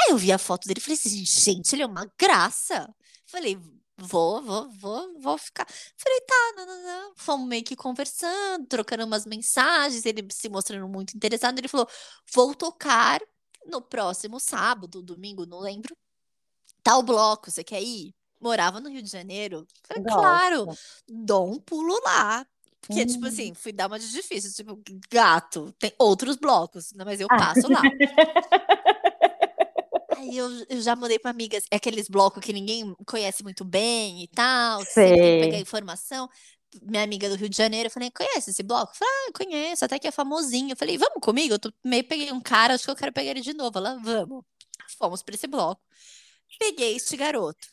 Aí 0.00 0.10
eu 0.10 0.18
vi 0.18 0.32
a 0.32 0.38
foto 0.38 0.66
dele 0.66 0.80
e 0.80 0.82
falei 0.82 0.98
assim, 0.98 1.24
gente, 1.24 1.72
ele 1.72 1.82
é 1.82 1.86
uma 1.86 2.10
graça. 2.18 2.92
Falei, 3.24 3.56
vou, 3.96 4.42
vou, 4.42 4.68
vou, 4.72 5.20
vou 5.20 5.38
ficar. 5.38 5.68
Falei, 5.96 6.20
tá, 6.22 6.52
não, 6.56 6.66
não, 6.66 6.82
não. 6.82 7.14
Fomos 7.16 7.46
meio 7.48 7.62
que 7.62 7.76
conversando, 7.76 8.66
trocando 8.66 9.04
umas 9.04 9.24
mensagens, 9.24 10.04
ele 10.04 10.26
se 10.32 10.48
mostrando 10.48 10.88
muito 10.88 11.16
interessado. 11.16 11.56
Ele 11.60 11.68
falou, 11.68 11.88
vou 12.34 12.56
tocar 12.56 13.20
no 13.66 13.80
próximo 13.82 14.40
sábado, 14.40 15.02
domingo, 15.02 15.44
não 15.46 15.60
lembro. 15.60 15.94
Tal 16.82 17.02
bloco, 17.02 17.50
você 17.50 17.62
quer 17.64 17.82
ir? 17.82 18.14
Morava 18.40 18.80
no 18.80 18.88
Rio 18.90 19.02
de 19.02 19.10
Janeiro. 19.10 19.66
Falei, 19.84 20.04
claro, 20.06 20.66
dou 21.08 21.50
um 21.52 21.58
pulo 21.60 21.98
lá. 22.04 22.46
Porque, 22.80 23.04
tipo 23.06 23.24
Hum. 23.24 23.28
assim, 23.28 23.54
fui 23.54 23.72
dar 23.72 23.88
uma 23.88 23.98
de 23.98 24.10
difícil. 24.10 24.52
Tipo, 24.54 24.80
gato, 25.10 25.72
tem 25.78 25.92
outros 25.98 26.36
blocos, 26.36 26.92
né, 26.94 27.04
mas 27.04 27.20
eu 27.20 27.26
Ah. 27.30 27.36
passo 27.38 27.68
lá. 27.68 27.82
Aí 30.14 30.36
eu, 30.36 30.48
eu 30.68 30.80
já 30.80 30.96
mandei 30.96 31.18
pra 31.18 31.30
amigas, 31.30 31.64
é 31.70 31.76
aqueles 31.76 32.08
blocos 32.08 32.42
que 32.42 32.52
ninguém 32.52 32.94
conhece 33.06 33.42
muito 33.42 33.64
bem 33.64 34.22
e 34.22 34.28
tal, 34.28 34.82
que 35.20 35.38
pegar 35.38 35.56
Sei. 35.56 35.58
informação. 35.58 36.28
Minha 36.82 37.04
amiga 37.04 37.28
do 37.28 37.36
Rio 37.36 37.48
de 37.48 37.56
Janeiro, 37.56 37.86
eu 37.88 37.90
falei, 37.90 38.10
conhece 38.10 38.50
esse 38.50 38.62
bloco? 38.62 38.92
Eu 38.92 38.96
falei, 38.96 39.14
ah, 39.28 39.32
conheço, 39.32 39.84
até 39.84 39.98
que 39.98 40.06
é 40.06 40.10
famosinho. 40.10 40.72
Eu 40.72 40.76
falei, 40.76 40.98
vamos 40.98 41.20
comigo? 41.22 41.54
Eu 41.54 41.58
tô, 41.58 41.72
meio 41.84 42.04
peguei 42.04 42.32
um 42.32 42.40
cara, 42.40 42.74
acho 42.74 42.84
que 42.84 42.90
eu 42.90 42.96
quero 42.96 43.12
pegar 43.12 43.30
ele 43.30 43.40
de 43.40 43.54
novo. 43.54 43.78
Ela, 43.78 43.98
vamos. 43.98 44.44
Fomos 44.98 45.22
pra 45.22 45.34
esse 45.34 45.46
bloco. 45.46 45.82
Peguei 46.58 46.96
este 46.96 47.16
garoto. 47.16 47.68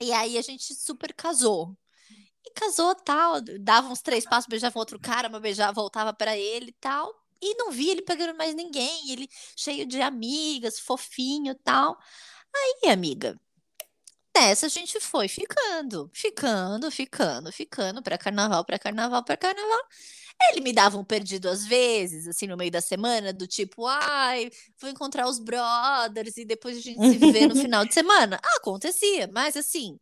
E 0.00 0.12
aí 0.12 0.38
a 0.38 0.42
gente 0.42 0.74
super 0.74 1.12
casou. 1.14 1.76
E 2.44 2.50
casou 2.52 2.94
tal, 2.94 3.40
dava 3.60 3.88
uns 3.88 4.02
três 4.02 4.24
passos, 4.24 4.46
beijava 4.48 4.78
outro 4.78 4.98
cara, 5.00 5.28
mas 5.28 5.40
beijava, 5.40 5.72
voltava 5.72 6.12
pra 6.12 6.36
ele 6.36 6.70
e 6.70 6.72
tal. 6.80 7.14
E 7.40 7.54
não 7.56 7.70
vi 7.70 7.90
ele 7.90 8.02
pegando 8.02 8.36
mais 8.36 8.54
ninguém, 8.54 9.10
ele 9.10 9.28
cheio 9.56 9.86
de 9.86 10.00
amigas, 10.00 10.78
fofinho 10.78 11.54
tal. 11.56 11.98
Aí, 12.54 12.90
amiga, 12.90 13.38
nessa 14.36 14.66
a 14.66 14.68
gente 14.68 15.00
foi 15.00 15.28
ficando, 15.28 16.10
ficando, 16.12 16.90
ficando, 16.90 17.52
ficando, 17.52 18.02
pra 18.02 18.18
carnaval, 18.18 18.64
pra 18.64 18.78
carnaval, 18.78 19.24
pra 19.24 19.36
carnaval. 19.36 19.80
Ele 20.50 20.60
me 20.62 20.72
dava 20.72 20.98
um 20.98 21.04
perdido 21.04 21.48
às 21.48 21.64
vezes, 21.66 22.26
assim, 22.28 22.46
no 22.46 22.56
meio 22.56 22.70
da 22.70 22.80
semana, 22.80 23.32
do 23.32 23.46
tipo, 23.46 23.86
ai, 23.86 24.50
vou 24.80 24.90
encontrar 24.90 25.28
os 25.28 25.38
brothers 25.38 26.36
e 26.36 26.44
depois 26.44 26.76
a 26.78 26.80
gente 26.80 27.04
se 27.04 27.18
vê 27.18 27.46
no 27.46 27.56
final 27.56 27.84
de 27.86 27.94
semana. 27.94 28.38
Ah, 28.44 28.56
acontecia, 28.58 29.28
mas 29.32 29.56
assim, 29.56 29.98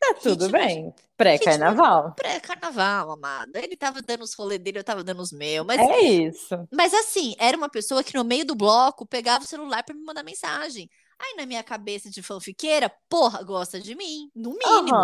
Tá 0.00 0.14
tudo 0.22 0.48
ritmo 0.48 0.50
bem. 0.50 0.94
Pré-carnaval. 1.16 2.14
pré-carnaval, 2.16 3.12
amada. 3.12 3.60
Ele 3.60 3.76
tava 3.76 4.02
dando 4.02 4.22
os 4.22 4.34
rolês 4.34 4.60
dele, 4.62 4.78
eu 4.78 4.84
tava 4.84 5.04
dando 5.04 5.22
os 5.22 5.32
meus. 5.32 5.66
Mas, 5.66 5.84
É 5.88 6.00
isso. 6.00 6.68
mas 6.72 6.92
assim, 6.94 7.34
era 7.38 7.56
uma 7.56 7.68
pessoa 7.68 8.04
que 8.04 8.14
no 8.16 8.24
meio 8.24 8.44
do 8.44 8.54
bloco 8.54 9.06
pegava 9.06 9.44
o 9.44 9.46
celular 9.48 9.82
pra 9.84 9.94
me 9.94 10.02
mandar 10.04 10.22
mensagem. 10.24 10.88
Aí 11.18 11.34
na 11.36 11.46
minha 11.46 11.62
cabeça 11.62 12.10
de 12.10 12.22
fanfiqueira, 12.22 12.90
porra, 13.08 13.42
gosta 13.42 13.80
de 13.80 13.94
mim, 13.94 14.30
no 14.34 14.50
mínimo. 14.50 14.96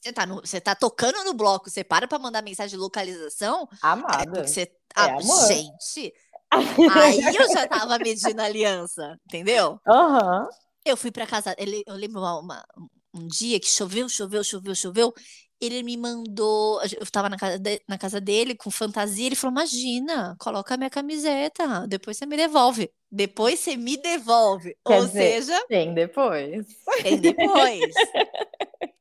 Você 0.00 0.12
tá, 0.12 0.26
no- 0.26 0.40
você 0.40 0.60
tá 0.60 0.74
tocando 0.74 1.24
no 1.24 1.34
bloco, 1.34 1.68
você 1.68 1.82
para 1.82 2.06
pra 2.06 2.18
mandar 2.18 2.42
mensagem 2.42 2.70
de 2.70 2.76
localização, 2.76 3.68
é 3.72 3.76
Amada. 3.82 4.24
porque 4.24 4.46
você. 4.46 4.62
É 4.62 4.70
Ah, 4.94 5.20
gente, 5.20 6.14
aí 7.20 7.36
eu 7.36 7.48
já 7.52 7.66
tava 7.66 7.98
medindo 7.98 8.40
a 8.40 8.44
aliança, 8.44 9.18
entendeu? 9.26 9.80
Aham. 9.86 10.48
Eu 10.84 10.96
fui 10.96 11.10
pra 11.10 11.26
casa. 11.26 11.54
Ele, 11.58 11.82
eu 11.86 11.94
lembro 11.96 12.20
uma- 12.20 12.38
uma- 12.38 12.66
um 13.12 13.26
dia 13.26 13.58
que 13.58 13.66
choveu, 13.68 14.08
choveu, 14.08 14.44
choveu, 14.44 14.74
choveu. 14.74 15.12
Ele 15.60 15.82
me 15.82 15.96
mandou. 15.96 16.80
Eu 16.82 17.04
tava 17.10 17.28
na 17.28 17.36
casa, 17.36 17.58
de- 17.58 17.82
na 17.88 17.98
casa 17.98 18.20
dele 18.20 18.54
com 18.54 18.70
fantasia. 18.70 19.26
Ele 19.26 19.34
falou: 19.34 19.52
Imagina, 19.52 20.36
coloca 20.38 20.74
a 20.74 20.76
minha 20.76 20.90
camiseta. 20.90 21.86
Depois 21.88 22.16
você 22.16 22.26
me 22.26 22.36
devolve. 22.36 22.90
Depois 23.10 23.60
você 23.60 23.76
me 23.76 23.96
devolve. 23.96 24.76
Quer 24.86 25.00
Ou 25.00 25.06
dizer- 25.06 25.42
seja, 25.44 25.66
Tem 25.68 25.94
depois. 25.94 26.66
tem 27.02 27.18
depois. 27.18 27.94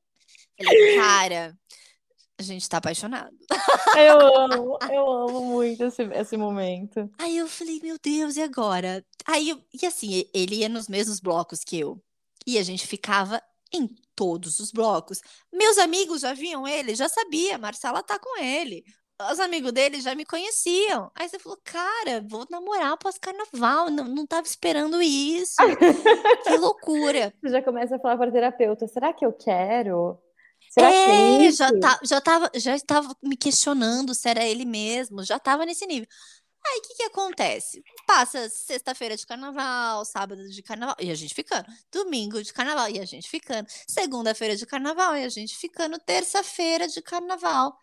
Falei, 0.58 0.96
cara, 0.96 1.58
a 2.38 2.44
gente 2.44 2.68
tá 2.70 2.78
apaixonado. 2.78 3.36
Eu 3.98 4.36
amo, 4.38 4.78
eu 4.92 5.10
amo 5.10 5.42
muito 5.46 5.84
esse, 5.84 6.04
esse 6.04 6.38
momento. 6.38 7.10
Aí 7.18 7.38
eu 7.38 7.48
falei, 7.48 7.80
meu 7.82 7.98
Deus, 8.02 8.38
e 8.38 8.42
agora? 8.42 9.04
Aí, 9.26 9.50
eu- 9.50 9.62
e 9.82 9.86
assim, 9.86 10.24
ele 10.34 10.56
ia 10.58 10.70
nos 10.70 10.88
mesmos 10.88 11.20
blocos 11.20 11.62
que 11.64 11.80
eu. 11.80 12.02
E 12.48 12.58
a 12.58 12.64
gente 12.64 12.88
ficava 12.88 13.42
em 13.74 13.88
todos 14.16 14.60
os 14.60 14.72
blocos. 14.72 15.20
Meus 15.52 15.78
amigos 15.78 16.22
já 16.22 16.34
viam 16.34 16.66
ele, 16.68 16.96
já 16.96 17.10
sabia, 17.10 17.58
Marcela 17.58 18.02
tá 18.04 18.18
com 18.20 18.40
ele. 18.42 18.84
Os 19.32 19.40
amigos 19.40 19.72
dele 19.72 20.02
já 20.02 20.14
me 20.14 20.26
conheciam. 20.26 21.10
Aí 21.16 21.30
você 21.30 21.40
falou, 21.40 21.58
cara, 21.64 22.22
vou 22.28 22.46
namorar 22.50 22.98
pós-carnaval, 22.98 23.90
não, 23.90 24.06
não 24.06 24.28
tava 24.28 24.46
esperando 24.46 25.02
isso. 25.02 25.56
Que 26.44 26.58
loucura. 26.58 27.34
Você 27.42 27.50
já 27.50 27.62
começa 27.62 27.96
a 27.96 28.00
falar 28.00 28.18
para 28.18 28.30
o 28.30 28.34
terapeuta: 28.34 28.88
será 28.88 29.14
que 29.14 29.26
eu 29.26 29.32
quero? 29.32 30.20
Será 30.70 30.90
que 30.90 30.98
é 30.98 31.46
É, 31.48 31.52
já, 31.52 31.72
tá, 31.80 32.00
já, 32.04 32.20
tava, 32.20 32.52
já 32.56 32.76
estava 32.76 33.16
me 33.24 33.38
questionando 33.38 34.14
se 34.14 34.28
era 34.28 34.44
ele 34.44 34.66
mesmo, 34.66 35.24
já 35.24 35.40
tava 35.40 35.66
nesse 35.66 35.86
nível. 35.86 36.08
Aí 36.68 36.80
o 36.80 36.82
que 36.82 36.96
que 36.96 37.04
acontece? 37.04 37.84
Passa 38.08 38.50
sexta-feira 38.50 39.16
de 39.16 39.26
carnaval, 39.26 40.04
sábado 40.04 40.50
de 40.50 40.64
carnaval, 40.64 40.96
e 41.00 41.12
a 41.12 41.16
gente 41.16 41.34
ficando. 41.36 41.66
Domingo 41.92 42.42
de 42.42 42.52
carnaval, 42.52 42.90
e 42.90 43.00
a 43.00 43.06
gente 43.06 43.30
ficando. 43.30 43.68
Segunda-feira 43.88 44.56
de 44.56 44.66
carnaval, 44.66 45.16
e 45.16 45.24
a 45.24 45.30
gente 45.30 45.56
ficando. 45.56 46.00
Terça-feira 46.00 46.88
de 46.88 47.02
carnaval. 47.02 47.78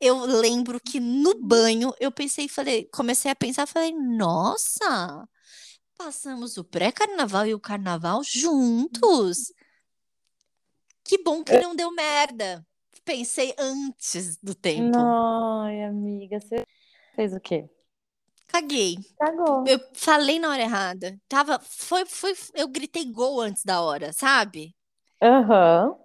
Eu 0.00 0.24
lembro 0.24 0.80
que 0.80 1.00
no 1.00 1.34
banho 1.40 1.92
eu 1.98 2.12
pensei, 2.12 2.48
falei, 2.48 2.84
comecei 2.92 3.30
a 3.30 3.36
pensar, 3.36 3.66
falei, 3.66 3.92
nossa, 3.92 5.28
passamos 5.96 6.56
o 6.56 6.64
pré-carnaval 6.64 7.46
e 7.46 7.54
o 7.54 7.60
carnaval 7.60 8.22
juntos. 8.22 9.52
Que 11.04 11.22
bom 11.22 11.42
que 11.42 11.58
não 11.58 11.74
deu 11.74 11.90
merda. 11.90 12.64
Pensei 13.04 13.54
antes 13.58 14.36
do 14.36 14.54
tempo. 14.54 14.98
Ai, 14.98 15.82
amiga, 15.84 16.38
você 16.38 16.64
fez 17.16 17.32
o 17.32 17.40
quê? 17.40 17.68
Caguei. 18.48 18.98
Cagou. 19.18 19.66
Eu 19.66 19.80
falei 19.94 20.38
na 20.38 20.50
hora 20.50 20.62
errada. 20.62 21.18
Tava, 21.28 21.58
foi, 21.60 22.04
foi, 22.06 22.34
eu 22.54 22.68
gritei 22.68 23.10
gol 23.10 23.40
antes 23.40 23.64
da 23.64 23.80
hora, 23.80 24.12
sabe? 24.12 24.74
Aham. 25.22 25.96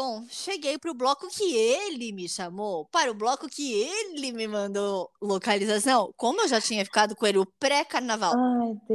Bom, 0.00 0.24
cheguei 0.30 0.78
pro 0.78 0.94
bloco 0.94 1.26
que 1.26 1.56
ele 1.56 2.12
me 2.12 2.28
chamou, 2.28 2.86
para 2.86 3.10
o 3.10 3.14
bloco 3.14 3.48
que 3.48 3.72
ele 3.72 4.30
me 4.30 4.46
mandou 4.46 5.10
localização. 5.20 6.14
Como 6.16 6.40
eu 6.40 6.46
já 6.46 6.60
tinha 6.60 6.84
ficado 6.84 7.16
com 7.16 7.26
ele 7.26 7.38
o 7.38 7.46
pré-carnaval 7.58 8.32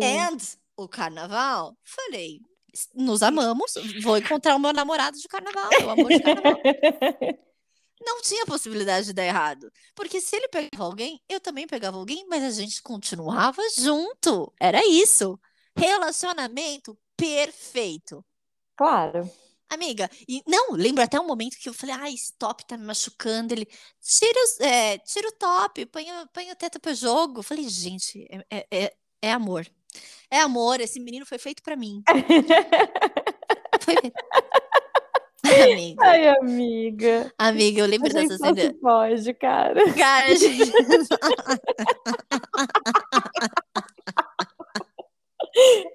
and 0.01 0.37
o 0.77 0.87
carnaval, 0.87 1.77
falei, 1.83 2.39
nos 2.95 3.21
amamos, 3.21 3.73
vou 4.01 4.17
encontrar 4.17 4.55
o 4.55 4.59
meu 4.59 4.71
namorado 4.71 5.17
de 5.17 5.27
carnaval, 5.27 5.69
meu 5.77 5.89
amor 5.89 6.07
de 6.09 6.21
carnaval. 6.21 6.61
Não 7.99 8.21
tinha 8.21 8.45
possibilidade 8.45 9.07
de 9.07 9.13
dar 9.13 9.25
errado. 9.25 9.69
Porque 9.93 10.21
se 10.21 10.37
ele 10.37 10.47
pegava 10.47 10.85
alguém, 10.85 11.19
eu 11.27 11.41
também 11.41 11.67
pegava 11.67 11.97
alguém, 11.97 12.25
mas 12.29 12.43
a 12.43 12.49
gente 12.49 12.81
continuava 12.81 13.61
junto. 13.77 14.53
Era 14.57 14.79
isso. 14.87 15.37
Relacionamento 15.75 16.97
perfeito. 17.17 18.23
Claro. 18.77 19.29
Amiga, 19.73 20.09
e 20.27 20.41
não, 20.47 20.71
lembro 20.73 21.03
até 21.03 21.19
um 21.19 21.25
momento 21.27 21.57
que 21.59 21.67
eu 21.69 21.73
falei, 21.73 21.95
ai, 21.95 22.13
esse 22.13 22.33
top 22.37 22.65
tá 22.67 22.77
me 22.77 22.85
machucando. 22.85 23.53
Ele, 23.53 23.65
tira, 24.01 24.39
os- 24.43 24.59
é, 24.61 24.97
tira 24.99 25.27
o 25.27 25.31
top, 25.33 25.85
põe, 25.87 26.03
o- 26.11 26.27
põe 26.33 26.51
o 26.51 26.55
teto 26.55 26.79
pro 26.79 26.93
jogo. 26.93 27.39
Eu 27.39 27.43
falei, 27.43 27.67
gente, 27.69 28.25
é, 28.29 28.57
é, 28.59 28.67
é, 28.85 28.93
é 29.23 29.31
amor. 29.31 29.65
É 30.29 30.39
amor, 30.41 30.79
esse 30.81 30.99
menino 30.99 31.25
foi 31.25 31.37
feito 31.37 31.61
pra 31.63 31.75
mim. 31.75 32.03
Foi 33.83 33.95
feito. 34.01 34.15
Amiga, 35.45 36.01
Ai, 36.01 36.27
amiga. 36.29 37.33
amiga, 37.37 37.79
eu 37.81 37.85
A 37.85 37.87
lembro 37.87 38.09
gente 38.11 38.29
dessa 38.29 38.37
cena. 38.37 38.61
se 38.61 38.73
pode, 38.75 39.33
cara. 39.33 39.81
Cara, 39.93 40.35
gente. 40.35 40.71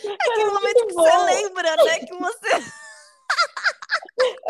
Aquele 0.30 0.42
Era 0.42 0.50
momento 0.52 0.86
que 0.86 0.94
você 0.94 1.10
bom. 1.10 1.24
lembra, 1.24 1.76
né? 1.84 1.98
Que 2.00 2.14
você. 2.14 2.48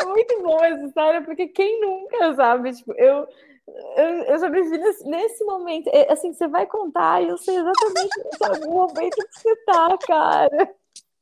É 0.01 0.05
muito 0.05 0.41
bom 0.41 0.63
essa 0.63 0.83
história, 0.85 1.21
porque 1.21 1.47
quem 1.47 1.79
nunca, 1.79 2.33
sabe? 2.35 2.73
Tipo, 2.73 2.93
eu 2.93 3.25
Eu, 3.95 4.05
eu 4.25 4.39
sobrevivi 4.39 4.77
nesse, 4.79 5.07
nesse 5.07 5.43
momento. 5.45 5.87
É, 5.93 6.11
assim, 6.11 6.33
você 6.33 6.47
vai 6.47 6.65
contar 6.65 7.21
e 7.23 7.29
eu 7.29 7.37
sei 7.37 7.55
exatamente 7.55 8.37
sabe, 8.37 8.65
o 8.67 8.71
momento 8.71 9.15
que 9.15 9.39
você 9.39 9.55
tá, 9.65 9.97
cara. 10.05 10.75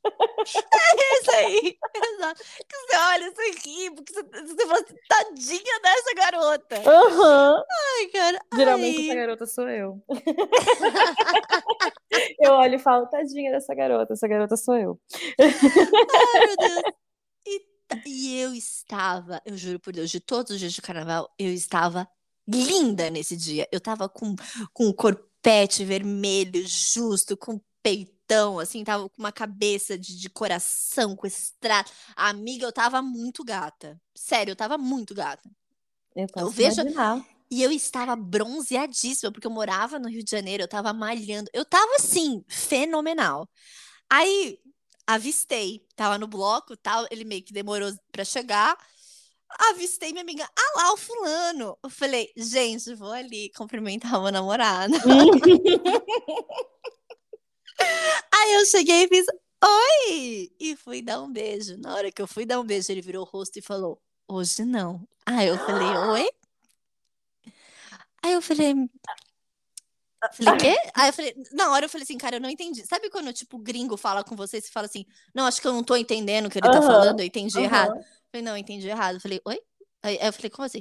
É 0.40 1.20
isso 1.20 1.30
aí, 1.32 1.76
exato. 1.94 2.42
Que 2.66 2.76
você 2.76 2.96
olha, 2.96 3.30
você 3.30 3.50
ri, 3.50 3.90
porque 3.94 4.10
você, 4.12 4.22
você 4.22 4.66
fala 4.66 4.80
assim, 4.80 4.96
tadinha 5.08 5.80
dessa 5.82 6.14
garota. 6.16 6.76
Aham. 6.90 7.62
Ai, 7.70 8.06
cara. 8.06 8.40
Geralmente 8.54 8.98
ai. 8.98 9.06
essa 9.06 9.14
garota 9.14 9.46
sou 9.46 9.68
eu. 9.68 10.02
eu 12.40 12.52
olho 12.52 12.74
e 12.74 12.78
falo, 12.78 13.06
tadinha 13.06 13.52
dessa 13.52 13.74
garota, 13.74 14.14
essa 14.14 14.26
garota 14.26 14.56
sou 14.56 14.76
eu. 14.76 14.98
Ai, 15.38 16.46
meu 16.46 16.56
Deus. 16.56 16.82
E, 17.46 17.62
e 18.06 18.40
eu 18.40 18.54
estava, 18.54 19.40
eu 19.44 19.56
juro 19.56 19.78
por 19.78 19.92
Deus, 19.92 20.10
de 20.10 20.18
todos 20.20 20.50
os 20.52 20.58
dias 20.58 20.72
de 20.72 20.82
carnaval, 20.82 21.32
eu 21.38 21.52
estava 21.52 22.08
linda 22.48 23.10
nesse 23.10 23.36
dia. 23.36 23.68
Eu 23.70 23.80
tava 23.80 24.08
com, 24.08 24.34
com 24.72 24.88
o 24.88 24.94
corpete 24.94 25.84
vermelho, 25.84 26.66
justo, 26.66 27.36
com 27.36 27.60
peitão, 28.30 28.60
assim, 28.60 28.84
tava 28.84 29.08
com 29.08 29.18
uma 29.18 29.32
cabeça 29.32 29.98
de, 29.98 30.16
de 30.16 30.30
coração, 30.30 31.16
com 31.16 31.26
estrada. 31.26 31.90
Amiga, 32.14 32.64
eu 32.64 32.72
tava 32.72 33.02
muito 33.02 33.44
gata. 33.44 34.00
Sério, 34.14 34.52
eu 34.52 34.56
tava 34.56 34.78
muito 34.78 35.14
gata. 35.14 35.50
Eu 36.14 36.28
posso 36.28 36.50
vejo- 36.50 36.80
imaginar. 36.80 37.26
E 37.50 37.62
eu 37.64 37.72
estava 37.72 38.14
bronzeadíssima, 38.14 39.32
porque 39.32 39.46
eu 39.46 39.50
morava 39.50 39.98
no 39.98 40.08
Rio 40.08 40.22
de 40.22 40.30
Janeiro, 40.30 40.62
eu 40.62 40.68
tava 40.68 40.92
malhando. 40.92 41.50
Eu 41.52 41.64
tava 41.64 41.96
assim, 41.96 42.44
fenomenal. 42.48 43.48
Aí 44.08 44.58
avistei, 45.04 45.84
tava 45.96 46.16
no 46.16 46.28
bloco, 46.28 46.76
tal, 46.76 47.04
ele 47.10 47.24
meio 47.24 47.42
que 47.42 47.52
demorou 47.52 47.92
pra 48.12 48.24
chegar. 48.24 48.76
Avistei 49.70 50.12
minha 50.12 50.22
amiga, 50.22 50.48
ah 50.56 50.72
lá 50.76 50.92
o 50.92 50.96
fulano. 50.96 51.76
Eu 51.82 51.90
falei, 51.90 52.30
gente, 52.36 52.94
vou 52.94 53.10
ali 53.10 53.50
cumprimentar 53.56 54.20
o 54.20 54.22
meu 54.22 54.30
namorado. 54.30 54.94
Eu 58.60 58.66
cheguei 58.66 59.04
e 59.04 59.08
fiz, 59.08 59.24
oi! 59.64 60.50
E 60.60 60.76
fui 60.76 61.00
dar 61.00 61.22
um 61.22 61.32
beijo. 61.32 61.78
Na 61.78 61.94
hora 61.94 62.12
que 62.12 62.20
eu 62.20 62.26
fui 62.26 62.44
dar 62.44 62.60
um 62.60 62.64
beijo, 62.64 62.92
ele 62.92 63.00
virou 63.00 63.22
o 63.22 63.28
rosto 63.28 63.58
e 63.58 63.62
falou, 63.62 63.98
hoje 64.28 64.66
não. 64.66 65.08
Aí 65.24 65.48
eu 65.48 65.56
falei, 65.56 65.96
oi? 65.96 66.28
Aí 68.22 68.32
eu 68.34 68.42
falei. 68.42 68.74
Falei, 70.34 70.52
quê? 70.58 70.76
Aí 70.94 71.08
eu 71.08 71.12
falei, 71.14 71.34
na 71.52 71.70
hora 71.70 71.86
eu 71.86 71.88
falei 71.88 72.02
assim, 72.02 72.18
cara, 72.18 72.36
eu 72.36 72.40
não 72.40 72.50
entendi. 72.50 72.86
Sabe 72.86 73.08
quando, 73.08 73.32
tipo, 73.32 73.56
gringo 73.58 73.96
fala 73.96 74.22
com 74.22 74.36
você 74.36 74.58
e 74.58 74.60
você 74.60 74.70
fala 74.70 74.84
assim, 74.84 75.06
não, 75.34 75.46
acho 75.46 75.58
que 75.58 75.66
eu 75.66 75.72
não 75.72 75.82
tô 75.82 75.96
entendendo 75.96 76.46
o 76.46 76.50
que 76.50 76.58
ele 76.58 76.68
tá 76.68 76.78
Aham, 76.78 76.86
falando, 76.86 77.20
eu 77.20 77.26
entendi 77.26 77.58
errado. 77.58 77.92
Aham. 77.92 77.98
Eu 77.98 78.04
falei, 78.30 78.44
não, 78.44 78.52
eu 78.52 78.58
entendi 78.58 78.86
errado. 78.88 79.14
Eu 79.14 79.20
falei, 79.22 79.40
oi? 79.46 79.58
Aí, 80.02 80.18
aí 80.20 80.28
eu 80.28 80.32
falei, 80.34 80.50
como 80.50 80.66
assim? 80.66 80.80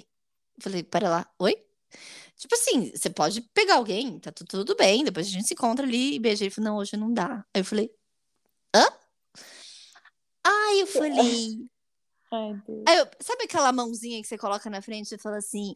Eu 0.57 0.64
falei, 0.64 0.84
pera 0.84 1.10
lá, 1.10 1.34
oi? 1.39 1.56
Tipo 2.37 2.55
assim, 2.55 2.91
você 2.95 3.09
pode 3.09 3.41
pegar 3.53 3.75
alguém, 3.75 4.19
tá 4.19 4.31
tu- 4.31 4.45
tudo 4.45 4.75
bem, 4.75 5.03
depois 5.03 5.27
a 5.27 5.29
gente 5.29 5.47
se 5.47 5.53
encontra 5.53 5.85
ali 5.85 6.15
e 6.15 6.19
beija. 6.19 6.43
Ele 6.43 6.51
falou, 6.51 6.71
não, 6.71 6.77
hoje 6.77 6.95
não 6.95 7.13
dá. 7.13 7.45
Aí 7.53 7.61
eu 7.61 7.65
falei, 7.65 7.91
hã? 8.75 8.85
Aí 10.45 10.79
eu 10.81 10.87
falei, 10.87 11.69
Ai, 12.31 12.53
Deus. 12.67 12.83
Aí 12.87 12.97
eu- 12.99 13.07
sabe 13.19 13.43
aquela 13.43 13.71
mãozinha 13.71 14.21
que 14.21 14.27
você 14.27 14.37
coloca 14.37 14.69
na 14.69 14.81
frente 14.81 15.13
e 15.13 15.17
fala 15.17 15.37
assim: 15.37 15.75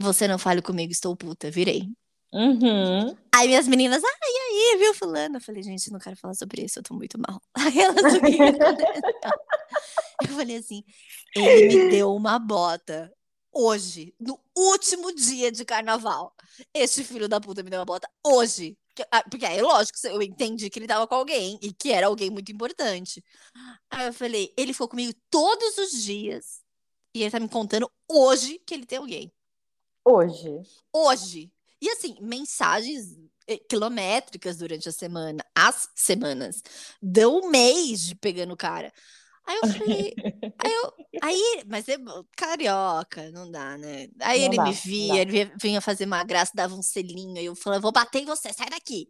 Você 0.00 0.26
não 0.26 0.38
fale 0.38 0.62
comigo, 0.62 0.90
estou 0.92 1.14
puta, 1.16 1.50
virei. 1.50 1.88
Uhum. 2.32 3.16
Aí 3.34 3.46
minhas 3.48 3.68
meninas, 3.68 4.02
ah, 4.02 4.18
e 4.22 4.38
aí, 4.74 4.78
viu, 4.78 4.94
fulano? 4.94 5.36
Eu 5.36 5.40
falei, 5.40 5.62
gente, 5.62 5.90
não 5.92 5.98
quero 5.98 6.16
falar 6.16 6.34
sobre 6.34 6.62
isso, 6.64 6.78
eu 6.78 6.82
tô 6.82 6.94
muito 6.94 7.18
mal. 7.18 7.40
Aí 7.54 7.78
elas. 7.78 8.02
Eu 10.22 10.28
falei 10.28 10.56
assim, 10.56 10.82
ele 11.34 11.66
me 11.66 11.90
deu 11.90 12.14
uma 12.14 12.38
bota 12.38 13.12
hoje, 13.52 14.14
no 14.20 14.38
último 14.56 15.14
dia 15.14 15.52
de 15.52 15.64
carnaval. 15.64 16.34
Este 16.74 17.04
filho 17.04 17.28
da 17.28 17.40
puta 17.40 17.62
me 17.62 17.70
deu 17.70 17.78
uma 17.80 17.84
bota 17.86 18.08
hoje. 18.26 18.78
Ah, 19.10 19.22
Porque 19.28 19.46
aí, 19.46 19.60
lógico, 19.62 19.98
eu 20.06 20.22
entendi 20.22 20.68
que 20.70 20.78
ele 20.78 20.86
tava 20.86 21.06
com 21.06 21.14
alguém 21.14 21.58
e 21.62 21.72
que 21.72 21.92
era 21.92 22.06
alguém 22.06 22.30
muito 22.30 22.52
importante. 22.52 23.24
Aí 23.90 24.06
eu 24.08 24.12
falei, 24.14 24.52
ele 24.56 24.72
ficou 24.72 24.88
comigo 24.88 25.14
todos 25.30 25.78
os 25.78 25.92
dias 26.04 26.62
e 27.14 27.22
ele 27.22 27.30
tá 27.30 27.40
me 27.40 27.48
contando 27.48 27.90
hoje 28.10 28.60
que 28.66 28.74
ele 28.74 28.86
tem 28.86 28.98
alguém 28.98 29.32
Hoje. 30.04 30.62
hoje. 30.92 31.52
E 31.80 31.88
assim, 31.90 32.16
mensagens 32.20 33.16
eh, 33.46 33.58
quilométricas 33.68 34.56
durante 34.58 34.88
a 34.88 34.92
semana, 34.92 35.44
as 35.54 35.88
semanas. 35.94 36.62
Deu 37.00 37.32
um 37.36 37.50
mês 37.50 38.00
de 38.02 38.14
pegando 38.14 38.54
o 38.54 38.56
cara. 38.56 38.92
Aí 39.46 39.56
eu 39.56 39.64
falei, 39.64 40.18
aí 40.58 40.72
eu, 40.72 40.92
aí, 41.20 41.64
mas 41.66 41.88
é 41.88 41.96
carioca, 42.36 43.30
não 43.32 43.50
dá, 43.50 43.76
né? 43.78 44.08
Aí 44.20 44.42
Não 44.42 44.44
ele 44.44 44.58
dá, 44.58 44.64
me 44.64 44.72
via, 44.72 45.22
ele 45.22 45.30
vinha- 45.32 45.52
vinha 45.60 45.80
fazer 45.80 46.04
uma 46.06 46.22
graça, 46.24 46.52
dava 46.54 46.74
um 46.74 46.82
selinho, 46.82 47.38
aí 47.38 47.46
eu 47.46 47.56
falei, 47.56 47.80
vou 47.80 47.92
bater 47.92 48.20
em 48.22 48.26
você, 48.26 48.52
sai 48.52 48.68
daqui. 48.70 49.08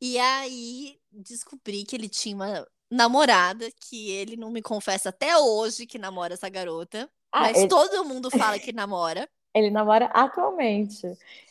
E 0.00 0.18
aí 0.18 0.98
descobri 1.12 1.84
que 1.84 1.96
ele 1.96 2.08
tinha 2.08 2.34
uma 2.36 2.66
namorada 2.90 3.70
que 3.80 4.10
ele 4.10 4.36
não 4.36 4.50
me 4.50 4.62
confessa 4.62 5.10
até 5.10 5.36
hoje 5.38 5.86
que 5.86 5.98
namora 5.98 6.34
essa 6.34 6.48
garota, 6.48 7.10
Ah, 7.32 7.50
mas 7.50 7.58
ele, 7.58 7.68
todo 7.68 8.04
mundo 8.04 8.30
fala 8.30 8.58
que 8.58 8.72
namora. 8.72 9.28
ele 9.54 9.70
namora 9.70 10.06
atualmente. 10.06 11.06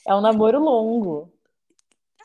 É 0.05 0.15
um 0.15 0.21
namoro 0.21 0.59
longo. 0.59 1.31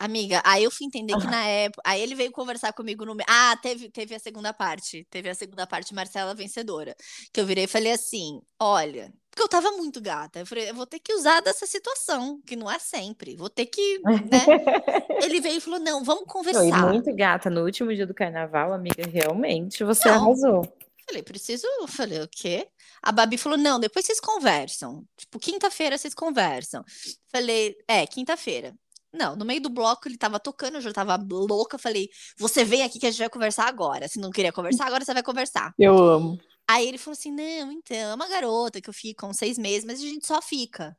Amiga, 0.03 0.43
aí 0.45 0.65
eu 0.65 0.71
fui 0.73 0.85
entender 0.85 1.17
que 1.17 1.29
na 1.29 1.45
época. 1.47 1.81
Aí 1.87 2.03
ele 2.03 2.17
veio 2.17 2.33
conversar 2.33 2.73
comigo 2.73 3.05
no. 3.05 3.17
Ah, 3.25 3.57
teve, 3.63 3.89
teve 3.89 4.17
a 4.17 4.19
segunda 4.19 4.53
parte. 4.53 5.07
Teve 5.09 5.29
a 5.29 5.35
segunda 5.35 5.65
parte, 5.65 5.95
Marcela 5.95 6.35
vencedora. 6.35 6.97
Que 7.33 7.41
eu 7.41 7.47
virei 7.47 7.65
e 7.65 7.69
falei 7.69 7.93
assim: 7.93 8.41
olha. 8.61 9.13
Porque 9.31 9.45
eu 9.45 9.49
tava 9.49 9.71
muito 9.71 10.01
gata. 10.01 10.41
Eu 10.41 10.47
falei, 10.47 10.69
eu 10.69 10.75
vou 10.75 10.87
ter 10.87 10.99
que 10.99 11.15
usar 11.15 11.41
dessa 11.41 11.67
situação, 11.67 12.39
que 12.45 12.55
não 12.55 12.71
é 12.71 12.79
sempre. 12.81 13.37
Vou 13.37 13.49
ter 13.49 13.65
que. 13.67 14.01
Né? 14.01 14.45
Ele 15.25 15.41
veio 15.41 15.59
e 15.59 15.61
falou: 15.61 15.79
não, 15.79 16.03
vamos 16.03 16.25
conversar. 16.27 16.89
muito 16.89 17.15
gata. 17.15 17.49
No 17.49 17.63
último 17.65 17.95
dia 17.95 18.07
do 18.07 18.13
carnaval, 18.13 18.73
amiga, 18.73 19.07
realmente 19.07 19.85
você 19.85 20.09
Não. 20.09 20.25
arrasou. 20.25 20.63
Falei, 21.07 21.23
preciso. 21.23 21.65
Eu 21.81 21.87
falei, 21.87 22.21
o 22.21 22.29
quê? 22.29 22.67
A 23.01 23.13
Babi 23.13 23.39
falou: 23.39 23.57
não, 23.57 23.79
depois 23.79 24.05
vocês 24.05 24.19
conversam. 24.19 25.05
Tipo, 25.17 25.39
quinta-feira 25.39 25.97
vocês 25.97 26.13
conversam. 26.13 26.85
Falei, 27.33 27.77
é, 27.87 28.05
quinta-feira. 28.05 28.75
Não, 29.13 29.37
no 29.37 29.45
meio 29.45 29.61
do 29.61 29.69
bloco 29.69 30.09
ele 30.09 30.17
tava 30.17 30.41
tocando, 30.41 30.77
eu 30.77 30.81
já 30.81 30.93
tava 30.93 31.17
louca. 31.17 31.77
Falei, 31.77 32.09
você 32.39 32.65
vem 32.65 32.83
aqui 32.83 32.99
que 32.99 33.07
a 33.07 33.11
gente 33.11 33.21
vai 33.21 33.29
conversar 33.29 33.67
agora. 33.67 34.09
Se 34.09 34.19
não 34.19 34.31
queria 34.31 34.53
conversar, 34.53 34.87
agora 34.87 35.05
você 35.05 35.13
vai 35.13 35.23
conversar. 35.23 35.75
Eu 35.79 35.97
amo. 35.99 36.39
Aí 36.67 36.87
ele 36.87 36.99
falou 36.99 37.13
assim: 37.13 37.31
não, 37.31 37.73
então, 37.73 37.97
é 37.97 38.15
uma 38.15 38.29
garota 38.29 38.81
que 38.81 38.89
eu 38.89 38.95
fico 38.95 39.27
uns 39.27 39.37
seis 39.37 39.59
meses, 39.59 39.85
mas 39.85 40.01
a 40.01 40.03
gente 40.03 40.27
só 40.27 40.41
fica. 40.41 40.97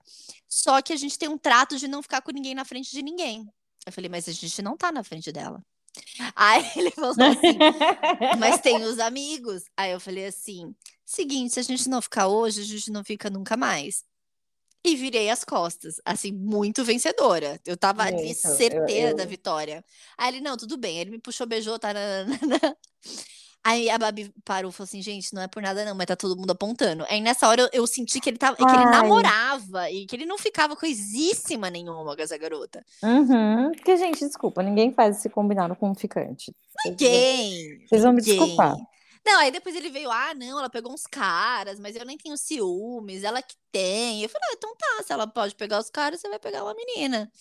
Só 0.48 0.82
que 0.82 0.94
a 0.94 0.96
gente 0.96 1.18
tem 1.18 1.30
um 1.30 1.38
trato 1.38 1.78
de 1.78 1.88
não 1.88 2.04
ficar 2.04 2.22
com 2.22 2.32
ninguém 2.32 2.54
na 2.54 2.66
frente 2.66 2.92
de 2.92 3.02
ninguém. 3.02 3.48
Eu 3.86 3.92
falei, 3.92 4.10
mas 4.10 4.30
a 4.30 4.32
gente 4.32 4.62
não 4.62 4.78
tá 4.78 4.92
na 4.92 5.04
frente 5.04 5.32
dela. 5.32 5.64
Aí 6.36 6.64
ele 6.76 6.92
falou 6.92 7.12
assim: 7.12 7.58
mas 8.40 8.62
tem 8.62 8.84
os 8.84 9.00
amigos. 9.00 9.64
Aí 9.76 9.92
eu 9.92 10.00
falei 10.00 10.28
assim: 10.28 10.76
seguinte, 11.06 11.54
se 11.54 11.60
a 11.60 11.64
gente 11.64 11.90
não 11.90 12.02
ficar 12.02 12.28
hoje, 12.28 12.62
a 12.62 12.66
gente 12.66 12.92
não 12.92 13.04
fica 13.04 13.30
nunca 13.30 13.58
mais. 13.58 14.04
E 14.86 14.96
virei 14.98 15.30
as 15.30 15.44
costas, 15.46 15.96
assim, 16.04 16.32
muito 16.34 16.84
vencedora. 16.84 17.60
Eu 17.66 17.78
tava 17.78 18.04
ali 18.04 18.18
Muito, 18.26 18.48
eu- 18.48 18.56
certeira 18.56 19.14
da 19.14 19.24
eu- 19.24 19.28
vitória. 19.30 19.84
Aí 20.18 20.28
ele, 20.36 20.42
não, 20.42 20.58
tudo 20.58 20.76
bem. 20.78 21.00
Ele 21.00 21.12
me 21.12 21.20
puxou, 21.20 21.48
beijou, 21.48 21.80
tá. 21.80 21.90
Aí 23.66 23.90
a 23.90 23.98
Babi 23.98 24.30
parou 24.44 24.72
e 24.72 24.74
falou 24.74 24.84
assim, 24.84 25.02
gente, 25.02 25.34
não 25.34 25.42
é 25.42 25.48
por 25.48 25.64
nada 25.64 25.86
não, 25.86 25.96
mas 25.96 26.06
tá 26.06 26.18
todo 26.18 26.36
mundo 26.36 26.52
apontando. 26.52 27.06
Aí 27.10 27.22
nessa 27.22 27.48
hora 27.48 27.62
eu, 27.62 27.70
eu 27.72 27.88
senti 27.88 28.20
que 28.20 28.30
ele 28.30 28.38
tava, 28.38 28.58
que 28.58 28.64
ele 28.64 28.86
namorava 28.92 29.90
e 29.90 30.06
que 30.06 30.18
ele 30.18 30.26
não 30.26 30.38
ficava 30.38 30.76
coisíssima 30.76 31.70
nenhuma 31.70 32.14
com 32.14 32.22
essa 32.22 32.38
garota. 32.38 32.84
Uhum. 33.02 33.72
Porque, 33.72 33.96
gente, 33.96 34.20
desculpa, 34.20 34.62
ninguém 34.62 34.92
faz 34.92 35.16
esse 35.18 35.30
combinado 35.30 35.78
com 35.78 35.90
um 35.92 35.96
ficante. 35.96 36.54
Ninguém. 36.86 37.86
Vocês 37.88 38.04
vão 38.04 38.12
me 38.12 38.20
ninguém. 38.20 38.38
desculpar. 38.38 38.76
Não, 39.26 39.40
aí 39.40 39.52
depois 39.52 39.76
ele 39.76 39.90
veio, 39.90 40.12
ah, 40.12 40.34
não, 40.34 40.60
ela 40.60 40.70
pegou 40.70 40.92
uns 40.92 41.08
caras, 41.08 41.80
mas 41.80 41.96
eu 41.96 42.06
nem 42.06 42.18
tenho 42.18 42.38
ciúmes, 42.38 43.24
ela 43.24 43.42
que 43.42 43.56
tem. 43.72 44.22
Eu 44.22 44.30
falei, 44.30 44.50
ah, 44.50 44.54
então 44.58 44.76
tá, 44.76 45.04
se 45.04 45.14
ela 45.14 45.26
pode 45.26 45.56
pegar 45.56 45.80
os 45.80 45.90
caras, 45.90 46.20
você 46.20 46.30
vai 46.30 46.40
pegar 46.40 46.64
uma 46.64 46.74
menina. 46.74 47.32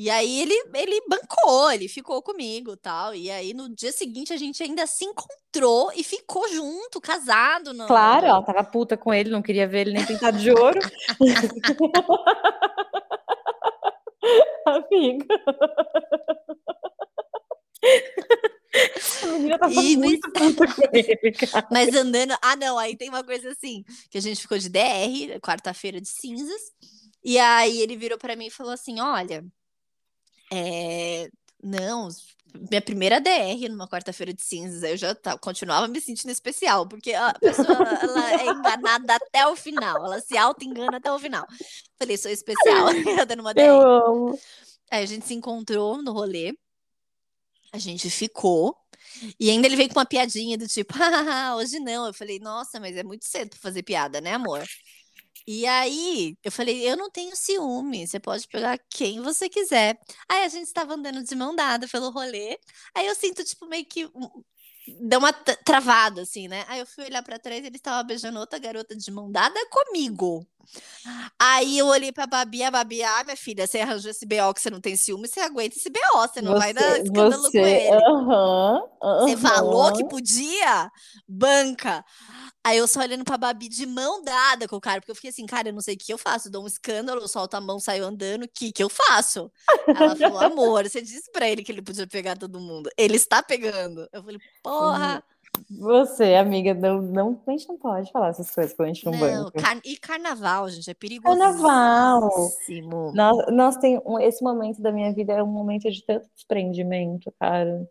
E 0.00 0.08
aí 0.10 0.42
ele, 0.42 0.54
ele 0.74 1.02
bancou, 1.08 1.72
ele 1.72 1.88
ficou 1.88 2.22
comigo 2.22 2.76
tal. 2.76 3.16
E 3.16 3.28
aí 3.32 3.52
no 3.52 3.68
dia 3.68 3.90
seguinte 3.90 4.32
a 4.32 4.36
gente 4.36 4.62
ainda 4.62 4.86
se 4.86 5.04
encontrou 5.04 5.90
e 5.92 6.04
ficou 6.04 6.48
junto, 6.48 7.00
casado. 7.00 7.74
No... 7.74 7.88
Claro, 7.88 8.26
ela 8.26 8.40
tava 8.42 8.62
puta 8.62 8.96
com 8.96 9.12
ele, 9.12 9.28
não 9.28 9.42
queria 9.42 9.66
ver 9.66 9.80
ele 9.80 9.94
nem 9.94 10.06
pintado 10.06 10.38
de 10.38 10.52
ouro. 10.52 10.78
Amiga. 14.66 15.26
A 19.22 19.26
menina 19.26 19.58
tava 19.58 19.72
E- 19.74 19.96
muito 19.96 20.30
puta 20.32 20.66
com 20.66 20.82
ele, 20.92 21.32
cara. 21.32 21.66
Mas 21.70 21.94
andando. 21.94 22.36
Ah, 22.42 22.54
não, 22.56 22.78
aí 22.78 22.96
tem 22.96 23.08
uma 23.08 23.24
coisa 23.24 23.50
assim, 23.50 23.84
que 24.10 24.18
a 24.18 24.20
gente 24.20 24.40
ficou 24.40 24.58
de 24.58 24.68
DR, 24.68 25.40
quarta-feira 25.40 26.00
de 26.00 26.08
cinzas. 26.08 26.60
E 27.24 27.38
aí 27.38 27.80
ele 27.80 27.96
virou 27.96 28.18
pra 28.18 28.36
mim 28.36 28.46
e 28.46 28.50
falou 28.50 28.72
assim: 28.72 29.00
olha, 29.00 29.44
é, 30.52 31.28
não, 31.62 32.08
minha 32.70 32.80
primeira 32.80 33.20
DR 33.20 33.68
numa 33.68 33.88
quarta-feira 33.88 34.32
de 34.32 34.42
cinzas, 34.42 34.82
eu 34.82 34.96
já 34.96 35.14
tá, 35.14 35.36
continuava 35.38 35.88
me 35.88 36.00
sentindo 36.00 36.30
especial, 36.30 36.86
porque 36.86 37.12
a 37.12 37.34
pessoa 37.34 37.66
ela 38.02 38.32
é 38.42 38.46
enganada 38.46 39.14
até 39.16 39.46
o 39.46 39.56
final, 39.56 40.04
ela 40.04 40.20
se 40.20 40.36
auto-engana 40.36 40.98
até 40.98 41.12
o 41.12 41.18
final. 41.18 41.46
Falei, 41.98 42.16
sou 42.16 42.30
especial, 42.30 42.86
dando 43.26 43.40
uma 43.40 43.52
DR. 43.54 43.66
Eu 43.66 43.80
amo. 43.80 44.38
Aí 44.90 45.02
a 45.02 45.06
gente 45.06 45.26
se 45.26 45.34
encontrou 45.34 46.02
no 46.02 46.12
rolê, 46.12 46.54
a 47.72 47.78
gente 47.78 48.10
ficou, 48.10 48.76
e 49.40 49.50
ainda 49.50 49.66
ele 49.66 49.76
veio 49.76 49.88
com 49.90 49.98
uma 49.98 50.06
piadinha 50.06 50.58
do 50.58 50.68
tipo, 50.68 50.94
ah, 51.02 51.56
hoje 51.56 51.80
não. 51.80 52.06
Eu 52.06 52.14
falei, 52.14 52.38
nossa, 52.40 52.80
mas 52.80 52.96
é 52.96 53.02
muito 53.04 53.24
cedo 53.26 53.50
pra 53.50 53.58
fazer 53.60 53.82
piada, 53.82 54.20
né, 54.20 54.34
amor? 54.34 54.64
E 55.46 55.66
aí, 55.66 56.36
eu 56.44 56.52
falei, 56.52 56.88
eu 56.88 56.96
não 56.96 57.10
tenho 57.10 57.34
ciúme, 57.34 58.06
você 58.06 58.20
pode 58.20 58.46
pegar 58.48 58.78
quem 58.90 59.20
você 59.22 59.48
quiser. 59.48 59.98
Aí 60.28 60.44
a 60.44 60.48
gente 60.48 60.66
estava 60.66 60.94
andando 60.94 61.22
de 61.24 61.34
mão 61.34 61.54
dada 61.56 61.88
pelo 61.88 62.10
rolê, 62.10 62.58
aí 62.94 63.06
eu 63.06 63.14
sinto, 63.14 63.42
tipo, 63.44 63.66
meio 63.66 63.86
que 63.86 64.08
deu 65.00 65.18
uma 65.18 65.32
tra- 65.32 65.56
travada, 65.64 66.22
assim, 66.22 66.48
né? 66.48 66.64
Aí 66.68 66.80
eu 66.80 66.86
fui 66.86 67.04
olhar 67.04 67.22
pra 67.22 67.38
trás 67.38 67.62
e 67.62 67.66
ele 67.66 67.76
estava 67.76 68.02
beijando 68.02 68.38
outra 68.38 68.58
garota 68.58 68.94
de 68.96 69.10
mão 69.10 69.30
dada 69.30 69.58
comigo. 69.70 70.46
Aí 71.38 71.78
eu 71.78 71.86
olhei 71.86 72.12
pra 72.12 72.26
Babi, 72.26 72.62
a 72.62 72.70
Babi, 72.70 73.02
ah, 73.02 73.22
minha 73.24 73.36
filha, 73.36 73.66
você 73.66 73.78
arranjou 73.80 74.10
esse 74.10 74.26
BO 74.26 74.52
que 74.54 74.60
você 74.60 74.70
não 74.70 74.80
tem 74.80 74.96
ciúme, 74.96 75.28
você 75.28 75.40
aguenta 75.40 75.76
esse 75.76 75.88
BO, 75.88 76.00
você 76.20 76.42
não 76.42 76.56
vai 76.56 76.72
dar 76.74 76.82
Você, 76.82 77.02
escândalo 77.02 77.42
com 77.44 77.50
você, 77.50 77.58
ele. 77.58 78.04
aham, 78.04 78.82
Você 79.20 79.36
falou 79.36 79.92
que 79.92 80.04
podia? 80.08 80.90
Banca. 81.26 82.04
Aí 82.64 82.76
eu 82.76 82.88
só 82.88 83.00
olhando 83.00 83.24
pra 83.24 83.38
Babi 83.38 83.68
de 83.68 83.86
mão 83.86 84.22
dada 84.22 84.66
com 84.68 84.76
o 84.76 84.80
cara, 84.80 85.00
porque 85.00 85.10
eu 85.10 85.14
fiquei 85.14 85.30
assim, 85.30 85.46
cara, 85.46 85.68
eu 85.68 85.72
não 85.72 85.80
sei 85.80 85.94
o 85.94 85.98
que 85.98 86.12
eu 86.12 86.18
faço. 86.18 86.50
Dou 86.50 86.64
um 86.64 86.66
escândalo, 86.66 87.20
eu 87.20 87.28
solto 87.28 87.54
a 87.54 87.60
mão, 87.60 87.78
saio 87.78 88.04
andando, 88.04 88.42
o 88.44 88.48
que 88.48 88.72
que 88.72 88.82
eu 88.82 88.88
faço? 88.88 89.50
Ela 89.86 90.14
falou, 90.16 90.40
amor, 90.40 90.88
você 90.88 91.00
disse 91.00 91.30
pra 91.32 91.48
ele 91.48 91.62
que 91.62 91.72
ele 91.72 91.82
podia 91.82 92.06
pegar 92.06 92.36
todo 92.36 92.60
mundo. 92.60 92.90
Ele 92.98 93.16
está 93.16 93.42
pegando. 93.42 94.08
Eu 94.12 94.22
falei, 94.22 94.38
porra. 94.62 95.22
Você, 95.70 96.34
amiga, 96.34 96.74
não, 96.74 97.00
não, 97.02 97.42
a 97.46 97.50
gente 97.50 97.68
não 97.68 97.76
pode 97.78 98.10
falar 98.10 98.28
essas 98.28 98.50
coisas 98.50 98.74
quando 98.74 98.88
a 98.90 98.92
gente 98.92 99.04
não 99.06 99.12
Não, 99.12 99.50
car- 99.50 99.80
e 99.84 99.96
carnaval, 99.96 100.68
gente, 100.68 100.90
é 100.90 100.94
perigoso. 100.94 101.38
Carnaval. 101.38 102.30
Nós, 103.14 103.46
nós 103.52 103.76
tem 103.76 104.00
um, 104.04 104.18
esse 104.18 104.42
momento 104.42 104.80
da 104.80 104.92
minha 104.92 105.12
vida 105.12 105.32
é 105.32 105.42
um 105.42 105.46
momento 105.46 105.90
de 105.90 106.04
tanto 106.04 106.28
desprendimento, 106.34 107.32
cara. 107.38 107.88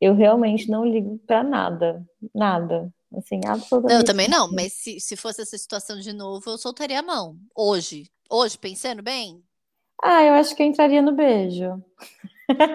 Eu 0.00 0.14
realmente 0.14 0.68
não 0.70 0.84
ligo 0.84 1.18
pra 1.26 1.42
nada, 1.42 2.02
nada, 2.34 2.92
assim, 3.16 3.40
Não, 3.44 3.50
eu 3.50 3.54
absolutamente 3.56 4.04
também 4.04 4.28
não, 4.28 4.50
mas 4.50 4.72
se, 4.72 4.98
se 4.98 5.14
fosse 5.16 5.42
essa 5.42 5.58
situação 5.58 5.98
de 6.00 6.12
novo, 6.12 6.50
eu 6.50 6.56
soltaria 6.58 7.00
a 7.00 7.02
mão. 7.02 7.36
Hoje. 7.54 8.10
Hoje, 8.30 8.56
pensando 8.56 9.02
bem, 9.02 9.42
Ah, 10.02 10.22
eu 10.22 10.34
acho 10.34 10.54
que 10.56 10.62
eu 10.62 10.66
entraria 10.66 11.02
no 11.02 11.12
beijo. 11.12 11.82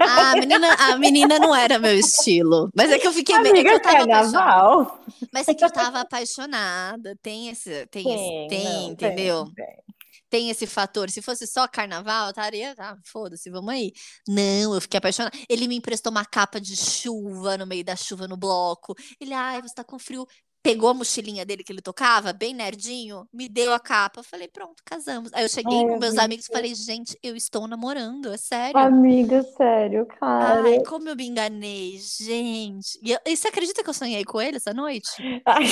Ah, 0.01 0.31
a 0.31 0.35
menina, 0.35 0.73
a 0.73 0.97
menina 0.97 1.39
não 1.39 1.55
era 1.55 1.79
meu 1.79 1.97
estilo. 1.97 2.69
Mas 2.75 2.91
é 2.91 2.99
que 2.99 3.07
eu 3.07 3.13
fiquei 3.13 3.37
meio. 3.39 3.55
É 3.57 3.63
que 3.63 3.69
eu 3.69 3.81
tava 3.81 4.07
carnaval. 4.07 4.99
Mas 5.33 5.47
é 5.47 5.53
que 5.53 5.63
eu 5.63 5.71
tava 5.71 6.01
apaixonada. 6.01 7.17
Tem 7.21 7.49
esse. 7.49 7.85
Tem, 7.87 8.01
esse, 8.03 8.47
Tem, 8.47 8.47
tem, 8.47 8.63
não, 8.63 8.73
tem, 8.73 8.91
entendeu? 8.91 9.45
tem. 9.55 9.85
Tem 10.29 10.49
esse 10.49 10.65
fator. 10.65 11.09
Se 11.09 11.21
fosse 11.21 11.45
só 11.47 11.67
carnaval, 11.67 12.25
eu 12.25 12.29
estaria. 12.31 12.75
Ah, 12.77 12.97
foda-se, 13.05 13.49
vamos 13.49 13.69
aí. 13.73 13.93
Não, 14.27 14.73
eu 14.73 14.81
fiquei 14.81 14.97
apaixonada. 14.97 15.37
Ele 15.47 15.67
me 15.67 15.75
emprestou 15.75 16.11
uma 16.11 16.25
capa 16.25 16.59
de 16.59 16.75
chuva 16.75 17.57
no 17.57 17.65
meio 17.65 17.85
da 17.85 17.95
chuva 17.95 18.27
no 18.27 18.35
bloco. 18.35 18.95
Ele, 19.19 19.33
ai, 19.33 19.61
você 19.61 19.73
tá 19.75 19.83
com 19.83 19.99
frio. 19.99 20.25
Pegou 20.65 20.89
a 20.89 20.95
mochilinha 20.95 21.45
dele 21.45 21.63
que 21.63 21.71
ele 21.71 21.79
tocava, 21.79 22.33
bem 22.33 22.51
nerdinho, 22.51 23.29
me 23.31 23.47
deu 23.47 23.71
a 23.71 23.79
capa. 23.79 24.21
Eu 24.21 24.23
falei, 24.23 24.47
pronto, 24.47 24.81
casamos. 24.83 25.31
Aí 25.31 25.45
eu 25.45 25.49
cheguei 25.49 25.77
Ai, 25.77 25.83
com 25.93 25.99
meus 25.99 26.17
amigos 26.17 26.47
e 26.47 26.49
amiga. 26.49 26.57
falei, 26.57 26.73
gente, 26.73 27.15
eu 27.21 27.35
estou 27.35 27.67
namorando, 27.67 28.33
é 28.33 28.37
sério. 28.37 28.75
Amiga, 28.79 29.43
sério, 29.43 30.07
cara. 30.07 30.63
Ai, 30.63 30.79
como 30.79 31.07
eu 31.07 31.15
me 31.15 31.27
enganei, 31.27 31.99
gente. 31.99 32.97
E, 33.03 33.11
eu- 33.11 33.19
e 33.27 33.37
você 33.37 33.47
acredita 33.49 33.83
que 33.83 33.89
eu 33.91 33.93
sonhei 33.93 34.25
com 34.25 34.41
ele 34.41 34.57
essa 34.57 34.73
noite? 34.73 35.07
Ai, 35.45 35.65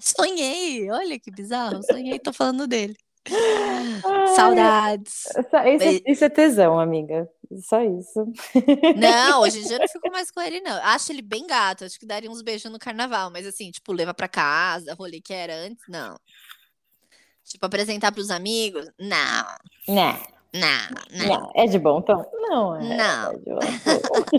Sonhei, 0.00 0.90
olha 0.90 1.20
que 1.20 1.30
bizarro. 1.30 1.82
Sonhei, 1.82 2.18
tô 2.18 2.32
falando 2.32 2.66
dele. 2.66 2.96
Ai, 3.32 4.34
Saudades. 4.34 5.24
Isso, 5.26 5.56
é- 5.84 6.02
isso 6.12 6.24
é 6.24 6.28
tesão, 6.28 6.78
amiga. 6.78 7.28
Só 7.62 7.80
isso. 7.82 8.26
Não, 8.96 9.42
hoje 9.42 9.60
em 9.60 9.62
dia 9.62 9.76
eu 9.76 9.80
não 9.80 9.88
fico 9.88 10.10
mais 10.10 10.30
com 10.30 10.40
ele, 10.40 10.60
não. 10.60 10.76
Acho 10.82 11.12
ele 11.12 11.22
bem 11.22 11.46
gato, 11.46 11.84
acho 11.84 11.98
que 11.98 12.06
daria 12.06 12.30
uns 12.30 12.42
beijos 12.42 12.70
no 12.70 12.78
carnaval, 12.78 13.30
mas 13.30 13.46
assim, 13.46 13.70
tipo, 13.70 13.92
levar 13.92 14.14
pra 14.14 14.28
casa, 14.28 14.94
rolê 14.94 15.20
que 15.20 15.32
era 15.32 15.54
antes, 15.54 15.84
não. 15.88 16.18
Tipo, 17.44 17.66
apresentar 17.66 18.10
pros 18.10 18.30
amigos? 18.30 18.90
Não, 18.98 19.46
Não, 19.88 20.18
não, 20.60 21.26
não. 21.28 21.40
não. 21.40 21.52
É 21.54 21.66
de 21.66 21.78
bom 21.78 22.00
tom? 22.02 22.24
Não 22.48 22.76
é. 22.76 22.96
Não. 22.96 23.32
É 23.32 23.36
de 23.36 23.50
bom 23.50 23.58
tom. 23.84 23.96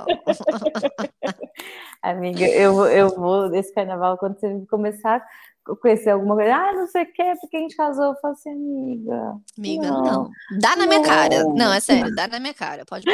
Não, 0.00 1.00
Amiga, 2.02 2.46
eu, 2.46 2.72
vou- 2.74 2.88
eu 2.88 3.08
vou 3.14 3.54
esse 3.54 3.72
carnaval, 3.74 4.16
quando 4.18 4.38
você 4.38 4.62
começar 4.70 5.16
a 5.16 5.76
conhecer 5.76 6.10
alguma 6.10 6.34
coisa, 6.34 6.54
ah, 6.54 6.72
não 6.72 6.86
sei 6.86 7.02
o 7.04 7.12
quê, 7.12 7.32
porque 7.40 7.56
a 7.56 7.60
gente 7.60 7.76
casou, 7.76 8.06
eu 8.06 8.14
falo 8.20 8.32
assim, 8.34 8.50
amiga. 8.50 9.36
Amiga, 9.58 9.86
Não. 9.90 10.02
não. 10.02 10.30
Dá 10.60 10.76
na 10.76 10.86
minha 10.86 11.02
cara. 11.02 11.44
Não. 11.44 11.72
É 11.72 11.80
sério, 11.80 12.14
dá 12.14 12.26
na 12.26 12.40
minha 12.40 12.54
cara. 12.54 12.84
Pode. 12.86 13.04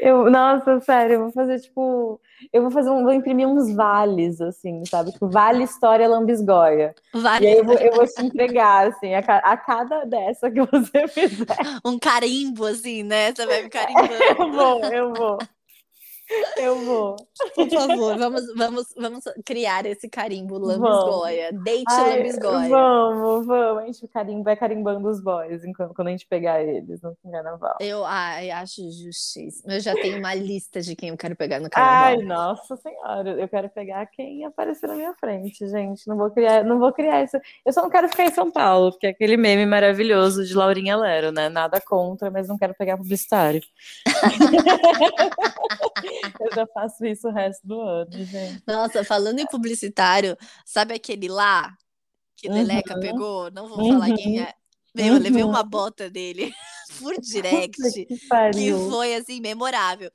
Eu, 0.00 0.30
nossa, 0.30 0.80
sério, 0.80 1.14
eu 1.14 1.20
vou 1.22 1.32
fazer 1.32 1.60
tipo. 1.60 2.20
Eu 2.52 2.62
vou 2.62 2.70
fazer 2.70 2.90
um, 2.90 3.02
vou 3.02 3.12
imprimir 3.12 3.48
uns 3.48 3.74
vales, 3.74 4.40
assim, 4.40 4.84
sabe? 4.84 5.10
Tipo, 5.12 5.28
vale 5.28 5.64
história 5.64 6.08
lambisgoia. 6.08 6.94
Vai. 7.12 7.42
E 7.42 7.46
aí 7.46 7.58
eu 7.58 7.64
vou, 7.64 7.74
eu 7.76 7.92
vou 7.94 8.06
te 8.06 8.22
entregar, 8.22 8.88
assim, 8.88 9.14
a, 9.14 9.18
a 9.20 9.56
cada 9.56 10.04
dessa 10.04 10.50
que 10.50 10.60
você 10.60 11.08
fizer. 11.08 11.56
Um 11.84 11.98
carimbo, 11.98 12.66
assim, 12.66 13.02
né? 13.02 13.32
Você 13.34 13.46
vai 13.46 13.62
me 13.62 13.68
Eu 13.68 13.70
carimbando. 13.70 14.52
vou, 14.52 14.84
eu 14.84 15.14
vou. 15.14 15.38
Eu 16.56 16.78
vou. 16.84 17.16
Por 17.54 17.68
favor, 17.70 18.18
vamos, 18.18 18.42
vamos, 18.56 18.86
vamos 18.96 19.24
criar 19.44 19.86
esse 19.86 20.08
carimbo 20.08 20.58
Vamos. 20.58 20.78
lambisgoia. 20.78 21.52
Date 21.52 21.84
Ai, 21.88 22.16
lambisgoia. 22.18 22.68
vamos, 22.68 23.46
vamos. 23.46 23.82
A 23.82 23.86
gente 23.86 24.08
carimba, 24.08 24.44
vai 24.44 24.56
carimbando 24.56 25.08
os 25.08 25.22
boys 25.22 25.64
enquanto, 25.64 25.94
quando 25.94 26.08
a 26.08 26.10
gente 26.10 26.26
pegar 26.26 26.62
eles 26.62 27.00
no 27.00 27.16
carnaval. 27.22 27.76
Eu 27.80 28.04
ai, 28.04 28.50
acho 28.50 28.82
justíssimo. 28.90 29.72
Eu 29.72 29.80
já 29.80 29.94
tenho 29.94 30.18
uma 30.18 30.34
lista 30.34 30.80
de 30.80 30.96
quem 30.96 31.10
eu 31.10 31.16
quero 31.16 31.36
pegar 31.36 31.60
no 31.60 31.68
Ai, 31.74 32.16
carnaval. 32.16 32.22
nossa 32.22 32.76
senhora, 32.76 33.30
eu 33.30 33.48
quero 33.48 33.68
pegar 33.70 34.06
quem 34.06 34.44
aparecer 34.44 34.86
na 34.88 34.94
minha 34.94 35.14
frente, 35.14 35.66
gente. 35.68 36.06
Não 36.08 36.16
vou 36.16 36.30
criar, 36.30 36.64
não 36.64 36.78
vou 36.78 36.92
criar 36.92 37.22
isso. 37.22 37.36
Eu 37.64 37.72
só 37.72 37.82
não 37.82 37.90
quero 37.90 38.08
ficar 38.08 38.24
em 38.24 38.32
São 38.32 38.50
Paulo, 38.50 38.90
porque 38.90 39.06
é 39.06 39.10
aquele 39.10 39.36
meme 39.36 39.64
maravilhoso 39.66 40.44
de 40.44 40.54
Laurinha 40.54 40.96
Lero, 40.96 41.30
né? 41.30 41.48
Nada 41.48 41.80
contra, 41.80 42.30
mas 42.30 42.48
não 42.48 42.58
quero 42.58 42.74
pegar 42.74 42.96
publicitário. 42.96 43.60
eu 46.40 46.54
já 46.54 46.66
faço 46.66 47.04
isso 47.04 47.28
o 47.28 47.32
resto 47.32 47.66
do 47.66 47.80
ano, 47.80 48.24
gente. 48.24 48.62
Nossa, 48.66 49.04
falando 49.04 49.38
em 49.38 49.46
publicitário, 49.46 50.36
sabe 50.64 50.94
aquele 50.94 51.28
lá 51.28 51.74
que 52.36 52.48
Leleca 52.48 52.94
Uhum. 52.94 53.00
pegou? 53.00 53.50
Não 53.50 53.68
vou 53.68 53.78
Uhum. 53.78 53.92
falar 53.92 54.14
quem 54.14 54.40
é. 54.40 54.52
Meu, 54.94 55.14
eu 55.14 55.20
levei 55.20 55.42
Uhum. 55.42 55.50
uma 55.50 55.62
bota 55.62 56.08
dele 56.08 56.52
por 56.98 57.14
direct. 57.20 57.76
Que 57.92 58.06
que 58.52 58.72
foi 58.90 59.14
assim 59.14 59.40
memorável. 59.40 60.10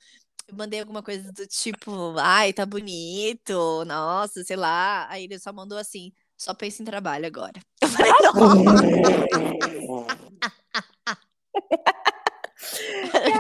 Eu 0.48 0.56
mandei 0.56 0.80
alguma 0.80 1.04
coisa 1.04 1.32
do 1.32 1.46
tipo, 1.48 2.16
ai, 2.18 2.52
tá 2.52 2.66
bonito, 2.66 3.86
nossa, 3.86 4.44
sei 4.44 4.56
lá. 4.56 5.08
Aí 5.10 5.26
ele 5.26 5.40
só 5.40 5.54
mandou 5.54 5.78
assim, 5.78 6.12
só 6.38 6.54
pensa 6.54 6.82
em 6.82 6.86
trabalho 6.86 7.26
agora. 7.26 7.54
Eu 7.82 7.88
falei, 7.88 8.12
não. 8.22 8.34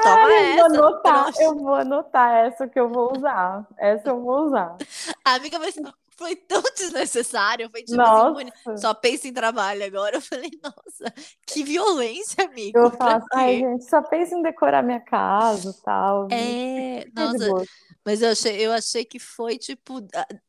Cara, 0.03 0.31
eu 0.33 0.55
vou 0.55 0.65
anotar, 0.65 1.33
eu 1.39 1.55
vou 1.55 1.73
anotar 1.75 2.31
essa 2.45 2.67
que 2.67 2.79
eu 2.79 2.89
vou 2.89 3.15
usar. 3.15 3.67
Essa 3.77 4.09
eu 4.09 4.21
vou 4.21 4.45
usar. 4.47 4.77
Amiga, 5.23 5.59
mas 5.59 5.75
foi 6.17 6.35
tão 6.35 6.61
desnecessário. 6.75 7.69
Foi 7.69 7.83
tipo 7.83 7.99
assim, 8.01 8.11
Nossa. 8.11 8.31
boni- 8.31 8.77
só 8.77 8.93
pensa 8.93 9.27
em 9.27 9.33
trabalho 9.33 9.83
agora. 9.85 10.17
Eu 10.17 10.21
falei, 10.21 10.51
nossa, 10.63 11.13
que 11.47 11.63
violência, 11.63 12.45
amigo. 12.45 12.77
Eu 12.77 12.91
faço, 12.91 13.25
ai, 13.33 13.57
gente, 13.59 13.89
só 13.89 14.01
penso 14.01 14.35
em 14.35 14.41
decorar 14.41 14.83
minha 14.83 14.99
casa 14.99 15.69
e 15.71 15.83
tal. 15.83 16.27
É, 16.31 17.07
nossa, 17.15 17.67
mas 18.05 18.21
eu 18.21 18.29
achei, 18.31 18.65
eu 18.65 18.71
achei 18.71 19.03
que 19.05 19.19
foi, 19.19 19.57
tipo, 19.57 19.99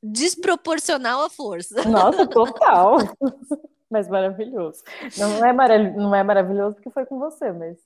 desproporcional 0.03 1.23
à 1.25 1.31
força. 1.31 1.83
Nossa, 1.89 2.27
total. 2.29 2.97
Mas 3.91 4.09
maravilhoso. 4.09 4.83
Não 5.19 5.45
é, 5.45 5.53
mara- 5.53 5.79
não 5.93 6.15
é 6.15 6.23
maravilhoso 6.23 6.77
porque 6.77 6.89
foi 6.89 7.05
com 7.05 7.19
você, 7.19 7.53
mas 7.53 7.77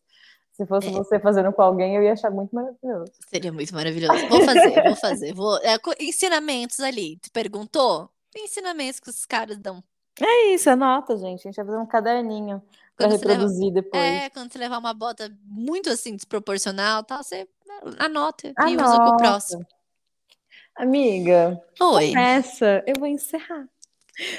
se 0.56 0.66
fosse 0.66 0.88
É. 0.88 0.90
você 0.92 1.18
fazendo 1.20 1.52
com 1.52 1.62
alguém, 1.62 1.96
eu 1.96 2.02
ia 2.02 2.12
achar 2.14 2.30
muito 2.30 2.54
maravilhoso. 2.54 3.12
Seria 3.28 3.52
muito 3.52 3.74
maravilhoso. 3.74 4.26
Vou 4.28 4.42
fazer, 4.44 4.82
vou 4.82 4.96
fazer. 4.96 5.34
Vou, 5.34 5.56
é, 5.58 5.76
ensinamentos 6.00 6.80
ali. 6.80 7.18
Tu 7.18 7.30
perguntou? 7.30 8.08
Ensinamentos 8.36 8.98
que 9.00 9.10
os 9.10 9.24
caras 9.26 9.58
dão. 9.58 9.82
É 10.20 10.54
isso, 10.54 10.68
anota, 10.70 11.16
gente. 11.16 11.40
A 11.40 11.50
gente 11.50 11.56
vai 11.56 11.66
fazer 11.66 11.78
um 11.78 11.86
caderninho 11.86 12.62
para 12.96 13.08
você 13.10 13.16
leva- 13.18 13.28
reproduzir 13.32 13.72
depois. 13.72 14.02
É, 14.02 14.30
quando 14.30 14.50
você 14.50 14.58
levar 14.58 14.78
uma 14.78 14.94
bota 14.94 15.30
muito 15.44 15.90
assim, 15.90 16.16
desproporcional, 16.16 17.02
tal, 17.04 17.22
você 17.22 17.46
anota 17.98 18.48
e 18.48 18.50
usa 18.76 18.76
com 18.76 18.82
o 18.82 19.02
Anota. 19.02 19.16
próximo. 19.16 19.66
Amiga, 20.74 21.62
Oi, 21.80 22.12
essa 22.16 22.82
eu 22.86 22.94
vou 22.98 23.06
encerrar. 23.08 23.66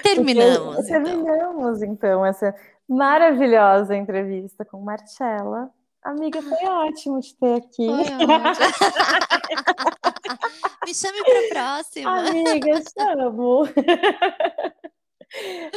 terminamos. 0.03 0.75
Porque 0.75 0.91
então. 0.91 1.03
terminamos, 1.03 1.81
então, 1.81 2.25
essa 2.25 2.55
maravilhosa 2.87 3.95
entrevista 3.95 4.63
com 4.65 4.79
Marcela. 4.81 5.69
Amiga, 6.03 6.41
foi 6.41 6.65
ótimo 6.67 7.19
te 7.19 7.35
ter 7.37 7.55
aqui. 7.55 7.85
Foi 7.87 8.01
ótimo. 8.01 8.27
Me 10.85 10.93
chame 10.93 11.17
pra 11.23 11.41
próxima. 11.49 12.29
Amiga, 12.29 12.81
chamo. 12.97 13.63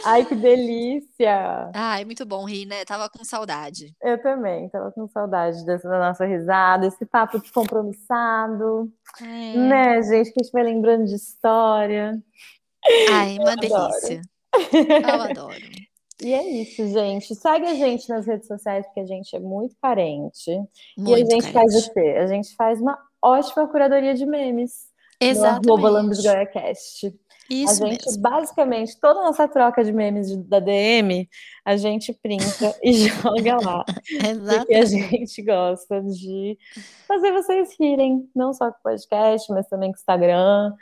Ai, 0.05 0.25
que 0.25 0.35
delícia! 0.37 1.71
Ai, 1.75 2.05
muito 2.05 2.25
bom 2.25 2.45
rir, 2.45 2.67
né? 2.67 2.85
Tava 2.85 3.09
com 3.11 3.25
saudade. 3.25 3.93
Eu 4.01 4.23
também, 4.23 4.69
tava 4.69 4.93
com 4.93 5.09
saudade 5.09 5.65
dessa 5.67 5.89
da 5.89 5.99
nossa 5.99 6.25
risada, 6.25 6.87
esse 6.87 7.05
papo 7.05 7.41
descompromissado, 7.41 8.89
É. 9.21 9.57
né, 9.57 10.01
gente? 10.05 10.31
Que 10.33 10.41
a 10.41 10.45
gente 10.45 10.53
vai 10.53 10.63
lembrando 10.63 11.05
de 11.07 11.17
história. 11.17 12.17
Ai, 13.13 13.37
uma 13.41 13.53
adoro. 13.53 13.91
delícia. 13.91 14.23
Eu 14.55 15.23
adoro. 15.23 15.55
E 16.23 16.33
é 16.35 16.43
isso, 16.63 16.87
gente. 16.89 17.35
Segue 17.35 17.67
a 17.67 17.75
gente 17.75 18.09
nas 18.09 18.27
redes 18.27 18.47
sociais, 18.47 18.85
porque 18.87 19.01
a 19.01 19.07
gente 19.07 19.35
é 19.35 19.41
muito 19.41 19.75
carente. 19.81 20.51
e 20.51 20.55
a 20.55 21.03
Muito 21.03 21.31
gente 21.31 21.51
faz 21.53 21.73
carente. 21.73 21.91
o 21.91 21.93
quê? 21.95 22.19
A 22.19 22.27
gente 22.27 22.55
faz 22.57 22.81
uma 22.81 22.99
ótima 23.23 23.67
curadoria 23.69 24.15
de 24.15 24.27
memes 24.27 24.73
no 25.23 25.27
Exatamente. 25.29 25.83
LambisgoiaCast. 25.83 27.07
A 27.07 27.53
Isso 27.53 27.85
gente, 27.85 28.07
mesmo. 28.07 28.23
basicamente, 28.23 29.01
toda 29.01 29.21
a 29.21 29.25
nossa 29.25 29.49
troca 29.49 29.83
de 29.83 29.93
memes 29.93 30.29
de- 30.29 30.37
da 30.37 30.61
DM, 30.61 31.29
a 31.65 31.77
gente 31.77 32.13
printa 32.13 32.77
e 32.83 32.93
joga 32.93 33.57
lá. 33.65 33.85
Porque 34.67 34.75
a 34.75 34.85
gente 34.85 35.43
gosta 35.43 36.01
de 36.03 36.57
fazer 37.09 37.33
vocês 37.33 37.75
rirem, 37.79 38.29
não 38.37 38.53
só 38.53 38.71
com 38.71 38.79
o 38.79 38.83
podcast, 38.85 39.53
mas 39.53 39.67
também 39.69 39.91
com 39.91 39.97
o 39.97 39.99
Instagram. 40.01 40.73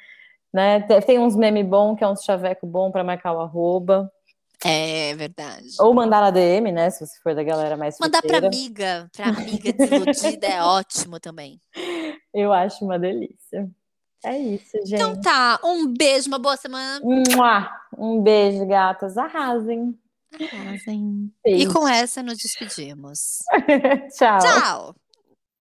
Né? 0.52 0.80
Tem- 0.82 1.00
Tem 1.00 1.18
uns 1.18 1.34
meme 1.36 1.64
bom, 1.64 1.96
que 1.96 2.04
é 2.04 2.08
uns 2.08 2.22
chaveco 2.22 2.66
bom 2.66 2.90
para 2.90 3.02
marcar 3.04 3.32
o 3.34 3.40
arroba. 3.40 4.10
É 4.64 5.14
verdade. 5.14 5.68
Ou 5.80 5.94
mandar 5.94 6.20
na 6.20 6.30
DM, 6.30 6.72
né? 6.72 6.90
Se 6.90 7.06
você 7.06 7.18
for 7.22 7.34
da 7.34 7.42
galera 7.44 7.76
mais 7.76 7.96
Mandar 8.00 8.20
pra 8.22 8.40
solteira. 8.40 8.46
amiga, 8.48 9.10
pra 9.14 9.26
amiga 9.28 9.72
desiludida 9.72 10.46
é 10.46 10.62
ótimo 10.64 11.20
também. 11.20 11.60
Eu 12.34 12.52
acho 12.52 12.84
uma 12.84 12.98
delícia. 12.98 13.70
É 14.24 14.36
isso, 14.36 14.72
gente. 14.84 14.94
Então 14.94 15.20
tá, 15.20 15.60
um 15.62 15.86
beijo, 15.86 16.26
uma 16.26 16.40
boa 16.40 16.56
semana. 16.56 17.00
Um 17.96 18.20
beijo, 18.20 18.66
gatas. 18.66 19.16
Arrasem. 19.16 19.96
Arrasem. 20.52 21.32
E 21.46 21.50
Beijo. 21.56 21.72
com 21.72 21.86
essa 21.88 22.22
nos 22.22 22.36
despedimos. 22.36 23.38
Tchau. 24.16 24.38
Tchau! 24.40 24.94